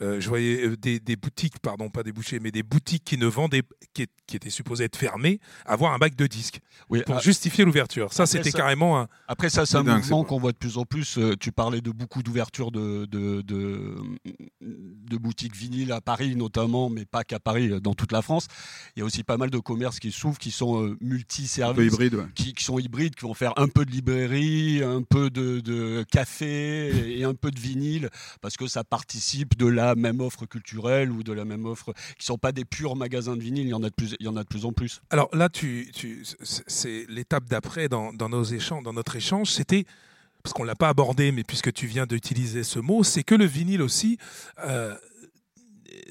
euh, 0.00 0.20
je 0.20 0.28
voyais 0.28 0.64
euh, 0.64 0.76
des, 0.76 1.16
boutiques, 1.16 1.58
pardon, 1.58 1.90
pas 1.90 2.04
des 2.04 2.12
bouchers, 2.12 2.38
mais 2.38 2.52
des 2.52 2.62
boutiques 2.62 3.02
qui 3.04 3.18
ne 3.18 3.26
vendaient, 3.26 3.62
qui, 3.94 4.06
étaient 4.32 4.50
supposées 4.50 4.84
être 4.84 4.96
fermées, 4.96 5.40
avoir 5.66 5.92
un 5.92 5.98
bac 5.98 6.14
de 6.14 6.26
disques 6.26 6.60
oui, 6.88 7.02
pour 7.04 7.16
ah, 7.16 7.20
justifier 7.20 7.64
l'ouverture. 7.64 8.12
Ça, 8.12 8.26
c'était 8.26 8.52
carrément 8.52 9.00
un. 9.00 9.08
Après, 9.26 9.50
ça, 9.50 9.66
c'est 9.66 9.76
un 9.76 9.82
mouvement 9.82 10.22
qu'on 10.22 10.38
voit 10.38 10.52
de 10.52 10.56
plus 10.56 10.78
en 10.78 10.84
plus. 10.84 11.18
Euh, 11.18 11.34
tu 11.38 11.50
parlais 11.50 11.80
de 11.80 11.90
beaucoup 11.90 12.22
d'ouvertures 12.22 12.70
de, 12.70 13.06
de, 13.06 13.42
de, 13.42 15.16
boutiques 15.16 15.56
vinyles 15.56 15.90
à 15.90 16.00
Paris, 16.00 16.36
notamment, 16.36 16.90
mais 16.90 17.04
pas 17.04 17.24
qu'à 17.24 17.40
Paris, 17.40 17.80
dans 17.80 17.94
toute 17.94 18.12
la 18.12 18.22
France. 18.22 18.46
Il 18.94 19.00
y 19.00 19.02
a 19.02 19.04
aussi 19.04 19.24
pas 19.24 19.36
mal 19.36 19.50
de 19.50 19.58
commerces 19.58 19.98
qui 19.98 20.12
s'ouvrent, 20.12 20.38
qui 20.38 20.52
sont 20.52 20.96
multi-services, 21.00 21.96
qui, 22.36 22.54
qui, 22.54 22.64
sont 22.64 22.78
hybrides, 22.78 23.16
qui 23.16 23.24
vont 23.24 23.34
faire 23.34 23.52
un 23.56 23.66
peu 23.66 23.84
de 23.84 23.90
librairie, 23.90 24.80
un 24.84 25.02
peu 25.02 25.28
de, 25.28 25.58
de 25.58 26.04
café 26.04 27.18
et 27.18 27.24
un 27.24 27.34
peu 27.34 27.50
de 27.50 27.58
vinyle, 27.58 28.10
parce 28.40 28.56
que 28.56 28.68
ça 28.68 28.84
participe 28.84 29.56
de 29.56 29.66
la 29.66 29.87
même 29.94 30.20
offre 30.20 30.46
culturelle 30.46 31.10
ou 31.10 31.22
de 31.22 31.32
la 31.32 31.44
même 31.44 31.66
offre 31.66 31.92
qui 32.18 32.26
sont 32.26 32.38
pas 32.38 32.52
des 32.52 32.64
purs 32.64 32.96
magasins 32.96 33.36
de 33.36 33.42
vinyle. 33.42 33.66
Il 33.66 33.70
y 33.70 33.74
en 33.74 33.82
a 33.82 33.90
de 33.90 33.94
plus, 33.94 34.16
il 34.20 34.26
y 34.26 34.28
en 34.28 34.36
a 34.36 34.42
de 34.42 34.48
plus 34.48 34.64
en 34.64 34.72
plus. 34.72 35.00
Alors 35.10 35.28
là, 35.34 35.48
tu, 35.48 35.90
tu 35.94 36.24
c'est 36.42 37.06
l'étape 37.08 37.44
d'après 37.44 37.88
dans, 37.88 38.12
dans, 38.12 38.28
nos 38.28 38.44
échanges, 38.44 38.82
dans 38.82 38.92
notre 38.92 39.16
échange, 39.16 39.50
c'était 39.50 39.84
parce 40.42 40.52
qu'on 40.52 40.64
l'a 40.64 40.76
pas 40.76 40.88
abordé, 40.88 41.32
mais 41.32 41.44
puisque 41.44 41.72
tu 41.72 41.86
viens 41.86 42.06
d'utiliser 42.06 42.62
ce 42.62 42.78
mot, 42.78 43.02
c'est 43.02 43.24
que 43.24 43.34
le 43.34 43.44
vinyle 43.44 43.82
aussi, 43.82 44.18
euh, 44.60 44.94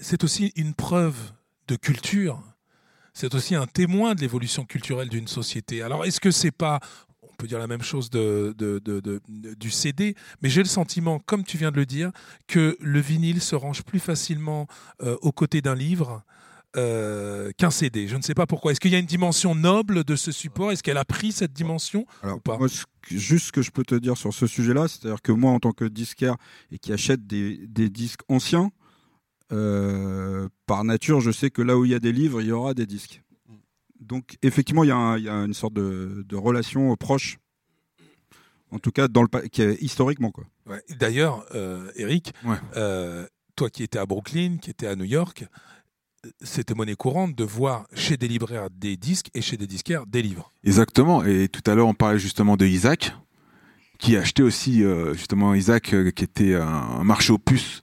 c'est 0.02 0.24
aussi 0.24 0.52
une 0.56 0.74
preuve 0.74 1.16
de 1.68 1.76
culture 1.76 2.44
c'est 3.18 3.34
aussi 3.34 3.56
un 3.56 3.66
témoin 3.66 4.14
de 4.14 4.22
l'évolution 4.22 4.64
culturelle 4.64 5.10
d'une 5.10 5.28
société. 5.28 5.82
Alors, 5.82 6.06
est-ce 6.06 6.20
que 6.20 6.30
c'est 6.30 6.52
pas 6.52 6.80
peut 7.38 7.48
dire 7.48 7.60
la 7.60 7.68
même 7.68 7.82
chose 7.82 8.10
de, 8.10 8.54
du 9.58 9.72
CD, 9.72 10.16
mais 10.42 10.50
j'ai 10.50 10.62
le 10.62 10.68
sentiment, 10.68 11.20
comme 11.20 11.44
tu 11.44 11.58
viens 11.58 11.72
de 11.72 11.78
le 11.78 11.86
dire, 11.86 12.12
que 12.48 12.78
le 12.82 13.00
vinyle 13.00 13.42
se 13.42 13.56
range 13.56 13.84
plus 13.84 14.00
facilement 14.00 14.68
euh, 15.04 15.16
aux 15.22 15.32
côtés 15.32 15.62
d'un 15.62 15.76
livre. 15.76 16.24
Euh, 16.76 17.52
qu'un 17.58 17.72
CD. 17.72 18.08
Je 18.08 18.18
ne 18.18 18.22
sais 18.22 18.36
pas 18.36 18.46
pourquoi. 18.46 18.72
Est-ce 18.72 18.80
qu'il 18.80 18.92
y 18.92 18.96
a 18.96 19.00
une 19.00 19.06
dimension 19.06 19.56
noble 19.56 20.04
de 20.04 20.16
ce 20.16 20.32
support? 20.32 20.72
Est-ce 20.72 20.84
qu'elle 20.84 20.98
a 20.98 21.06
pris 21.06 21.32
cette 21.32 21.54
dimension 21.54 22.06
ou 22.24 22.40
pas? 22.40 22.60
Juste 23.10 23.48
ce 23.48 23.52
que 23.52 23.62
je 23.64 23.72
peux 23.72 23.84
te 23.84 23.96
dire 23.96 24.16
sur 24.16 24.34
ce 24.34 24.46
sujet-là, 24.46 24.88
c'est-à-dire 24.88 25.22
que 25.22 25.32
moi, 25.32 25.52
en 25.52 25.60
tant 25.60 25.72
que 25.72 25.86
disquaire 25.86 26.36
et 26.72 26.78
qui 26.78 26.92
achète 26.94 27.26
des, 27.26 27.90
disques 27.90 28.20
anciens, 28.28 28.70
euh, 29.54 30.50
par 30.68 30.84
nature, 30.84 31.22
je 31.22 31.32
sais 31.32 31.50
que 31.50 31.62
là 31.64 31.78
où 31.78 31.86
il 31.86 31.92
y 31.92 31.96
a 31.96 32.00
des 32.00 32.12
livres, 32.12 32.42
il 32.42 32.50
y 32.50 32.52
aura 32.52 32.74
des 32.74 32.86
disques 32.86 33.24
donc 34.00 34.38
effectivement, 34.42 34.84
il 34.84 34.88
y, 34.88 34.92
a 34.92 35.34
une 35.34 35.54
sorte 35.54 35.74
de, 35.74 36.36
relation 36.36 36.96
proche, 36.96 37.38
en 38.72 38.80
tout 38.80 38.92
cas 38.92 39.08
dans 39.08 39.24
le 39.24 39.48
qui 39.48 39.62
est 39.62 39.82
historiquement 39.82 40.32
quoi. 40.32 40.46
D'ailleurs, 40.90 41.46
euh, 41.56 41.90
Eric, 41.96 42.34
euh, 42.76 43.26
toi 43.56 43.70
qui 43.70 43.84
étais 43.84 44.00
à 44.00 44.06
Brooklyn, 44.06 44.58
qui 44.62 44.70
étais 44.70 44.88
à 44.88 44.96
New 44.96 45.06
York, 45.06 45.46
c'était 46.42 46.74
monnaie 46.74 46.96
courante 46.96 47.36
de 47.36 47.44
voir 47.44 47.88
chez 47.94 48.18
des 48.18 48.28
libraires 48.28 48.70
des 48.70 48.98
disques 48.98 49.30
et 49.34 49.42
chez 49.42 49.56
des 49.56 49.68
disquaires 49.68 50.06
des 50.06 50.22
livres. 50.22 50.52
Exactement. 50.64 51.24
Et 51.24 51.48
tout 51.48 51.62
à 51.70 51.76
l'heure, 51.76 51.88
on 51.88 51.94
parlait 51.94 52.20
justement 52.20 52.58
de 52.58 52.66
Isaac, 52.66 53.14
qui 53.98 54.18
achetait 54.18 54.44
aussi 54.44 54.84
euh, 54.84 55.14
justement 55.14 55.54
Isaac, 55.54 55.96
qui 56.14 56.24
était 56.24 56.56
un 56.56 57.04
marché 57.04 57.32
aux 57.32 57.38
puces 57.38 57.82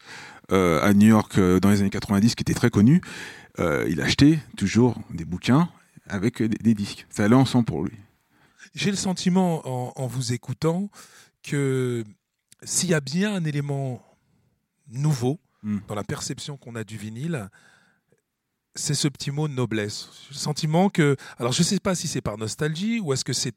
à 0.50 0.92
New 0.92 1.08
York 1.08 1.40
dans 1.40 1.70
les 1.70 1.80
années 1.80 1.90
90, 1.90 2.34
qui 2.34 2.42
était 2.42 2.54
très 2.54 2.70
connu. 2.70 3.00
il 3.58 4.00
achetait 4.02 4.38
toujours 4.56 5.00
des 5.10 5.24
bouquins 5.24 5.70
avec 6.07 6.42
des, 6.42 6.74
disques. 6.74 7.07
Ça 7.11 7.24
allait 7.24 7.34
ensemble 7.34 7.64
pour 7.64 7.84
lui. 7.84 7.96
J'ai 8.74 8.90
le 8.90 8.96
sentiment, 8.96 9.62
en, 9.98 10.07
vous 10.07 10.32
écoutant, 10.32 10.90
que 11.42 12.05
s'il 12.62 12.90
y 12.90 12.94
a 12.94 13.00
bien 13.00 13.34
un 13.34 13.44
élément 13.44 14.02
nouveau 14.88 15.38
hmm. 15.62 15.78
dans 15.88 15.94
la 15.94 16.05
perception 16.05 16.57
qu'on 16.57 16.74
a 16.74 16.84
du 16.84 16.96
vinyle, 16.96 17.48
c'est 18.74 18.94
ce 18.94 19.09
petit 19.09 19.30
mot 19.30 19.48
noblesse. 19.48 20.09
Le 20.30 20.36
sentiment 20.36 20.88
que, 20.88 21.16
alors 21.38 21.52
je 21.52 21.61
ne 21.61 21.64
sais 21.64 21.80
pas 21.80 21.94
si 21.94 22.09
c'est 22.09 22.20
par 22.20 22.38
nostalgie 22.38 23.00
ou 23.00 23.12
est-ce 23.12 23.24
que 23.24 23.32
c'est 23.32 23.55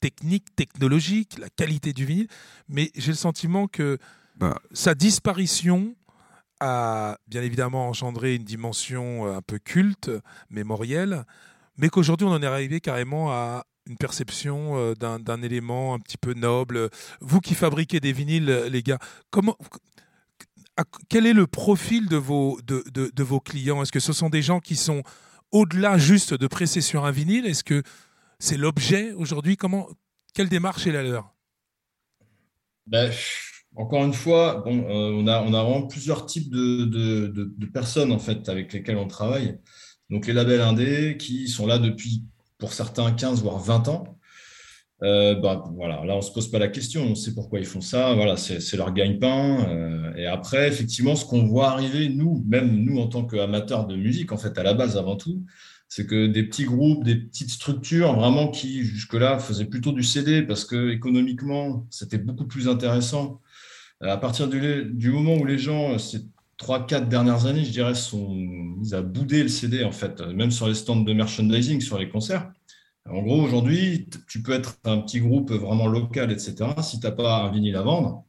technique, 0.00 0.54
technologique, 0.54 1.38
la 1.38 1.48
qualité 1.48 1.92
du 1.92 2.04
vinyle, 2.04 2.28
mais 2.68 2.90
j'ai 2.94 3.12
le 3.12 3.16
sentiment 3.16 3.66
que 3.66 3.98
bah. 4.36 4.60
sa 4.72 4.94
disparition 4.94 5.96
a 6.60 7.18
bien 7.26 7.42
évidemment 7.42 7.88
engendré 7.88 8.34
une 8.34 8.44
dimension 8.44 9.26
un 9.26 9.42
peu 9.42 9.58
culte, 9.58 10.10
mémorielle, 10.50 11.24
mais 11.78 11.88
qu'aujourd'hui 11.88 12.26
on 12.26 12.32
en 12.32 12.42
est 12.42 12.46
arrivé 12.46 12.80
carrément 12.80 13.32
à 13.32 13.64
une 13.88 13.96
perception 13.96 14.92
d'un 14.94 15.42
élément 15.42 15.94
un 15.94 15.98
petit 15.98 16.18
peu 16.18 16.34
noble. 16.34 16.90
Vous 17.22 17.40
qui 17.40 17.54
fabriquez 17.54 18.00
des 18.00 18.12
vinyles, 18.12 18.66
les 18.70 18.82
gars, 18.82 18.98
comment, 19.30 19.56
quel 21.08 21.26
est 21.26 21.32
le 21.32 21.46
profil 21.46 22.08
de 22.08 22.16
vos, 22.16 23.40
clients? 23.40 23.82
Est-ce 23.82 23.92
que 23.92 24.00
ce 24.00 24.12
sont 24.12 24.28
des 24.28 24.42
gens 24.42 24.60
qui 24.60 24.76
sont 24.76 25.02
au-delà 25.50 25.98
juste 25.98 26.34
de 26.34 26.46
presser 26.46 26.80
sur 26.80 27.04
un 27.04 27.10
vinyle? 27.10 27.46
Est-ce 27.46 27.64
que 27.64 27.82
c'est 28.38 28.56
l'objet 28.56 29.12
aujourd'hui? 29.12 29.56
Comment 29.56 29.88
Quelle 30.34 30.48
démarche 30.48 30.86
est 30.86 30.92
la 30.92 31.02
leur? 31.02 31.34
Ben, 32.86 33.10
Encore 33.76 34.04
une 34.04 34.14
fois, 34.14 34.64
euh, 34.66 34.70
on, 34.70 35.26
a, 35.26 35.42
on 35.42 35.52
a 35.54 35.62
vraiment 35.62 35.86
plusieurs 35.86 36.26
types 36.26 36.50
de, 36.50 36.84
de, 36.84 37.66
personnes 37.66 38.12
en 38.12 38.18
fait, 38.18 38.48
avec 38.48 38.72
lesquelles 38.72 38.96
on 38.96 39.08
travaille. 39.08 39.58
Donc 40.10 40.26
les 40.26 40.32
labels 40.32 40.60
indés 40.60 41.16
qui 41.18 41.48
sont 41.48 41.66
là 41.66 41.78
depuis, 41.78 42.22
pour 42.58 42.72
certains, 42.72 43.12
15 43.12 43.42
voire 43.42 43.58
20 43.58 43.88
ans 43.88 44.18
euh, 45.04 45.36
bah, 45.36 45.64
voilà, 45.76 46.04
là, 46.04 46.16
on 46.16 46.22
se 46.22 46.32
pose 46.32 46.50
pas 46.50 46.58
la 46.58 46.68
question, 46.68 47.02
on 47.04 47.14
sait 47.14 47.32
pourquoi 47.32 47.60
ils 47.60 47.66
font 47.66 47.80
ça, 47.80 48.14
voilà, 48.14 48.36
c'est 48.36 48.76
leur 48.76 48.92
gagne-pain. 48.92 49.68
Euh, 49.68 50.14
et 50.16 50.26
après, 50.26 50.66
effectivement, 50.66 51.14
ce 51.14 51.24
qu'on 51.24 51.44
voit 51.44 51.70
arriver, 51.70 52.08
nous, 52.08 52.44
même 52.48 52.84
nous 52.84 52.98
en 52.98 53.06
tant 53.06 53.24
qu'amateurs 53.24 53.86
de 53.86 53.96
musique, 53.96 54.32
en 54.32 54.36
fait, 54.36 54.58
à 54.58 54.62
la 54.62 54.74
base, 54.74 54.96
avant 54.96 55.16
tout, 55.16 55.44
c'est 55.88 56.06
que 56.06 56.26
des 56.26 56.42
petits 56.42 56.64
groupes, 56.64 57.04
des 57.04 57.16
petites 57.16 57.50
structures, 57.50 58.14
vraiment 58.14 58.48
qui 58.48 58.82
jusque-là 58.82 59.38
faisaient 59.38 59.64
plutôt 59.66 59.92
du 59.92 60.02
CD 60.02 60.42
parce 60.42 60.64
que 60.64 60.90
économiquement, 60.90 61.86
c'était 61.90 62.18
beaucoup 62.18 62.46
plus 62.46 62.68
intéressant. 62.68 63.40
À 64.00 64.16
partir 64.16 64.48
du, 64.48 64.84
du, 64.84 65.10
moment 65.10 65.36
où 65.36 65.44
les 65.44 65.58
gens, 65.58 65.96
ces 66.58 66.64
trois, 66.64 66.86
quatre 66.86 67.08
dernières 67.08 67.46
années, 67.46 67.64
je 67.64 67.70
dirais, 67.70 67.94
sont 67.94 68.34
mis 68.34 68.94
à 68.94 69.02
bouder 69.02 69.42
le 69.42 69.48
CD, 69.48 69.84
en 69.84 69.92
fait, 69.92 70.20
même 70.20 70.50
sur 70.50 70.68
les 70.68 70.74
stands 70.74 70.96
de 71.00 71.12
merchandising, 71.12 71.80
sur 71.80 71.98
les 71.98 72.08
concerts. 72.08 72.50
En 73.08 73.22
gros, 73.22 73.40
aujourd'hui, 73.40 74.08
tu 74.28 74.42
peux 74.42 74.52
être 74.52 74.76
un 74.84 74.98
petit 74.98 75.20
groupe 75.20 75.50
vraiment 75.50 75.86
local, 75.86 76.30
etc. 76.30 76.56
Si 76.82 77.00
tu 77.00 77.06
n'as 77.06 77.12
pas 77.12 77.44
un 77.44 77.52
vinyle 77.52 77.76
à 77.76 77.82
vendre, 77.82 78.24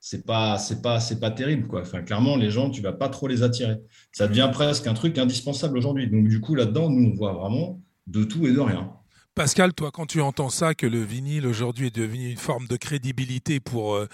c'est 0.00 0.24
pas 0.24 0.58
c'est 0.58 0.82
pas 0.82 1.00
c'est 1.00 1.18
pas 1.18 1.30
terrible 1.30 1.66
quoi. 1.66 1.82
Enfin, 1.82 2.02
clairement, 2.02 2.36
les 2.36 2.50
gens, 2.50 2.70
tu 2.70 2.80
vas 2.80 2.92
pas 2.92 3.08
trop 3.08 3.26
les 3.26 3.42
attirer. 3.42 3.76
Ça 4.12 4.28
devient 4.28 4.50
presque 4.52 4.86
un 4.86 4.94
truc 4.94 5.18
indispensable 5.18 5.76
aujourd'hui. 5.76 6.08
Donc 6.08 6.28
du 6.28 6.40
coup, 6.40 6.54
là-dedans, 6.54 6.90
nous 6.90 7.10
on 7.10 7.14
voit 7.14 7.32
vraiment 7.32 7.80
de 8.06 8.24
tout 8.24 8.46
et 8.46 8.52
de 8.52 8.60
rien. 8.60 8.92
Pascal, 9.34 9.74
toi, 9.74 9.90
quand 9.90 10.06
tu 10.06 10.20
entends 10.20 10.50
ça, 10.50 10.74
que 10.74 10.86
le 10.86 11.02
vinyle 11.02 11.46
aujourd'hui 11.46 11.88
est 11.88 11.96
devenu 11.96 12.30
une 12.30 12.36
forme 12.36 12.66
de 12.66 12.76
crédibilité 12.76 13.60
pour 13.60 13.94
euh, 13.94 14.06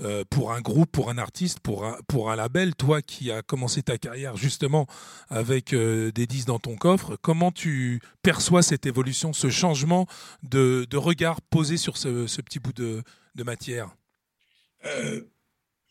euh, 0.00 0.24
pour 0.30 0.52
un 0.52 0.60
groupe, 0.60 0.90
pour 0.92 1.10
un 1.10 1.18
artiste, 1.18 1.60
pour 1.60 1.84
un, 1.84 1.98
pour 2.06 2.30
un 2.30 2.36
label, 2.36 2.74
toi 2.74 3.02
qui 3.02 3.30
as 3.32 3.42
commencé 3.42 3.82
ta 3.82 3.98
carrière 3.98 4.36
justement 4.36 4.86
avec 5.28 5.72
euh, 5.72 6.12
des 6.12 6.26
disques 6.26 6.46
dans 6.46 6.58
ton 6.58 6.76
coffre, 6.76 7.16
comment 7.16 7.50
tu 7.50 8.00
perçois 8.22 8.62
cette 8.62 8.86
évolution, 8.86 9.32
ce 9.32 9.50
changement 9.50 10.06
de, 10.42 10.86
de 10.88 10.96
regard 10.96 11.40
posé 11.40 11.76
sur 11.76 11.96
ce, 11.96 12.26
ce 12.26 12.40
petit 12.40 12.60
bout 12.60 12.72
de, 12.72 13.02
de 13.34 13.42
matière? 13.42 13.96
Euh, 14.84 15.22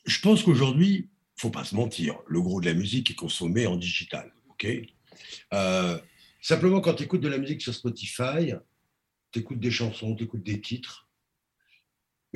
Je 0.05 0.19
pense 0.21 0.43
qu'aujourd'hui, 0.43 1.09
faut 1.35 1.49
pas 1.49 1.65
se 1.65 1.75
mentir, 1.75 2.17
le 2.27 2.41
gros 2.41 2.61
de 2.61 2.65
la 2.65 2.73
musique 2.73 3.11
est 3.11 3.15
consommé 3.15 3.67
en 3.67 3.75
digital. 3.75 4.31
ok? 4.49 4.67
Simplement, 6.41 6.79
quand 6.79 6.93
tu 6.93 7.03
écoutes 7.03 7.21
de 7.21 7.27
la 7.27 7.39
musique 7.39 7.61
sur 7.61 7.73
Spotify, 7.73 8.53
tu 9.31 9.39
écoutes 9.39 9.59
des 9.59 9.71
chansons, 9.71 10.15
tu 10.15 10.23
écoutes 10.23 10.43
des 10.43 10.61
titres, 10.61 11.06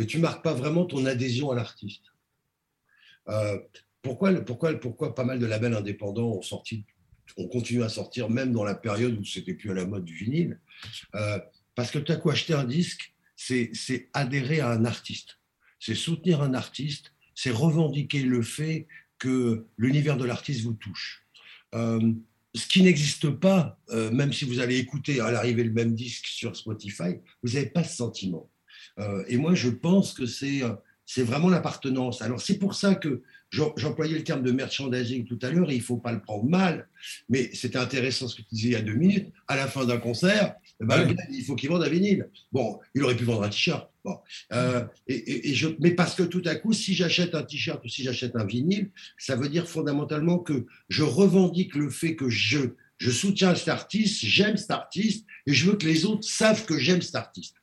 mais 0.02 0.08
tu 0.08 0.18
marques 0.18 0.44
pas 0.44 0.56
vraiment 0.56 0.86
ton 0.86 1.06
adhésion 1.06 1.52
à 1.52 1.56
l'artiste. 1.56 2.06
Euh, 3.30 3.60
pourquoi, 4.02 4.34
pourquoi, 4.42 4.74
pourquoi 4.74 5.14
pas 5.14 5.24
mal 5.24 5.38
de 5.38 5.46
labels 5.46 5.76
indépendants 5.76 6.38
ont 6.38 6.42
sorti, 6.42 6.86
ont 7.38 7.48
continué 7.48 7.84
à 7.84 7.90
sortir 7.90 8.28
même 8.28 8.52
dans 8.52 8.64
la 8.64 8.74
période 8.74 9.16
où 9.16 9.24
c'était 9.24 9.54
plus 9.54 9.70
à 9.70 9.76
la 9.76 9.86
mode 9.86 10.04
du 10.04 10.16
vinyle? 10.16 10.60
Euh, 11.14 11.38
Parce 11.76 11.92
que 11.92 12.00
tu 12.00 12.12
as 12.12 12.16
quoi 12.16 12.34
acheter 12.34 12.56
un 12.56 12.64
disque, 12.64 13.14
c'est 13.36 14.10
adhérer 14.14 14.60
à 14.60 14.72
un 14.72 14.86
artiste, 14.86 15.38
c'est 15.80 15.94
soutenir 15.94 16.42
un 16.42 16.56
artiste, 16.56 17.14
c'est 17.36 17.52
revendiquer 17.52 18.24
le 18.24 18.42
fait 18.42 18.88
que 19.20 19.68
l'univers 19.78 20.18
de 20.18 20.26
l'artiste 20.26 20.64
vous 20.64 20.74
touche. 20.74 21.28
Euh, 21.76 22.12
ce 22.56 22.66
qui 22.68 22.82
n'existe 22.82 23.30
pas, 23.30 23.80
même 24.12 24.34
si 24.34 24.46
vous 24.46 24.60
allez 24.60 24.78
écouter 24.78 25.22
à 25.22 25.32
l'arrivée 25.32 25.64
le 25.64 25.72
même 25.72 25.94
disque 25.94 26.26
sur 26.26 26.56
Spotify, 26.56 27.20
vous 27.44 27.54
n'avez 27.54 27.68
pas 27.68 27.84
ce 27.84 27.96
sentiment. 27.96 28.50
Euh, 29.00 29.24
et 29.28 29.38
moi, 29.38 29.54
je 29.56 29.70
pense 29.70 30.14
que 30.14 30.26
c'est 30.26 30.64
euh, 30.64 30.74
c'est 31.14 31.24
vraiment 31.24 31.50
l'appartenance. 31.50 32.22
Alors 32.22 32.40
c'est 32.40 32.58
pour 32.58 32.74
ça 32.74 32.96
que 32.96 33.22
j'employais 33.52 34.18
le 34.18 34.24
terme 34.24 34.44
de 34.44 34.52
merchandising 34.52 35.26
tout 35.26 35.40
à 35.42 35.50
l'heure 35.50 35.70
et 35.70 35.76
il 35.76 35.82
faut 35.82 35.98
pas 35.98 36.14
le 36.14 36.22
prendre 36.22 36.46
mal, 36.46 36.88
mais 37.28 37.50
c'était 37.54 37.80
intéressant 37.80 38.30
ce 38.30 38.36
que 38.38 38.44
tu 38.44 38.56
disais 38.56 38.68
il 38.70 38.74
y 38.74 38.76
a 38.78 38.82
deux 38.82 38.94
minutes. 38.94 39.28
À 39.50 39.58
la 39.58 39.68
fin 39.68 39.86
d'un 39.86 39.98
concert, 39.98 40.56
eh 40.82 40.86
ben, 40.86 41.14
il 41.30 41.44
faut 41.44 41.56
qu'il 41.56 41.70
vende 41.70 41.84
un 41.84 41.90
vinyle. 41.90 42.30
Bon, 42.54 42.80
il 42.96 43.04
aurait 43.04 43.18
pu 43.18 43.26
vendre 43.26 43.44
un 43.44 43.50
t-shirt. 43.50 43.90
Bon, 44.06 44.20
euh, 44.54 44.86
et, 45.08 45.54
je, 45.54 45.68
mais 45.80 45.92
parce 45.92 46.16
que 46.16 46.24
tout 46.24 46.44
à 46.46 46.56
coup, 46.56 46.72
si 46.72 46.94
j'achète 46.94 47.36
un 47.36 47.44
t-shirt 47.44 47.84
ou 47.84 47.90
si 47.90 48.04
j'achète 48.04 48.38
un 48.38 48.46
vinyle, 48.46 48.90
ça 49.18 49.36
veut 49.36 49.50
dire 49.50 49.68
fondamentalement 49.68 50.40
que 50.40 50.66
je 50.88 51.04
revendique 51.04 51.76
le 51.76 51.90
fait 51.90 52.16
que 52.16 52.30
je, 52.30 52.60
je 53.00 53.12
soutiens 53.12 53.54
cet 53.54 53.68
artiste, 53.68 54.26
j'aime 54.26 54.56
cet 54.56 54.72
artiste 54.72 55.26
et 55.46 55.54
je 55.54 55.70
veux 55.70 55.76
que 55.76 55.86
les 55.86 56.06
autres 56.06 56.24
savent 56.24 56.66
que 56.66 56.78
j'aime 56.78 57.02
cet 57.02 57.16
artiste. 57.16 57.56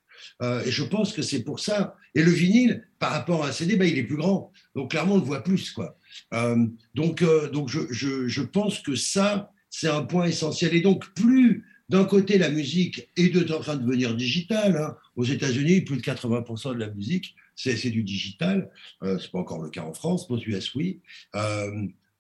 Euh, 0.43 0.65
et 0.65 0.71
je 0.71 0.85
pense 0.85 1.13
que 1.13 1.23
c'est 1.23 1.43
pour 1.43 1.61
ça. 1.61 1.97
Et 2.15 2.23
le 2.23 2.31
vinyle, 2.31 2.87
par 2.99 3.13
rapport 3.13 3.45
à 3.45 3.49
un 3.49 3.53
CD, 3.53 3.77
bah, 3.77 3.87
il 3.87 3.99
est 3.99 4.05
plus 4.05 4.17
grand. 4.17 4.53
Donc 4.75 4.93
clairement, 4.93 5.15
on 5.15 5.19
le 5.19 5.25
voit 5.25 5.43
plus. 5.43 5.71
Quoi. 5.71 5.99
Euh, 6.35 6.67
donc 6.95 7.23
euh, 7.23 7.51
donc 7.51 7.69
je, 7.69 7.81
je, 7.91 8.29
je, 8.29 8.43
pense 8.43 8.81
que 8.81 8.95
ça, 8.95 9.53
c'est 9.71 9.89
un 9.89 10.03
point 10.03 10.27
essentiel. 10.27 10.75
Et 10.75 10.81
donc, 10.81 11.13
plus 11.15 11.65
d'un 11.89 12.05
côté, 12.05 12.39
la 12.39 12.51
musique 12.51 13.09
est 13.17 13.51
en 13.51 13.61
train 13.61 13.77
de 13.77 13.83
devenir 13.83 14.15
digitale. 14.15 14.77
Hein. 14.77 14.97
Aux 15.17 15.25
États-Unis, 15.25 15.81
plus 15.81 15.97
de 15.97 16.03
80% 16.03 16.75
de 16.75 16.79
la 16.79 16.91
musique, 16.91 17.35
c'est 17.57 17.91
du 17.91 18.05
digital. 18.05 18.71
Euh, 19.03 19.19
c'est 19.19 19.33
pas 19.33 19.39
encore 19.39 19.63
le 19.63 19.71
cas 19.71 19.83
en 19.83 19.93
France, 19.93 20.27
aux 20.31 20.39
US, 20.39 20.75
oui. 20.75 21.01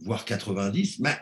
voire 0.00 0.24
90. 0.24 0.98
Mais 1.00 1.16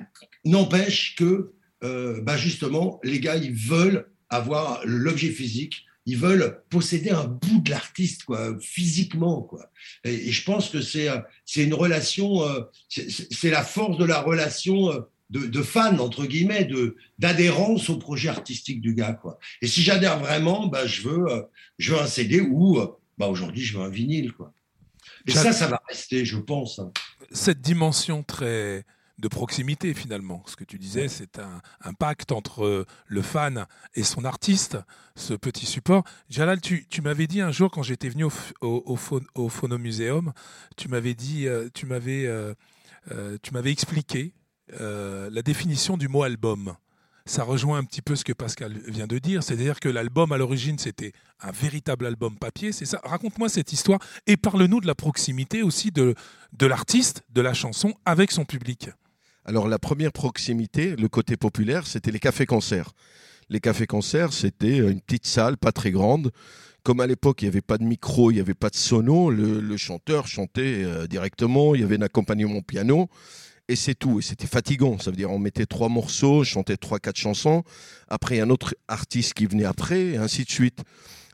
n'empêche 0.44 1.16
que, 1.16 1.52
bah 1.80 2.36
justement, 2.36 3.00
les 3.04 3.20
gars, 3.20 3.36
ils 3.36 3.52
veulent 3.52 4.08
avoir 4.30 4.80
l'objet 4.84 5.30
physique 5.30 5.86
ils 6.06 6.16
veulent 6.16 6.62
posséder 6.70 7.10
un 7.10 7.24
bout 7.24 7.60
de 7.60 7.70
l'artiste, 7.70 8.24
quoi, 8.24 8.56
physiquement, 8.60 9.42
quoi. 9.42 9.70
Et, 10.04 10.30
je 10.30 10.44
pense 10.44 10.70
que 10.70 10.80
c'est 10.80 11.08
euh, 11.08 11.18
c'est 11.44 11.64
une 11.64 11.74
relation, 11.74 12.48
euh, 12.48 12.62
c'est 12.88 13.50
la 13.50 13.64
force 13.64 13.98
de 13.98 14.04
la 14.04 14.20
relation 14.20 14.92
euh, 14.92 15.00
de, 15.30 15.46
de 15.46 15.62
fan 15.62 16.00
entre 16.00 16.24
guillemets, 16.24 16.64
de 16.64 16.96
d'adhérence 17.18 17.90
au 17.90 17.98
projet 17.98 18.28
artistique 18.28 18.80
du 18.80 18.94
gars, 18.94 19.14
quoi. 19.14 19.38
Et 19.60 19.66
si 19.66 19.82
j'adhère 19.82 20.20
vraiment, 20.20 20.68
bah 20.68 20.86
je 20.86 21.02
veux 21.02 21.26
je 21.78 21.92
veux 21.92 22.00
un 22.00 22.06
CD 22.06 22.40
ou 22.40 22.80
bah 23.18 23.26
aujourd'hui 23.26 23.62
je 23.62 23.76
veux 23.76 23.84
un 23.84 23.90
vinyle, 23.90 24.32
quoi. 24.32 24.52
Et 25.26 25.32
ça, 25.32 25.52
ça 25.52 25.66
va 25.66 25.82
rester, 25.88 26.24
je 26.24 26.36
pense. 26.36 26.78
Hein. 26.78 26.92
Cette 27.32 27.60
dimension 27.60 28.22
très 28.22 28.84
de 29.18 29.28
proximité 29.28 29.94
finalement. 29.94 30.42
Ce 30.46 30.56
que 30.56 30.64
tu 30.64 30.78
disais, 30.78 31.08
c'est 31.08 31.38
un, 31.38 31.94
pacte 31.94 32.32
entre 32.32 32.64
euh, 32.64 32.86
le 33.06 33.22
fan 33.22 33.66
et 33.94 34.02
son 34.02 34.24
artiste, 34.24 34.76
ce 35.14 35.34
petit 35.34 35.66
support. 35.66 36.04
Jalal, 36.28 36.60
tu, 36.60 36.86
m'avais 37.02 37.26
dit 37.26 37.40
un 37.40 37.50
jour 37.50 37.70
quand 37.70 37.82
j'étais 37.82 38.08
venu 38.08 38.24
au, 38.24 38.32
au, 38.60 38.98
au, 39.34 39.48
Phonomuséum, 39.48 40.32
tu 40.76 40.88
m'avais 40.88 41.14
dit, 41.14 41.46
euh, 41.46 41.68
tu 41.72 41.86
m'avais, 41.86 42.26
euh, 42.26 42.54
tu 43.42 43.52
m'avais 43.52 43.72
expliqué 43.72 44.34
la 44.68 45.42
définition 45.42 45.96
du 45.96 46.08
mot 46.08 46.24
album 46.24 46.74
ça 47.26 47.42
rejoint 47.42 47.78
un 47.78 47.84
petit 47.84 48.02
peu 48.02 48.14
ce 48.14 48.24
que 48.24 48.32
Pascal 48.32 48.72
vient 48.86 49.08
de 49.08 49.18
dire, 49.18 49.42
c'est-à-dire 49.42 49.80
que 49.80 49.88
l'album 49.88 50.30
à 50.32 50.38
l'origine 50.38 50.78
c'était 50.78 51.12
un 51.40 51.50
véritable 51.50 52.06
album 52.06 52.38
papier, 52.38 52.72
c'est 52.72 52.86
ça? 52.86 53.00
Raconte-moi 53.02 53.48
cette 53.48 53.72
histoire 53.72 53.98
et 54.26 54.36
parle-nous 54.36 54.80
de 54.80 54.86
la 54.86 54.94
proximité 54.94 55.62
aussi 55.62 55.90
de, 55.90 56.14
de 56.52 56.66
l'artiste, 56.66 57.24
de 57.30 57.40
la 57.40 57.52
chanson 57.52 57.94
avec 58.04 58.30
son 58.30 58.44
public. 58.44 58.90
Alors 59.48 59.68
la 59.68 59.78
première 59.78 60.10
proximité, 60.10 60.96
le 60.96 61.06
côté 61.06 61.36
populaire, 61.36 61.86
c'était 61.86 62.10
les 62.10 62.18
cafés-concerts. 62.18 62.90
Les 63.48 63.60
cafés-concerts, 63.60 64.32
c'était 64.32 64.78
une 64.78 65.00
petite 65.00 65.24
salle, 65.24 65.56
pas 65.56 65.70
très 65.70 65.92
grande. 65.92 66.32
Comme 66.82 66.98
à 66.98 67.06
l'époque, 67.06 67.42
il 67.42 67.44
n'y 67.44 67.50
avait 67.50 67.60
pas 67.60 67.78
de 67.78 67.84
micro, 67.84 68.32
il 68.32 68.34
n'y 68.34 68.40
avait 68.40 68.54
pas 68.54 68.70
de 68.70 68.74
sono, 68.74 69.30
le, 69.30 69.76
chanteur 69.76 70.26
chantait 70.26 70.82
euh, 70.82 71.06
directement, 71.06 71.76
il 71.76 71.82
y 71.82 71.84
avait 71.84 71.96
un 71.96 72.02
accompagnement 72.02 72.60
piano, 72.60 73.08
et 73.68 73.76
c'est 73.76 73.94
tout. 73.94 74.18
Et 74.18 74.22
c'était 74.22 74.48
fatigant. 74.48 74.98
Ça 74.98 75.12
veut 75.12 75.16
dire 75.16 75.30
on 75.30 75.38
mettait 75.38 75.66
trois 75.66 75.88
morceaux, 75.88 76.42
chantait 76.42 76.76
trois, 76.76 76.98
quatre 76.98 77.18
chansons. 77.18 77.62
Après, 78.08 78.40
un 78.40 78.50
autre 78.50 78.74
artiste 78.88 79.34
qui 79.34 79.46
venait 79.46 79.64
après, 79.64 80.00
et 80.06 80.16
ainsi 80.16 80.44
de 80.44 80.50
suite. 80.50 80.80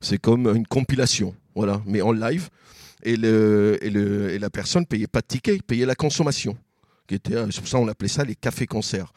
C'est 0.02 0.18
comme 0.18 0.54
une 0.54 0.66
compilation, 0.66 1.34
voilà, 1.54 1.80
mais 1.86 2.02
en 2.02 2.12
live. 2.12 2.50
Et, 3.04 3.16
le, 3.16 3.78
et, 3.80 3.88
le, 3.88 4.32
et 4.32 4.38
la 4.38 4.50
personne 4.50 4.84
payait 4.84 5.06
pas 5.06 5.22
de 5.22 5.26
ticket, 5.28 5.60
payait 5.66 5.86
la 5.86 5.94
consommation 5.94 6.58
qui 7.18 7.32
c'est 7.50 7.60
pour 7.60 7.68
ça 7.68 7.78
on 7.78 7.88
appelait 7.88 8.08
ça 8.08 8.24
les 8.24 8.34
cafés-concerts. 8.34 9.12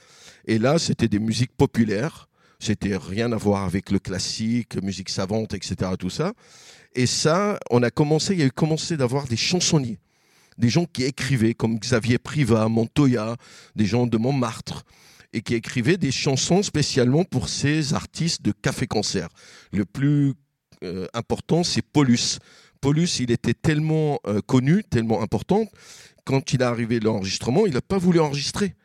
Et 0.47 0.59
là, 0.59 0.77
c'était 0.77 1.07
des 1.07 1.19
musiques 1.19 1.55
populaires, 1.55 2.27
c'était 2.59 2.97
rien 2.97 3.31
à 3.31 3.37
voir 3.37 3.63
avec 3.63 3.91
le 3.91 3.99
classique, 3.99 4.81
musique 4.81 5.09
savante, 5.09 5.53
etc., 5.53 5.91
tout 5.97 6.09
ça. 6.09 6.33
Et 6.93 7.05
ça, 7.07 7.59
on 7.69 7.83
a 7.83 7.91
commencé, 7.91 8.33
il 8.33 8.39
y 8.39 8.43
a 8.43 8.45
eu 8.45 8.51
commencé 8.51 8.95
d'avoir 8.97 9.27
des 9.27 9.37
chansonniers. 9.37 9.99
des 10.57 10.69
gens 10.69 10.85
qui 10.85 11.03
écrivaient, 11.03 11.53
comme 11.53 11.77
Xavier 11.79 12.17
Privat, 12.17 12.69
Montoya, 12.69 13.35
des 13.75 13.85
gens 13.85 14.07
de 14.07 14.17
Montmartre, 14.17 14.85
et 15.33 15.41
qui 15.41 15.53
écrivaient 15.53 15.97
des 15.97 16.13
chansons 16.13 16.63
spécialement 16.63 17.25
pour 17.25 17.49
ces 17.49 17.93
artistes 17.93 18.41
de 18.41 18.53
café-concert. 18.53 19.27
Le 19.73 19.83
plus 19.83 20.33
euh, 20.83 21.07
important, 21.13 21.63
c'est 21.65 21.81
Paulus. 21.81 22.39
Paulus, 22.79 23.19
il 23.19 23.31
était 23.31 23.53
tellement 23.53 24.19
euh, 24.27 24.39
connu, 24.39 24.83
tellement 24.85 25.21
important, 25.21 25.67
quand 26.25 26.53
il 26.53 26.61
est 26.61 26.65
arrivé 26.65 26.99
l'enregistrement, 26.99 27.65
il 27.65 27.73
n'a 27.73 27.81
pas 27.81 27.97
voulu 27.97 28.19
enregistrer. 28.19 28.75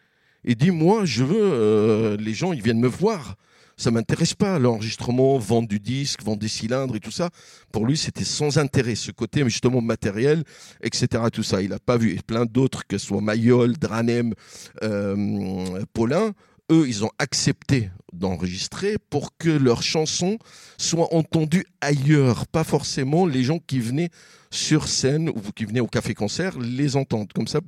Il 0.44 0.56
dit, 0.56 0.70
moi, 0.70 1.04
je 1.04 1.24
veux, 1.24 1.40
euh, 1.40 2.16
les 2.16 2.34
gens, 2.34 2.52
ils 2.52 2.62
viennent 2.62 2.80
me 2.80 2.88
voir 2.88 3.36
ça 3.80 3.90
m'intéresse 3.90 4.34
pas 4.34 4.58
l'enregistrement, 4.58 5.38
vendre 5.38 5.66
du 5.66 5.80
disque, 5.80 6.22
vendre 6.22 6.38
des 6.38 6.48
cylindres 6.48 6.96
et 6.96 7.00
tout 7.00 7.10
ça. 7.10 7.30
Pour 7.72 7.86
lui, 7.86 7.96
c'était 7.96 8.24
sans 8.24 8.58
intérêt 8.58 8.94
ce 8.94 9.10
côté 9.10 9.42
justement 9.44 9.80
matériel, 9.80 10.44
etc. 10.82 11.24
Tout 11.32 11.42
ça, 11.42 11.62
il 11.62 11.70
n'a 11.70 11.78
pas 11.78 11.96
vu. 11.96 12.14
Et 12.14 12.20
plein 12.20 12.44
d'autres, 12.44 12.86
que 12.86 12.98
ce 12.98 13.06
soit 13.06 13.22
Mayol, 13.22 13.78
Dranem, 13.78 14.34
euh, 14.82 15.82
Paulin, 15.94 16.32
eux, 16.70 16.88
ils 16.88 17.04
ont 17.04 17.10
accepté 17.18 17.90
d'enregistrer 18.12 18.96
pour 19.10 19.36
que 19.36 19.50
leurs 19.50 19.82
chansons 19.82 20.38
soient 20.78 21.14
entendues 21.14 21.66
ailleurs, 21.80 22.46
pas 22.46 22.64
forcément 22.64 23.26
les 23.26 23.44
gens 23.44 23.58
qui 23.58 23.80
venaient 23.80 24.10
sur 24.50 24.88
scène 24.88 25.28
ou 25.28 25.40
qui 25.54 25.64
venaient 25.64 25.80
au 25.80 25.86
café-concert 25.86 26.58
les 26.58 26.96
entendent. 26.96 27.32
Comme 27.32 27.46
ça, 27.46 27.60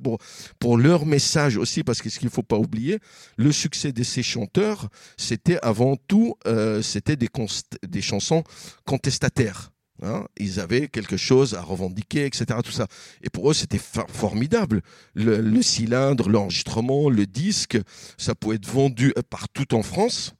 pour, 0.59 0.77
leur 0.77 1.05
message 1.05 1.57
aussi, 1.57 1.83
parce 1.83 2.01
que 2.01 2.09
ce 2.09 2.19
qu'il 2.19 2.27
ne 2.27 2.31
faut 2.31 2.43
pas 2.43 2.57
oublier, 2.57 2.99
le 3.37 3.51
succès 3.51 3.91
de 3.91 4.03
ces 4.03 4.23
chanteurs, 4.23 4.89
c'était 5.17 5.59
avant 5.61 5.95
tout, 5.95 6.35
euh, 6.45 6.81
c'était 6.81 7.15
des 7.15 8.01
chansons 8.01 8.43
contestataires. 8.85 9.72
Hein, 10.03 10.25
ils 10.37 10.59
avaient 10.59 10.89
quelque 10.89 11.15
chose 11.15 11.53
à 11.53 11.61
revendiquer, 11.61 12.25
etc. 12.25 12.59
Tout 12.63 12.71
ça. 12.71 12.87
Et 13.21 13.29
pour 13.29 13.49
eux, 13.49 13.53
c'était 13.53 13.79
formidable. 13.79 14.81
Le, 15.15 15.61
cylindre, 15.61 16.29
l'enregistrement, 16.29 17.09
le 17.09 17.25
disque, 17.25 17.77
ça 18.17 18.35
pouvait 18.35 18.57
être 18.57 18.67
vendu 18.67 19.13
partout 19.29 19.73
en 19.73 19.81
France. 19.81 20.33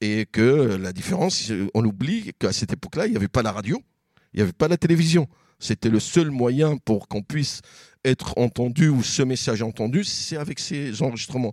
Et 0.00 0.26
que 0.26 0.76
la 0.80 0.92
différence, 0.92 1.52
on 1.74 1.84
oublie 1.84 2.32
qu'à 2.38 2.52
cette 2.52 2.72
époque-là, 2.72 3.06
il 3.06 3.10
n'y 3.10 3.16
avait 3.16 3.28
pas 3.28 3.42
la 3.42 3.52
radio, 3.52 3.80
il 4.32 4.38
n'y 4.38 4.42
avait 4.42 4.52
pas 4.52 4.66
la 4.66 4.76
télévision. 4.76 5.28
C'était 5.60 5.90
le 5.90 6.00
seul 6.00 6.30
moyen 6.30 6.76
pour 6.78 7.06
qu'on 7.06 7.22
puisse 7.22 7.60
être 8.04 8.36
entendu 8.36 8.88
ou 8.88 9.02
ce 9.02 9.22
message 9.22 9.62
entendu, 9.62 10.02
c'est 10.02 10.36
avec 10.36 10.58
ces 10.58 11.02
enregistrements. 11.02 11.52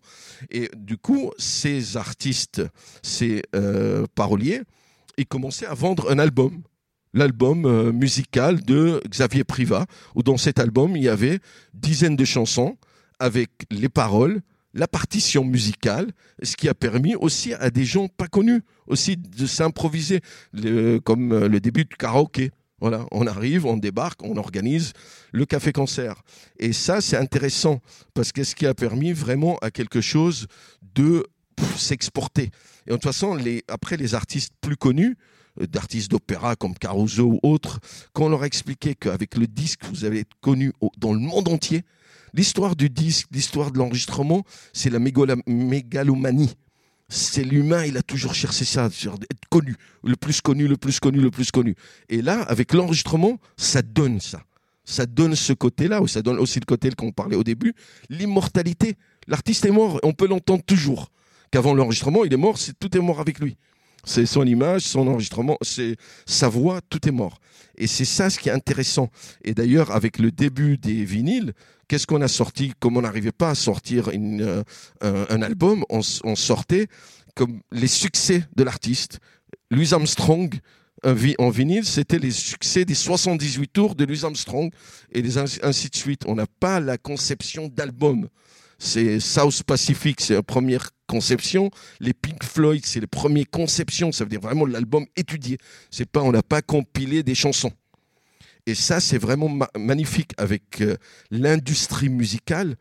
Et 0.49 0.71
du 0.75 0.97
coup, 0.97 1.31
ces 1.37 1.95
artistes, 1.95 2.63
ces 3.03 3.43
euh, 3.55 4.07
paroliers, 4.15 4.61
ils 5.17 5.27
commençaient 5.27 5.67
à 5.67 5.75
vendre 5.75 6.09
un 6.09 6.17
album 6.17 6.63
l'album 7.13 7.65
euh, 7.65 7.91
musical 7.91 8.61
de 8.61 9.01
Xavier 9.07 9.43
Privat, 9.43 9.85
où 10.15 10.23
dans 10.23 10.37
cet 10.37 10.59
album, 10.59 10.95
il 10.95 11.03
y 11.03 11.09
avait 11.09 11.39
dizaines 11.73 12.15
de 12.15 12.25
chansons 12.25 12.77
avec 13.19 13.49
les 13.71 13.89
paroles, 13.89 14.41
la 14.73 14.87
partition 14.87 15.43
musicale, 15.43 16.11
ce 16.43 16.55
qui 16.55 16.69
a 16.69 16.73
permis 16.73 17.15
aussi 17.15 17.53
à 17.53 17.69
des 17.69 17.85
gens 17.85 18.07
pas 18.07 18.27
connus 18.27 18.61
aussi 18.87 19.17
de 19.17 19.45
s'improviser, 19.45 20.21
comme 21.03 21.31
euh, 21.31 21.47
le 21.47 21.59
début 21.59 21.85
du 21.85 21.95
karaoké. 21.95 22.51
Voilà, 22.81 23.05
on 23.11 23.27
arrive, 23.27 23.65
on 23.65 23.75
débarque, 23.75 24.23
on 24.23 24.37
organise 24.37 24.93
le 25.33 25.45
café-concert. 25.45 26.21
Et 26.59 26.71
ça, 26.71 27.01
c'est 27.01 27.17
intéressant 27.17 27.81
parce 28.13 28.31
que 28.31 28.45
ce 28.45 28.55
qui 28.55 28.65
a 28.65 28.73
permis 28.73 29.11
vraiment 29.11 29.57
à 29.57 29.69
quelque 29.69 29.99
chose 29.99 30.47
de 30.95 31.25
s'exporter. 31.75 32.51
Et 32.87 32.91
de 32.91 32.95
toute 32.95 33.03
façon, 33.03 33.35
les, 33.35 33.63
après, 33.67 33.97
les 33.97 34.15
artistes 34.15 34.53
plus 34.61 34.77
connus, 34.77 35.17
d'artistes 35.57 36.11
d'opéra 36.11 36.55
comme 36.55 36.73
Caruso 36.73 37.25
ou 37.25 37.39
autres, 37.43 37.79
quand 38.13 38.25
on 38.25 38.29
leur 38.29 38.45
expliquait 38.45 38.95
qu'avec 38.95 39.35
le 39.35 39.47
disque, 39.47 39.81
vous 39.85 40.05
allez 40.05 40.19
être 40.19 40.35
connu 40.41 40.71
dans 40.97 41.13
le 41.13 41.19
monde 41.19 41.47
entier, 41.47 41.83
l'histoire 42.33 42.75
du 42.75 42.89
disque, 42.89 43.27
l'histoire 43.31 43.71
de 43.71 43.77
l'enregistrement, 43.77 44.43
c'est 44.73 44.89
la 44.89 44.99
mégalomanie. 44.99 46.53
C'est 47.11 47.43
l'humain, 47.43 47.85
il 47.85 47.97
a 47.97 48.03
toujours 48.03 48.35
cherché 48.35 48.65
ça, 48.65 48.85
être 48.85 49.49
connu, 49.49 49.75
le 50.03 50.15
plus 50.15 50.41
connu, 50.41 50.67
le 50.67 50.77
plus 50.77 50.99
connu, 50.99 51.19
le 51.19 51.31
plus 51.31 51.49
connu. 51.49 51.75
Et 52.07 52.21
là, 52.21 52.43
avec 52.43 52.71
l'enregistrement, 52.71 53.39
ça 53.57 53.81
donne 53.81 54.19
ça. 54.19 54.43
Ça 54.85 55.07
donne 55.07 55.35
ce 55.35 55.53
côté-là, 55.53 56.03
ou 56.03 56.07
ça 56.07 56.21
donne 56.21 56.37
aussi 56.37 56.59
le 56.59 56.65
côté 56.65 56.91
qu'on 56.91 57.11
parlait 57.11 57.35
au 57.35 57.43
début, 57.43 57.73
l'immortalité. 58.09 58.95
L'artiste 59.27 59.65
est 59.65 59.71
mort, 59.71 59.99
on 60.03 60.13
peut 60.13 60.27
l'entendre 60.27 60.63
toujours. 60.63 61.11
Qu'avant 61.51 61.73
l'enregistrement, 61.73 62.25
il 62.25 62.33
est 62.33 62.37
mort, 62.37 62.59
c'est 62.59 62.77
tout 62.77 62.95
est 62.95 63.01
mort 63.01 63.19
avec 63.19 63.39
lui. 63.39 63.57
C'est 64.05 64.25
son 64.25 64.45
image, 64.45 64.83
son 64.83 65.07
enregistrement, 65.07 65.57
c'est 65.61 65.95
sa 66.25 66.49
voix, 66.49 66.79
tout 66.89 67.07
est 67.07 67.11
mort. 67.11 67.39
Et 67.77 67.87
c'est 67.87 68.05
ça 68.05 68.29
ce 68.29 68.39
qui 68.39 68.49
est 68.49 68.51
intéressant. 68.51 69.09
Et 69.43 69.53
d'ailleurs, 69.53 69.91
avec 69.91 70.19
le 70.19 70.31
début 70.31 70.77
des 70.77 71.05
vinyles, 71.05 71.53
qu'est-ce 71.87 72.05
qu'on 72.05 72.21
a 72.21 72.27
sorti? 72.27 72.73
Comme 72.79 72.97
on 72.97 73.01
n'arrivait 73.01 73.31
pas 73.31 73.51
à 73.51 73.55
sortir 73.55 74.09
euh, 74.13 74.63
un, 75.01 75.41
album, 75.41 75.85
on, 75.89 76.01
sortait 76.01 76.87
comme 77.35 77.61
les 77.71 77.87
succès 77.87 78.43
de 78.55 78.63
l'artiste. 78.63 79.19
Louis 79.71 79.93
Armstrong, 79.93 80.53
en 81.03 81.49
vinyle, 81.49 81.85
c'était 81.85 82.19
les 82.19 82.31
succès 82.31 82.83
des 82.83 82.95
78 82.95 83.71
tours 83.71 83.95
de 83.95 84.03
Louis 84.03 84.25
Armstrong 84.25 84.71
et 85.13 85.23
ainsi 85.63 85.89
de 85.89 85.95
suite. 85.95 86.23
On 86.27 86.35
n'a 86.35 86.47
pas 86.59 86.81
la 86.81 86.97
conception 86.97 87.69
d'album 87.69 88.27
c'est 88.79 89.19
South 89.19 89.63
Pacific, 89.63 90.21
c'est 90.21 90.33
la 90.33 90.43
première 90.43 90.91
conception. 91.05 91.69
Floyd, 92.43 92.85
c'est 92.85 92.99
les 92.99 93.07
premières 93.07 93.49
conceptions. 93.49 94.11
Ça 94.11 94.23
veut 94.23 94.29
dire 94.29 94.41
vraiment 94.41 94.65
l'album 94.65 95.05
étudié. 95.15 95.57
C'est 95.91 96.09
pas, 96.09 96.21
on 96.21 96.31
n'a 96.31 96.43
pas 96.43 96.61
compilé 96.61 97.23
des 97.23 97.35
chansons. 97.35 97.71
Et 98.65 98.75
ça, 98.75 98.99
c'est 98.99 99.17
vraiment 99.17 99.67
magnifique 99.77 100.31
avec 100.37 100.81
euh, 100.81 100.97
l'industrie 101.31 102.09
musicale 102.09 102.75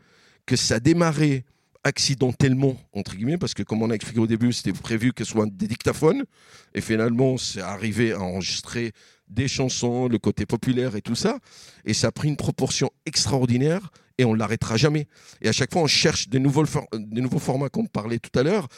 que 0.44 0.56
ça 0.56 0.76
a 0.76 0.80
démarré 0.80 1.44
accidentellement, 1.84 2.76
entre 2.92 3.14
guillemets, 3.14 3.38
parce 3.38 3.54
que 3.54 3.62
comme 3.62 3.82
on 3.82 3.90
a 3.90 3.94
expliqué 3.94 4.20
au 4.20 4.26
début, 4.26 4.52
c'était 4.52 4.72
prévu 4.72 5.12
que 5.12 5.24
ce 5.24 5.30
soit 5.32 5.46
des 5.50 5.66
dictaphones. 5.66 6.24
Et 6.74 6.80
finalement, 6.80 7.38
c'est 7.38 7.60
arrivé 7.60 8.12
à 8.12 8.20
enregistrer 8.20 8.92
des 9.28 9.48
chansons, 9.48 10.08
le 10.08 10.18
côté 10.18 10.46
populaire 10.46 10.96
et 10.96 11.02
tout 11.02 11.14
ça. 11.14 11.38
Et 11.84 11.94
ça 11.94 12.08
a 12.08 12.12
pris 12.12 12.28
une 12.28 12.36
proportion 12.36 12.90
extraordinaire 13.06 13.90
et 14.18 14.24
on 14.24 14.34
ne 14.34 14.38
l'arrêtera 14.38 14.76
jamais. 14.76 15.06
Et 15.40 15.48
à 15.48 15.52
chaque 15.52 15.72
fois, 15.72 15.82
on 15.82 15.86
cherche 15.86 16.28
des 16.28 16.40
nouveaux, 16.40 16.64
des 16.92 17.20
nouveaux 17.20 17.38
formats, 17.38 17.68
comme 17.68 17.84
on 17.84 17.86
parlait 17.86 18.18
tout 18.18 18.36
à 18.38 18.42
l'heure. 18.42 18.68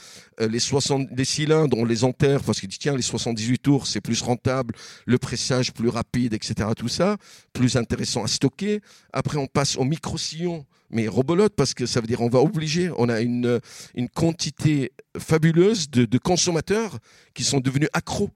Euh, 0.40 0.48
les, 0.48 0.60
60, 0.60 1.08
les 1.16 1.24
cylindres, 1.24 1.76
on 1.76 1.84
les 1.84 2.04
enterre 2.04 2.44
parce 2.44 2.60
qu'il 2.60 2.68
dit, 2.68 2.78
tiens, 2.78 2.94
les 2.94 3.02
78 3.02 3.58
tours, 3.58 3.86
c'est 3.86 4.00
plus 4.00 4.20
rentable, 4.22 4.74
le 5.06 5.18
pressage 5.18 5.72
plus 5.72 5.88
rapide, 5.88 6.34
etc. 6.34 6.68
Tout 6.76 6.88
ça, 6.88 7.16
plus 7.52 7.76
intéressant 7.76 8.22
à 8.22 8.28
stocker. 8.28 8.80
Après, 9.12 9.38
on 9.38 9.46
passe 9.46 9.76
au 9.76 9.84
micro-sillon, 9.84 10.66
mais 10.90 11.08
robolote, 11.08 11.54
parce 11.56 11.72
que 11.72 11.86
ça 11.86 12.00
veut 12.00 12.06
dire 12.06 12.20
on 12.20 12.28
va 12.28 12.40
obliger, 12.40 12.90
on 12.98 13.08
a 13.08 13.20
une, 13.20 13.60
une 13.94 14.08
quantité 14.08 14.92
fabuleuse 15.18 15.88
de, 15.90 16.04
de 16.04 16.18
consommateurs 16.18 16.98
qui 17.32 17.44
sont 17.44 17.60
devenus 17.60 17.88
accros 17.92 18.30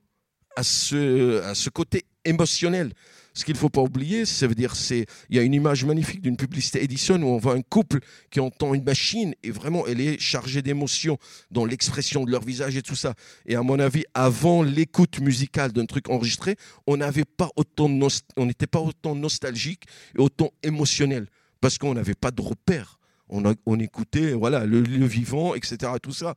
à 0.57 0.63
ce, 0.63 1.43
à 1.43 1.55
ce 1.55 1.69
côté 1.69 2.05
émotionnel. 2.25 2.93
Ce 3.35 3.45
qu'il 3.45 3.55
ne 3.55 3.59
faut 3.59 3.69
pas 3.69 3.83
oublier, 3.83 4.27
ça 4.27 4.47
veut 4.47 4.55
dire, 4.55 4.77
c'est, 4.77 5.07
il 5.29 5.37
y 5.37 5.41
a 5.41 5.43
une 5.43 5.55
image 5.55 5.85
magnifique 5.85 6.23
d'une 6.23 6.37
publicité 6.37 6.85
Edison 6.85 7.21
où 7.21 7.27
on 7.27 7.39
voit 7.39 7.55
un 7.55 7.63
couple 7.63 7.99
qui 8.31 8.39
entend 8.39 8.75
une 8.75 8.85
machine 8.85 9.35
et 9.43 9.51
vraiment, 9.51 9.87
elle 9.89 10.01
est 10.01 10.21
chargée 10.21 10.63
d'émotions 10.63 11.19
dans 11.51 11.65
l'expression 11.65 12.25
de 12.25 12.31
leur 12.31 12.45
visage 12.45 12.77
et 12.77 12.83
tout 12.83 12.95
ça. 12.95 13.15
Et 13.47 13.57
à 13.57 13.63
mon 13.63 13.81
avis, 13.81 14.05
avant 14.15 14.63
l'écoute 14.63 15.19
musicale 15.19 15.73
d'un 15.73 15.87
truc 15.87 16.09
enregistré, 16.11 16.57
on 16.87 16.97
n'avait 16.97 17.25
pas 17.25 17.51
autant, 17.57 17.91
on 18.37 18.47
n'était 18.47 18.69
pas 18.69 18.81
autant 18.81 19.17
nostalgique 19.17 19.83
et 20.17 20.21
autant 20.21 20.53
émotionnel 20.63 21.27
parce 21.61 21.79
qu'on 21.79 21.95
n'avait 21.95 22.15
pas 22.15 22.31
de 22.31 22.41
repères. 22.41 22.99
On, 23.31 23.43
on, 23.67 23.81
écoutait 23.81 24.33
voilà 24.33 24.67
le, 24.67 24.81
vivant, 25.07 25.55
etc. 25.55 25.93
Tout 26.01 26.13
ça. 26.13 26.35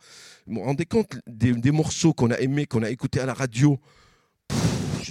Vous 0.48 0.56
vous 0.56 0.62
rendez 0.62 0.86
compte 0.86 1.20
des, 1.28 1.72
morceaux 1.72 2.14
qu'on 2.14 2.32
a 2.32 2.40
aimés, 2.40 2.66
qu'on 2.66 2.82
a 2.82 2.90
écoutés 2.90 3.20
à 3.20 3.26
la 3.26 3.34
radio 3.34 3.78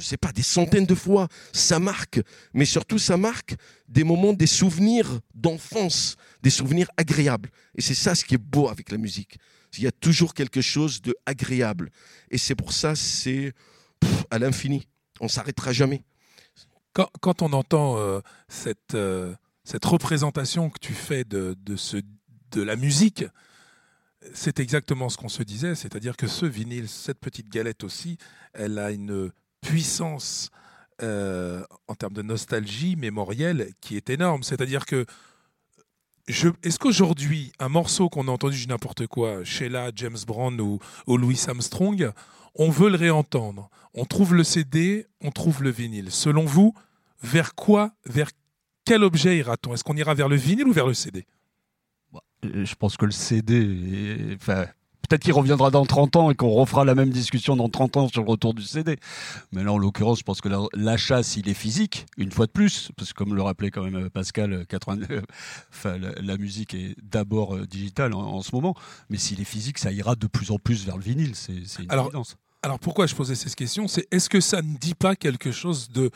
sais 0.07 0.17
pas, 0.17 0.33
des 0.33 0.43
centaines 0.43 0.87
de 0.87 0.95
fois. 0.95 1.29
Ça 1.53 1.79
marque, 1.79 2.21
mais 2.55 2.65
surtout 2.65 2.99
ça 2.99 3.17
marque 3.17 3.55
des 3.89 4.05
moments, 4.05 4.33
des 4.33 4.47
souvenirs 4.47 5.21
d'enfance, 5.35 6.17
des 6.43 6.51
souvenirs 6.51 6.89
agréables. 6.97 7.51
Et 7.75 7.83
c'est 7.83 7.95
ça 7.95 8.15
ce 8.15 8.25
qui 8.25 8.35
est 8.35 8.39
beau 8.39 8.69
avec 8.69 8.91
la 8.91 8.99
musique. 8.99 9.39
Il 9.79 9.85
y 9.85 9.87
a 9.87 9.93
toujours 9.93 10.33
quelque 10.33 10.61
chose 10.61 11.03
de 11.03 11.15
agréable. 11.27 11.91
Et 12.31 12.39
c'est 12.39 12.55
pour 12.55 12.73
ça, 12.73 12.95
c'est 12.95 13.53
à 14.31 14.39
l'infini. 14.39 14.87
On 15.21 15.29
s'arrêtera 15.29 15.73
jamais. 15.73 16.03
Quand, 16.95 17.43
on 17.43 17.53
entend 17.53 17.99
euh, 17.99 18.21
cette, 18.49 18.95
euh, 18.95 19.35
cette 19.65 19.85
représentation 19.85 20.71
que 20.71 20.79
tu 20.79 20.95
fais 20.95 21.25
de, 21.25 21.55
de, 21.61 21.77
ce, 21.77 21.99
de 22.53 22.63
la 22.63 22.75
musique, 22.75 23.25
c'est 24.33 24.61
exactement 24.61 25.11
ce 25.11 25.19
qu'on 25.19 25.29
se 25.29 25.43
disait, 25.43 25.75
c'est-à-dire 25.75 26.17
que 26.17 26.27
ce 26.27 26.47
vinyle, 26.47 26.89
cette 26.89 27.21
petite 27.21 27.51
galette 27.51 27.85
aussi, 27.85 28.17
elle 28.55 28.79
a 28.79 28.91
une 28.91 29.31
puissance 29.61 30.51
euh, 31.03 31.63
en 31.89 31.95
termes 31.95 32.15
de 32.15 32.23
nostalgie 32.23 32.97
mémorielle 32.97 33.73
qui 33.81 33.97
est 33.97 34.09
énorme. 34.09 34.43
C'est-à-dire 34.43 34.87
que 34.87 35.05
est-ce 36.29 36.79
qu'aujourd'hui, 36.79 37.53
un 37.59 37.69
morceau 37.69 38.09
qu'on 38.09 38.27
a 38.29 38.31
entendu 38.31 38.67
n'importe 38.67 39.07
quoi, 39.07 39.45
Sheila, 39.45 39.91
James 39.95 40.17
Brown 40.27 40.61
ou, 40.61 40.81
Louis 41.07 41.41
Armstrong, 41.47 42.11
on 42.55 42.71
veut 42.71 42.91
le 42.91 42.97
réentendre 42.97 43.69
On 43.95 44.05
trouve 44.07 44.35
le 44.35 44.43
CD, 44.43 45.07
on 45.21 45.31
trouve 45.31 45.63
le 45.63 45.71
vinyle. 45.71 46.11
Selon 46.11 46.45
vous, 46.45 46.75
vers 47.23 47.55
quoi, 47.55 47.93
vers 48.07 48.31
quel 48.85 49.05
objet 49.05 49.37
ira-t-on? 49.37 49.75
Est-ce 49.75 49.85
qu'on 49.85 49.97
ira 49.97 50.15
vers 50.15 50.29
le 50.29 50.37
vinyle 50.37 50.67
ou 50.67 50.73
vers 50.73 50.87
le 50.87 50.95
CD 50.95 51.27
Je 52.43 52.75
pense 52.75 52.97
que 52.97 53.05
le 53.05 53.13
CD, 53.13 54.35
enfin, 54.35 54.67
peut-être 55.09 55.23
qu'il 55.23 55.33
reviendra 55.33 55.71
dans 55.71 55.85
30 55.85 56.17
ans 56.17 56.31
et 56.31 56.35
qu'on 56.35 56.51
refera 56.51 56.85
la 56.85 56.95
même 56.95 57.11
discussion 57.11 57.57
dans 57.57 57.69
30 57.69 57.97
ans 57.97 58.09
sur 58.09 58.23
le 58.23 58.29
retour 58.29 58.55
du 58.55 58.63
CD. 58.63 58.97
Mais 59.53 59.65
là, 59.65 59.73
en 59.73 59.79
l'occurrence, 59.79 60.19
je 60.19 60.25
pense 60.25 60.41
que 60.41 60.49
l'achat, 60.75 61.23
s'il 61.23 61.49
est 61.49 61.55
physique, 61.55 62.07
une 62.17 62.33
fois 62.33 62.47
de 62.47 62.53
plus, 62.53 62.91
parce 62.97 63.13
que 63.13 63.19
comme 63.19 63.35
le 63.35 63.43
rappelait 63.43 63.71
quand 63.71 63.83
même 63.83 64.11
Pascal, 64.11 64.67
80, 64.67 65.07
enfin, 65.73 65.99
la, 65.99 66.37
musique 66.37 66.75
est 66.75 66.95
d'abord 67.03 67.57
euh, 67.57 67.67
digitale 67.67 68.15
en, 68.15 68.43
ce 68.43 68.55
moment, 68.55 68.75
mais 69.09 69.17
s'il 69.17 69.41
est 69.41 69.45
physique, 69.45 69.79
ça 69.79 69.91
ira 69.91 70.15
de 70.15 70.27
plus 70.27 70.51
en 70.51 70.59
plus 70.59 70.85
vers 70.85 70.97
le 70.97 71.03
vinyle. 71.03 71.35
C'est 71.35 71.53
une 71.53 71.91
alors, 71.91 72.07
évidence. 72.07 72.37
Alors 72.63 72.79
pourquoi 72.79 73.07
je 73.07 73.15
posais 73.15 73.35
cette 73.35 73.55
question? 73.55 73.89
C'est 73.89 74.07
est-ce 74.11 74.29
que 74.29 74.41
ça 74.41 74.61
ne 74.61 74.77
dit 74.77 74.95
pas 74.95 75.17
quelque 75.17 75.53
chose 75.53 75.89
de 75.91 76.11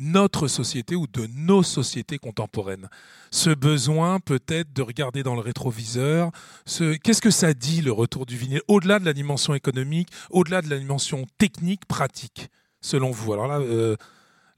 notre 0.00 0.48
société 0.48 0.96
ou 0.96 1.06
de 1.06 1.28
nos 1.36 1.62
sociétés 1.62 2.18
contemporaines. 2.18 2.88
Ce 3.30 3.50
besoin 3.50 4.18
peut-être 4.18 4.72
de 4.72 4.82
regarder 4.82 5.22
dans 5.22 5.34
le 5.34 5.40
rétroviseur, 5.40 6.32
ce... 6.64 6.96
qu'est-ce 6.96 7.22
que 7.22 7.30
ça 7.30 7.54
dit 7.54 7.82
le 7.82 7.92
retour 7.92 8.26
du 8.26 8.36
vinyle, 8.36 8.62
au-delà 8.66 8.98
de 8.98 9.04
la 9.04 9.12
dimension 9.12 9.54
économique, 9.54 10.08
au-delà 10.30 10.62
de 10.62 10.70
la 10.70 10.78
dimension 10.78 11.26
technique, 11.38 11.84
pratique, 11.84 12.48
selon 12.80 13.10
vous? 13.10 13.32
Alors 13.34 13.46
là, 13.46 13.60
euh, 13.60 13.96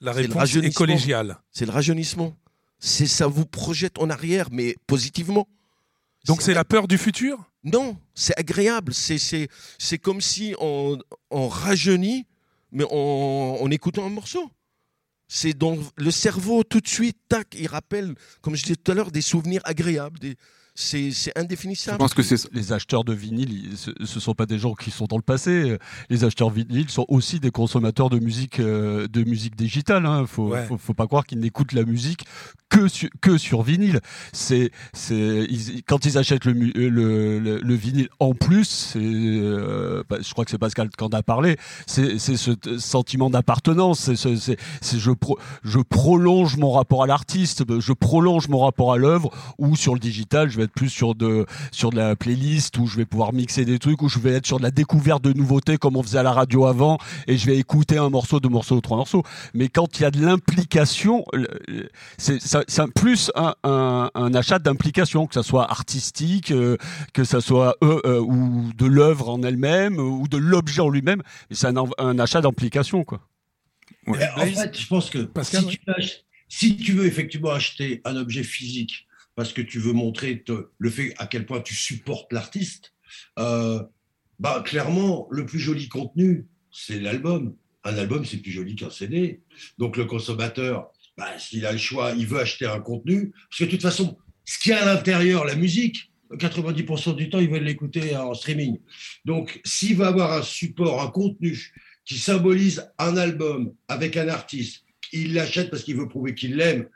la 0.00 0.12
réponse 0.12 0.54
est 0.54 0.72
collégiale. 0.72 1.38
C'est 1.50 1.66
le 1.66 1.72
rajeunissement. 1.72 2.34
C'est 2.78 3.06
ça 3.06 3.26
vous 3.26 3.44
projette 3.44 3.98
en 3.98 4.10
arrière, 4.10 4.48
mais 4.50 4.76
positivement. 4.86 5.46
Donc 6.24 6.40
c'est 6.40 6.54
la 6.54 6.64
peur 6.64 6.88
du 6.88 6.98
futur? 6.98 7.38
Non, 7.64 7.96
c'est 8.14 8.36
agréable. 8.38 8.94
C'est 8.94 9.98
comme 10.00 10.20
si 10.20 10.54
on, 10.60 10.98
on 11.30 11.48
rajeunit, 11.48 12.26
mais 12.70 12.84
en, 12.90 13.58
en 13.60 13.70
écoutant 13.70 14.06
un 14.06 14.10
morceau 14.10 14.50
c'est 15.34 15.54
dans 15.54 15.78
le 15.96 16.10
cerveau 16.10 16.62
tout 16.62 16.80
de 16.80 16.88
suite, 16.88 17.16
tac, 17.26 17.56
il 17.58 17.66
rappelle, 17.66 18.14
comme 18.42 18.54
je 18.54 18.64
disais 18.64 18.76
tout 18.76 18.92
à 18.92 18.94
l'heure, 18.94 19.10
des 19.10 19.22
souvenirs 19.22 19.62
agréables, 19.64 20.18
des, 20.18 20.36
c'est 20.82 21.38
indéfinissable. 21.38 21.94
Je 21.94 21.98
pense 21.98 22.14
que 22.14 22.22
c'est 22.22 22.52
les 22.52 22.72
acheteurs 22.72 23.04
de 23.04 23.12
vinyle, 23.12 23.76
ce 23.76 23.90
ne 24.00 24.20
sont 24.20 24.34
pas 24.34 24.46
des 24.46 24.58
gens 24.58 24.74
qui 24.74 24.90
sont 24.90 25.06
dans 25.06 25.16
le 25.16 25.22
passé. 25.22 25.78
Les 26.10 26.24
acheteurs 26.24 26.50
de 26.50 26.56
vinyle 26.56 26.90
sont 26.90 27.06
aussi 27.08 27.40
des 27.40 27.50
consommateurs 27.50 28.10
de 28.10 28.18
musique, 28.18 28.60
euh, 28.60 29.06
de 29.08 29.24
musique 29.24 29.56
digitale. 29.56 30.02
Il 30.02 30.06
hein. 30.06 30.26
faut, 30.26 30.54
faut, 30.78 30.94
pas 30.94 31.06
croire 31.06 31.24
qu'ils 31.24 31.40
n'écoutent 31.40 31.72
la 31.72 31.84
musique 31.84 32.24
que 32.68 32.88
sur, 32.88 33.08
que 33.20 33.38
sur 33.38 33.62
vinyle. 33.62 34.00
C'est, 34.32 34.70
c'est, 34.92 35.46
quand 35.86 36.04
ils 36.06 36.18
achètent 36.18 36.44
le, 36.44 36.52
le, 36.52 37.38
le, 37.38 37.74
vinyle 37.74 38.08
en 38.18 38.34
plus, 38.34 38.94
euh, 38.96 40.02
bah, 40.08 40.18
je 40.20 40.32
crois 40.32 40.44
que 40.44 40.50
c'est 40.50 40.58
Pascal 40.58 40.88
qui 40.88 41.04
en 41.04 41.08
a 41.08 41.22
parlé, 41.22 41.56
c'est, 41.86 42.18
ce 42.18 42.52
sentiment 42.78 43.30
d'appartenance. 43.30 44.12
C'est, 44.14 44.36
c'est, 44.36 44.98
je, 44.98 45.10
je 45.62 45.78
prolonge 45.78 46.56
mon 46.56 46.72
rapport 46.72 47.02
à 47.02 47.06
l'artiste, 47.06 47.64
je 47.80 47.92
prolonge 47.92 48.48
mon 48.48 48.60
rapport 48.60 48.92
à 48.92 48.96
l'œuvre, 48.96 49.30
ou 49.58 49.76
sur 49.76 49.94
le 49.94 50.00
digital, 50.00 50.48
je 50.48 50.56
vais 50.56 50.64
être 50.64 50.71
plus 50.72 50.88
sur 50.88 51.14
de, 51.14 51.46
sur 51.70 51.90
de 51.90 51.96
la 51.96 52.16
playlist 52.16 52.78
où 52.78 52.86
je 52.86 52.96
vais 52.96 53.04
pouvoir 53.04 53.32
mixer 53.32 53.64
des 53.64 53.78
trucs, 53.78 54.02
où 54.02 54.08
je 54.08 54.18
vais 54.18 54.32
être 54.32 54.46
sur 54.46 54.58
de 54.58 54.62
la 54.62 54.70
découverte 54.70 55.22
de 55.22 55.32
nouveautés 55.32 55.76
comme 55.76 55.96
on 55.96 56.02
faisait 56.02 56.18
à 56.18 56.22
la 56.22 56.32
radio 56.32 56.66
avant 56.66 56.98
et 57.26 57.36
je 57.36 57.46
vais 57.46 57.58
écouter 57.58 57.98
un 57.98 58.10
morceau, 58.10 58.40
deux 58.40 58.48
morceaux, 58.48 58.80
trois 58.80 58.96
morceaux. 58.96 59.22
Mais 59.54 59.68
quand 59.68 59.98
il 59.98 60.02
y 60.02 60.04
a 60.04 60.10
de 60.10 60.20
l'implication, 60.24 61.24
c'est 62.18 62.38
plus 62.94 63.30
un, 63.34 63.54
un, 63.64 64.34
achat 64.34 64.58
d'implication, 64.58 65.26
que 65.26 65.34
ça 65.34 65.42
soit 65.42 65.70
artistique, 65.70 66.50
euh, 66.50 66.76
que 67.12 67.24
ça 67.24 67.40
soit 67.40 67.76
euh, 67.82 68.00
euh, 68.04 68.20
ou 68.20 68.72
de 68.76 68.86
l'œuvre 68.86 69.28
en 69.28 69.42
elle-même 69.42 69.98
ou 69.98 70.28
de 70.28 70.36
l'objet 70.36 70.80
en 70.80 70.88
lui-même. 70.88 71.22
C'est 71.50 71.66
un, 71.66 71.74
un, 71.98 72.18
achat 72.18 72.40
d'implication, 72.40 73.04
quoi. 73.04 73.20
En 74.06 74.14
fait, 74.14 74.76
je 74.76 74.86
pense 74.86 75.10
que 75.10 75.28
si, 75.42 75.66
tu 75.66 75.78
si 76.48 76.76
tu 76.76 76.92
veux 76.92 77.06
effectivement 77.06 77.50
acheter 77.50 78.00
un 78.04 78.16
objet 78.16 78.42
physique 78.42 79.06
parce 79.34 79.52
que 79.52 79.62
tu 79.62 79.78
veux 79.78 79.92
montrer 79.92 80.44
le 80.78 80.90
fait 80.90 81.14
à 81.18 81.26
quel 81.26 81.46
point 81.46 81.60
tu 81.60 81.74
supportes 81.74 82.32
l'artiste, 82.32 82.92
euh, 83.38 83.82
bah, 84.38 84.62
clairement, 84.64 85.28
le 85.30 85.46
plus 85.46 85.58
joli 85.58 85.88
contenu, 85.88 86.46
c'est 86.70 87.00
l'album. 87.00 87.54
Un 87.84 87.96
album, 87.96 88.24
c'est 88.24 88.38
plus 88.38 88.52
joli 88.52 88.76
qu'un 88.76 88.90
CD. 88.90 89.40
Donc 89.78 89.96
le 89.96 90.04
consommateur, 90.04 90.90
bah, 91.16 91.38
s'il 91.38 91.66
a 91.66 91.72
le 91.72 91.78
choix, 91.78 92.12
il 92.16 92.26
veut 92.26 92.40
acheter 92.40 92.66
un 92.66 92.80
contenu. 92.80 93.32
Parce 93.48 93.58
que 93.58 93.64
de 93.64 93.70
toute 93.70 93.82
façon, 93.82 94.16
ce 94.44 94.58
qu'il 94.58 94.72
y 94.72 94.74
a 94.74 94.82
à 94.82 94.94
l'intérieur, 94.94 95.44
la 95.44 95.54
musique, 95.54 96.10
90% 96.32 97.14
du 97.16 97.28
temps, 97.30 97.40
il 97.40 97.50
veut 97.50 97.58
l'écouter 97.58 98.16
en 98.16 98.34
streaming. 98.34 98.78
Donc 99.24 99.60
s'il 99.64 99.96
veut 99.96 100.06
avoir 100.06 100.32
un 100.32 100.42
support, 100.42 101.02
un 101.02 101.10
contenu 101.10 101.72
qui 102.04 102.18
symbolise 102.18 102.90
un 102.98 103.16
album 103.16 103.74
avec 103.88 104.16
un 104.16 104.28
artiste, 104.28 104.84
il 105.12 105.34
l'achète 105.34 105.70
parce 105.70 105.84
qu'il 105.84 105.96
veut 105.96 106.08
prouver 106.08 106.34
qu'il 106.34 106.56
l'aime 106.56 106.88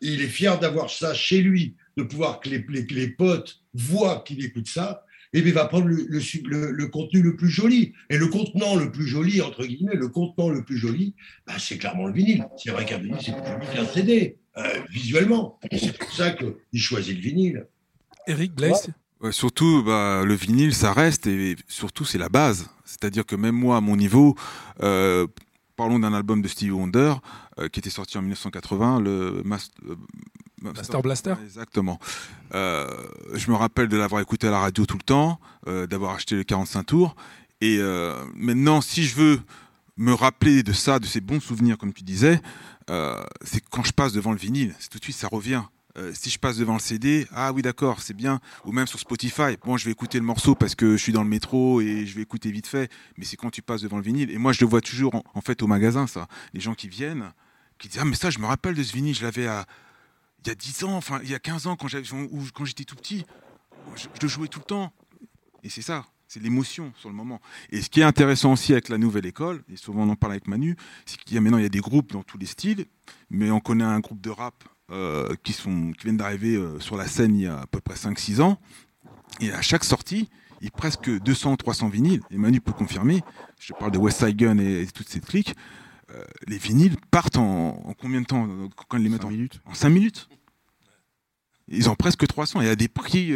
il 0.00 0.22
est 0.22 0.28
fier 0.28 0.58
d'avoir 0.58 0.90
ça 0.90 1.14
chez 1.14 1.42
lui, 1.42 1.76
de 1.96 2.02
pouvoir 2.02 2.40
que 2.40 2.48
les, 2.48 2.64
les, 2.90 3.08
potes 3.08 3.60
voient 3.74 4.22
qu'il 4.26 4.44
écoute 4.44 4.68
ça, 4.68 5.04
et 5.32 5.42
bien 5.42 5.50
il 5.50 5.54
va 5.54 5.66
prendre 5.66 5.86
le, 5.86 6.06
le, 6.08 6.86
contenu 6.88 7.22
le 7.22 7.36
plus 7.36 7.50
joli. 7.50 7.92
Et 8.08 8.16
le 8.16 8.26
contenant 8.26 8.76
le 8.76 8.90
plus 8.90 9.06
joli, 9.06 9.40
entre 9.40 9.64
guillemets, 9.64 9.94
le 9.94 10.08
contenant 10.08 10.48
le 10.48 10.64
plus 10.64 10.76
joli, 10.76 11.14
bah, 11.46 11.54
c'est 11.58 11.78
clairement 11.78 12.06
le 12.06 12.12
vinyle. 12.12 12.46
C'est 12.56 12.70
vrai 12.70 12.84
qu'un 12.84 12.98
vinyle, 12.98 13.18
c'est 13.20 13.32
plus 13.32 13.44
joli 13.44 13.66
qu'un 13.74 13.86
CD, 13.86 14.38
euh, 14.56 14.62
visuellement. 14.90 15.58
C'est 15.70 15.96
pour 15.96 16.12
ça 16.12 16.30
qu'il 16.32 16.80
choisit 16.80 17.16
le 17.16 17.22
vinyle. 17.22 17.66
Eric 18.26 18.54
Blaise 18.54 18.92
surtout, 19.30 19.82
bah, 19.82 20.22
le 20.24 20.34
vinyle, 20.34 20.74
ça 20.74 20.92
reste, 20.92 21.26
et 21.26 21.56
surtout, 21.68 22.04
c'est 22.04 22.18
la 22.18 22.28
base. 22.28 22.70
C'est-à-dire 22.84 23.26
que 23.26 23.36
même 23.36 23.54
moi, 23.54 23.76
à 23.76 23.80
mon 23.80 23.96
niveau, 23.96 24.34
euh, 24.82 25.26
parlons 25.80 25.98
d'un 25.98 26.12
album 26.12 26.42
de 26.42 26.48
Stevie 26.48 26.72
Wonder 26.72 27.14
euh, 27.58 27.68
qui 27.68 27.80
était 27.80 27.88
sorti 27.88 28.18
en 28.18 28.20
1980, 28.20 29.00
le 29.00 29.10
euh, 29.10 29.42
Master, 30.60 31.00
Blaster. 31.00 31.34
Exactement. 31.42 31.98
Euh, 32.54 32.86
je 33.32 33.50
me 33.50 33.56
rappelle 33.56 33.88
de 33.88 33.96
l'avoir 33.96 34.20
écouté 34.20 34.48
à 34.48 34.50
la 34.50 34.58
radio 34.58 34.84
tout 34.84 34.98
le 34.98 35.02
temps, 35.02 35.40
d'avoir 35.66 36.14
acheté 36.14 36.34
le 36.36 36.44
45 36.44 36.82
tours. 36.84 37.16
Et 37.62 37.78
maintenant, 38.34 38.82
si 38.82 39.04
je 39.04 39.16
veux 39.16 39.40
me 39.96 40.12
rappeler 40.12 40.62
de 40.62 40.72
ça, 40.72 40.98
de 40.98 41.06
ces 41.06 41.22
bons 41.22 41.40
souvenirs, 41.40 41.78
comme 41.78 41.94
tu 41.94 42.02
disais, 42.04 42.42
c'est 43.42 43.62
quand 43.70 43.82
je 43.82 43.92
passe 43.92 44.12
devant 44.12 44.32
le 44.32 44.38
vinyle, 44.38 44.74
tout 44.90 44.98
de 44.98 45.04
suite 45.04 45.16
ça 45.16 45.28
revient. 45.28 45.62
Euh, 46.00 46.12
si 46.14 46.30
je 46.30 46.38
passe 46.38 46.56
devant 46.56 46.74
le 46.74 46.80
CD, 46.80 47.26
ah 47.32 47.52
oui 47.52 47.62
d'accord, 47.62 48.00
c'est 48.00 48.14
bien. 48.14 48.40
Ou 48.64 48.72
même 48.72 48.86
sur 48.86 48.98
Spotify, 48.98 49.56
bon 49.62 49.76
je 49.76 49.84
vais 49.84 49.90
écouter 49.90 50.18
le 50.18 50.24
morceau 50.24 50.54
parce 50.54 50.74
que 50.74 50.96
je 50.96 51.02
suis 51.02 51.12
dans 51.12 51.22
le 51.22 51.28
métro 51.28 51.80
et 51.80 52.06
je 52.06 52.14
vais 52.14 52.22
écouter 52.22 52.50
vite 52.50 52.66
fait. 52.66 52.90
Mais 53.18 53.24
c'est 53.24 53.36
quand 53.36 53.50
tu 53.50 53.60
passes 53.60 53.82
devant 53.82 53.98
le 53.98 54.02
vinyle. 54.02 54.30
Et 54.30 54.38
moi 54.38 54.52
je 54.52 54.60
le 54.60 54.66
vois 54.66 54.80
toujours 54.80 55.14
en, 55.14 55.40
fait 55.40 55.62
au 55.62 55.66
magasin 55.66 56.06
ça. 56.06 56.26
Les 56.54 56.60
gens 56.60 56.74
qui 56.74 56.88
viennent, 56.88 57.32
qui 57.78 57.88
disent 57.88 58.00
ah 58.00 58.06
mais 58.06 58.16
ça 58.16 58.30
je 58.30 58.38
me 58.38 58.46
rappelle 58.46 58.74
de 58.74 58.82
ce 58.82 58.92
vinyle, 58.92 59.14
je 59.14 59.22
l'avais 59.22 59.42
il 59.42 60.48
y 60.48 60.50
a 60.50 60.54
10 60.54 60.84
ans, 60.84 60.96
enfin 60.96 61.20
il 61.22 61.30
y 61.30 61.34
a 61.34 61.38
15 61.38 61.66
ans 61.66 61.76
quand 61.76 61.88
j'étais 61.88 62.84
tout 62.84 62.96
petit, 62.96 63.26
je, 63.94 64.06
le 64.22 64.28
jouais 64.28 64.48
tout 64.48 64.60
le 64.60 64.64
temps. 64.64 64.92
Et 65.62 65.68
c'est 65.68 65.82
ça, 65.82 66.06
c'est 66.28 66.40
l'émotion 66.40 66.94
sur 66.96 67.10
le 67.10 67.14
moment. 67.14 67.42
Et 67.70 67.82
ce 67.82 67.90
qui 67.90 68.00
est 68.00 68.04
intéressant 68.04 68.54
aussi 68.54 68.72
avec 68.72 68.88
la 68.88 68.96
nouvelle 68.96 69.26
école, 69.26 69.62
et 69.70 69.76
souvent 69.76 70.04
on 70.04 70.08
en 70.08 70.16
parle 70.16 70.32
avec 70.32 70.48
Manu, 70.48 70.76
c'est 71.04 71.18
qu'il 71.18 71.34
y 71.34 71.36
a 71.36 71.42
maintenant 71.42 71.58
il 71.58 71.64
y 71.64 71.66
a 71.66 71.70
des 71.70 71.80
groupes 71.80 72.12
dans 72.12 72.22
tous 72.22 72.38
les 72.38 72.46
styles, 72.46 72.86
mais 73.28 73.50
on 73.50 73.60
connaît 73.60 73.84
un 73.84 74.00
groupe 74.00 74.22
de 74.22 74.30
rap 74.30 74.64
euh, 74.92 75.34
qui, 75.44 75.52
sont, 75.52 75.92
qui 75.92 76.04
viennent 76.04 76.16
d'arriver 76.16 76.56
euh, 76.56 76.80
sur 76.80 76.96
la 76.96 77.06
scène 77.06 77.36
il 77.36 77.42
y 77.42 77.46
a 77.46 77.60
à 77.60 77.66
peu 77.66 77.80
près 77.80 77.94
5-6 77.94 78.40
ans. 78.40 78.58
Et 79.40 79.52
à 79.52 79.62
chaque 79.62 79.84
sortie, 79.84 80.28
il 80.60 80.64
y 80.64 80.68
a 80.68 80.70
presque 80.72 81.08
200 81.08 81.56
300 81.56 81.88
vinyles. 81.88 82.20
Et 82.30 82.36
Manu 82.36 82.60
peut 82.60 82.72
confirmer, 82.72 83.22
je 83.60 83.72
parle 83.72 83.92
de 83.92 83.98
West 83.98 84.18
Side 84.18 84.36
Gun 84.36 84.58
et, 84.58 84.86
toute 84.92 85.08
cette 85.08 85.26
clique, 85.26 85.54
euh, 86.12 86.24
les 86.48 86.58
vinyles 86.58 86.96
partent 87.10 87.36
en, 87.36 87.94
combien 88.00 88.20
de 88.20 88.26
temps 88.26 88.48
quand 88.88 88.96
ils 88.96 89.04
les 89.04 89.08
mettent 89.08 89.24
en 89.24 89.30
minutes 89.30 89.60
En 89.64 89.74
5 89.74 89.88
minutes. 89.90 90.28
Ils 91.68 91.88
ont 91.88 91.94
presque 91.94 92.26
300. 92.26 92.60
Il 92.62 92.66
y 92.66 92.70
a 92.70 92.74
des 92.74 92.88
prix. 92.88 93.32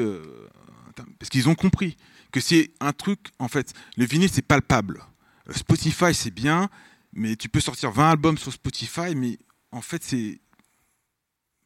parce 1.20 1.30
qu'ils 1.30 1.48
ont 1.48 1.54
compris 1.54 1.96
que 2.32 2.40
c'est 2.40 2.72
un 2.80 2.92
truc, 2.92 3.28
en 3.38 3.46
fait, 3.46 3.72
le 3.96 4.06
vinyle, 4.06 4.28
c'est 4.28 4.42
palpable. 4.42 5.04
Spotify, 5.52 6.12
c'est 6.12 6.32
bien, 6.32 6.68
mais 7.12 7.36
tu 7.36 7.48
peux 7.48 7.60
sortir 7.60 7.92
20 7.92 8.10
albums 8.10 8.38
sur 8.38 8.52
Spotify, 8.52 9.14
mais 9.14 9.38
en 9.70 9.82
fait, 9.82 10.02
c'est 10.02 10.40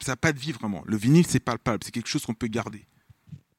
ça 0.05 0.13
n'a 0.13 0.17
pas 0.17 0.33
de 0.33 0.39
vie 0.39 0.53
vraiment. 0.53 0.83
Le 0.87 0.97
vinyle, 0.97 1.27
c'est 1.27 1.41
palpable, 1.41 1.83
c'est 1.85 1.91
quelque 1.91 2.09
chose 2.09 2.25
qu'on 2.25 2.35
peut 2.35 2.47
garder. 2.47 2.87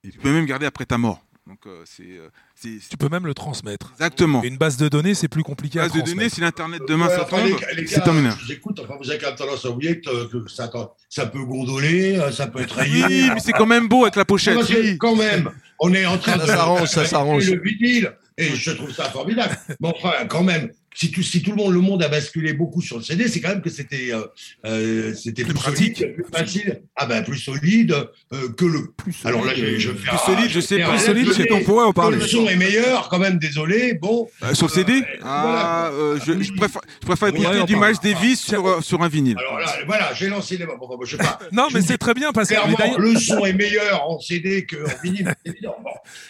Et 0.03 0.11
tu 0.11 0.19
peux 0.19 0.31
même 0.31 0.45
garder 0.45 0.65
après 0.65 0.85
ta 0.85 0.97
mort. 0.97 1.23
Donc, 1.49 1.65
euh, 1.65 1.83
euh, 2.01 2.29
c'est, 2.53 2.77
Tu 2.89 2.95
peux 2.95 3.09
même 3.09 3.25
le 3.25 3.33
transmettre. 3.33 3.91
Exactement. 3.93 4.43
une 4.43 4.57
base 4.57 4.77
de 4.77 4.87
données, 4.87 5.15
c'est 5.15 5.27
plus 5.27 5.41
compliqué 5.41 5.79
à 5.79 5.87
transmettre. 5.87 6.05
Base 6.05 6.13
de 6.13 6.17
données, 6.19 6.29
si 6.29 6.41
l'Internet 6.41 6.81
demain 6.87 7.09
ça 7.09 7.25
tombe, 7.25 7.49
c'est 7.87 8.03
terminé. 8.03 8.29
J'écoute, 8.45 8.79
enfin, 8.83 8.95
vous 9.01 9.09
avez 9.09 9.19
quand 9.19 9.27
même 9.27 9.35
tendance 9.35 9.65
à 9.65 9.69
oublier 9.71 9.99
que, 9.99 10.47
ça, 10.47 10.71
ça, 11.09 11.25
peut 11.25 11.43
gondoler, 11.43 12.17
euh, 12.17 12.31
ça 12.31 12.45
peut 12.45 12.61
être 12.61 12.75
rayé. 12.75 13.03
Oui, 13.03 13.29
mais 13.33 13.39
c'est 13.39 13.53
quand 13.53 13.65
même 13.65 13.87
beau 13.87 14.03
avec 14.03 14.15
la 14.15 14.25
pochette. 14.25 14.59
Quand 14.99 15.15
même, 15.15 15.49
on 15.79 15.91
est 15.91 16.05
en 16.05 16.19
train 16.19 16.37
de... 16.37 16.41
Ça 16.41 16.47
s'arrange, 16.47 16.87
ça 16.87 17.05
s'arrange. 17.05 17.49
Le 17.49 17.61
vinyle, 17.61 18.13
et 18.37 18.55
je 18.55 18.71
trouve 18.71 18.93
ça 18.93 19.05
formidable. 19.05 19.57
Mais 19.79 19.89
enfin, 19.89 20.25
quand 20.27 20.43
même, 20.43 20.71
si 20.95 21.11
tout, 21.11 21.23
si 21.23 21.41
tout 21.41 21.51
le 21.51 21.57
monde, 21.57 21.73
le 21.73 21.81
monde 21.81 22.03
a 22.03 22.07
basculé 22.07 22.53
beaucoup 22.53 22.81
sur 22.81 22.97
le 22.97 23.03
CD, 23.03 23.27
c'est 23.27 23.39
quand 23.39 23.49
même 23.49 23.61
que 23.61 23.69
c'était 23.69 24.11
euh, 24.11 24.25
euh 24.65 25.13
c'était 25.13 25.43
plus, 25.43 25.53
pratique, 25.53 25.97
solide, 25.97 26.15
plus 26.15 26.25
facile, 26.31 26.81
ah 26.95 27.05
ben 27.05 27.23
plus 27.23 27.37
solide 27.37 27.95
euh, 28.33 28.49
que 28.49 28.65
le. 28.65 28.91
Plus 28.97 29.15
Alors 29.25 29.45
là, 29.45 29.53
je, 29.55 29.77
je 29.77 29.91
plus 29.91 30.17
solide, 30.25 30.49
je 30.49 30.59
sais, 30.59 30.79
plus 30.79 30.99
solide, 30.99 31.31
c'est 31.33 31.51
on 31.51 31.63
pourrait 31.63 31.85
en 31.85 31.93
parler. 31.93 32.17
Le 32.17 32.27
son 32.27 32.47
est 32.47 32.55
meilleur, 32.55 33.09
quand 33.09 33.19
même. 33.19 33.37
Désolé, 33.37 33.93
bon. 33.93 34.27
Euh, 34.43 34.53
sur 34.53 34.67
le 34.67 34.71
CD, 34.71 35.03
ah, 35.23 35.91
je, 36.25 36.41
je, 36.41 36.53
préfère, 36.53 36.81
je 37.01 37.05
préfère 37.05 37.27
écouter 37.29 37.63
du 37.65 37.75
Miles 37.75 37.95
Davis 38.03 38.41
sur 38.41 38.83
sur 38.83 39.01
un 39.01 39.07
vinyle. 39.07 39.37
Alors 39.37 39.59
là, 39.59 39.71
voilà, 39.85 40.13
j'ai 40.13 40.27
lancé 40.27 40.57
les. 40.57 40.65
Bon, 40.65 40.99
je 41.03 41.11
sais 41.11 41.17
pas. 41.17 41.39
non, 41.51 41.67
mais 41.73 41.81
c'est 41.81 41.97
très 41.97 42.13
bien 42.13 42.31
parce 42.31 42.49
que 42.49 42.99
le 42.99 43.15
son 43.19 43.45
est 43.45 43.53
meilleur 43.53 44.09
en 44.09 44.19
CD 44.19 44.65
qu'en 44.65 44.77
vinyle. 45.03 45.33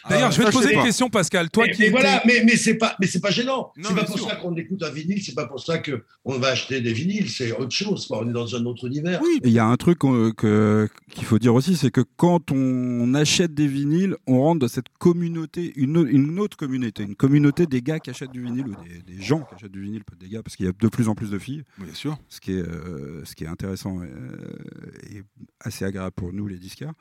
D'ailleurs, 0.09 0.31
je 0.31 0.39
vais 0.39 0.45
te 0.45 0.51
poser 0.51 0.73
une 0.73 0.83
question, 0.83 1.09
Pascal. 1.09 1.49
Toi 1.49 1.67
qui. 1.69 1.89
Voilà, 1.89 2.21
mais 2.25 2.43
mais 2.45 2.55
c'est 2.55 2.75
pas 2.75 2.95
mais 2.99 3.07
c'est 3.07 3.21
pas 3.21 3.31
gênant. 3.31 3.71
C'est 3.81 3.95
pas 3.95 4.03
pour 4.03 4.19
ça 4.19 4.35
qu'on 4.35 4.48
écoute 4.55 4.83
un 4.83 4.91
vinyle, 4.91 5.21
c'est 5.23 5.35
pas 5.35 5.47
pour 5.47 5.59
ça 5.59 5.79
qu'on 5.79 6.39
va 6.39 6.49
acheter 6.49 6.81
des 6.81 6.93
vinyles, 6.93 7.29
c'est 7.29 7.51
autre 7.51 7.71
chose. 7.71 8.07
On 8.09 8.27
est 8.27 8.33
dans 8.33 8.55
un 8.55 8.65
autre 8.65 8.87
univers. 8.87 9.21
Oui, 9.23 9.39
il 9.43 9.51
y 9.51 9.59
a 9.59 9.65
un 9.65 9.77
truc 9.77 9.99
qu'il 9.99 11.25
faut 11.25 11.39
dire 11.39 11.53
aussi, 11.55 11.75
c'est 11.75 11.91
que 11.91 12.01
quand 12.17 12.51
on 12.51 13.13
achète 13.13 13.53
des 13.53 13.67
vinyles, 13.67 14.15
on 14.27 14.41
rentre 14.41 14.59
dans 14.59 14.67
cette 14.67 14.89
communauté, 14.99 15.73
une, 15.75 16.07
une, 16.09 16.39
autre 16.39 16.57
communauté, 16.57 17.03
une 17.03 17.15
communauté 17.15 17.65
des 17.65 17.81
gars 17.81 17.99
qui 17.99 18.09
achètent 18.09 18.31
du 18.31 18.43
vinyle 18.43 18.67
ou 18.67 18.75
des, 19.05 19.21
gens 19.21 19.41
qui 19.41 19.55
achètent 19.55 19.71
du 19.71 19.81
vinyle, 19.81 20.03
pas 20.03 20.15
des 20.19 20.29
gars, 20.29 20.43
parce 20.43 20.55
qu'il 20.55 20.65
y 20.65 20.69
a 20.69 20.71
de 20.71 20.87
plus 20.87 21.09
en 21.09 21.15
plus 21.15 21.29
de 21.29 21.39
filles. 21.39 21.63
Bien 21.77 21.93
sûr. 21.93 22.17
Ce 22.29 22.39
qui 22.39 22.53
est, 22.53 22.61
euh, 22.61 23.23
ce 23.25 23.35
qui 23.35 23.43
est 23.43 23.47
intéressant 23.47 24.01
et, 24.03 25.17
et, 25.17 25.23
assez 25.59 25.85
agréable 25.85 26.13
pour 26.15 26.33
nous, 26.33 26.47
les 26.47 26.57
disquaires. 26.57 26.93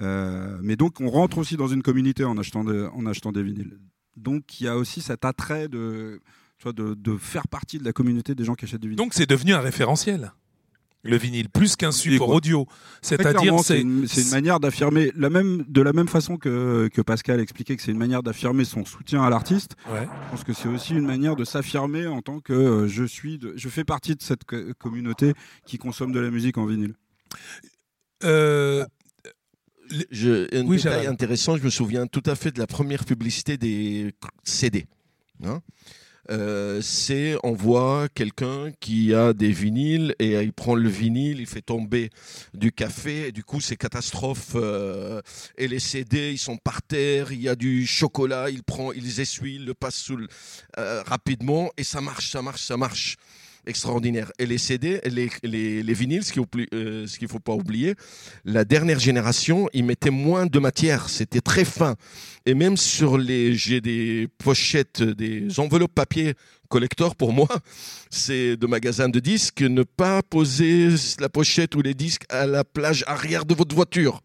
Euh, 0.00 0.58
mais 0.62 0.76
donc, 0.76 1.00
on 1.00 1.10
rentre 1.10 1.38
aussi 1.38 1.56
dans 1.56 1.68
une 1.68 1.82
communauté 1.82 2.24
en 2.24 2.38
achetant, 2.38 2.64
en 2.66 3.06
achetant 3.06 3.32
des 3.32 3.42
vinyles. 3.42 3.78
Donc, 4.16 4.60
il 4.60 4.64
y 4.64 4.68
a 4.68 4.76
aussi 4.76 5.00
cet 5.00 5.24
attrait 5.24 5.68
de 5.68 6.20
de, 6.66 6.94
de, 6.94 7.16
faire 7.16 7.48
partie 7.48 7.78
de 7.78 7.84
la 7.84 7.92
communauté 7.92 8.34
des 8.34 8.44
gens 8.44 8.54
qui 8.54 8.64
achètent 8.64 8.80
du 8.80 8.88
vinyle. 8.88 8.98
Donc 8.98 9.14
c'est 9.14 9.28
devenu 9.28 9.54
un 9.54 9.60
référentiel 9.60 10.32
le 11.02 11.16
vinyle, 11.16 11.48
plus 11.48 11.76
qu'un 11.76 11.92
support 11.92 12.28
audio. 12.28 12.66
C'est-à-dire, 13.02 13.58
c'est 13.60 13.80
une, 13.80 14.06
une, 14.16 14.30
manière 14.30 14.60
d'affirmer, 14.60 15.12
la 15.16 15.30
même, 15.30 15.64
de 15.68 15.80
la 15.80 15.92
même 15.92 16.08
façon 16.08 16.36
que, 16.36 16.88
que 16.92 17.00
Pascal 17.00 17.40
expliquait 17.40 17.76
que 17.76 17.82
c'est 17.82 17.92
une 17.92 17.98
manière 17.98 18.22
d'affirmer 18.22 18.64
son 18.64 18.84
soutien 18.84 19.22
à 19.22 19.30
l'artiste. 19.30 19.76
Ouais. 19.90 20.08
Je 20.24 20.30
pense 20.30 20.44
que 20.44 20.52
c'est 20.52 20.68
aussi 20.68 20.94
une 20.94 21.06
manière 21.06 21.36
de 21.36 21.44
s'affirmer 21.44 22.06
en 22.06 22.20
tant 22.20 22.40
que 22.40 22.52
euh, 22.52 22.88
je 22.88 23.04
suis, 23.04 23.38
de, 23.38 23.54
je 23.56 23.68
fais 23.68 23.84
partie 23.84 24.14
de 24.14 24.22
cette 24.22 24.44
communauté 24.78 25.34
qui 25.66 25.78
consomme 25.78 26.12
de 26.12 26.20
la 26.20 26.30
musique 26.30 26.58
en 26.58 26.66
vinyle. 26.66 26.94
Euh, 28.24 28.84
je, 30.10 30.54
un 30.54 30.66
oui, 30.66 30.76
détail 30.76 31.06
intéressant, 31.06 31.56
je 31.56 31.62
me 31.62 31.70
souviens 31.70 32.06
tout 32.06 32.22
à 32.26 32.34
fait 32.34 32.50
de 32.50 32.58
la 32.58 32.66
première 32.66 33.04
publicité 33.04 33.56
des 33.56 34.12
CD. 34.44 34.86
Hein 35.44 35.60
euh, 36.30 36.80
c'est 36.82 37.36
on 37.42 37.52
voit 37.52 38.08
quelqu'un 38.14 38.70
qui 38.80 39.14
a 39.14 39.32
des 39.32 39.50
vinyles 39.50 40.14
et 40.18 40.34
il 40.34 40.52
prend 40.52 40.74
le 40.74 40.88
vinyle, 40.88 41.40
il 41.40 41.46
fait 41.46 41.62
tomber 41.62 42.10
du 42.54 42.70
café, 42.72 43.28
et 43.28 43.32
du 43.32 43.44
coup 43.44 43.60
c'est 43.60 43.76
catastrophe. 43.76 44.52
Euh, 44.54 45.22
et 45.56 45.68
les 45.68 45.78
CD, 45.78 46.32
ils 46.32 46.38
sont 46.38 46.56
par 46.56 46.82
terre, 46.82 47.32
il 47.32 47.40
y 47.40 47.48
a 47.48 47.56
du 47.56 47.86
chocolat, 47.86 48.50
il 48.50 48.62
prend, 48.62 48.92
il 48.92 49.04
les 49.04 49.20
essuie, 49.20 49.56
il 49.56 49.64
le 49.64 49.74
passe 49.74 49.96
sous 49.96 50.18
euh, 50.78 51.02
rapidement 51.06 51.70
et 51.76 51.84
ça 51.84 52.00
marche, 52.00 52.30
ça 52.30 52.42
marche, 52.42 52.62
ça 52.62 52.76
marche 52.76 53.16
extraordinaire. 53.68 54.32
Et 54.38 54.46
les 54.46 54.58
CD, 54.58 55.00
les, 55.04 55.30
les, 55.42 55.82
les 55.82 55.94
vinyles, 55.94 56.24
ce 56.24 56.32
qu'il 56.32 56.42
ne 56.42 56.66
euh, 56.74 57.28
faut 57.28 57.38
pas 57.38 57.52
oublier, 57.52 57.94
la 58.44 58.64
dernière 58.64 58.98
génération, 58.98 59.68
ils 59.72 59.84
mettaient 59.84 60.10
moins 60.10 60.46
de 60.46 60.58
matière, 60.58 61.08
c'était 61.08 61.40
très 61.40 61.64
fin. 61.64 61.94
Et 62.46 62.54
même 62.54 62.76
sur 62.76 63.18
les, 63.18 63.54
j'ai 63.54 63.80
des 63.80 64.28
pochettes, 64.38 65.02
des 65.02 65.60
enveloppes 65.60 65.94
papier 65.94 66.34
collector 66.68 67.14
pour 67.14 67.32
moi, 67.32 67.48
c'est 68.10 68.56
de 68.56 68.66
magasin 68.66 69.08
de 69.08 69.20
disques, 69.20 69.62
ne 69.62 69.82
pas 69.82 70.22
poser 70.22 70.88
la 71.20 71.28
pochette 71.28 71.74
ou 71.74 71.82
les 71.82 71.94
disques 71.94 72.24
à 72.28 72.46
la 72.46 72.64
plage 72.64 73.04
arrière 73.06 73.44
de 73.44 73.54
votre 73.54 73.74
voiture 73.74 74.22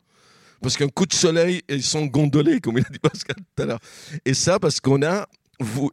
parce 0.64 0.78
qu'un 0.78 0.88
coup 0.88 1.06
de 1.06 1.14
soleil, 1.14 1.62
ils 1.68 1.84
sont 1.84 2.06
gondolés, 2.06 2.62
comme 2.62 2.78
il 2.78 2.86
a 2.86 2.90
dit 2.90 2.98
Pascal 2.98 3.36
tout 3.36 3.64
à 3.64 3.66
l'heure. 3.66 3.80
Et 4.24 4.34
ça, 4.34 4.60
parce 4.60 4.80
qu'on 4.80 5.04
a 5.04 5.28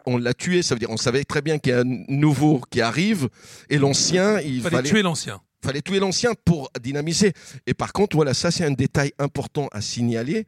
on 0.06 0.16
l'a 0.16 0.34
tué, 0.34 0.62
ça 0.62 0.74
veut 0.74 0.78
dire 0.78 0.90
on 0.90 0.96
savait 0.96 1.24
très 1.24 1.42
bien 1.42 1.58
qu'il 1.58 1.72
y 1.72 1.74
a 1.74 1.80
un 1.80 2.04
nouveau 2.08 2.60
qui 2.70 2.80
arrive 2.80 3.28
et 3.68 3.78
l'ancien, 3.78 4.40
il 4.40 4.62
fallait, 4.62 4.82
tuer 4.82 5.02
l'ancien. 5.02 5.40
Fallait 5.64 5.82
tuer 5.82 5.98
l'ancien 6.00 6.32
pour 6.44 6.70
dynamiser. 6.80 7.32
Et 7.66 7.74
par 7.74 7.92
contre, 7.92 8.16
voilà, 8.16 8.34
ça 8.34 8.50
c'est 8.50 8.64
un 8.64 8.70
détail 8.70 9.12
important 9.18 9.68
à 9.72 9.80
signaler. 9.80 10.46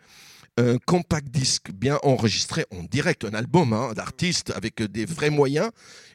Un 0.58 0.76
compact 0.76 1.28
disque 1.28 1.70
bien 1.72 1.98
enregistré 2.02 2.66
en 2.70 2.82
direct, 2.82 3.24
un 3.24 3.32
album 3.32 3.72
hein, 3.72 3.92
d'artiste 3.94 4.52
avec 4.54 4.82
des 4.82 5.06
vrais 5.06 5.30
moyens, 5.30 5.70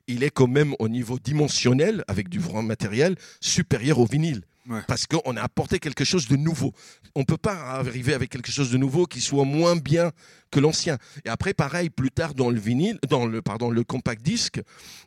il 0.05 0.23
est 0.23 0.29
quand 0.29 0.47
même 0.47 0.75
au 0.77 0.89
niveau 0.89 1.17
dimensionnel, 1.17 2.03
avec 2.07 2.29
du 2.29 2.37
vrai 2.37 2.61
matériel, 2.61 3.15
supérieur 3.41 3.99
au 3.99 4.05
vinyle. 4.05 4.43
Parce 4.87 5.07
qu'on 5.07 5.37
a 5.37 5.41
apporté 5.41 5.79
quelque 5.79 6.03
chose 6.03 6.27
de 6.27 6.35
nouveau. 6.35 6.73
On 7.15 7.21
ne 7.21 7.25
peut 7.25 7.37
pas 7.37 7.53
arriver 7.53 8.13
avec 8.13 8.29
quelque 8.29 8.51
chose 8.51 8.71
de 8.71 8.77
nouveau 8.77 9.05
qui 9.05 9.21
soit 9.21 9.45
moins 9.45 9.75
bien 9.75 10.11
que 10.51 10.59
l'ancien. 10.59 10.97
Et 11.25 11.29
après, 11.29 11.53
pareil, 11.53 11.89
plus 11.89 12.11
tard 12.11 12.33
dans 12.33 12.49
le 12.49 12.59
vinyle, 12.59 12.99
dans 13.09 13.25
le, 13.25 13.41
pardon, 13.41 13.69
le 13.69 13.83
compact 13.83 14.21
disque, 14.21 14.61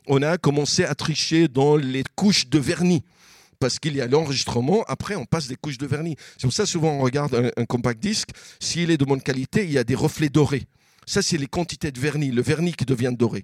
on 0.07 0.21
a 0.21 0.37
commencé 0.37 0.83
à 0.83 0.95
tricher 0.95 1.47
dans 1.47 1.75
les 1.75 2.03
couches 2.15 2.47
de 2.47 2.59
vernis 2.59 3.03
parce 3.59 3.77
qu'il 3.77 3.95
y 3.95 4.01
a 4.01 4.07
l'enregistrement, 4.07 4.83
après 4.87 5.15
on 5.15 5.25
passe 5.25 5.47
des 5.47 5.55
couches 5.55 5.77
de 5.77 5.85
vernis. 5.85 6.15
C'est 6.35 6.47
pour 6.47 6.53
ça 6.53 6.65
souvent 6.65 6.93
on 6.93 7.01
regarde 7.01 7.35
un, 7.35 7.61
un 7.61 7.65
compact 7.65 7.99
disque, 8.01 8.29
s'il 8.59 8.89
est 8.89 8.97
de 8.97 9.05
bonne 9.05 9.21
qualité, 9.21 9.63
il 9.63 9.71
y 9.71 9.77
a 9.77 9.83
des 9.83 9.93
reflets 9.93 10.29
dorés. 10.29 10.63
Ça, 11.07 11.21
c'est 11.21 11.37
les 11.37 11.47
quantités 11.47 11.91
de 11.91 11.99
vernis, 11.99 12.31
le 12.31 12.41
vernis 12.41 12.73
qui 12.73 12.85
devient 12.85 13.11
doré. 13.17 13.43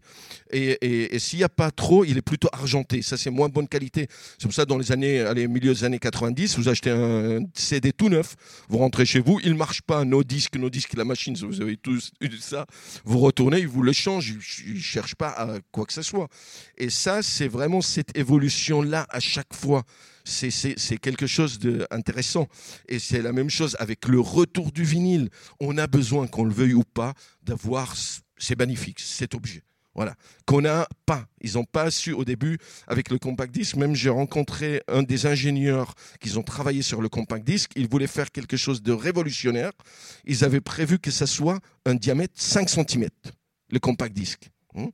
Et, 0.52 1.18
s'il 1.20 1.40
n'y 1.40 1.44
a 1.44 1.50
pas 1.50 1.72
trop, 1.72 2.06
il 2.06 2.18
est 2.18 2.22
plutôt 2.22 2.50
argenté. 2.52 3.02
Ça, 3.02 3.18
c'est 3.18 3.32
moins 3.32 3.50
bonne 3.50 3.68
qualité. 3.68 4.08
C'est 4.38 4.46
pour 4.46 4.54
ça, 4.54 4.66
dans 4.66 4.78
les 4.78 4.92
années, 4.92 5.22
allez, 5.22 5.48
milieu 5.48 5.74
des 5.74 5.84
années 5.84 6.00
90, 6.00 6.58
vous 6.58 6.70
achetez 6.70 6.92
un 6.92 7.40
CD 7.54 7.92
tout 7.92 8.10
neuf, 8.10 8.36
vous 8.70 8.78
rentrez 8.78 9.06
chez 9.06 9.20
vous, 9.20 9.40
il 9.44 9.54
ne 9.54 9.58
marche 9.58 9.82
pas, 9.82 10.06
nos 10.06 10.24
disques, 10.24 10.56
nos 10.56 10.70
disques, 10.70 10.94
la 10.96 11.06
machine, 11.06 11.36
vous 11.36 11.62
avez 11.62 11.78
tous 11.78 12.12
eu 12.22 12.30
ça, 12.38 12.66
vous 13.06 13.20
retournez, 13.20 13.60
il 13.60 13.68
vous 13.68 13.84
le 13.84 13.94
change, 13.94 14.36
il 14.66 14.76
ne 14.76 14.80
cherche 14.80 15.16
pas 15.16 15.30
à 15.30 15.58
quoi 15.72 15.86
que 15.86 15.94
ce 15.94 16.04
soit. 16.04 16.28
Et 16.78 16.90
ça, 16.90 17.24
c'est 17.24 17.48
vraiment 17.48 17.82
cette 17.82 18.16
évolution-là 18.16 19.08
à 19.10 19.20
chaque 19.20 19.54
fois 19.54 19.84
c'est 20.28 20.98
quelque 20.98 21.28
chose 21.28 21.60
d'intéressant. 21.60 22.48
Et 22.88 23.00
c'est 23.00 23.22
la 23.22 23.32
même 23.32 23.50
chose 23.50 23.76
avec 23.80 24.08
le 24.08 24.20
retour 24.20 24.72
du 24.72 24.84
vinyle. 24.84 25.30
On 25.60 25.78
a 25.78 25.88
besoin, 25.88 26.28
qu'on 26.28 26.44
le 26.44 26.54
veuille 26.54 26.74
ou 26.74 26.84
pas, 26.84 27.14
d'avoir, 27.44 27.96
c'est 28.38 28.58
magnifique, 28.58 29.00
cet 29.00 29.34
objet. 29.34 29.64
Voilà. 29.96 30.14
Qu'on 30.46 30.62
n'a 30.62 30.88
pas. 31.08 31.26
Ils 31.42 31.54
n'ont 31.54 31.64
pas 31.64 31.90
su 31.90 32.14
au 32.14 32.24
début 32.24 32.60
avec 32.86 33.10
le 33.10 33.18
compact 33.18 33.52
disc. 33.52 33.76
Même 33.76 33.96
j'ai 33.96 34.12
rencontré 34.12 34.84
un 34.88 35.02
des 35.02 35.26
ingénieurs 35.26 35.96
qui 36.22 36.38
ont 36.38 36.44
travaillé 36.44 36.84
sur 36.84 37.02
le 37.02 37.10
compact 37.10 37.44
disc. 37.44 37.72
Ils 37.76 37.88
voulaient 37.88 38.06
faire 38.06 38.32
quelque 38.32 38.58
chose 38.58 38.84
de 38.84 38.92
révolutionnaire. 38.92 39.72
Ils 40.26 40.46
avaient 40.46 40.62
prévu 40.62 41.00
que 41.00 41.10
ça 41.10 41.26
soit 41.26 41.60
un 41.86 41.96
diamètre 41.96 42.36
5 42.38 42.70
cm, 42.70 43.10
le 43.72 43.80
compact 43.80 44.14
disc. 44.14 44.52
Hein. 44.76 44.90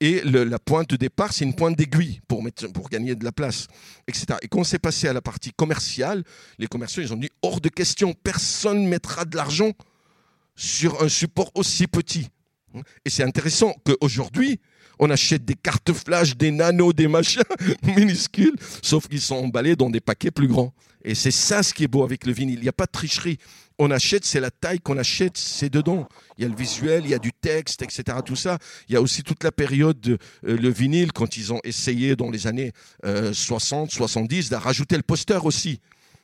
Et 0.00 0.22
la 0.22 0.58
pointe 0.58 0.90
de 0.90 0.96
départ, 0.96 1.32
c'est 1.32 1.44
une 1.44 1.54
pointe 1.54 1.76
d'aiguille 1.76 2.20
pour, 2.28 2.42
pour 2.72 2.88
gagner 2.88 3.14
de 3.14 3.24
la 3.24 3.32
place, 3.32 3.66
etc. 4.06 4.26
Et 4.42 4.48
quand 4.48 4.64
c'est 4.64 4.78
passé 4.78 5.08
à 5.08 5.12
la 5.12 5.20
partie 5.20 5.52
commerciale, 5.52 6.24
les 6.58 6.66
commerciaux, 6.66 7.02
ils 7.02 7.12
ont 7.12 7.16
dit 7.16 7.30
hors 7.42 7.60
de 7.60 7.68
question, 7.68 8.14
personne 8.14 8.84
ne 8.84 8.88
mettra 8.88 9.24
de 9.24 9.36
l'argent 9.36 9.72
sur 10.56 11.02
un 11.02 11.08
support 11.08 11.50
aussi 11.54 11.86
petit. 11.86 12.28
Hein. 12.74 12.80
Et 13.04 13.10
c'est 13.10 13.22
intéressant 13.22 13.74
qu'aujourd'hui, 13.84 14.60
on 14.98 15.10
achète 15.10 15.44
des 15.44 15.54
cartes 15.54 15.92
flash, 15.92 16.36
des 16.36 16.50
nanos, 16.50 16.94
des 16.94 17.08
machins 17.08 17.42
minuscules, 17.82 18.56
sauf 18.82 19.08
qu'ils 19.08 19.20
sont 19.20 19.36
emballés 19.36 19.76
dans 19.76 19.90
des 19.90 20.00
paquets 20.00 20.30
plus 20.30 20.48
grands. 20.48 20.72
Et 21.04 21.14
c'est 21.14 21.30
ça 21.30 21.62
ce 21.62 21.72
qui 21.72 21.84
est 21.84 21.88
beau 21.88 22.02
avec 22.02 22.26
le 22.26 22.32
vinyle. 22.32 22.58
Il 22.58 22.62
n'y 22.62 22.68
a 22.68 22.72
pas 22.72 22.86
de 22.86 22.90
tricherie 22.90 23.38
on 23.78 23.90
achète, 23.90 24.24
c'est 24.24 24.40
la 24.40 24.50
taille 24.50 24.80
qu'on 24.80 24.98
achète, 24.98 25.36
c'est 25.36 25.70
dedans. 25.70 26.08
Il 26.36 26.42
y 26.42 26.44
a 26.44 26.48
le 26.48 26.56
visuel, 26.56 27.04
il 27.04 27.10
y 27.10 27.14
a 27.14 27.18
du 27.18 27.32
texte, 27.32 27.82
etc. 27.82 28.18
Tout 28.24 28.36
ça. 28.36 28.58
Il 28.88 28.94
y 28.94 28.96
a 28.96 29.02
aussi 29.02 29.22
toute 29.22 29.44
la 29.44 29.52
période 29.52 30.00
de 30.00 30.18
euh, 30.46 30.56
le 30.56 30.68
vinyle 30.68 31.12
quand 31.12 31.36
ils 31.36 31.52
ont 31.52 31.60
essayé 31.64 32.16
dans 32.16 32.30
les 32.30 32.46
années 32.46 32.72
60, 33.04 33.88
euh, 33.88 33.92
70 33.92 34.50
de 34.50 34.56
rajouter 34.56 34.96
le 34.96 35.02
poster 35.02 35.44
aussi. 35.44 35.80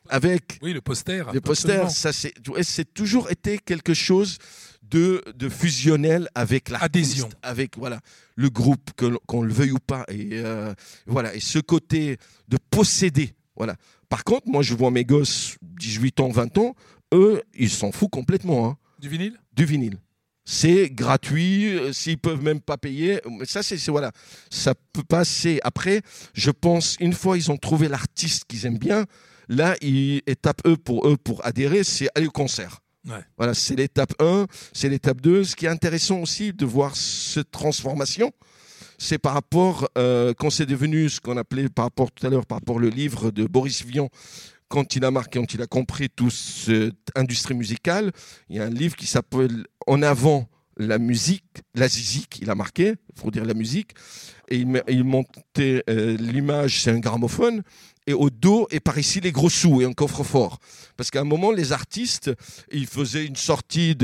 Avec 0.09 0.59
oui, 0.61 0.75
le 0.75 0.81
poster. 0.83 1.25
Le 1.33 1.41
poster, 1.41 1.89
ça 1.91 2.13
c'est, 2.13 2.35
c'est 2.63 2.93
toujours 2.93 3.31
été 3.31 3.59
quelque 3.59 3.95
chose 3.95 4.39
de, 4.83 5.23
de 5.35 5.49
fusionnel 5.49 6.29
avec 6.35 6.69
l'adhésion, 6.69 7.31
avec 7.43 7.79
voilà 7.79 8.01
le 8.37 8.51
groupe, 8.51 8.91
qu'on 9.27 9.43
le 9.43 9.53
veuille 9.53 9.71
ou 9.71 9.79
pas, 9.79 10.05
et 10.09 10.29
euh, 10.33 10.75
voilà 11.07 11.35
et 11.35 11.41
ce 11.41 11.59
côté 11.59 12.19
de 12.49 12.59
posséder, 12.71 13.35
voilà. 13.57 13.77
Par 14.11 14.25
contre, 14.25 14.47
moi 14.47 14.63
je 14.63 14.75
vois 14.75 14.91
mes 14.91 15.05
gosses 15.05 15.57
18 15.63 16.21
ans, 16.21 16.29
20 16.29 16.59
ans, 16.59 16.75
eux, 17.15 17.43
ils 17.55 17.71
s'en 17.71 17.93
foutent 17.93 18.11
complètement. 18.11 18.67
Hein. 18.67 18.77
Du 18.99 19.09
vinyle? 19.09 19.39
Du 19.55 19.65
vinyle. 19.65 19.99
C'est 20.45 20.91
gratuit, 20.91 21.79
euh, 21.79 21.93
s'ils 21.93 22.19
peuvent 22.19 22.43
même 22.43 22.61
pas 22.61 22.77
payer. 22.77 23.21
Ça, 23.45 23.63
c'est 23.63 23.79
voilà, 23.89 24.13
ça 24.51 24.75
peut 24.93 25.03
passer. 25.03 25.59
Après, 25.63 26.03
je 26.35 26.51
pense, 26.51 26.97
une 27.01 27.15
fois 27.15 27.39
ils 27.39 27.51
ont 27.51 27.57
trouvé 27.57 27.89
l'artiste 27.89 28.45
qu'ils 28.47 28.67
aiment 28.67 28.79
bien, 28.79 29.07
là, 29.49 29.75
étape 29.81 30.61
eux 30.67 30.77
pour 30.77 31.09
eux 31.09 31.17
pour 31.17 31.45
adhérer, 31.47 31.83
c'est 31.83 32.09
aller 32.15 32.27
au 32.27 32.31
concert. 32.31 32.81
Voilà, 33.37 33.53
c'est 33.53 33.77
l'étape 33.77 34.15
1, 34.19 34.47
c'est 34.73 34.89
l'étape 34.89 35.21
2. 35.21 35.45
Ce 35.45 35.57
qui 35.57 35.67
est 35.67 35.69
intéressant 35.69 36.21
aussi 36.21 36.55
de 36.55 36.65
voir 36.65 36.97
cette 36.97 37.51
transformation, 37.51 38.33
c'est 38.97 39.19
par 39.19 39.35
rapport, 39.35 39.91
quand 39.95 40.49
c'est 40.49 40.65
devenu 40.65 41.11
ce 41.11 41.21
qu'on 41.21 41.37
appelait 41.37 41.69
par 41.69 41.85
rapport 41.85 42.11
tout 42.11 42.27
à 42.27 42.31
l'heure, 42.31 42.47
par 42.47 42.59
rapport 42.61 42.77
au 42.77 42.81
livre 42.81 43.31
de 43.31 43.45
Boris 43.45 43.85
Vian, 43.85 44.09
quand 44.69 44.97
il 44.97 45.05
a 45.05 45.11
marqué, 45.11 45.39
quand 45.39 45.55
il 45.55 45.63
a 45.63 45.67
compris 45.67 46.09
toute 46.11 46.33
cette 46.33 47.11
industrie 47.15 47.55
musicale, 47.55 48.13
il 48.49 48.57
y 48.57 48.61
a 48.61 48.65
un 48.65 48.71
livre 48.71 48.97
qui 48.97 49.07
s'appelle 49.07 49.67
En 49.87 50.03
avant 50.03 50.49
la 50.77 50.99
musique, 50.99 51.63
la 51.75 51.89
zizik, 51.89 52.39
il 52.41 52.51
a 52.51 52.55
marqué, 52.55 52.95
il 53.15 53.21
faut 53.21 53.31
dire 53.31 53.45
la 53.45 53.55
musique, 53.55 53.93
et 54.49 54.57
il, 54.57 55.05
montait 55.05 55.85
l'image, 55.87 56.83
c'est 56.83 56.91
un 56.91 56.99
gramophone, 56.99 57.63
et 58.07 58.13
au 58.13 58.29
dos, 58.29 58.67
et 58.71 58.81
par 58.81 58.99
ici, 58.99 59.21
les 59.21 59.33
gros 59.33 59.49
sous 59.49 59.81
et 59.81 59.85
un 59.85 59.93
coffre-fort. 59.93 60.59
Parce 60.97 61.11
qu'à 61.11 61.21
un 61.21 61.25
moment, 61.25 61.53
les 61.53 61.73
artistes, 61.73 62.31
ils 62.71 62.87
faisaient 62.87 63.25
une 63.25 63.37
sortie 63.37 63.97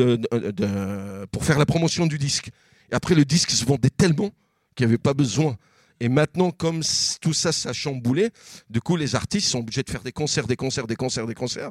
pour 1.30 1.44
faire 1.44 1.58
la 1.58 1.66
promotion 1.66 2.06
du 2.06 2.18
disque. 2.18 2.50
Et 2.90 2.94
après, 2.94 3.14
le 3.14 3.24
disque 3.24 3.50
se 3.50 3.64
vendait 3.64 3.90
tellement 3.90 4.30
qu'il 4.74 4.86
n'y 4.86 4.92
avait 4.92 4.98
pas 4.98 5.14
besoin. 5.14 5.56
Et 6.00 6.08
maintenant, 6.08 6.50
comme 6.50 6.80
tout 7.20 7.34
ça, 7.34 7.52
ça 7.52 7.70
a 7.70 7.72
chamboulé, 7.72 8.30
du 8.70 8.80
coup, 8.80 8.96
les 8.96 9.14
artistes 9.14 9.48
sont 9.48 9.60
obligés 9.60 9.82
de 9.82 9.90
faire 9.90 10.02
des 10.02 10.12
concerts, 10.12 10.46
des 10.46 10.56
concerts, 10.56 10.86
des 10.86 10.96
concerts, 10.96 11.26
des 11.26 11.34
concerts. 11.34 11.70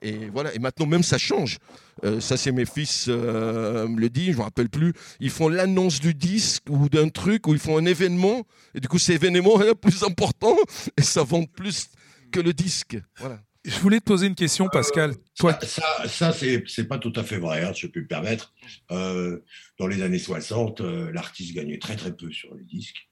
Et 0.00 0.28
voilà. 0.28 0.54
Et 0.54 0.58
maintenant, 0.58 0.86
même 0.86 1.02
ça 1.02 1.18
change. 1.18 1.58
Euh, 2.04 2.20
ça, 2.20 2.36
c'est 2.36 2.52
mes 2.52 2.66
fils 2.66 3.06
euh, 3.08 3.88
me 3.88 4.00
le 4.00 4.10
disent, 4.10 4.26
je 4.26 4.32
ne 4.32 4.36
me 4.38 4.42
rappelle 4.42 4.68
plus. 4.68 4.92
Ils 5.18 5.30
font 5.30 5.48
l'annonce 5.48 6.00
du 6.00 6.14
disque 6.14 6.64
ou 6.68 6.88
d'un 6.88 7.08
truc, 7.08 7.46
ou 7.48 7.54
ils 7.54 7.58
font 7.58 7.78
un 7.78 7.86
événement. 7.86 8.44
Et 8.74 8.80
du 8.80 8.88
coup, 8.88 8.98
cet 8.98 9.16
événement 9.16 9.60
est 9.62 9.74
plus 9.74 10.04
important 10.04 10.56
et 10.96 11.02
ça 11.02 11.24
vend 11.24 11.44
plus 11.44 11.88
que 12.30 12.40
le 12.40 12.52
disque. 12.52 12.98
Voilà. 13.18 13.40
Je 13.64 13.78
voulais 13.78 13.98
te 13.98 14.04
poser 14.04 14.26
une 14.26 14.34
question, 14.34 14.68
Pascal. 14.68 15.12
Euh, 15.12 15.14
Toi... 15.38 15.58
Ça, 15.62 16.06
ça, 16.06 16.32
c'est 16.32 16.84
pas 16.84 16.98
tout 16.98 17.14
à 17.16 17.24
fait 17.24 17.38
vrai, 17.38 17.64
hein, 17.64 17.72
je 17.74 17.86
peux 17.86 18.00
me 18.00 18.06
permettre. 18.06 18.52
dans 18.90 19.86
les 19.86 20.02
années 20.02 20.18
60, 20.18 20.80
l'artiste 20.80 21.54
gagnait 21.54 21.78
très 21.78 21.96
très 21.96 22.14
peu 22.14 22.30
sur 22.30 22.54
les 22.54 22.64
disques. 22.64 23.08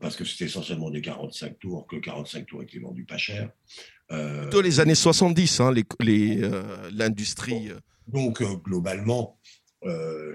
Parce 0.00 0.16
que 0.16 0.24
c'était 0.24 0.44
essentiellement 0.44 0.90
des 0.90 1.00
45 1.00 1.58
tours, 1.58 1.86
que 1.86 1.96
45 1.96 2.46
tours 2.46 2.62
étaient 2.62 2.78
vendus 2.78 3.04
pas 3.04 3.16
cher. 3.16 3.50
Euh, 4.10 4.48
Dans 4.50 4.60
les 4.60 4.80
années 4.80 4.94
70, 4.94 5.60
hein, 5.60 5.74
euh, 5.74 6.90
l'industrie. 6.92 7.70
Euh. 7.70 7.80
donc, 8.06 8.42
globalement, 8.62 9.38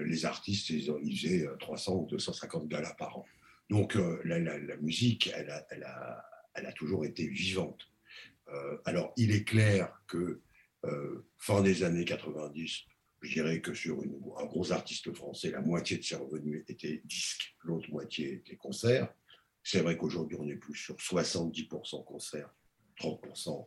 les 0.06 0.24
artistes, 0.24 0.70
ils, 0.70 1.16
faisaient 1.16 1.46
300 1.58 1.94
ou 1.94 2.06
250 2.06 2.68
galas 2.68 2.94
par 2.94 3.18
an. 3.18 3.24
Donc, 3.68 3.96
la, 4.24 4.38
musique, 4.80 5.30
elle 5.34 5.50
a, 5.50 5.66
elle, 5.70 5.82
a, 5.82 6.24
elle 6.54 6.66
a, 6.66 6.72
toujours 6.72 7.04
été 7.04 7.26
vivante. 7.26 7.80
alors, 8.84 9.12
il 9.16 9.32
est 9.32 9.44
clair 9.44 9.92
que 10.06 10.40
fin 11.38 11.62
des 11.62 11.82
années 11.82 12.04
90, 12.04 12.84
je 13.22 13.32
dirais 13.32 13.60
que 13.60 13.74
sur 13.74 14.02
une, 14.02 14.14
un 14.38 14.46
gros 14.46 14.70
artiste 14.72 15.12
français, 15.14 15.50
la 15.50 15.60
moitié 15.60 15.98
de 15.98 16.04
ses 16.04 16.16
revenus 16.16 16.64
étaient 16.68 17.02
disques, 17.04 17.56
l'autre 17.64 17.90
moitié 17.90 18.34
était 18.34 18.56
concerts. 18.56 19.12
C'est 19.62 19.80
vrai 19.80 19.96
qu'aujourd'hui, 19.96 20.36
on 20.40 20.48
est 20.48 20.56
plus 20.56 20.76
sur 20.76 20.96
70% 20.96 22.04
concerts 22.04 22.50
30% 23.00 23.66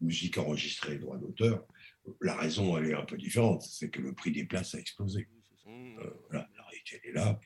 musique 0.00 0.38
enregistrée, 0.38 0.98
droit 0.98 1.18
d'auteur. 1.18 1.66
La 2.20 2.36
raison, 2.36 2.76
elle 2.76 2.90
est 2.90 2.94
un 2.94 3.04
peu 3.04 3.16
différente, 3.16 3.62
c'est 3.62 3.90
que 3.90 4.00
le 4.00 4.14
prix 4.14 4.32
des 4.32 4.44
places 4.44 4.74
a 4.74 4.78
explosé. 4.78 5.28
Euh, 5.66 6.10
la 6.32 6.48
réalité, 6.68 7.00
elle 7.02 7.10
est 7.10 7.14
là. 7.14 7.40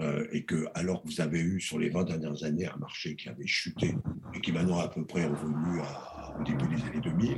Euh, 0.00 0.26
et 0.32 0.44
que, 0.44 0.66
alors 0.74 1.02
que 1.02 1.08
vous 1.08 1.20
avez 1.20 1.40
eu 1.40 1.60
sur 1.60 1.78
les 1.78 1.90
20 1.90 2.04
dernières 2.04 2.42
années 2.44 2.66
un 2.66 2.76
marché 2.76 3.16
qui 3.16 3.28
avait 3.28 3.46
chuté 3.46 3.94
et 4.32 4.40
qui 4.40 4.50
maintenant 4.50 4.78
à 4.78 4.88
peu 4.88 5.04
près 5.04 5.26
revenu 5.26 5.80
au 5.80 6.42
début 6.44 6.74
des 6.74 6.82
années 6.84 7.00
2000, 7.00 7.36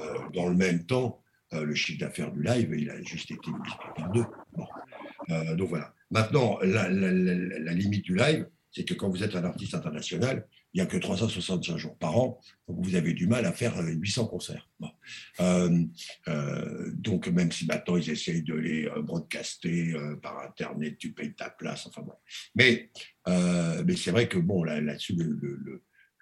euh, 0.00 0.28
dans 0.32 0.48
le 0.48 0.54
même 0.54 0.86
temps, 0.86 1.22
le 1.52 1.74
chiffre 1.74 1.98
d'affaires 1.98 2.30
du 2.30 2.44
live, 2.44 2.72
il 2.78 2.88
a 2.90 3.02
juste 3.02 3.32
été 3.32 3.50
multiplié 3.50 3.90
par 3.96 4.12
deux. 4.12 4.24
donc 5.56 5.68
voilà. 5.68 5.92
Maintenant, 6.12 6.60
la 6.62 6.88
limite 7.72 8.04
du 8.04 8.14
live, 8.14 8.46
c'est 8.72 8.84
que 8.84 8.94
quand 8.94 9.08
vous 9.08 9.22
êtes 9.22 9.34
un 9.34 9.44
artiste 9.44 9.74
international, 9.74 10.46
il 10.72 10.80
n'y 10.80 10.82
a 10.82 10.86
que 10.86 10.96
365 10.96 11.76
jours 11.76 11.96
par 11.98 12.16
an, 12.16 12.40
donc 12.68 12.84
vous 12.84 12.94
avez 12.94 13.12
du 13.12 13.26
mal 13.26 13.44
à 13.44 13.52
faire 13.52 13.76
800 13.78 14.24
euh, 14.24 14.26
concerts. 14.28 14.68
Euh, 15.40 15.84
euh, 16.28 16.90
donc 16.94 17.26
même 17.28 17.50
si 17.50 17.66
maintenant 17.66 17.96
ils 17.96 18.10
essayent 18.10 18.42
de 18.42 18.54
les 18.54 18.88
broadcaster 19.02 19.94
par 20.22 20.38
Internet, 20.40 20.98
tu 20.98 21.12
payes 21.12 21.34
ta 21.34 21.50
place, 21.50 21.86
enfin 21.86 22.02
bon. 22.02 22.14
Mais, 22.54 22.90
mais 23.26 23.96
c'est 23.96 24.12
vrai 24.12 24.28
que 24.28 24.38
bon, 24.38 24.62
là-dessus, 24.62 25.16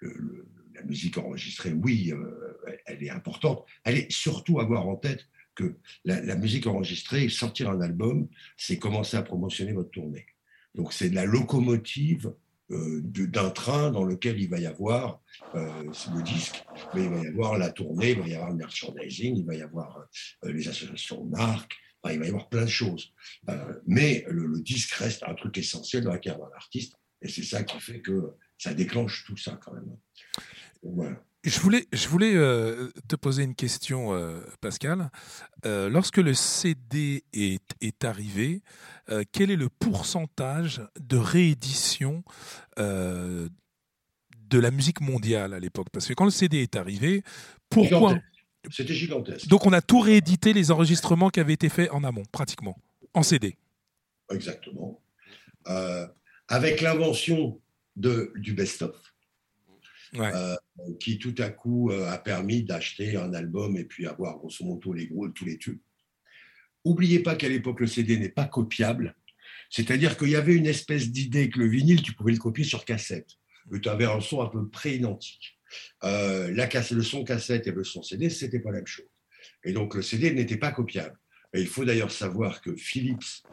la 0.01 0.83
musique 0.83 1.17
enregistrée, 1.17 1.73
oui, 1.73 2.11
elle 2.85 3.03
est 3.03 3.11
importante. 3.11 3.65
Elle 3.83 3.97
est 3.97 4.11
surtout 4.11 4.59
à 4.59 4.63
avoir 4.63 4.87
en 4.87 4.95
tête 4.95 5.27
que 5.53 5.75
la 6.05 6.35
musique 6.35 6.65
enregistrée, 6.67 7.29
sortir 7.29 7.69
un 7.69 7.81
album, 7.81 8.27
c'est 8.57 8.79
commencer 8.79 9.17
à 9.17 9.21
promotionner 9.21 9.73
votre 9.73 9.91
tournée. 9.91 10.25
Donc 10.75 10.93
c'est 10.93 11.09
la 11.09 11.25
locomotive 11.25 12.33
euh, 12.71 13.01
d'un 13.03 13.49
train 13.49 13.89
dans 13.89 14.03
lequel 14.03 14.39
il 14.39 14.47
va 14.47 14.59
y 14.59 14.67
avoir 14.67 15.21
euh, 15.55 15.83
le 15.83 16.21
disque, 16.21 16.63
mais 16.93 17.05
il 17.05 17.09
va 17.09 17.23
y 17.23 17.27
avoir 17.27 17.57
la 17.57 17.71
tournée, 17.71 18.11
il 18.11 18.19
va 18.19 18.27
y 18.27 18.35
avoir 18.35 18.51
le 18.51 18.57
merchandising, 18.57 19.37
il 19.37 19.45
va 19.45 19.55
y 19.55 19.61
avoir 19.63 20.05
euh, 20.43 20.51
les 20.51 20.67
associations 20.67 21.25
marques, 21.25 21.73
il 22.11 22.19
va 22.19 22.25
y 22.25 22.27
avoir 22.27 22.47
plein 22.47 22.65
de 22.65 22.69
choses. 22.69 23.11
mais 23.87 24.23
le, 24.29 24.61
disque 24.61 24.91
reste 24.91 25.23
un 25.23 25.33
truc 25.33 25.57
essentiel 25.57 26.03
dans 26.03 26.11
la 26.11 26.19
carrière 26.19 26.45
d'un 26.47 26.55
artiste, 26.55 26.93
et 27.23 27.27
c'est 27.27 27.43
ça 27.43 27.63
qui 27.63 27.79
fait 27.79 28.01
que 28.01 28.35
ça 28.59 28.75
déclenche 28.75 29.25
tout 29.25 29.37
ça 29.37 29.59
quand 29.59 29.73
même. 29.73 29.97
voilà. 30.83 31.23
Je 31.43 31.57
voulais, 31.61 31.87
je 31.93 32.07
voulais 32.09 32.35
euh, 32.35 32.89
te 33.07 33.15
poser 33.15 33.43
une 33.43 33.55
question, 33.55 34.13
euh, 34.13 34.41
Pascal. 34.59 35.09
Euh, 35.65 35.87
lorsque 35.87 36.17
le 36.17 36.33
CD 36.33 37.23
est, 37.33 37.63
est 37.81 38.03
arrivé, 38.03 38.61
quel 39.31 39.49
est 39.49 39.55
le 39.55 39.69
pourcentage 39.69 40.83
de 40.99 41.17
réédition 41.17 42.23
de 42.77 43.49
la 44.51 44.69
musique 44.69 45.01
mondiale 45.01 45.55
à 45.55 45.59
l'époque? 45.59 45.87
Parce 45.91 46.05
que 46.05 46.13
quand 46.13 46.25
le 46.25 46.31
CD 46.31 46.61
est 46.61 46.75
arrivé, 46.75 47.23
pourquoi 47.69 48.19
C'était 48.69 48.93
gigantesque. 48.93 49.47
Donc 49.47 49.65
on 49.65 49.73
a 49.73 49.81
tout 49.81 49.99
réédité 49.99 50.53
les 50.53 50.69
enregistrements 50.69 51.29
qui 51.29 51.39
avaient 51.39 51.53
été 51.53 51.69
faits 51.69 51.89
en 51.91 52.03
amont, 52.03 52.23
pratiquement, 52.31 52.77
en 53.15 53.23
CD. 53.23 53.55
Exactement. 54.31 55.01
avec 56.47 56.81
l'invention 56.81 57.59
du 57.95 58.53
best-of 58.53 58.95
euh, 60.15 60.55
qui 60.99 61.19
tout 61.19 61.35
à 61.37 61.49
coup 61.49 61.91
euh, 61.91 62.09
a 62.09 62.17
permis 62.17 62.63
d'acheter 62.63 63.15
un 63.15 63.33
album 63.33 63.77
et 63.77 63.85
puis 63.85 64.07
avoir 64.07 64.37
grosso 64.37 64.65
modo 64.65 64.93
les 64.93 65.07
gros, 65.07 65.29
tous 65.29 65.45
les 65.45 65.57
tubes. 65.57 65.79
Oubliez 66.83 67.19
pas 67.19 67.35
qu'à 67.35 67.49
l'époque, 67.49 67.81
le 67.81 67.87
CD 67.87 68.17
n'est 68.17 68.29
pas 68.29 68.45
copiable. 68.45 69.15
C'est-à-dire 69.69 70.17
qu'il 70.17 70.29
y 70.29 70.35
avait 70.35 70.55
une 70.55 70.65
espèce 70.65 71.11
d'idée 71.11 71.49
que 71.49 71.59
le 71.59 71.67
vinyle, 71.67 72.01
tu 72.01 72.13
pouvais 72.13 72.31
le 72.31 72.39
copier 72.39 72.63
sur 72.63 72.85
cassette. 72.85 73.29
Tu 73.81 73.89
avais 73.89 74.05
un 74.05 74.19
son 74.19 74.41
à 74.41 74.49
peu 74.49 74.67
près 74.67 74.95
identique. 74.95 75.59
Euh, 76.03 76.49
le 76.49 77.03
son 77.03 77.23
cassette 77.23 77.67
et 77.67 77.71
le 77.71 77.83
son 77.83 78.01
CD, 78.01 78.29
c'était 78.29 78.59
pas 78.59 78.71
la 78.71 78.77
même 78.77 78.87
chose. 78.87 79.05
Et 79.63 79.73
donc 79.73 79.93
le 79.93 80.01
CD 80.01 80.31
n'était 80.31 80.57
pas 80.57 80.71
copiable. 80.71 81.15
Et 81.53 81.61
il 81.61 81.67
faut 81.67 81.85
d'ailleurs 81.85 82.11
savoir 82.11 82.61
que 82.61 82.75
Philips, 82.75 83.43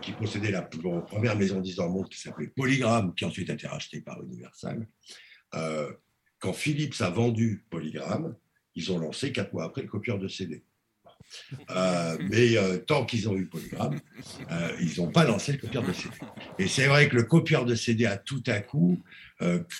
qui 0.00 0.12
possédait 0.12 0.50
la 0.50 0.62
première 0.62 1.36
maison 1.36 1.60
de 1.60 1.74
dans 1.74 1.88
monde 1.88 2.08
qui 2.08 2.18
s'appelait 2.18 2.48
Polygram, 2.48 3.14
qui 3.14 3.24
ensuite 3.24 3.50
a 3.50 3.54
été 3.54 3.66
rachetée 3.66 4.00
par 4.00 4.22
Universal, 4.22 4.86
euh, 5.54 5.90
quand 6.38 6.52
Philips 6.52 7.00
a 7.00 7.10
vendu 7.10 7.64
Polygram, 7.70 8.34
ils 8.74 8.90
ont 8.92 8.98
lancé 8.98 9.32
quatre 9.32 9.52
mois 9.52 9.64
après 9.64 9.82
le 9.82 9.88
copieur 9.88 10.18
de 10.18 10.28
CD. 10.28 10.64
Euh, 11.70 12.16
mais 12.30 12.56
euh, 12.56 12.78
tant 12.78 13.04
qu'ils 13.04 13.28
ont 13.28 13.36
eu 13.36 13.46
Polygram, 13.46 13.98
ils 14.80 15.00
n'ont 15.00 15.10
pas 15.10 15.24
lancé 15.24 15.52
le 15.52 15.58
copieur 15.58 15.82
de 15.82 15.92
CD. 15.92 16.14
Et 16.58 16.68
c'est 16.68 16.86
vrai 16.86 17.08
que 17.08 17.16
le 17.16 17.24
copieur 17.24 17.64
de 17.64 17.74
CD 17.74 18.06
a 18.06 18.16
tout 18.16 18.42
à 18.46 18.60
coup 18.60 19.02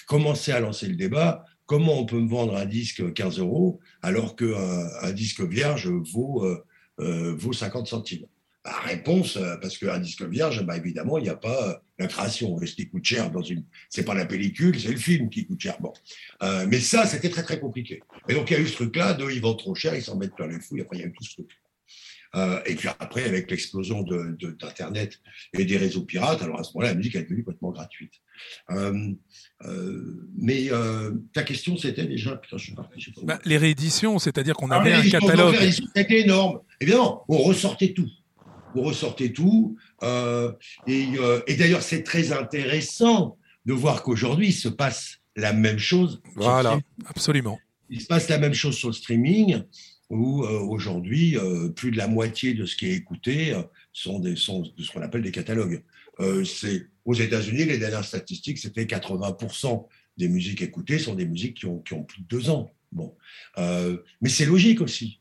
commencé 0.06 0.52
à 0.52 0.60
lancer 0.60 0.88
le 0.88 0.96
débat. 0.96 1.44
Comment 1.66 1.98
on 1.98 2.04
peut 2.04 2.18
me 2.18 2.28
vendre 2.28 2.56
un 2.56 2.66
disque 2.66 3.12
15 3.12 3.38
euros 3.38 3.80
alors 4.02 4.36
qu'un 4.36 4.88
un 5.00 5.12
disque 5.12 5.40
vierge 5.40 5.88
vaut, 5.88 6.46
vaut 6.98 7.52
50 7.52 7.86
centimes? 7.86 8.26
La 8.64 8.78
réponse, 8.78 9.38
parce 9.60 9.78
qu'un 9.78 9.98
disque 9.98 10.22
vierge, 10.22 10.64
bah, 10.64 10.76
évidemment, 10.76 11.18
il 11.18 11.24
n'y 11.24 11.28
a 11.28 11.36
pas 11.36 11.82
la 12.02 12.08
création. 12.08 12.58
Ce 12.64 12.74
qui 12.74 12.88
coûte 12.88 13.04
cher 13.04 13.30
dans 13.30 13.42
une. 13.42 13.64
C'est 13.88 14.04
pas 14.04 14.14
la 14.14 14.26
pellicule, 14.26 14.78
c'est 14.78 14.90
le 14.90 14.96
film 14.96 15.30
qui 15.30 15.46
coûte 15.46 15.60
cher. 15.60 15.76
Bon. 15.80 15.92
Euh, 16.42 16.66
mais 16.68 16.80
ça, 16.80 17.06
c'était 17.06 17.30
très, 17.30 17.42
très 17.42 17.58
compliqué. 17.58 18.02
Et 18.28 18.34
donc, 18.34 18.50
il 18.50 18.54
y 18.54 18.56
a 18.56 18.60
eu 18.60 18.66
ce 18.66 18.74
truc-là 18.74 19.14
de 19.14 19.30
ils 19.30 19.40
vendent 19.40 19.58
trop 19.58 19.74
cher, 19.74 19.94
ils 19.94 20.02
s'en 20.02 20.16
mettent 20.16 20.34
plein 20.34 20.46
les 20.46 20.60
fouilles. 20.60 20.82
Après, 20.82 20.96
il 20.98 21.00
y 21.00 21.04
a 21.04 21.06
eu 21.06 21.12
tout 21.12 21.24
ce 21.24 21.34
truc. 21.34 21.50
et 22.66 22.74
puis 22.74 22.88
après, 22.98 23.24
avec 23.24 23.50
l'explosion 23.50 24.02
d'Internet 24.02 25.20
et 25.52 25.64
des 25.64 25.76
réseaux 25.76 26.02
pirates, 26.02 26.42
alors 26.42 26.60
à 26.60 26.64
ce 26.64 26.72
moment-là, 26.74 26.90
la 26.92 26.94
musique 26.96 27.14
est 27.14 27.22
devenue 27.22 27.44
complètement 27.44 27.70
gratuite. 27.70 28.14
mais 30.38 30.70
ta 31.32 31.42
question, 31.42 31.76
c'était 31.76 32.06
déjà. 32.06 32.36
Putain, 32.36 32.56
je 32.58 32.64
suis 32.64 32.74
parti, 32.74 33.12
bah, 33.22 33.38
les 33.44 33.58
rééditions, 33.58 34.18
c'est-à-dire 34.18 34.54
qu'on 34.54 34.70
avait 34.70 34.92
un 34.92 35.08
catalogue. 35.08 35.56
C'était 35.70 36.20
énorme. 36.20 36.60
Évidemment, 36.80 37.24
on 37.28 37.38
ressortait 37.38 37.92
tout 37.92 38.08
vous 38.74 38.82
ressortez 38.82 39.32
tout. 39.32 39.76
Euh, 40.02 40.52
euh, 40.88 41.42
et, 41.46 41.56
d'ailleurs, 41.56 41.82
c'est 41.82 42.02
très 42.02 42.32
intéressant 42.32 43.36
de 43.66 43.72
voir 43.72 44.02
qu'aujourd'hui, 44.02 44.48
il 44.48 44.52
se 44.52 44.68
passe 44.68 45.18
la 45.36 45.52
même 45.52 45.78
chose. 45.78 46.20
Voilà, 46.34 46.78
absolument. 47.06 47.58
Il 47.90 48.00
se 48.00 48.06
passe 48.06 48.28
la 48.28 48.38
même 48.38 48.54
chose 48.54 48.76
sur 48.76 48.88
le 48.88 48.94
streaming, 48.94 49.62
où 50.10 50.44
euh, 50.44 50.60
aujourd'hui, 50.60 51.36
plus 51.76 51.90
de 51.90 51.96
la 51.96 52.08
moitié 52.08 52.54
de 52.54 52.66
ce 52.66 52.76
qui 52.76 52.86
est 52.86 52.94
écouté 52.94 53.54
sont, 53.92 54.18
des, 54.18 54.36
sont 54.36 54.62
de 54.62 54.82
ce 54.82 54.90
qu'on 54.90 55.02
appelle 55.02 55.22
des 55.22 55.30
catalogues. 55.30 55.82
c'est 56.44 56.86
aux 57.04 57.14
États-Unis, 57.14 57.64
les 57.64 57.78
dernières 57.78 58.04
statistiques, 58.04 58.58
c'était 58.58 58.84
80% 58.84 59.86
des 60.18 60.28
musiques 60.28 60.60
écoutées 60.60 60.98
sont 60.98 61.14
des 61.14 61.24
musiques 61.24 61.56
qui 61.56 61.66
ont, 61.66 61.78
qui 61.78 61.94
ont 61.94 62.04
plus 62.04 62.20
de 62.20 62.26
deux 62.26 62.50
ans. 62.50 62.70
Bon, 62.92 63.16
mais 63.56 64.28
c'est 64.28 64.44
logique 64.44 64.80
aussi, 64.82 65.20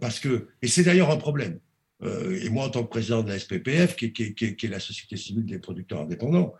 parce 0.00 0.20
que 0.20 0.48
et 0.62 0.68
c'est 0.68 0.82
d'ailleurs 0.82 1.10
un 1.10 1.16
problème. 1.16 1.58
Et 2.04 2.48
moi, 2.50 2.66
en 2.66 2.70
tant 2.70 2.84
que 2.84 2.90
président 2.90 3.22
de 3.22 3.28
la 3.28 3.38
SPPF, 3.38 3.96
qui, 3.96 4.06
est 4.06 4.68
la 4.68 4.80
société 4.80 5.16
civile 5.16 5.46
des 5.46 5.58
producteurs 5.58 6.00
indépendants, 6.00 6.54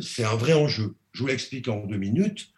c'est 0.00 0.24
un 0.24 0.34
vrai 0.34 0.54
enjeu. 0.54 0.96
Je 1.12 1.20
vous 1.20 1.28
l'explique 1.28 1.68
en 1.68 1.86
deux 1.86 1.98
minutes. 1.98 2.48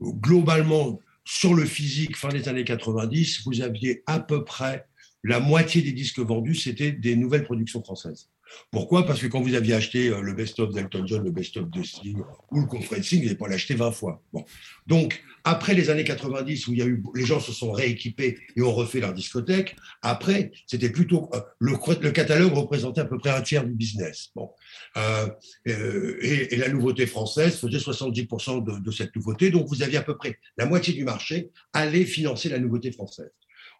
globalement, 0.00 1.00
sur 1.24 1.54
le 1.54 1.64
physique, 1.64 2.16
fin 2.16 2.28
des 2.28 2.48
années 2.48 2.64
90, 2.64 3.42
vous 3.44 3.62
aviez 3.62 4.02
à 4.06 4.20
peu 4.20 4.44
près 4.44 4.86
la 5.24 5.40
moitié 5.40 5.82
des 5.82 5.92
disques 5.92 6.18
vendus, 6.18 6.56
c'était 6.56 6.92
des 6.92 7.16
nouvelles 7.16 7.44
productions 7.44 7.82
françaises. 7.82 8.28
Pourquoi? 8.70 9.06
Parce 9.06 9.20
que 9.20 9.26
quand 9.26 9.40
vous 9.40 9.54
aviez 9.54 9.74
acheté 9.74 10.08
euh, 10.08 10.20
le 10.20 10.32
best-of 10.32 10.72
d'Elton 10.72 11.06
John, 11.06 11.24
le 11.24 11.30
best-of 11.30 11.68
de 11.68 11.82
Sting 11.82 12.22
ou 12.50 12.60
le 12.60 12.66
coffret 12.66 13.00
de 13.00 13.04
Sting, 13.04 13.20
vous 13.20 13.26
n'avez 13.26 13.36
pas 13.36 13.48
l'acheté 13.48 13.74
20 13.74 13.92
fois. 13.92 14.22
Bon. 14.32 14.44
Donc, 14.86 15.22
après 15.44 15.74
les 15.74 15.90
années 15.90 16.04
90, 16.04 16.68
où 16.68 16.72
il 16.72 16.78
y 16.78 16.82
a 16.82 16.86
eu, 16.86 17.02
les 17.14 17.26
gens 17.26 17.40
se 17.40 17.52
sont 17.52 17.72
rééquipés 17.72 18.38
et 18.56 18.62
ont 18.62 18.72
refait 18.72 19.00
leur 19.00 19.12
discothèque, 19.12 19.76
après, 20.02 20.52
c'était 20.66 20.90
plutôt. 20.90 21.28
Euh, 21.34 21.40
le, 21.58 21.72
le, 22.00 22.10
catalogue 22.10 22.54
représentait 22.54 23.00
à 23.00 23.04
peu 23.04 23.18
près 23.18 23.30
un 23.30 23.42
tiers 23.42 23.64
du 23.64 23.72
business. 23.72 24.30
Bon. 24.34 24.50
Euh, 24.96 25.28
euh 25.68 26.16
et, 26.20 26.54
et, 26.54 26.56
la 26.56 26.68
nouveauté 26.68 27.06
française 27.06 27.56
faisait 27.56 27.78
70% 27.78 28.64
de, 28.64 28.78
de 28.78 28.90
cette 28.90 29.14
nouveauté. 29.16 29.50
Donc, 29.50 29.66
vous 29.68 29.82
aviez 29.82 29.98
à 29.98 30.02
peu 30.02 30.16
près 30.16 30.38
la 30.56 30.66
moitié 30.66 30.94
du 30.94 31.04
marché 31.04 31.50
allait 31.72 32.04
financer 32.04 32.48
la 32.48 32.58
nouveauté 32.58 32.92
française. 32.92 33.30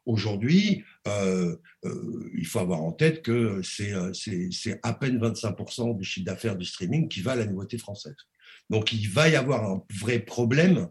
Aujourd'hui, 0.05 0.85
euh, 1.07 1.57
euh, 1.85 2.31
il 2.37 2.47
faut 2.47 2.59
avoir 2.59 2.83
en 2.83 2.93
tête 2.93 3.23
que 3.23 3.63
c'est 3.63 3.93
euh, 3.93 4.13
à 4.83 4.95
peine 4.95 5.19
25% 5.19 5.97
du 5.97 6.05
chiffre 6.05 6.27
d'affaires 6.27 6.57
du 6.57 6.65
streaming 6.65 7.09
qui 7.09 7.21
va 7.21 7.33
à 7.33 7.37
la 7.37 7.47
nouveauté 7.47 7.79
française. 7.79 8.17
Donc 8.69 8.93
il 8.93 9.09
va 9.09 9.29
y 9.29 9.37
avoir 9.37 9.65
un 9.65 9.83
vrai 10.01 10.19
problème 10.19 10.89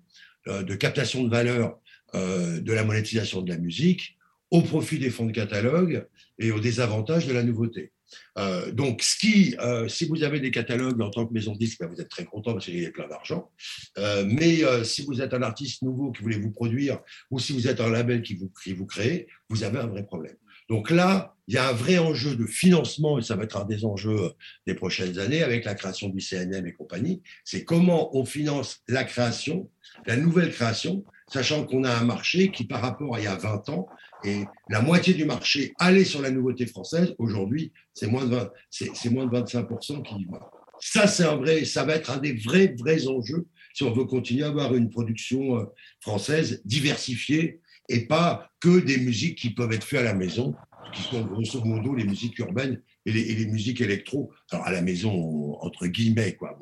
de 0.47 0.75
captation 0.75 1.23
de 1.23 1.29
valeur 1.29 1.79
de 2.13 2.73
la 2.73 2.83
monétisation 2.83 3.41
de 3.41 3.49
la 3.49 3.57
musique 3.57 4.17
au 4.49 4.61
profit 4.61 4.99
des 4.99 5.09
fonds 5.09 5.25
de 5.25 5.31
catalogue 5.31 6.07
et 6.39 6.51
au 6.51 6.59
désavantage 6.59 7.27
de 7.27 7.33
la 7.33 7.43
nouveauté. 7.43 7.91
Euh, 8.38 8.71
donc, 8.71 9.01
ce 9.01 9.17
qui, 9.17 9.55
euh, 9.59 9.88
si 9.88 10.05
vous 10.05 10.23
avez 10.23 10.39
des 10.39 10.51
catalogues 10.51 11.01
en 11.01 11.09
tant 11.09 11.25
que 11.25 11.33
maison 11.33 11.53
de 11.53 11.57
disque, 11.57 11.79
ben, 11.79 11.88
vous 11.88 12.01
êtes 12.01 12.09
très 12.09 12.25
content 12.25 12.53
parce 12.53 12.65
qu'il 12.65 12.81
y 12.81 12.85
a 12.85 12.91
plein 12.91 13.07
d'argent. 13.07 13.51
Euh, 13.97 14.25
mais 14.27 14.61
si 14.83 15.03
vous 15.03 15.21
êtes 15.21 15.33
un 15.33 15.41
artiste 15.41 15.81
nouveau 15.81 16.11
qui 16.11 16.23
voulez 16.23 16.39
vous 16.39 16.51
produire, 16.51 16.99
ou 17.29 17.39
si 17.39 17.53
vous 17.53 17.67
êtes 17.67 17.79
un 17.79 17.89
label 17.89 18.21
qui 18.21 18.35
vous, 18.35 18.51
qui 18.63 18.73
vous 18.73 18.85
crée, 18.85 19.27
vous 19.49 19.63
avez 19.63 19.79
un 19.79 19.88
vrai 19.88 20.03
problème. 20.03 20.35
Donc 20.69 20.89
là, 20.89 21.35
il 21.47 21.55
y 21.55 21.57
a 21.57 21.67
un 21.67 21.73
vrai 21.73 21.97
enjeu 21.97 22.35
de 22.38 22.45
financement, 22.45 23.19
et 23.19 23.21
ça 23.21 23.35
va 23.35 23.43
être 23.43 23.57
un 23.57 23.65
des 23.65 23.83
enjeux 23.83 24.31
des 24.65 24.73
prochaines 24.73 25.19
années 25.19 25.43
avec 25.43 25.65
la 25.65 25.75
création 25.75 26.07
du 26.07 26.21
CNM 26.21 26.65
et 26.65 26.71
compagnie, 26.71 27.21
c'est 27.43 27.65
comment 27.65 28.15
on 28.15 28.23
finance 28.23 28.79
la 28.88 29.03
création, 29.03 29.69
la 30.05 30.15
nouvelle 30.15 30.51
création, 30.51 31.03
sachant 31.27 31.65
qu'on 31.65 31.83
a 31.83 31.93
un 31.93 32.05
marché 32.05 32.51
qui, 32.51 32.65
par 32.65 32.81
rapport 32.81 33.15
à 33.15 33.19
il 33.19 33.23
y 33.25 33.27
a 33.27 33.35
20 33.35 33.69
ans, 33.69 33.88
et 34.23 34.45
la 34.69 34.81
moitié 34.81 35.14
du 35.14 35.26
marché 35.26 35.73
allait 35.80 36.06
sur 36.06 36.22
la 36.22 36.31
nouveauté 36.31 36.65
française. 36.65 37.15
Aujourd'hui, 37.18 37.72
c'est 37.93 38.07
moins 38.07 38.26
de 38.26 38.38
c'est 38.69 39.10
moins 39.10 39.26
de 39.26 39.38
25% 39.38 40.03
qui 40.03 40.15
y 40.15 40.26
va. 40.26 40.52
Ça, 40.80 41.07
c'est 41.07 41.26
un 41.26 41.35
vrai, 41.35 41.64
ça 41.65 41.84
va 41.84 41.95
être 41.95 42.10
un 42.11 42.18
des 42.18 42.34
vrais, 42.34 42.73
vrais 42.77 43.07
enjeux 43.07 43.48
si 43.73 43.84
on 43.84 43.93
veut 43.93 44.06
continuer 44.06 44.43
à 44.43 44.48
avoir 44.48 44.76
une 44.76 44.89
production 44.89 45.57
euh, 45.57 45.65
française 46.02 46.61
diversifiée 46.65 47.61
et 47.88 48.07
pas 48.07 48.49
que 48.60 48.80
des 48.80 48.98
musiques 48.98 49.38
qui 49.38 49.52
peuvent 49.52 49.72
être 49.72 49.84
faites 49.84 49.99
à 49.99 50.03
la 50.03 50.14
maison, 50.14 50.56
qui 50.93 51.03
sont 51.03 51.22
grosso 51.22 51.64
modo 51.64 51.95
les 51.95 52.03
musiques 52.03 52.38
urbaines 52.39 52.81
et 53.06 53.11
les, 53.11 53.45
musiques 53.45 53.81
électro. 53.81 54.31
Alors 54.52 54.65
à 54.65 54.72
la 54.72 54.81
maison, 54.81 55.57
entre 55.61 55.88
guillemets, 55.88 56.35
quoi. 56.35 56.57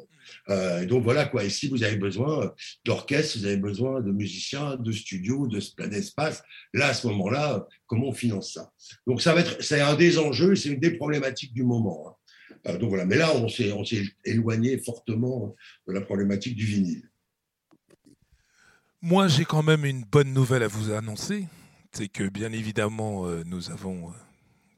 Euh, 0.49 0.85
donc 0.85 1.03
voilà 1.03 1.26
quoi. 1.26 1.43
Et 1.43 1.49
si 1.49 1.68
vous 1.68 1.84
avez 1.84 1.97
besoin 1.97 2.53
d'orchestre, 2.85 3.39
vous 3.39 3.45
avez 3.45 3.57
besoin 3.57 4.01
de 4.01 4.11
musiciens, 4.11 4.76
de 4.76 4.91
studios, 4.91 5.47
de 5.47 5.60
d'espace, 5.88 6.43
là 6.73 6.88
à 6.88 6.93
ce 6.93 7.07
moment-là, 7.07 7.68
comment 7.88 8.07
on 8.07 8.14
finance 8.14 8.53
ça? 8.53 8.72
Donc 9.07 9.22
ça 9.22 9.34
va 9.34 9.41
être, 9.41 9.61
c'est 9.61 9.81
un 9.81 9.95
des 9.95 10.18
enjeux, 10.18 10.56
c'est 10.56 10.69
une 10.69 10.80
des 10.80 10.91
problématiques 10.91 11.53
du 11.53 11.64
moment. 11.64 12.10
Hein. 12.10 12.14
Euh, 12.68 12.77
donc 12.77 12.89
voilà. 12.89 13.06
Mais 13.06 13.18
là, 13.18 13.35
on 13.35 13.47
s'est, 13.47 13.72
on 13.72 13.85
s'est 13.85 14.03
éloigné 14.26 14.77
fortement 14.80 15.56
de 15.88 15.93
la 15.93 16.01
problématique 16.01 16.56
du 16.56 16.65
vinyle. 16.65 17.10
Moi, 19.01 19.27
j'ai 19.27 19.45
quand 19.45 19.64
même 19.64 19.85
une 19.85 20.03
bonne 20.03 20.34
nouvelle 20.34 20.64
à 20.64 20.68
vous 20.68 20.91
annoncer. 20.91 21.45
C'est 21.91 22.10
que 22.10 22.27
bien 22.27 22.51
évidemment, 22.51 23.26
euh, 23.27 23.43
nous 23.45 23.72
avons 23.72 24.11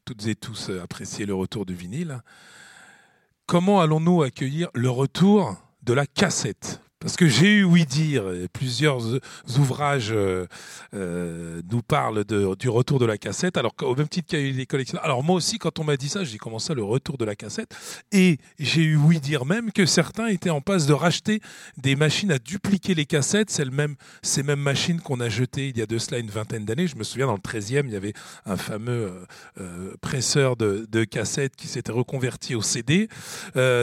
toutes 0.06 0.28
et 0.28 0.36
tous 0.36 0.70
apprécié 0.70 1.26
le 1.26 1.34
retour 1.34 1.66
du 1.66 1.74
vinyle 1.74 2.22
comment 3.52 3.82
allons-nous 3.82 4.24
accueillir 4.24 4.70
le 4.74 4.90
retour 4.90 5.58
de 5.84 5.92
la 5.92 6.06
cassette? 6.06 6.80
Parce 7.02 7.16
que 7.16 7.28
j'ai 7.28 7.48
eu 7.48 7.64
oui 7.64 7.86
dire, 7.86 8.24
plusieurs 8.54 9.02
ouvrages 9.58 10.12
euh, 10.12 10.46
euh, 10.94 11.62
nous 11.70 11.82
parlent 11.82 12.24
du 12.24 12.70
retour 12.70 13.00
de 13.00 13.06
la 13.06 13.18
cassette, 13.18 13.58
alors 13.58 13.74
au 13.82 13.96
même 13.96 14.08
titre 14.08 14.28
qu'il 14.28 14.40
y 14.40 14.44
a 14.44 14.46
eu 14.46 14.52
les 14.52 14.68
collectionneurs. 14.68 15.04
Alors 15.04 15.24
moi 15.24 15.36
aussi, 15.36 15.58
quand 15.58 15.80
on 15.80 15.84
m'a 15.84 15.98
dit 15.98 16.10
ça, 16.10 16.24
j'ai 16.24 16.38
commencé 16.38 16.76
le 16.76 16.84
retour 16.84 17.18
de 17.18 17.26
la 17.26 17.36
cassette, 17.36 17.76
et 18.12 18.38
j'ai 18.60 18.84
eu 18.84 18.98
oui 18.98 19.20
dire 19.20 19.46
même 19.46 19.72
que 19.72 19.88
certains 19.88 20.28
étaient 20.28 20.52
en 20.52 20.62
passe 20.62 20.86
de 20.86 20.94
racheter 20.94 21.42
des 21.78 21.96
machines 21.96 22.32
à 22.32 22.38
dupliquer 22.38 22.94
les 22.94 23.06
cassettes, 23.06 23.50
c'est 23.50 23.66
le 23.66 23.72
même, 23.72 23.96
ces 24.22 24.44
mêmes 24.44 24.60
machines 24.60 25.02
qu'on 25.02 25.20
a 25.22 25.28
jetées 25.30 25.70
il 25.70 25.78
y 25.80 25.82
a 25.82 25.88
de 25.88 25.98
cela 25.98 26.20
une 26.20 26.30
vingtaine 26.30 26.66
d'années. 26.66 26.86
Je 26.86 26.98
me 26.98 27.04
souviens 27.04 27.26
dans 27.26 27.34
le 27.34 27.40
13e, 27.40 27.86
il 27.86 27.94
y 27.94 27.96
avait 27.96 28.14
un 28.46 28.58
fameux 28.58 29.12
euh, 29.60 29.96
presseur 30.02 30.56
de, 30.56 31.04
cassettes 31.06 31.56
qui 31.56 31.68
s'était 31.68 31.92
reconverti 31.92 32.54
au 32.54 32.62
CD. 32.62 33.10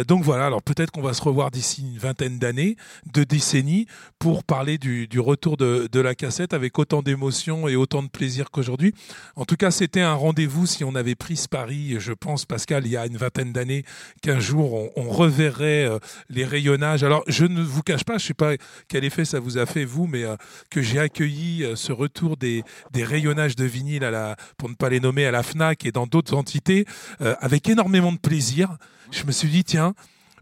Donc 0.07 0.23
voilà, 0.23 0.47
alors 0.47 0.63
peut-être 0.63 0.93
qu'on 0.93 1.03
va 1.03 1.15
se 1.15 1.23
revoir 1.23 1.51
d'ici 1.51 1.83
une 1.83 1.99
vingtaine 1.99 2.39
d'années 2.39 2.77
de 3.13 3.25
décennies 3.25 3.87
pour 4.19 4.45
parler 4.45 4.79
du, 4.79 5.09
retour 5.19 5.57
de, 5.57 6.01
la 6.01 6.15
cassette 6.15 6.55
avec 6.55 6.79
autant 6.79 7.03
d'émotion 7.03 7.69
et 7.69 7.77
autant 7.77 8.03
de 8.03 8.09
plaisir 8.09 8.51
qu'aujourd'hui. 8.51 8.95
En 9.37 9.45
tout 9.45 9.57
cas, 9.57 9.71
c'était 9.71 10.01
un 10.01 10.15
rendez-vous 10.15 10.67
si 10.67 10.85
on 10.85 10.95
avait 10.95 11.15
pris 11.15 11.37
ce 11.37 11.49
pari, 11.49 11.97
je 11.99 12.13
pense, 12.13 12.45
Pascal, 12.45 12.87
il 12.87 12.93
y 12.93 12.97
a 12.97 13.07
une 13.07 13.17
vingtaine 13.17 13.53
d'années, 13.53 13.85
qu'un 14.23 14.41
jour 14.41 14.91
on, 14.97 15.09
reverrait 15.09 15.85
euh, 15.85 15.99
les 16.29 16.45
rayonnages. 16.45 17.03
Alors, 17.03 17.25
je 17.27 17.45
ne 17.45 17.63
vous 17.63 17.83
cache 17.83 18.05
pas, 18.05 18.19
je 18.19 18.25
ne 18.25 18.29
sais 18.29 18.35
pas 18.35 18.53
quel 18.89 19.05
effet 19.05 19.25
ça 19.25 19.41
vous 19.41 19.59
a 19.59 19.67
fait, 19.67 19.85
vous, 19.85 20.07
mais 20.07 20.25
euh, 20.25 20.37
que 20.71 20.83
j'ai 20.83 20.99
accueilli 20.99 21.65
euh, 21.65 21.77
ce 21.77 21.93
retour 21.93 22.37
des, 22.37 22.63
rayonnages 22.95 23.57
de 23.57 23.65
vinyle, 23.65 24.09
pour 24.57 24.69
ne 24.69 24.75
pas 24.75 24.89
les 24.89 25.01
nommer, 25.01 25.25
à 25.27 25.31
la 25.31 25.43
FNAC 25.43 25.87
et 25.87 25.93
dans 25.93 26.07
d'autres 26.07 26.35
entités, 26.35 26.85
avec 27.21 27.69
énormément 27.69 28.13
de 28.13 28.19
plaisir. 28.19 28.77
Je 29.11 29.25
me 29.25 29.33
suis 29.33 29.49
dit, 29.49 29.65
tiens, 29.65 29.95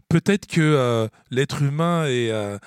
peut-être 0.09 0.47
que 0.47 0.61
euh, 0.61 1.07
l'être 1.31 1.61
humain 1.61 2.05
est, 2.05 2.31
euh, 2.31 2.57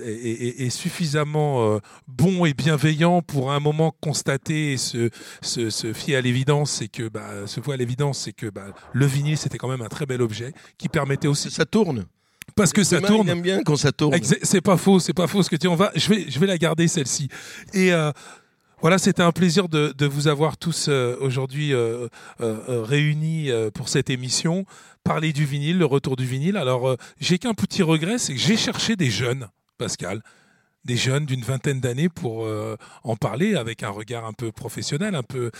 est, 0.00 0.02
est, 0.02 0.60
est, 0.66 0.70
suffisamment 0.70 1.64
euh, 1.64 1.78
bon 2.06 2.44
et 2.44 2.54
bienveillant 2.54 3.22
pour 3.22 3.50
à 3.52 3.56
un 3.56 3.60
moment 3.60 3.94
constater 4.00 4.72
et 4.72 4.76
se, 4.76 5.10
se, 5.40 5.70
se 5.70 5.92
fier 5.92 6.16
à 6.16 6.20
l'évidence, 6.20 6.70
c'est 6.70 6.88
que 6.88 7.08
bah, 7.08 7.46
se 7.46 7.60
voir 7.60 7.74
à 7.74 7.76
l'évidence, 7.78 8.18
c'est 8.18 8.32
que 8.32 8.46
bah, 8.46 8.66
le 8.92 9.06
vinyle 9.06 9.38
c'était 9.38 9.58
quand 9.58 9.68
même 9.68 9.82
un 9.82 9.88
très 9.88 10.06
bel 10.06 10.22
objet 10.22 10.52
qui 10.76 10.88
permettait 10.88 11.28
aussi. 11.28 11.50
Ça 11.50 11.64
tourne. 11.64 12.04
Parce 12.56 12.72
que 12.72 12.82
ça 12.82 13.00
tourne. 13.00 13.28
Il 13.28 13.30
aime 13.30 13.42
bien 13.42 13.62
quand 13.62 13.76
ça 13.76 13.92
tourne. 13.92 14.18
C'est 14.42 14.60
pas 14.60 14.76
faux, 14.76 14.98
c'est 14.98 15.12
pas 15.12 15.26
faux 15.26 15.42
ce 15.42 15.50
que 15.50 15.56
tu. 15.56 15.68
On 15.68 15.76
va, 15.76 15.92
je 15.94 16.08
vais, 16.08 16.24
je 16.28 16.38
vais 16.40 16.46
la 16.46 16.58
garder 16.58 16.88
celle-ci. 16.88 17.28
Et 17.72 17.92
voilà, 18.80 18.98
c'était 18.98 19.22
un 19.22 19.32
plaisir 19.32 19.68
de, 19.68 20.06
vous 20.06 20.28
avoir 20.28 20.56
tous 20.56 20.86
euh, 20.88 21.16
aujourd'hui 21.20 21.72
euh, 21.72 22.06
euh, 22.40 22.82
réunis 22.84 23.50
pour 23.74 23.88
cette 23.88 24.08
émission. 24.08 24.64
Parler 25.02 25.32
du 25.32 25.44
vinyle, 25.44 25.78
le 25.78 25.84
retour 25.84 26.14
du 26.16 26.24
vinyle. 26.24 26.56
Alors, 26.56 26.96
j'ai 27.18 27.38
qu'un 27.38 27.54
petit 27.54 27.82
regret, 27.82 28.18
c'est 28.18 28.34
que 28.34 28.40
j'ai 28.40 28.56
cherché 28.56 28.94
des 28.94 29.10
jeunes, 29.10 29.48
Pascal, 29.78 30.22
des 30.84 30.96
jeunes 30.96 31.26
d'une 31.26 31.42
vingtaine 31.42 31.80
d'années 31.80 32.08
pour 32.08 32.46
en 33.04 33.16
parler 33.16 33.56
avec 33.56 33.82
un 33.82 33.90
regard 33.90 34.24
un 34.26 34.32
peu 34.32 34.52
professionnel, 34.52 35.14
un 35.14 35.22
peu 35.22 35.50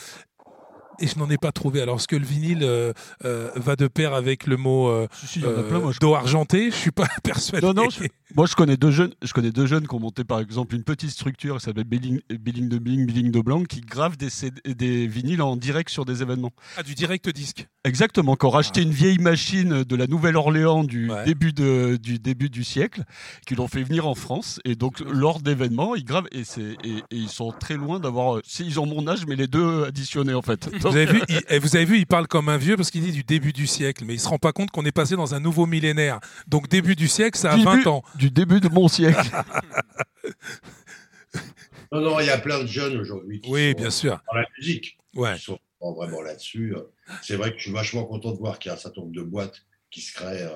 et 1.00 1.06
je 1.06 1.18
n'en 1.18 1.28
ai 1.30 1.38
pas 1.38 1.52
trouvé. 1.52 1.80
Alors, 1.80 1.96
est-ce 1.96 2.08
que 2.08 2.16
le 2.16 2.26
vinyle 2.26 2.62
euh, 2.62 2.92
euh, 3.24 3.50
va 3.56 3.76
de 3.76 3.86
pair 3.86 4.14
avec 4.14 4.46
le 4.46 4.56
mot 4.56 4.88
euh, 4.88 5.06
si, 5.12 5.26
si, 5.26 5.40
plein, 5.40 5.90
d'eau 6.00 6.14
argentée 6.14 6.70
Je 6.70 6.76
suis 6.76 6.90
pas 6.90 7.06
persuadé. 7.22 7.66
Non, 7.66 7.74
non. 7.74 7.90
Je, 7.90 8.04
moi, 8.34 8.46
je 8.46 8.54
connais 8.54 8.76
deux 8.76 8.90
jeunes. 8.90 9.14
Je 9.22 9.32
connais 9.32 9.52
deux 9.52 9.66
jeunes 9.66 9.86
qui 9.86 9.94
ont 9.94 10.00
monté, 10.00 10.24
par 10.24 10.40
exemple, 10.40 10.74
une 10.74 10.82
petite 10.82 11.10
structure 11.10 11.58
qui 11.58 11.64
s'appelle 11.64 11.84
Billing, 11.84 12.20
Billing 12.30 12.68
de 12.68 12.78
Billing, 12.78 13.06
Billing 13.06 13.30
de 13.30 13.40
Blanc, 13.40 13.62
qui 13.64 13.80
grave 13.80 14.16
des, 14.16 14.28
des 14.74 15.06
vinyles 15.06 15.42
en 15.42 15.56
direct 15.56 15.90
sur 15.90 16.04
des 16.04 16.22
événements. 16.22 16.52
Ah, 16.76 16.82
du 16.82 16.94
direct 16.94 17.28
disque. 17.28 17.66
Exactement. 17.84 18.36
Qui 18.36 18.46
ont 18.46 18.50
racheté 18.50 18.80
ah. 18.80 18.84
une 18.84 18.92
vieille 18.92 19.18
machine 19.18 19.84
de 19.84 19.96
la 19.96 20.06
Nouvelle-Orléans 20.06 20.84
du 20.84 21.10
ouais. 21.10 21.24
début 21.24 21.52
de, 21.52 21.98
du 22.00 22.18
début 22.18 22.50
du 22.50 22.64
siècle, 22.64 23.04
qui 23.46 23.54
l'ont 23.54 23.68
fait 23.68 23.82
venir 23.82 24.06
en 24.06 24.14
France, 24.14 24.60
et 24.64 24.74
donc 24.74 25.00
lors 25.00 25.40
d'événements, 25.40 25.94
ils 25.94 26.04
gravent 26.04 26.28
et, 26.32 26.44
c'est, 26.44 26.76
et, 26.84 26.96
et 27.10 27.16
ils 27.16 27.28
sont 27.28 27.52
très 27.52 27.74
loin 27.74 28.00
d'avoir. 28.00 28.40
Ils 28.58 28.80
ont 28.80 28.86
mon 28.86 29.06
âge, 29.06 29.26
mais 29.26 29.36
les 29.36 29.46
deux 29.46 29.84
additionnés 29.84 30.34
en 30.34 30.42
fait. 30.42 30.68
Vous 30.90 30.96
avez 30.96 31.06
vu, 31.06 31.22
il, 31.28 31.60
vous 31.60 31.76
avez 31.76 31.84
vu, 31.84 31.98
il 31.98 32.06
parle 32.06 32.26
comme 32.26 32.48
un 32.48 32.56
vieux 32.56 32.76
parce 32.76 32.90
qu'il 32.90 33.02
dit 33.02 33.12
du 33.12 33.24
début 33.24 33.52
du 33.52 33.66
siècle, 33.66 34.04
mais 34.04 34.14
il 34.14 34.20
se 34.20 34.28
rend 34.28 34.38
pas 34.38 34.52
compte 34.52 34.70
qu'on 34.70 34.84
est 34.84 34.92
passé 34.92 35.16
dans 35.16 35.34
un 35.34 35.40
nouveau 35.40 35.66
millénaire. 35.66 36.20
Donc 36.46 36.68
début 36.68 36.96
du 36.96 37.08
siècle, 37.08 37.38
ça 37.38 37.52
a 37.52 37.56
début, 37.56 37.64
20 37.64 37.86
ans. 37.86 38.02
Du 38.16 38.30
début 38.30 38.60
de 38.60 38.68
mon 38.68 38.88
siècle. 38.88 39.22
non, 41.92 42.00
non, 42.00 42.20
il 42.20 42.26
y 42.26 42.30
a 42.30 42.38
plein 42.38 42.62
de 42.62 42.66
jeunes 42.66 42.96
aujourd'hui. 42.96 43.42
Oui, 43.48 43.74
bien 43.74 43.90
sûr. 43.90 44.20
Dans 44.32 44.38
la 44.38 44.46
musique. 44.58 44.98
Ouais. 45.14 45.36
Qui 45.36 45.42
sont 45.42 45.58
vraiment 45.80 46.22
là-dessus. 46.22 46.74
C'est 47.22 47.36
vrai 47.36 47.52
que 47.52 47.58
je 47.58 47.64
suis 47.64 47.72
vachement 47.72 48.04
content 48.04 48.32
de 48.32 48.38
voir 48.38 48.58
qu'il 48.58 48.70
y 48.70 48.72
a 48.72 48.74
un 48.74 48.78
certain 48.78 49.02
nombre 49.02 49.14
de 49.14 49.22
boîtes 49.22 49.62
qui 49.90 50.00
se 50.00 50.12
créent. 50.12 50.48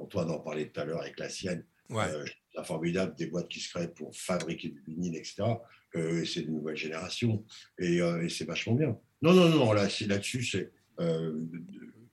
Antoine 0.00 0.30
en 0.30 0.38
parlait 0.38 0.68
tout 0.68 0.80
à 0.80 0.84
l'heure 0.84 1.00
avec 1.00 1.18
la 1.18 1.28
sienne. 1.28 1.64
la 1.90 2.64
formidable 2.64 3.14
des 3.16 3.26
boîtes 3.26 3.48
qui 3.48 3.60
se 3.60 3.70
créent 3.70 3.88
pour 3.88 4.16
fabriquer 4.16 4.68
du 4.68 4.82
vinyle, 4.86 5.16
etc. 5.16 5.44
c'est 5.92 6.40
une 6.40 6.54
nouvelle 6.54 6.76
génération 6.76 7.44
et, 7.78 8.00
c'est 8.28 8.46
vachement 8.46 8.74
bien. 8.74 8.98
Non, 9.22 9.34
non, 9.34 9.48
non, 9.48 9.72
là, 9.72 9.88
là-dessus, 10.06 10.44
c'est. 10.44 10.70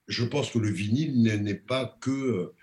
je 0.07 0.23
pense 0.23 0.51
que 0.51 0.59
le 0.59 0.69
vinyle 0.69 1.21
n'est 1.21 1.55
pas 1.55 1.97
que 2.01 2.53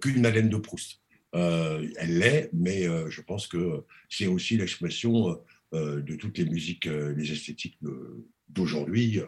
qu'une 0.00 0.26
haleine 0.26 0.48
de 0.48 0.56
Proust. 0.56 1.00
elle 1.32 2.18
l'est, 2.18 2.50
mais 2.52 2.84
je 3.08 3.20
pense 3.20 3.46
que 3.46 3.84
c'est 4.08 4.26
aussi 4.26 4.56
l'expression 4.56 5.40
de 5.72 6.16
toutes 6.16 6.38
les 6.38 6.44
musiques, 6.44 6.86
les 6.86 7.32
esthétiques 7.32 7.78
d'aujourd'hui 8.48 9.20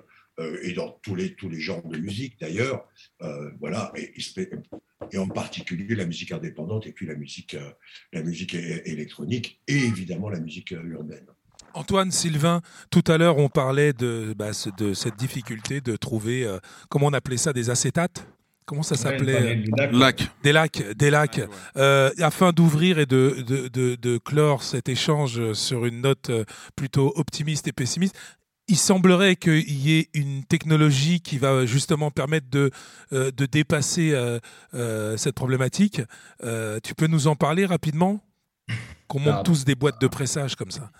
et 0.62 0.72
dans 0.72 0.90
tous 1.02 1.14
les, 1.14 1.34
tous 1.34 1.48
les 1.48 1.60
genres 1.60 1.86
de 1.86 1.98
musique 1.98 2.38
d'ailleurs. 2.40 2.88
voilà, 3.60 3.92
et, 3.96 4.12
et, 5.12 5.18
en 5.18 5.28
particulier 5.28 5.94
la 5.94 6.06
musique 6.06 6.32
indépendante 6.32 6.86
et 6.86 6.92
puis 6.92 7.06
la 7.06 7.16
musique, 7.16 7.56
la 8.12 8.22
musique 8.22 8.54
électronique 8.54 9.60
et 9.66 9.76
évidemment 9.76 10.30
la 10.30 10.40
musique 10.40 10.70
urbaine. 10.70 11.26
Antoine, 11.74 12.10
Sylvain, 12.10 12.60
tout 12.90 13.04
à 13.06 13.18
l'heure 13.18 13.38
on 13.38 13.48
parlait 13.48 13.92
de, 13.92 14.34
bah, 14.36 14.50
de 14.78 14.94
cette 14.94 15.16
difficulté 15.16 15.80
de 15.80 15.96
trouver, 15.96 16.48
comment 16.88 17.06
on 17.06 17.12
appelait 17.12 17.36
ça, 17.36 17.52
des 17.52 17.70
acétates? 17.70 18.26
Comment 18.64 18.82
ça 18.82 18.96
s'appelait? 18.96 19.64
lac. 19.92 20.30
Des 20.42 20.52
lacs, 20.52 20.82
des 20.96 21.10
lacs. 21.10 21.40
Euh, 21.76 22.10
afin 22.20 22.52
d'ouvrir 22.52 22.98
et 22.98 23.06
de, 23.06 23.44
de, 23.46 23.96
de, 23.96 24.18
clore 24.18 24.62
cet 24.62 24.88
échange 24.88 25.52
sur 25.52 25.84
une 25.84 26.02
note 26.02 26.30
euh, 26.30 26.44
plutôt 26.76 27.12
optimiste 27.16 27.66
et 27.66 27.72
pessimiste, 27.72 28.16
il 28.68 28.76
semblerait 28.76 29.34
qu'il 29.36 29.70
y 29.70 29.98
ait 29.98 30.08
une 30.14 30.44
technologie 30.44 31.20
qui 31.20 31.38
va 31.38 31.66
justement 31.66 32.10
permettre 32.10 32.48
de, 32.50 32.70
euh, 33.12 33.32
de 33.32 33.46
dépasser 33.46 34.16
cette 35.16 35.34
problématique. 35.34 36.00
tu 36.82 36.94
peux 36.94 37.08
nous 37.08 37.26
en 37.26 37.34
parler 37.34 37.66
rapidement? 37.66 38.20
Qu'on 39.08 39.18
monte 39.18 39.44
tous 39.44 39.64
des 39.64 39.74
boîtes 39.74 40.00
de 40.00 40.06
pressage 40.06 40.54
comme 40.54 40.70
ça 40.70 40.90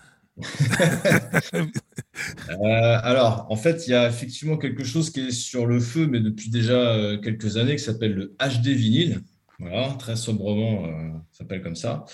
Euh, 2.49 2.99
alors, 3.03 3.47
en 3.49 3.55
fait, 3.55 3.87
il 3.87 3.91
y 3.91 3.93
a 3.93 4.07
effectivement 4.07 4.57
quelque 4.57 4.83
chose 4.83 5.09
qui 5.09 5.21
est 5.21 5.31
sur 5.31 5.65
le 5.65 5.79
feu, 5.79 6.07
mais 6.07 6.19
depuis 6.19 6.49
déjà 6.49 6.73
euh, 6.73 7.17
quelques 7.17 7.57
années, 7.57 7.75
qui 7.75 7.83
s'appelle 7.83 8.13
le 8.13 8.35
HD 8.39 8.67
vinyle. 8.69 9.21
Voilà, 9.59 9.95
très 9.99 10.15
sobrement, 10.15 10.85
euh, 10.85 11.09
s'appelle 11.31 11.61
comme 11.61 11.75
ça. 11.75 12.05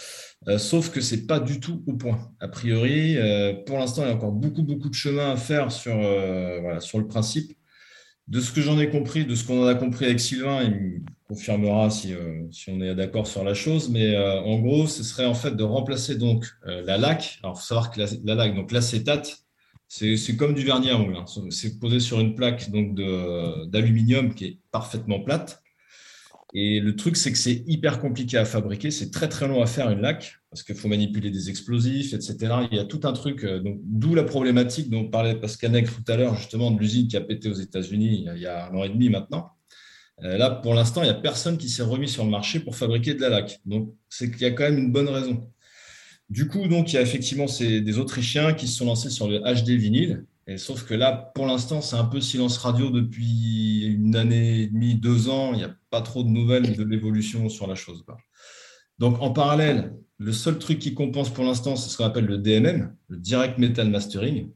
sauf 0.58 0.92
que 0.92 1.02
c'est 1.02 1.26
pas 1.26 1.40
du 1.40 1.60
tout 1.60 1.84
au 1.88 1.94
point. 1.94 2.32
A 2.40 2.48
priori, 2.48 3.18
pour 3.66 3.78
l'instant, 3.78 4.04
il 4.04 4.08
y 4.08 4.12
a 4.12 4.16
encore 4.16 4.32
beaucoup, 4.32 4.64
beaucoup 4.64 4.90
de 4.90 4.94
chemin 4.96 5.32
à 5.32 5.38
faire 5.38 5.72
sur, 5.72 5.96
voilà, 5.96 6.80
sur 6.80 7.00
le 7.00 7.08
principe. 7.08 7.54
De 8.28 8.40
ce 8.40 8.52
que 8.52 8.62
j'en 8.62 8.80
ai 8.80 8.90
compris, 8.90 9.26
de 9.26 9.36
ce 9.36 9.44
qu'on 9.46 9.64
en 9.64 9.68
a 9.68 9.76
compris 9.76 10.06
avec 10.06 10.20
Sylvain, 10.20 10.62
confirmera 11.30 11.92
si, 11.92 12.14
euh, 12.14 12.42
si 12.52 12.72
on 12.72 12.82
est 12.82 12.96
d'accord 12.96 13.28
sur 13.28 13.44
la 13.44 13.54
chose, 13.54 13.90
mais 13.90 14.16
euh, 14.16 14.42
en 14.42 14.58
gros, 14.60 14.88
ce 14.88 15.04
serait 15.04 15.28
en 15.28 15.36
fait 15.36 15.56
de 15.56 15.64
remplacer 15.64 16.16
donc 16.16 16.46
euh, 16.66 16.82
la 16.82 16.98
laque. 16.98 17.40
Alors, 17.44 17.56
il 17.56 17.60
faut 17.60 17.68
savoir 17.68 17.92
que 17.92 18.00
la, 18.00 18.08
la 18.24 18.34
laque, 18.36 18.56
donc 18.56 18.72
l'acétate, 18.72 19.38
c'est 19.88 20.36
comme 20.36 20.56
du 20.56 20.64
vernis 20.64 20.90
à 20.90 20.98
ongles. 20.98 21.18
Hein. 21.18 21.26
C'est 21.52 21.80
posé 21.80 22.00
sur 22.00 22.20
une 22.20 22.36
plaque 22.36 22.70
donc 22.70 22.96
d'aluminium 23.70 24.34
qui 24.36 24.46
est 24.46 24.60
parfaitement 24.72 25.20
plate. 25.20 25.62
Et 26.54 26.80
le 26.80 26.96
truc, 26.96 27.16
c'est 27.16 27.32
que 27.32 27.38
c'est 27.38 27.64
hyper 27.68 28.00
compliqué 28.00 28.38
à 28.38 28.46
fabriquer, 28.46 28.92
c'est 28.92 29.12
très 29.12 29.30
très 29.30 29.48
long 29.48 29.62
à 29.62 29.68
faire 29.68 29.90
une 29.92 30.02
laque 30.02 30.36
parce 30.50 30.64
qu'il 30.64 30.76
faut 30.76 30.88
manipuler 30.88 31.30
des 31.30 31.50
explosifs, 31.50 32.14
etc. 32.14 32.38
Il 32.72 32.78
y 32.78 32.80
a 32.80 32.86
tout 32.86 33.02
un 33.04 33.14
truc, 33.14 33.46
d'où 33.84 34.16
la 34.16 34.24
problématique 34.24 34.90
dont 34.90 35.08
parlait 35.08 35.36
Pascal 35.36 35.84
tout 35.84 36.12
à 36.12 36.18
l'heure, 36.18 36.36
justement, 36.36 36.72
de 36.72 36.80
l'usine 36.80 37.08
qui 37.08 37.18
a 37.18 37.22
pété 37.22 37.50
aux 37.50 37.54
États-Unis 37.54 38.26
il 38.36 38.42
y 38.42 38.48
a 38.48 38.68
un 38.68 38.76
an 38.76 38.84
et 38.84 38.90
demi 38.90 39.10
maintenant. 39.10 39.52
Euh, 40.24 40.38
là, 40.38 40.50
pour 40.50 40.74
l'instant, 40.74 41.02
il 41.02 41.06
n'y 41.06 41.12
a 41.12 41.16
personne 41.16 41.58
qui 41.58 41.70
s'est 41.70 41.84
remis 41.84 42.08
sur 42.08 42.26
le 42.26 42.30
marché 42.30 42.60
pour 42.60 42.76
fabriquer 42.76 43.14
de 43.14 43.22
la 43.22 43.30
laque. 43.30 43.60
Donc, 43.66 43.94
c'est 44.10 44.30
qu'il 44.32 44.42
y 44.42 44.46
a 44.46 44.52
quand 44.52 44.64
même 44.64 44.78
une 44.78 44.92
bonne 44.92 45.10
raison. 45.10 45.50
Du 46.30 46.48
coup, 46.48 46.68
donc, 46.68 46.92
il 46.92 46.96
y 46.96 47.00
a 47.00 47.02
effectivement 47.02 47.46
des 47.60 47.98
Autrichiens 47.98 48.54
qui 48.54 48.68
se 48.68 48.78
sont 48.78 48.86
lancés 48.86 49.10
sur 49.10 49.28
le 49.28 49.40
HD 49.40 49.70
vinyle. 49.72 50.26
Sauf 50.58 50.84
que 50.86 50.96
là, 50.96 51.32
pour 51.36 51.46
l'instant, 51.46 51.82
c'est 51.82 51.96
un 51.96 52.06
peu 52.06 52.22
silence 52.22 52.58
radio 52.58 52.90
depuis 52.90 53.86
une 53.86 54.16
année 54.16 54.62
et 54.62 54.68
demie, 54.68 54.96
deux 54.96 55.30
ans. 55.30 55.54
Il 55.54 55.58
n'y 55.58 55.64
a 55.64 55.76
pas 55.90 56.02
trop 56.02 56.24
de 56.24 56.30
nouvelles 56.30 56.76
de 56.76 56.84
l'évolution 56.84 57.50
sur 57.50 57.68
la 57.68 57.76
chose. 57.76 58.04
Donc, 58.98 59.22
en 59.22 59.32
parallèle, 59.32 59.94
le 60.18 60.32
seul 60.32 60.60
truc 60.60 60.80
qui 60.80 60.94
compense 60.94 61.30
pour 61.32 61.46
l'instant, 61.46 61.76
c'est 61.76 61.90
ce 61.90 61.98
qu'on 61.98 62.06
appelle 62.06 62.26
le 62.26 62.38
DMM, 62.38 62.96
le 63.08 63.18
Direct 63.18 63.58
Metal 63.58 63.90
Mastering. 63.90 64.50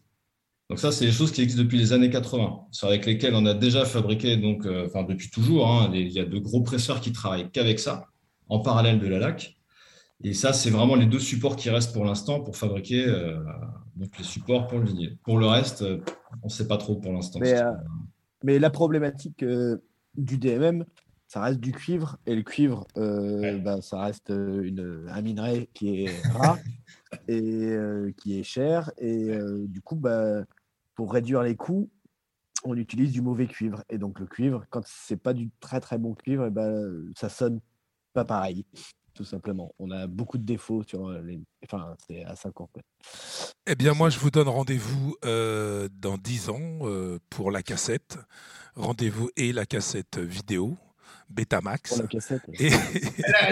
Donc 0.69 0.79
ça, 0.79 0.91
c'est 0.91 1.05
des 1.05 1.11
choses 1.11 1.31
qui 1.31 1.41
existent 1.41 1.63
depuis 1.63 1.77
les 1.77 1.93
années 1.93 2.09
80, 2.09 2.67
sur 2.71 2.87
avec 2.87 3.05
lesquelles 3.05 3.35
on 3.35 3.45
a 3.45 3.53
déjà 3.53 3.85
fabriqué, 3.85 4.37
donc, 4.37 4.65
euh, 4.65 4.85
enfin 4.87 5.03
depuis 5.03 5.29
toujours, 5.29 5.69
hein, 5.69 5.91
il 5.93 6.11
y 6.11 6.19
a 6.19 6.25
de 6.25 6.37
gros 6.39 6.61
presseurs 6.61 7.01
qui 7.01 7.11
travaillent 7.11 7.49
qu'avec 7.51 7.79
ça, 7.79 8.07
en 8.47 8.59
parallèle 8.59 8.99
de 8.99 9.07
la 9.07 9.19
LAC. 9.19 9.57
Et 10.23 10.33
ça, 10.33 10.53
c'est 10.53 10.69
vraiment 10.69 10.95
les 10.95 11.05
deux 11.05 11.19
supports 11.19 11.57
qui 11.57 11.69
restent 11.69 11.93
pour 11.93 12.05
l'instant 12.05 12.39
pour 12.39 12.55
fabriquer 12.55 13.05
euh, 13.05 13.43
donc 13.97 14.17
les 14.17 14.23
supports 14.23 14.67
pour 14.67 14.79
le 14.79 14.85
vinyle. 14.85 15.17
Pour 15.23 15.37
le 15.37 15.47
reste, 15.47 15.81
euh, 15.81 15.99
on 16.41 16.47
ne 16.47 16.51
sait 16.51 16.67
pas 16.67 16.77
trop 16.77 16.95
pour 16.95 17.11
l'instant. 17.11 17.39
Mais, 17.41 17.59
mais, 18.41 18.57
la 18.57 18.69
problématique 18.69 19.43
du 20.15 20.37
DMM, 20.37 20.85
ça 21.27 21.41
reste 21.41 21.59
du 21.59 21.73
cuivre 21.73 22.17
et 22.25 22.35
le 22.35 22.43
cuivre, 22.43 22.87
bah, 22.95 23.81
ça 23.81 23.99
reste 24.01 24.29
une, 24.29 25.07
un 25.09 25.21
minerai 25.21 25.69
qui 25.73 26.05
est 26.05 26.21
rare 26.31 26.57
et 27.27 27.41
euh, 27.41 28.11
qui 28.17 28.39
est 28.39 28.43
cher. 28.43 28.91
Et 28.97 29.29
du 29.67 29.81
coup, 29.81 29.95
bah, 29.95 30.43
pour 30.95 31.11
réduire 31.11 31.43
les 31.43 31.55
coûts, 31.55 31.89
on 32.63 32.75
utilise 32.77 33.11
du 33.11 33.21
mauvais 33.21 33.47
cuivre. 33.47 33.83
Et 33.89 33.97
donc 33.97 34.19
le 34.19 34.25
cuivre, 34.25 34.65
quand 34.69 34.83
c'est 34.85 35.17
pas 35.17 35.33
du 35.33 35.49
très 35.59 35.79
très 35.79 35.97
bon 35.97 36.13
cuivre, 36.13 36.45
et 36.45 36.51
bah, 36.51 36.69
ça 37.15 37.29
sonne 37.29 37.59
pas 38.13 38.25
pareil. 38.25 38.65
Tout 39.13 39.25
simplement. 39.25 39.75
On 39.77 39.91
a 39.91 40.07
beaucoup 40.07 40.39
de 40.39 40.43
défauts 40.43 40.81
sur 40.81 41.11
les. 41.11 41.39
Enfin, 41.63 41.95
c'est 42.07 42.23
à 42.23 42.35
5 42.35 42.61
ans. 42.61 42.69
Eh 43.67 43.75
bien, 43.75 43.93
moi, 43.93 44.09
je 44.09 44.17
vous 44.17 44.31
donne 44.31 44.47
rendez-vous 44.47 45.15
dans 45.21 46.17
10 46.17 46.49
ans 46.49 46.79
pour 47.29 47.51
la 47.51 47.61
cassette. 47.61 48.17
Rendez-vous 48.75 49.29
et 49.35 49.53
la 49.53 49.67
cassette 49.67 50.17
vidéo. 50.17 50.77
Betamax. 51.33 51.97
La 51.97 52.07
cassette. 52.07 52.41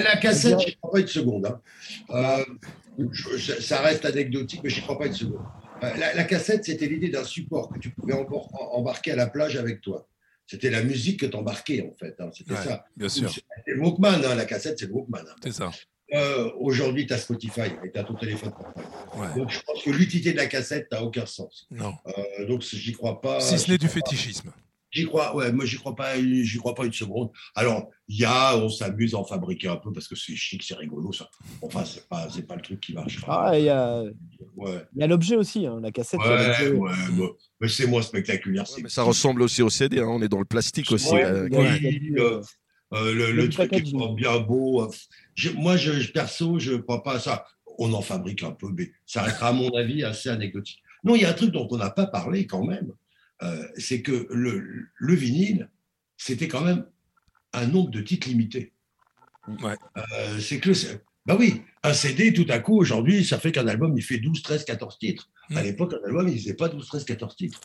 La, 0.04 0.18
cassette, 0.22 0.60
j'y 0.60 0.76
crois 0.76 0.92
pas 0.92 1.00
une 1.00 1.08
seconde. 1.08 1.46
Hein. 1.46 1.62
Euh, 2.10 3.06
ça 3.60 3.82
reste 3.82 4.06
anecdotique, 4.06 4.62
mais 4.64 4.70
j'y 4.70 4.82
crois 4.82 5.00
pas 5.00 5.08
une 5.08 5.14
seconde. 5.14 5.42
Euh, 5.84 5.92
la, 5.98 6.24
cassette, 6.26 6.66
c'était 6.66 6.88
l'idée 6.88 7.10
d'un 7.10 7.24
support 7.24 7.70
que 7.70 7.80
tu 7.80 7.90
pouvais 7.90 8.14
embarquer 8.14 9.12
à 9.12 9.16
la 9.16 9.28
plage 9.28 9.58
avec 9.58 9.82
toi. 9.82 10.08
C'était 10.46 10.70
la 10.70 10.84
musique 10.84 11.22
que 11.22 11.26
tu 11.26 11.36
embarquais, 11.36 11.82
en 11.90 11.94
fait. 11.98 12.16
Hein. 12.20 12.30
C'était 12.34 12.56
ça. 12.56 12.86
Bien 12.96 13.10
sûr. 13.10 13.32
C'était 13.32 13.72
le 13.72 13.82
Walkman, 13.82 14.24
hein. 14.26 14.36
la 14.36 14.46
cassette, 14.46 14.78
c'est 14.78 14.88
le 14.88 14.94
Walkman. 14.94 15.26
C'est 15.44 15.54
ça. 15.54 15.72
Euh, 16.14 16.52
aujourd'hui, 16.60 17.08
tu 17.08 17.14
as 17.14 17.18
Spotify 17.18 17.72
et 17.84 17.92
tu 17.92 17.98
as 17.98 18.04
ton 18.04 18.16
téléphone 18.16 18.52
Donc, 19.38 19.50
je 19.50 19.60
pense 19.62 19.82
que 19.82 19.90
l'utilité 19.90 20.34
de 20.34 20.38
la 20.38 20.46
cassette 20.46 20.92
n'a 20.92 21.02
aucun 21.02 21.26
sens. 21.26 21.68
Non. 21.72 21.94
donc, 22.48 22.62
j'y 22.62 22.92
crois 22.92 23.22
pas. 23.22 23.40
Si 23.40 23.58
ce 23.58 23.72
n'est 23.72 23.78
du 23.78 23.88
fétichisme. 23.88 24.52
J'y 24.92 25.06
crois, 25.06 25.34
ouais, 25.36 25.54
moi 25.54 25.64
j'y 25.64 25.78
crois 25.78 25.96
pas, 25.96 26.20
j'y 26.20 26.58
crois 26.58 26.76
pas 26.76 26.86
une 26.86 26.92
seconde. 26.92 27.30
Alors, 27.56 27.90
il 28.10 28.20
y 28.20 28.26
a, 28.26 28.58
on 28.58 28.68
s'amuse 28.68 29.14
à 29.14 29.20
en 29.20 29.24
fabriquer 29.24 29.70
un 29.70 29.78
peu 29.78 29.94
parce 29.94 30.06
que 30.06 30.16
c'est 30.16 30.36
chic, 30.36 30.62
c'est 30.64 30.76
rigolo, 30.76 31.14
ça. 31.14 31.30
Enfin, 31.62 31.86
c'est 31.86 32.08
pas, 32.10 32.28
c'est 32.30 32.46
pas 32.46 32.56
le 32.56 32.62
truc 32.62 32.82
qui 32.82 32.94
marche. 32.94 33.20
Ah, 33.26 33.58
il 33.58 33.66
y 33.66 33.70
a, 33.70 34.04
ouais. 34.58 34.86
il 34.94 35.00
y 35.00 35.04
a 35.04 35.08
l'objet 35.08 35.38
aussi, 35.38 35.66
hein, 35.66 35.80
la 35.82 35.92
cassette. 35.92 36.20
Ouais, 36.20 36.72
ouais, 36.72 37.30
mais 37.62 37.70
c'est 37.70 37.88
moins 37.88 38.02
spectaculaire. 38.02 38.66
mais 38.84 38.90
ça 38.90 39.04
ressemble 39.04 39.42
aussi 39.44 39.62
au 39.62 39.70
CD, 39.70 40.00
hein, 40.00 40.08
on 40.10 40.22
est 40.22 40.28
dans 40.28 40.40
le 40.40 40.46
plastique 40.46 40.92
aussi. 40.92 41.16
Euh, 41.16 41.48
euh, 42.94 43.14
le, 43.14 43.32
le 43.32 43.50
truc 43.50 43.72
est 43.72 44.16
bien 44.16 44.40
beau. 44.40 44.86
moi, 45.56 45.78
je, 45.78 46.12
perso, 46.12 46.60
je 46.60 46.76
crois 46.76 47.02
pas 47.02 47.14
à 47.14 47.20
ça. 47.20 47.46
On 47.78 47.94
en 47.94 48.02
fabrique 48.02 48.44
un 48.44 48.52
peu, 48.52 48.68
mais 48.76 48.92
ça 49.06 49.22
restera, 49.22 49.48
à 49.48 49.54
mon 49.54 49.70
avis, 49.70 50.04
assez 50.04 50.28
anecdotique. 50.28 50.84
Non, 51.06 51.16
il 51.16 51.22
y 51.22 51.26
a 51.26 51.30
un 51.30 51.34
truc 51.34 51.52
dont 51.52 51.68
on 51.72 51.78
n'a 51.78 51.90
pas 51.90 52.08
parlé 52.08 52.46
quand 52.46 52.66
même 52.66 52.92
euh, 53.44 53.68
c'est 53.78 54.02
que 54.02 54.28
le, 54.30 54.88
le 54.96 55.16
vinyle, 55.16 55.70
c'était 56.18 56.48
quand 56.48 56.62
même 56.62 56.86
un 57.54 57.68
nombre 57.68 57.90
de 57.90 58.02
titres 58.02 58.28
limité. 58.28 58.74
Ouais. 59.48 59.76
Euh, 59.98 60.40
c'est 60.40 60.60
que, 60.60 60.72
bah 61.26 61.36
oui, 61.40 61.64
un 61.84 61.94
CD, 61.94 62.34
tout 62.34 62.46
à 62.50 62.60
coup, 62.60 62.78
aujourd'hui, 62.78 63.26
ça 63.26 63.40
fait 63.40 63.52
qu'un 63.52 63.68
album, 63.68 63.98
il 63.98 64.04
fait 64.04 64.18
12, 64.18 64.42
13, 64.44 64.66
14 64.66 65.00
titres. 65.00 65.30
À 65.50 65.62
mm. 65.62 65.64
l'époque, 65.64 65.94
un 65.94 66.08
album, 66.08 66.28
il 66.28 66.36
ne 66.36 66.40
faisait 66.40 66.54
pas 66.54 66.70
12, 66.70 66.86
13, 66.86 67.06
14 67.06 67.36
titres. 67.36 67.62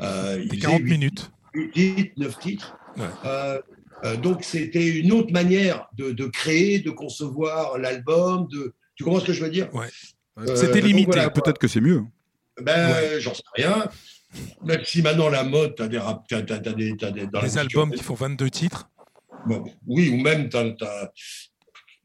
Euh, 0.00 0.44
il 0.50 0.58
40 0.58 0.82
minutes. 0.82 1.30
8 1.54 1.70
titres, 1.72 2.12
9 2.16 2.38
titres. 2.38 2.76
Euh, 3.24 3.60
donc, 4.18 4.44
c'était 4.44 4.86
une 4.86 5.12
autre 5.12 5.32
manière 5.32 5.88
de, 5.94 6.12
de, 6.12 6.26
créer, 6.26 6.80
de 6.80 6.90
concevoir 6.90 7.78
l'album. 7.78 8.46
De... 8.48 8.74
Tu 8.94 9.04
comprends 9.04 9.20
ce 9.20 9.26
que 9.26 9.32
je 9.32 9.42
veux 9.42 9.50
dire? 9.50 9.74
Ouais. 9.74 9.88
C'était 10.54 10.80
limité. 10.80 11.26
Peut-être 11.34 11.58
que 11.58 11.68
c'est 11.68 11.80
mieux. 11.80 12.02
Ben, 12.60 13.18
j'en 13.18 13.34
sais 13.34 13.42
rien. 13.54 13.88
Même 14.64 14.80
si 14.84 15.02
maintenant 15.02 15.28
la 15.28 15.44
mode, 15.44 15.74
tu 15.76 15.82
as 15.82 15.88
des, 15.88 15.98
rap, 15.98 16.24
as, 16.30 16.42
des, 16.42 16.92
dans 16.94 17.42
des 17.42 17.58
albums 17.58 17.92
qui 17.92 18.02
font 18.02 18.14
22 18.14 18.50
titres. 18.50 18.88
Bon, 19.46 19.64
oui, 19.86 20.10
ou 20.10 20.20
même 20.20 20.48
tu 20.48 20.56
as, 20.56 21.12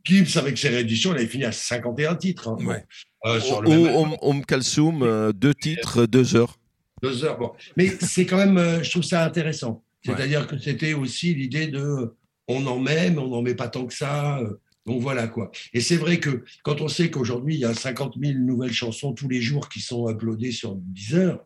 Gibbs 0.03 0.37
avec 0.37 0.57
ses 0.57 0.69
rééditions, 0.69 1.11
il 1.13 1.17
avait 1.17 1.27
fini 1.27 1.45
à 1.45 1.51
51 1.51 2.15
titres. 2.15 2.49
Hein, 2.49 2.65
ouais. 2.65 2.85
euh, 3.25 3.39
sur 3.39 3.59
ou 3.59 3.87
Om, 4.21 5.03
euh, 5.03 5.31
deux 5.31 5.53
titres, 5.53 6.05
deux 6.05 6.35
heures. 6.35 6.57
Deux 7.01 7.23
heures, 7.23 7.37
bon. 7.37 7.51
Mais 7.77 7.87
c'est 8.01 8.25
quand 8.25 8.37
même, 8.37 8.57
euh, 8.57 8.83
je 8.83 8.91
trouve 8.91 9.03
ça 9.03 9.23
intéressant. 9.23 9.83
C'est-à-dire 10.03 10.41
ouais. 10.41 10.47
que 10.47 10.57
c'était 10.57 10.93
aussi 10.93 11.33
l'idée 11.33 11.67
de 11.67 12.15
on 12.47 12.65
en 12.65 12.79
met, 12.79 13.11
mais 13.11 13.19
on 13.19 13.27
n'en 13.27 13.41
met 13.41 13.55
pas 13.55 13.69
tant 13.69 13.85
que 13.85 13.93
ça. 13.93 14.39
Donc 14.85 14.99
voilà 15.01 15.27
quoi. 15.27 15.51
Et 15.73 15.79
c'est 15.79 15.97
vrai 15.97 16.19
que 16.19 16.43
quand 16.63 16.81
on 16.81 16.87
sait 16.87 17.11
qu'aujourd'hui, 17.11 17.55
il 17.55 17.61
y 17.61 17.65
a 17.65 17.73
50 17.73 18.15
000 18.19 18.39
nouvelles 18.39 18.73
chansons 18.73 19.13
tous 19.13 19.29
les 19.29 19.41
jours 19.41 19.69
qui 19.69 19.79
sont 19.79 20.09
uploadées 20.09 20.51
sur 20.51 20.75
Deezer, 20.75 21.39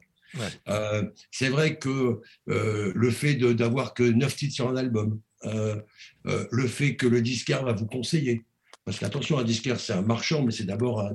euh, 0.67 1.03
c'est 1.31 1.49
vrai 1.49 1.77
que 1.77 2.21
euh, 2.49 2.91
le 2.95 3.11
fait 3.11 3.35
d'avoir 3.35 3.93
que 3.93 4.03
9 4.03 4.35
titres 4.35 4.55
sur 4.55 4.69
un 4.69 4.75
album, 4.75 5.19
euh, 5.45 5.79
le 6.23 6.67
fait 6.67 6.95
que 6.95 7.07
le 7.07 7.21
disquaire 7.21 7.63
va 7.63 7.73
vous 7.73 7.85
conseiller, 7.85 8.43
parce 8.83 8.99
qu'attention, 8.99 9.37
un 9.37 9.43
disquaire, 9.43 9.79
c'est 9.79 9.93
un 9.93 10.01
marchand, 10.01 10.43
mais 10.43 10.51
c'est 10.51 10.65
d'abord 10.65 11.01
un, 11.01 11.11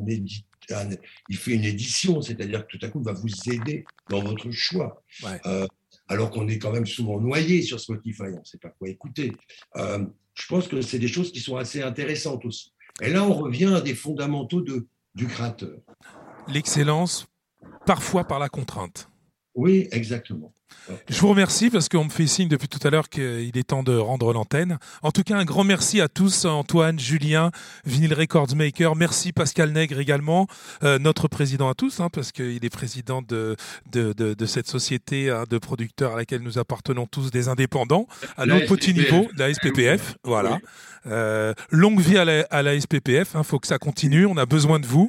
il 1.29 1.37
fait 1.37 1.53
une 1.53 1.65
édition, 1.65 2.23
c'est-à-dire 2.23 2.67
que 2.67 2.77
tout 2.77 2.87
à 2.87 2.89
coup, 2.89 3.01
il 3.01 3.05
va 3.05 3.13
vous 3.13 3.53
aider 3.53 3.85
dans 4.09 4.23
votre 4.23 4.51
choix. 4.51 5.03
alors 6.09 6.31
qu'on 6.31 6.49
est 6.49 6.59
quand 6.59 6.73
même 6.73 6.87
souvent 6.87 7.21
noyé 7.21 7.63
sur 7.63 7.81
Spotify, 7.81 8.23
on 8.35 8.41
ne 8.41 8.45
sait 8.45 8.59
pas 8.59 8.71
quoi 8.71 8.89
écouter. 8.89 9.33
je 9.77 10.47
pense 10.49 10.69
que 10.69 10.81
c'est 10.81 10.99
des 10.99 11.09
choses 11.09 11.33
qui 11.33 11.41
sont 11.41 11.57
assez 11.57 11.83
intéressantes 11.83 12.45
aussi. 12.45 12.73
Et 13.01 13.11
là, 13.11 13.25
on 13.25 13.33
revient 13.33 13.73
à 13.75 13.81
des 13.81 13.95
fondamentaux 13.95 14.61
de, 14.61 14.87
du 15.15 15.27
créateur. 15.27 15.79
L'excellence, 16.49 17.27
parfois 17.87 18.25
par 18.25 18.39
la 18.39 18.49
contrainte. 18.49 19.09
Oui, 19.55 19.89
exactement. 19.91 20.53
Je 21.09 21.21
vous 21.21 21.29
remercie 21.29 21.71
parce 21.71 21.89
qu'on 21.89 22.05
me 22.05 22.11
fait 22.11 22.27
signe 22.27 22.49
depuis 22.49 22.69
tout 22.69 22.85
à 22.87 22.91
l'heure 22.91 23.09
qu'il 23.09 23.57
est 23.57 23.69
temps 23.69 23.83
de 23.83 23.97
rendre 23.97 24.33
l'antenne. 24.33 24.79
En 25.03 25.11
tout 25.11 25.23
cas, 25.23 25.37
un 25.37 25.45
grand 25.45 25.65
merci 25.65 26.01
à 26.01 26.09
tous, 26.09 26.45
Antoine, 26.45 26.99
Julien, 26.99 27.51
Vinyl 27.85 28.15
Records 28.15 28.55
Maker. 28.57 28.97
Merci 28.97 29.33
Pascal 29.33 29.73
Nègre 29.73 29.99
également, 29.99 30.47
euh, 30.83 30.99
notre 30.99 31.29
président 31.29 31.69
à 31.69 31.75
tous, 31.75 32.01
hein, 32.01 32.09
parce 32.13 32.33
qu'il 32.33 32.65
est 32.65 32.71
président 32.71 33.23
de, 33.23 33.57
de, 33.93 34.13
de, 34.13 34.47
cette 34.47 34.69
société 34.69 35.31
hein, 35.31 35.45
de 35.49 35.59
producteurs 35.59 36.15
à 36.15 36.17
laquelle 36.17 36.43
nous 36.43 36.59
appartenons 36.59 37.07
tous 37.07 37.31
des 37.31 37.49
indépendants, 37.49 38.07
à 38.37 38.47
nos 38.47 38.61
petits 38.61 38.95
niveaux, 38.95 39.29
la 39.37 39.53
SPPF. 39.53 40.17
Voilà. 40.25 40.59
Euh, 41.07 41.55
longue 41.71 42.01
vie 42.01 42.19
à 42.19 42.25
la, 42.25 42.47
à 42.51 42.63
la 42.63 42.79
SPPF, 42.79 43.33
il 43.35 43.39
hein, 43.39 43.43
faut 43.43 43.59
que 43.59 43.67
ça 43.67 43.79
continue, 43.79 44.27
on 44.27 44.37
a 44.37 44.47
besoin 44.47 44.81
de 44.81 44.87
vous. 44.87 45.09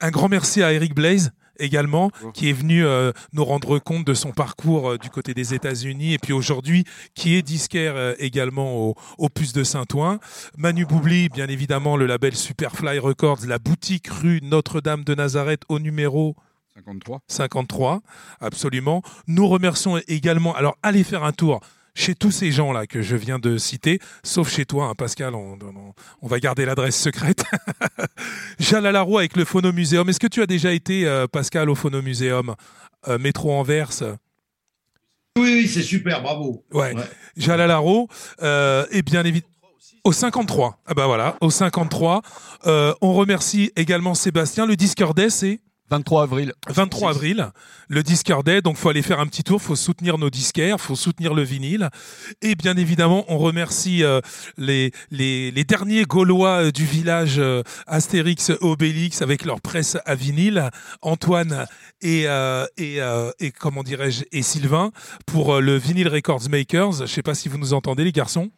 Un 0.00 0.10
grand 0.10 0.28
merci 0.28 0.62
à 0.62 0.72
Eric 0.72 0.94
Blaze 0.94 1.32
également, 1.58 2.10
qui 2.32 2.48
est 2.50 2.52
venu 2.52 2.84
euh, 2.84 3.12
nous 3.32 3.44
rendre 3.44 3.78
compte 3.78 4.06
de 4.06 4.14
son 4.14 4.32
parcours 4.32 4.92
euh, 4.92 4.98
du 4.98 5.10
côté 5.10 5.34
des 5.34 5.54
États-Unis 5.54 6.14
et 6.14 6.18
puis 6.18 6.32
aujourd'hui 6.32 6.84
qui 7.14 7.34
est 7.34 7.42
disquaire 7.42 7.94
euh, 7.96 8.14
également 8.18 8.76
au, 8.76 8.94
au 9.18 9.28
Puce 9.28 9.52
de 9.52 9.64
Saint-Ouen. 9.64 10.18
Manu 10.56 10.84
Boubli, 10.86 11.28
bien 11.28 11.48
évidemment, 11.48 11.96
le 11.96 12.06
label 12.06 12.34
Superfly 12.34 12.98
Records, 12.98 13.46
la 13.46 13.58
boutique 13.58 14.08
rue 14.08 14.40
Notre-Dame 14.42 15.04
de 15.04 15.14
Nazareth 15.14 15.62
au 15.68 15.78
numéro 15.78 16.36
53. 16.74 17.20
53, 17.28 18.00
absolument. 18.40 19.02
Nous 19.28 19.46
remercions 19.46 19.98
également, 20.08 20.54
alors 20.54 20.76
allez 20.82 21.04
faire 21.04 21.22
un 21.22 21.32
tour 21.32 21.60
chez 21.94 22.14
tous 22.14 22.30
ces 22.30 22.50
gens-là 22.50 22.86
que 22.86 23.02
je 23.02 23.16
viens 23.16 23.38
de 23.38 23.56
citer, 23.56 24.00
sauf 24.22 24.50
chez 24.52 24.66
toi, 24.66 24.86
hein, 24.86 24.94
Pascal, 24.94 25.34
on, 25.34 25.58
va 26.22 26.40
garder 26.40 26.64
l'adresse 26.64 26.96
secrète. 26.96 27.44
Jalalaroua 28.58 29.20
avec 29.20 29.36
le 29.36 29.44
Phonomuséum. 29.44 30.08
Est-ce 30.08 30.20
que 30.20 30.26
tu 30.26 30.42
as 30.42 30.46
déjà 30.46 30.72
été, 30.72 31.06
euh, 31.06 31.26
Pascal, 31.26 31.70
au 31.70 31.74
Phonomuséum 31.74 32.54
euh, 33.08 33.18
Métro 33.18 33.52
Anvers? 33.52 34.02
Oui, 35.36 35.52
oui, 35.52 35.68
c'est 35.68 35.82
super, 35.82 36.22
bravo. 36.22 36.64
Ouais. 36.72 36.94
Jalalaro, 37.36 38.08
euh, 38.42 38.86
et 38.90 39.02
bien 39.02 39.24
évidemment. 39.24 39.50
Au 40.04 40.12
53. 40.12 40.82
Ah 40.86 40.92
bah 40.92 41.06
voilà, 41.06 41.38
au 41.40 41.48
53. 41.48 42.20
on 42.66 43.14
remercie 43.14 43.72
également 43.74 44.14
Sébastien. 44.14 44.66
Le 44.66 44.76
Discordet, 44.76 45.30
c'est? 45.30 45.60
23 45.90 46.22
avril. 46.22 46.52
23 46.68 47.10
avril, 47.10 47.50
le 47.88 48.02
Disqueur 48.02 48.42
Day. 48.42 48.62
Donc, 48.62 48.76
faut 48.76 48.88
aller 48.88 49.02
faire 49.02 49.20
un 49.20 49.26
petit 49.26 49.44
tour, 49.44 49.60
faut 49.60 49.76
soutenir 49.76 50.16
nos 50.16 50.30
disquaires, 50.30 50.80
faut 50.80 50.96
soutenir 50.96 51.34
le 51.34 51.42
vinyle. 51.42 51.90
Et 52.40 52.54
bien 52.54 52.76
évidemment, 52.76 53.24
on 53.28 53.36
remercie 53.36 54.02
euh, 54.02 54.20
les, 54.56 54.92
les, 55.10 55.50
les, 55.50 55.64
derniers 55.64 56.04
Gaulois 56.04 56.64
euh, 56.64 56.70
du 56.70 56.86
village 56.86 57.38
euh, 57.38 57.62
Astérix 57.86 58.50
Obélix 58.62 59.20
avec 59.20 59.44
leur 59.44 59.60
presse 59.60 59.98
à 60.06 60.14
vinyle, 60.14 60.70
Antoine 61.02 61.66
et, 62.00 62.24
et, 62.76 62.98
et 63.40 63.50
comment 63.52 63.82
dirais-je, 63.82 64.24
et 64.32 64.42
Sylvain 64.42 64.90
pour 65.26 65.60
le 65.60 65.76
Vinyl 65.76 66.08
Records 66.08 66.48
Makers. 66.50 67.00
Je 67.00 67.06
sais 67.06 67.22
pas 67.22 67.34
si 67.34 67.48
vous 67.48 67.58
nous 67.58 67.72
entendez, 67.72 68.04
les 68.04 68.12
garçons. 68.12 68.50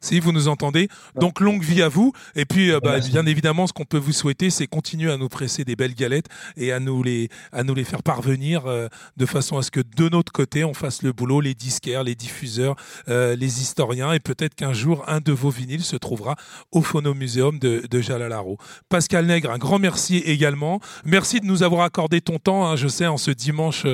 Si, 0.00 0.20
vous 0.20 0.30
nous 0.30 0.46
entendez. 0.46 0.88
Donc 1.16 1.40
longue 1.40 1.62
vie 1.62 1.82
à 1.82 1.88
vous. 1.88 2.12
Et 2.36 2.44
puis, 2.44 2.70
euh, 2.70 2.78
bah, 2.80 3.00
bien 3.00 3.26
évidemment, 3.26 3.66
ce 3.66 3.72
qu'on 3.72 3.84
peut 3.84 3.98
vous 3.98 4.12
souhaiter, 4.12 4.48
c'est 4.48 4.68
continuer 4.68 5.10
à 5.10 5.16
nous 5.16 5.28
presser 5.28 5.64
des 5.64 5.74
belles 5.74 5.94
galettes 5.94 6.26
et 6.56 6.70
à 6.72 6.78
nous 6.78 7.02
les, 7.02 7.28
à 7.52 7.64
nous 7.64 7.74
les 7.74 7.84
faire 7.84 8.02
parvenir 8.02 8.66
euh, 8.66 8.88
de 9.16 9.26
façon 9.26 9.58
à 9.58 9.62
ce 9.62 9.72
que 9.72 9.80
de 9.80 10.08
notre 10.08 10.32
côté, 10.32 10.62
on 10.64 10.74
fasse 10.74 11.02
le 11.02 11.12
boulot, 11.12 11.40
les 11.40 11.54
disquaires, 11.54 12.04
les 12.04 12.14
diffuseurs, 12.14 12.76
euh, 13.08 13.34
les 13.34 13.60
historiens. 13.60 14.12
Et 14.12 14.20
peut-être 14.20 14.54
qu'un 14.54 14.72
jour, 14.72 15.04
un 15.08 15.20
de 15.20 15.32
vos 15.32 15.50
vinyles 15.50 15.84
se 15.84 15.96
trouvera 15.96 16.36
au 16.70 16.82
Phonomuséum 16.82 17.58
de, 17.58 17.82
de 17.90 18.00
Jalalaro. 18.00 18.56
Pascal 18.88 19.26
Nègre, 19.26 19.50
un 19.50 19.58
grand 19.58 19.80
merci 19.80 20.18
également. 20.18 20.80
Merci 21.04 21.40
de 21.40 21.46
nous 21.46 21.64
avoir 21.64 21.82
accordé 21.82 22.20
ton 22.20 22.38
temps, 22.38 22.66
hein, 22.66 22.76
je 22.76 22.86
sais, 22.86 23.06
en 23.06 23.16
ce 23.16 23.32
dimanche, 23.32 23.84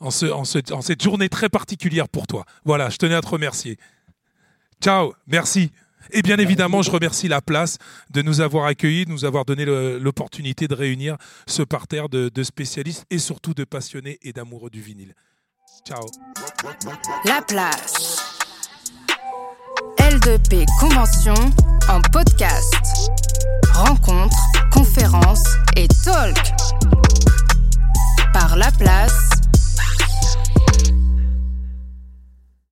en, 0.00 0.10
ce, 0.10 0.26
en, 0.26 0.44
ce, 0.44 0.72
en 0.72 0.80
cette 0.80 1.02
journée 1.02 1.28
très 1.28 1.48
particulière 1.48 2.08
pour 2.08 2.28
toi. 2.28 2.44
Voilà, 2.64 2.88
je 2.88 2.98
tenais 2.98 3.14
à 3.14 3.20
te 3.20 3.28
remercier. 3.28 3.78
Ciao, 4.82 5.14
merci. 5.28 5.70
Et 6.10 6.22
bien 6.22 6.38
évidemment, 6.38 6.82
je 6.82 6.90
remercie 6.90 7.28
la 7.28 7.40
place 7.40 7.78
de 8.10 8.20
nous 8.20 8.40
avoir 8.40 8.66
accueillis, 8.66 9.04
de 9.04 9.10
nous 9.10 9.24
avoir 9.24 9.44
donné 9.44 9.64
l'opportunité 9.64 10.66
de 10.66 10.74
réunir 10.74 11.16
ce 11.46 11.62
parterre 11.62 12.08
de, 12.08 12.28
de, 12.28 12.42
spécialistes 12.42 13.06
et 13.08 13.18
surtout 13.18 13.54
de 13.54 13.62
passionnés 13.62 14.18
et 14.22 14.32
d'amoureux 14.32 14.70
du 14.70 14.80
vinyle. 14.80 15.14
Ciao. 15.86 16.04
La 17.24 17.42
place. 17.42 18.16
L2P 19.98 20.66
Convention 20.80 21.34
en 21.88 22.00
podcast. 22.12 22.74
Rencontres, 23.72 24.36
conférences 24.72 25.46
et 25.76 25.86
talk. 26.04 26.36
Par 28.32 28.56
La 28.56 28.72
Place 28.72 29.41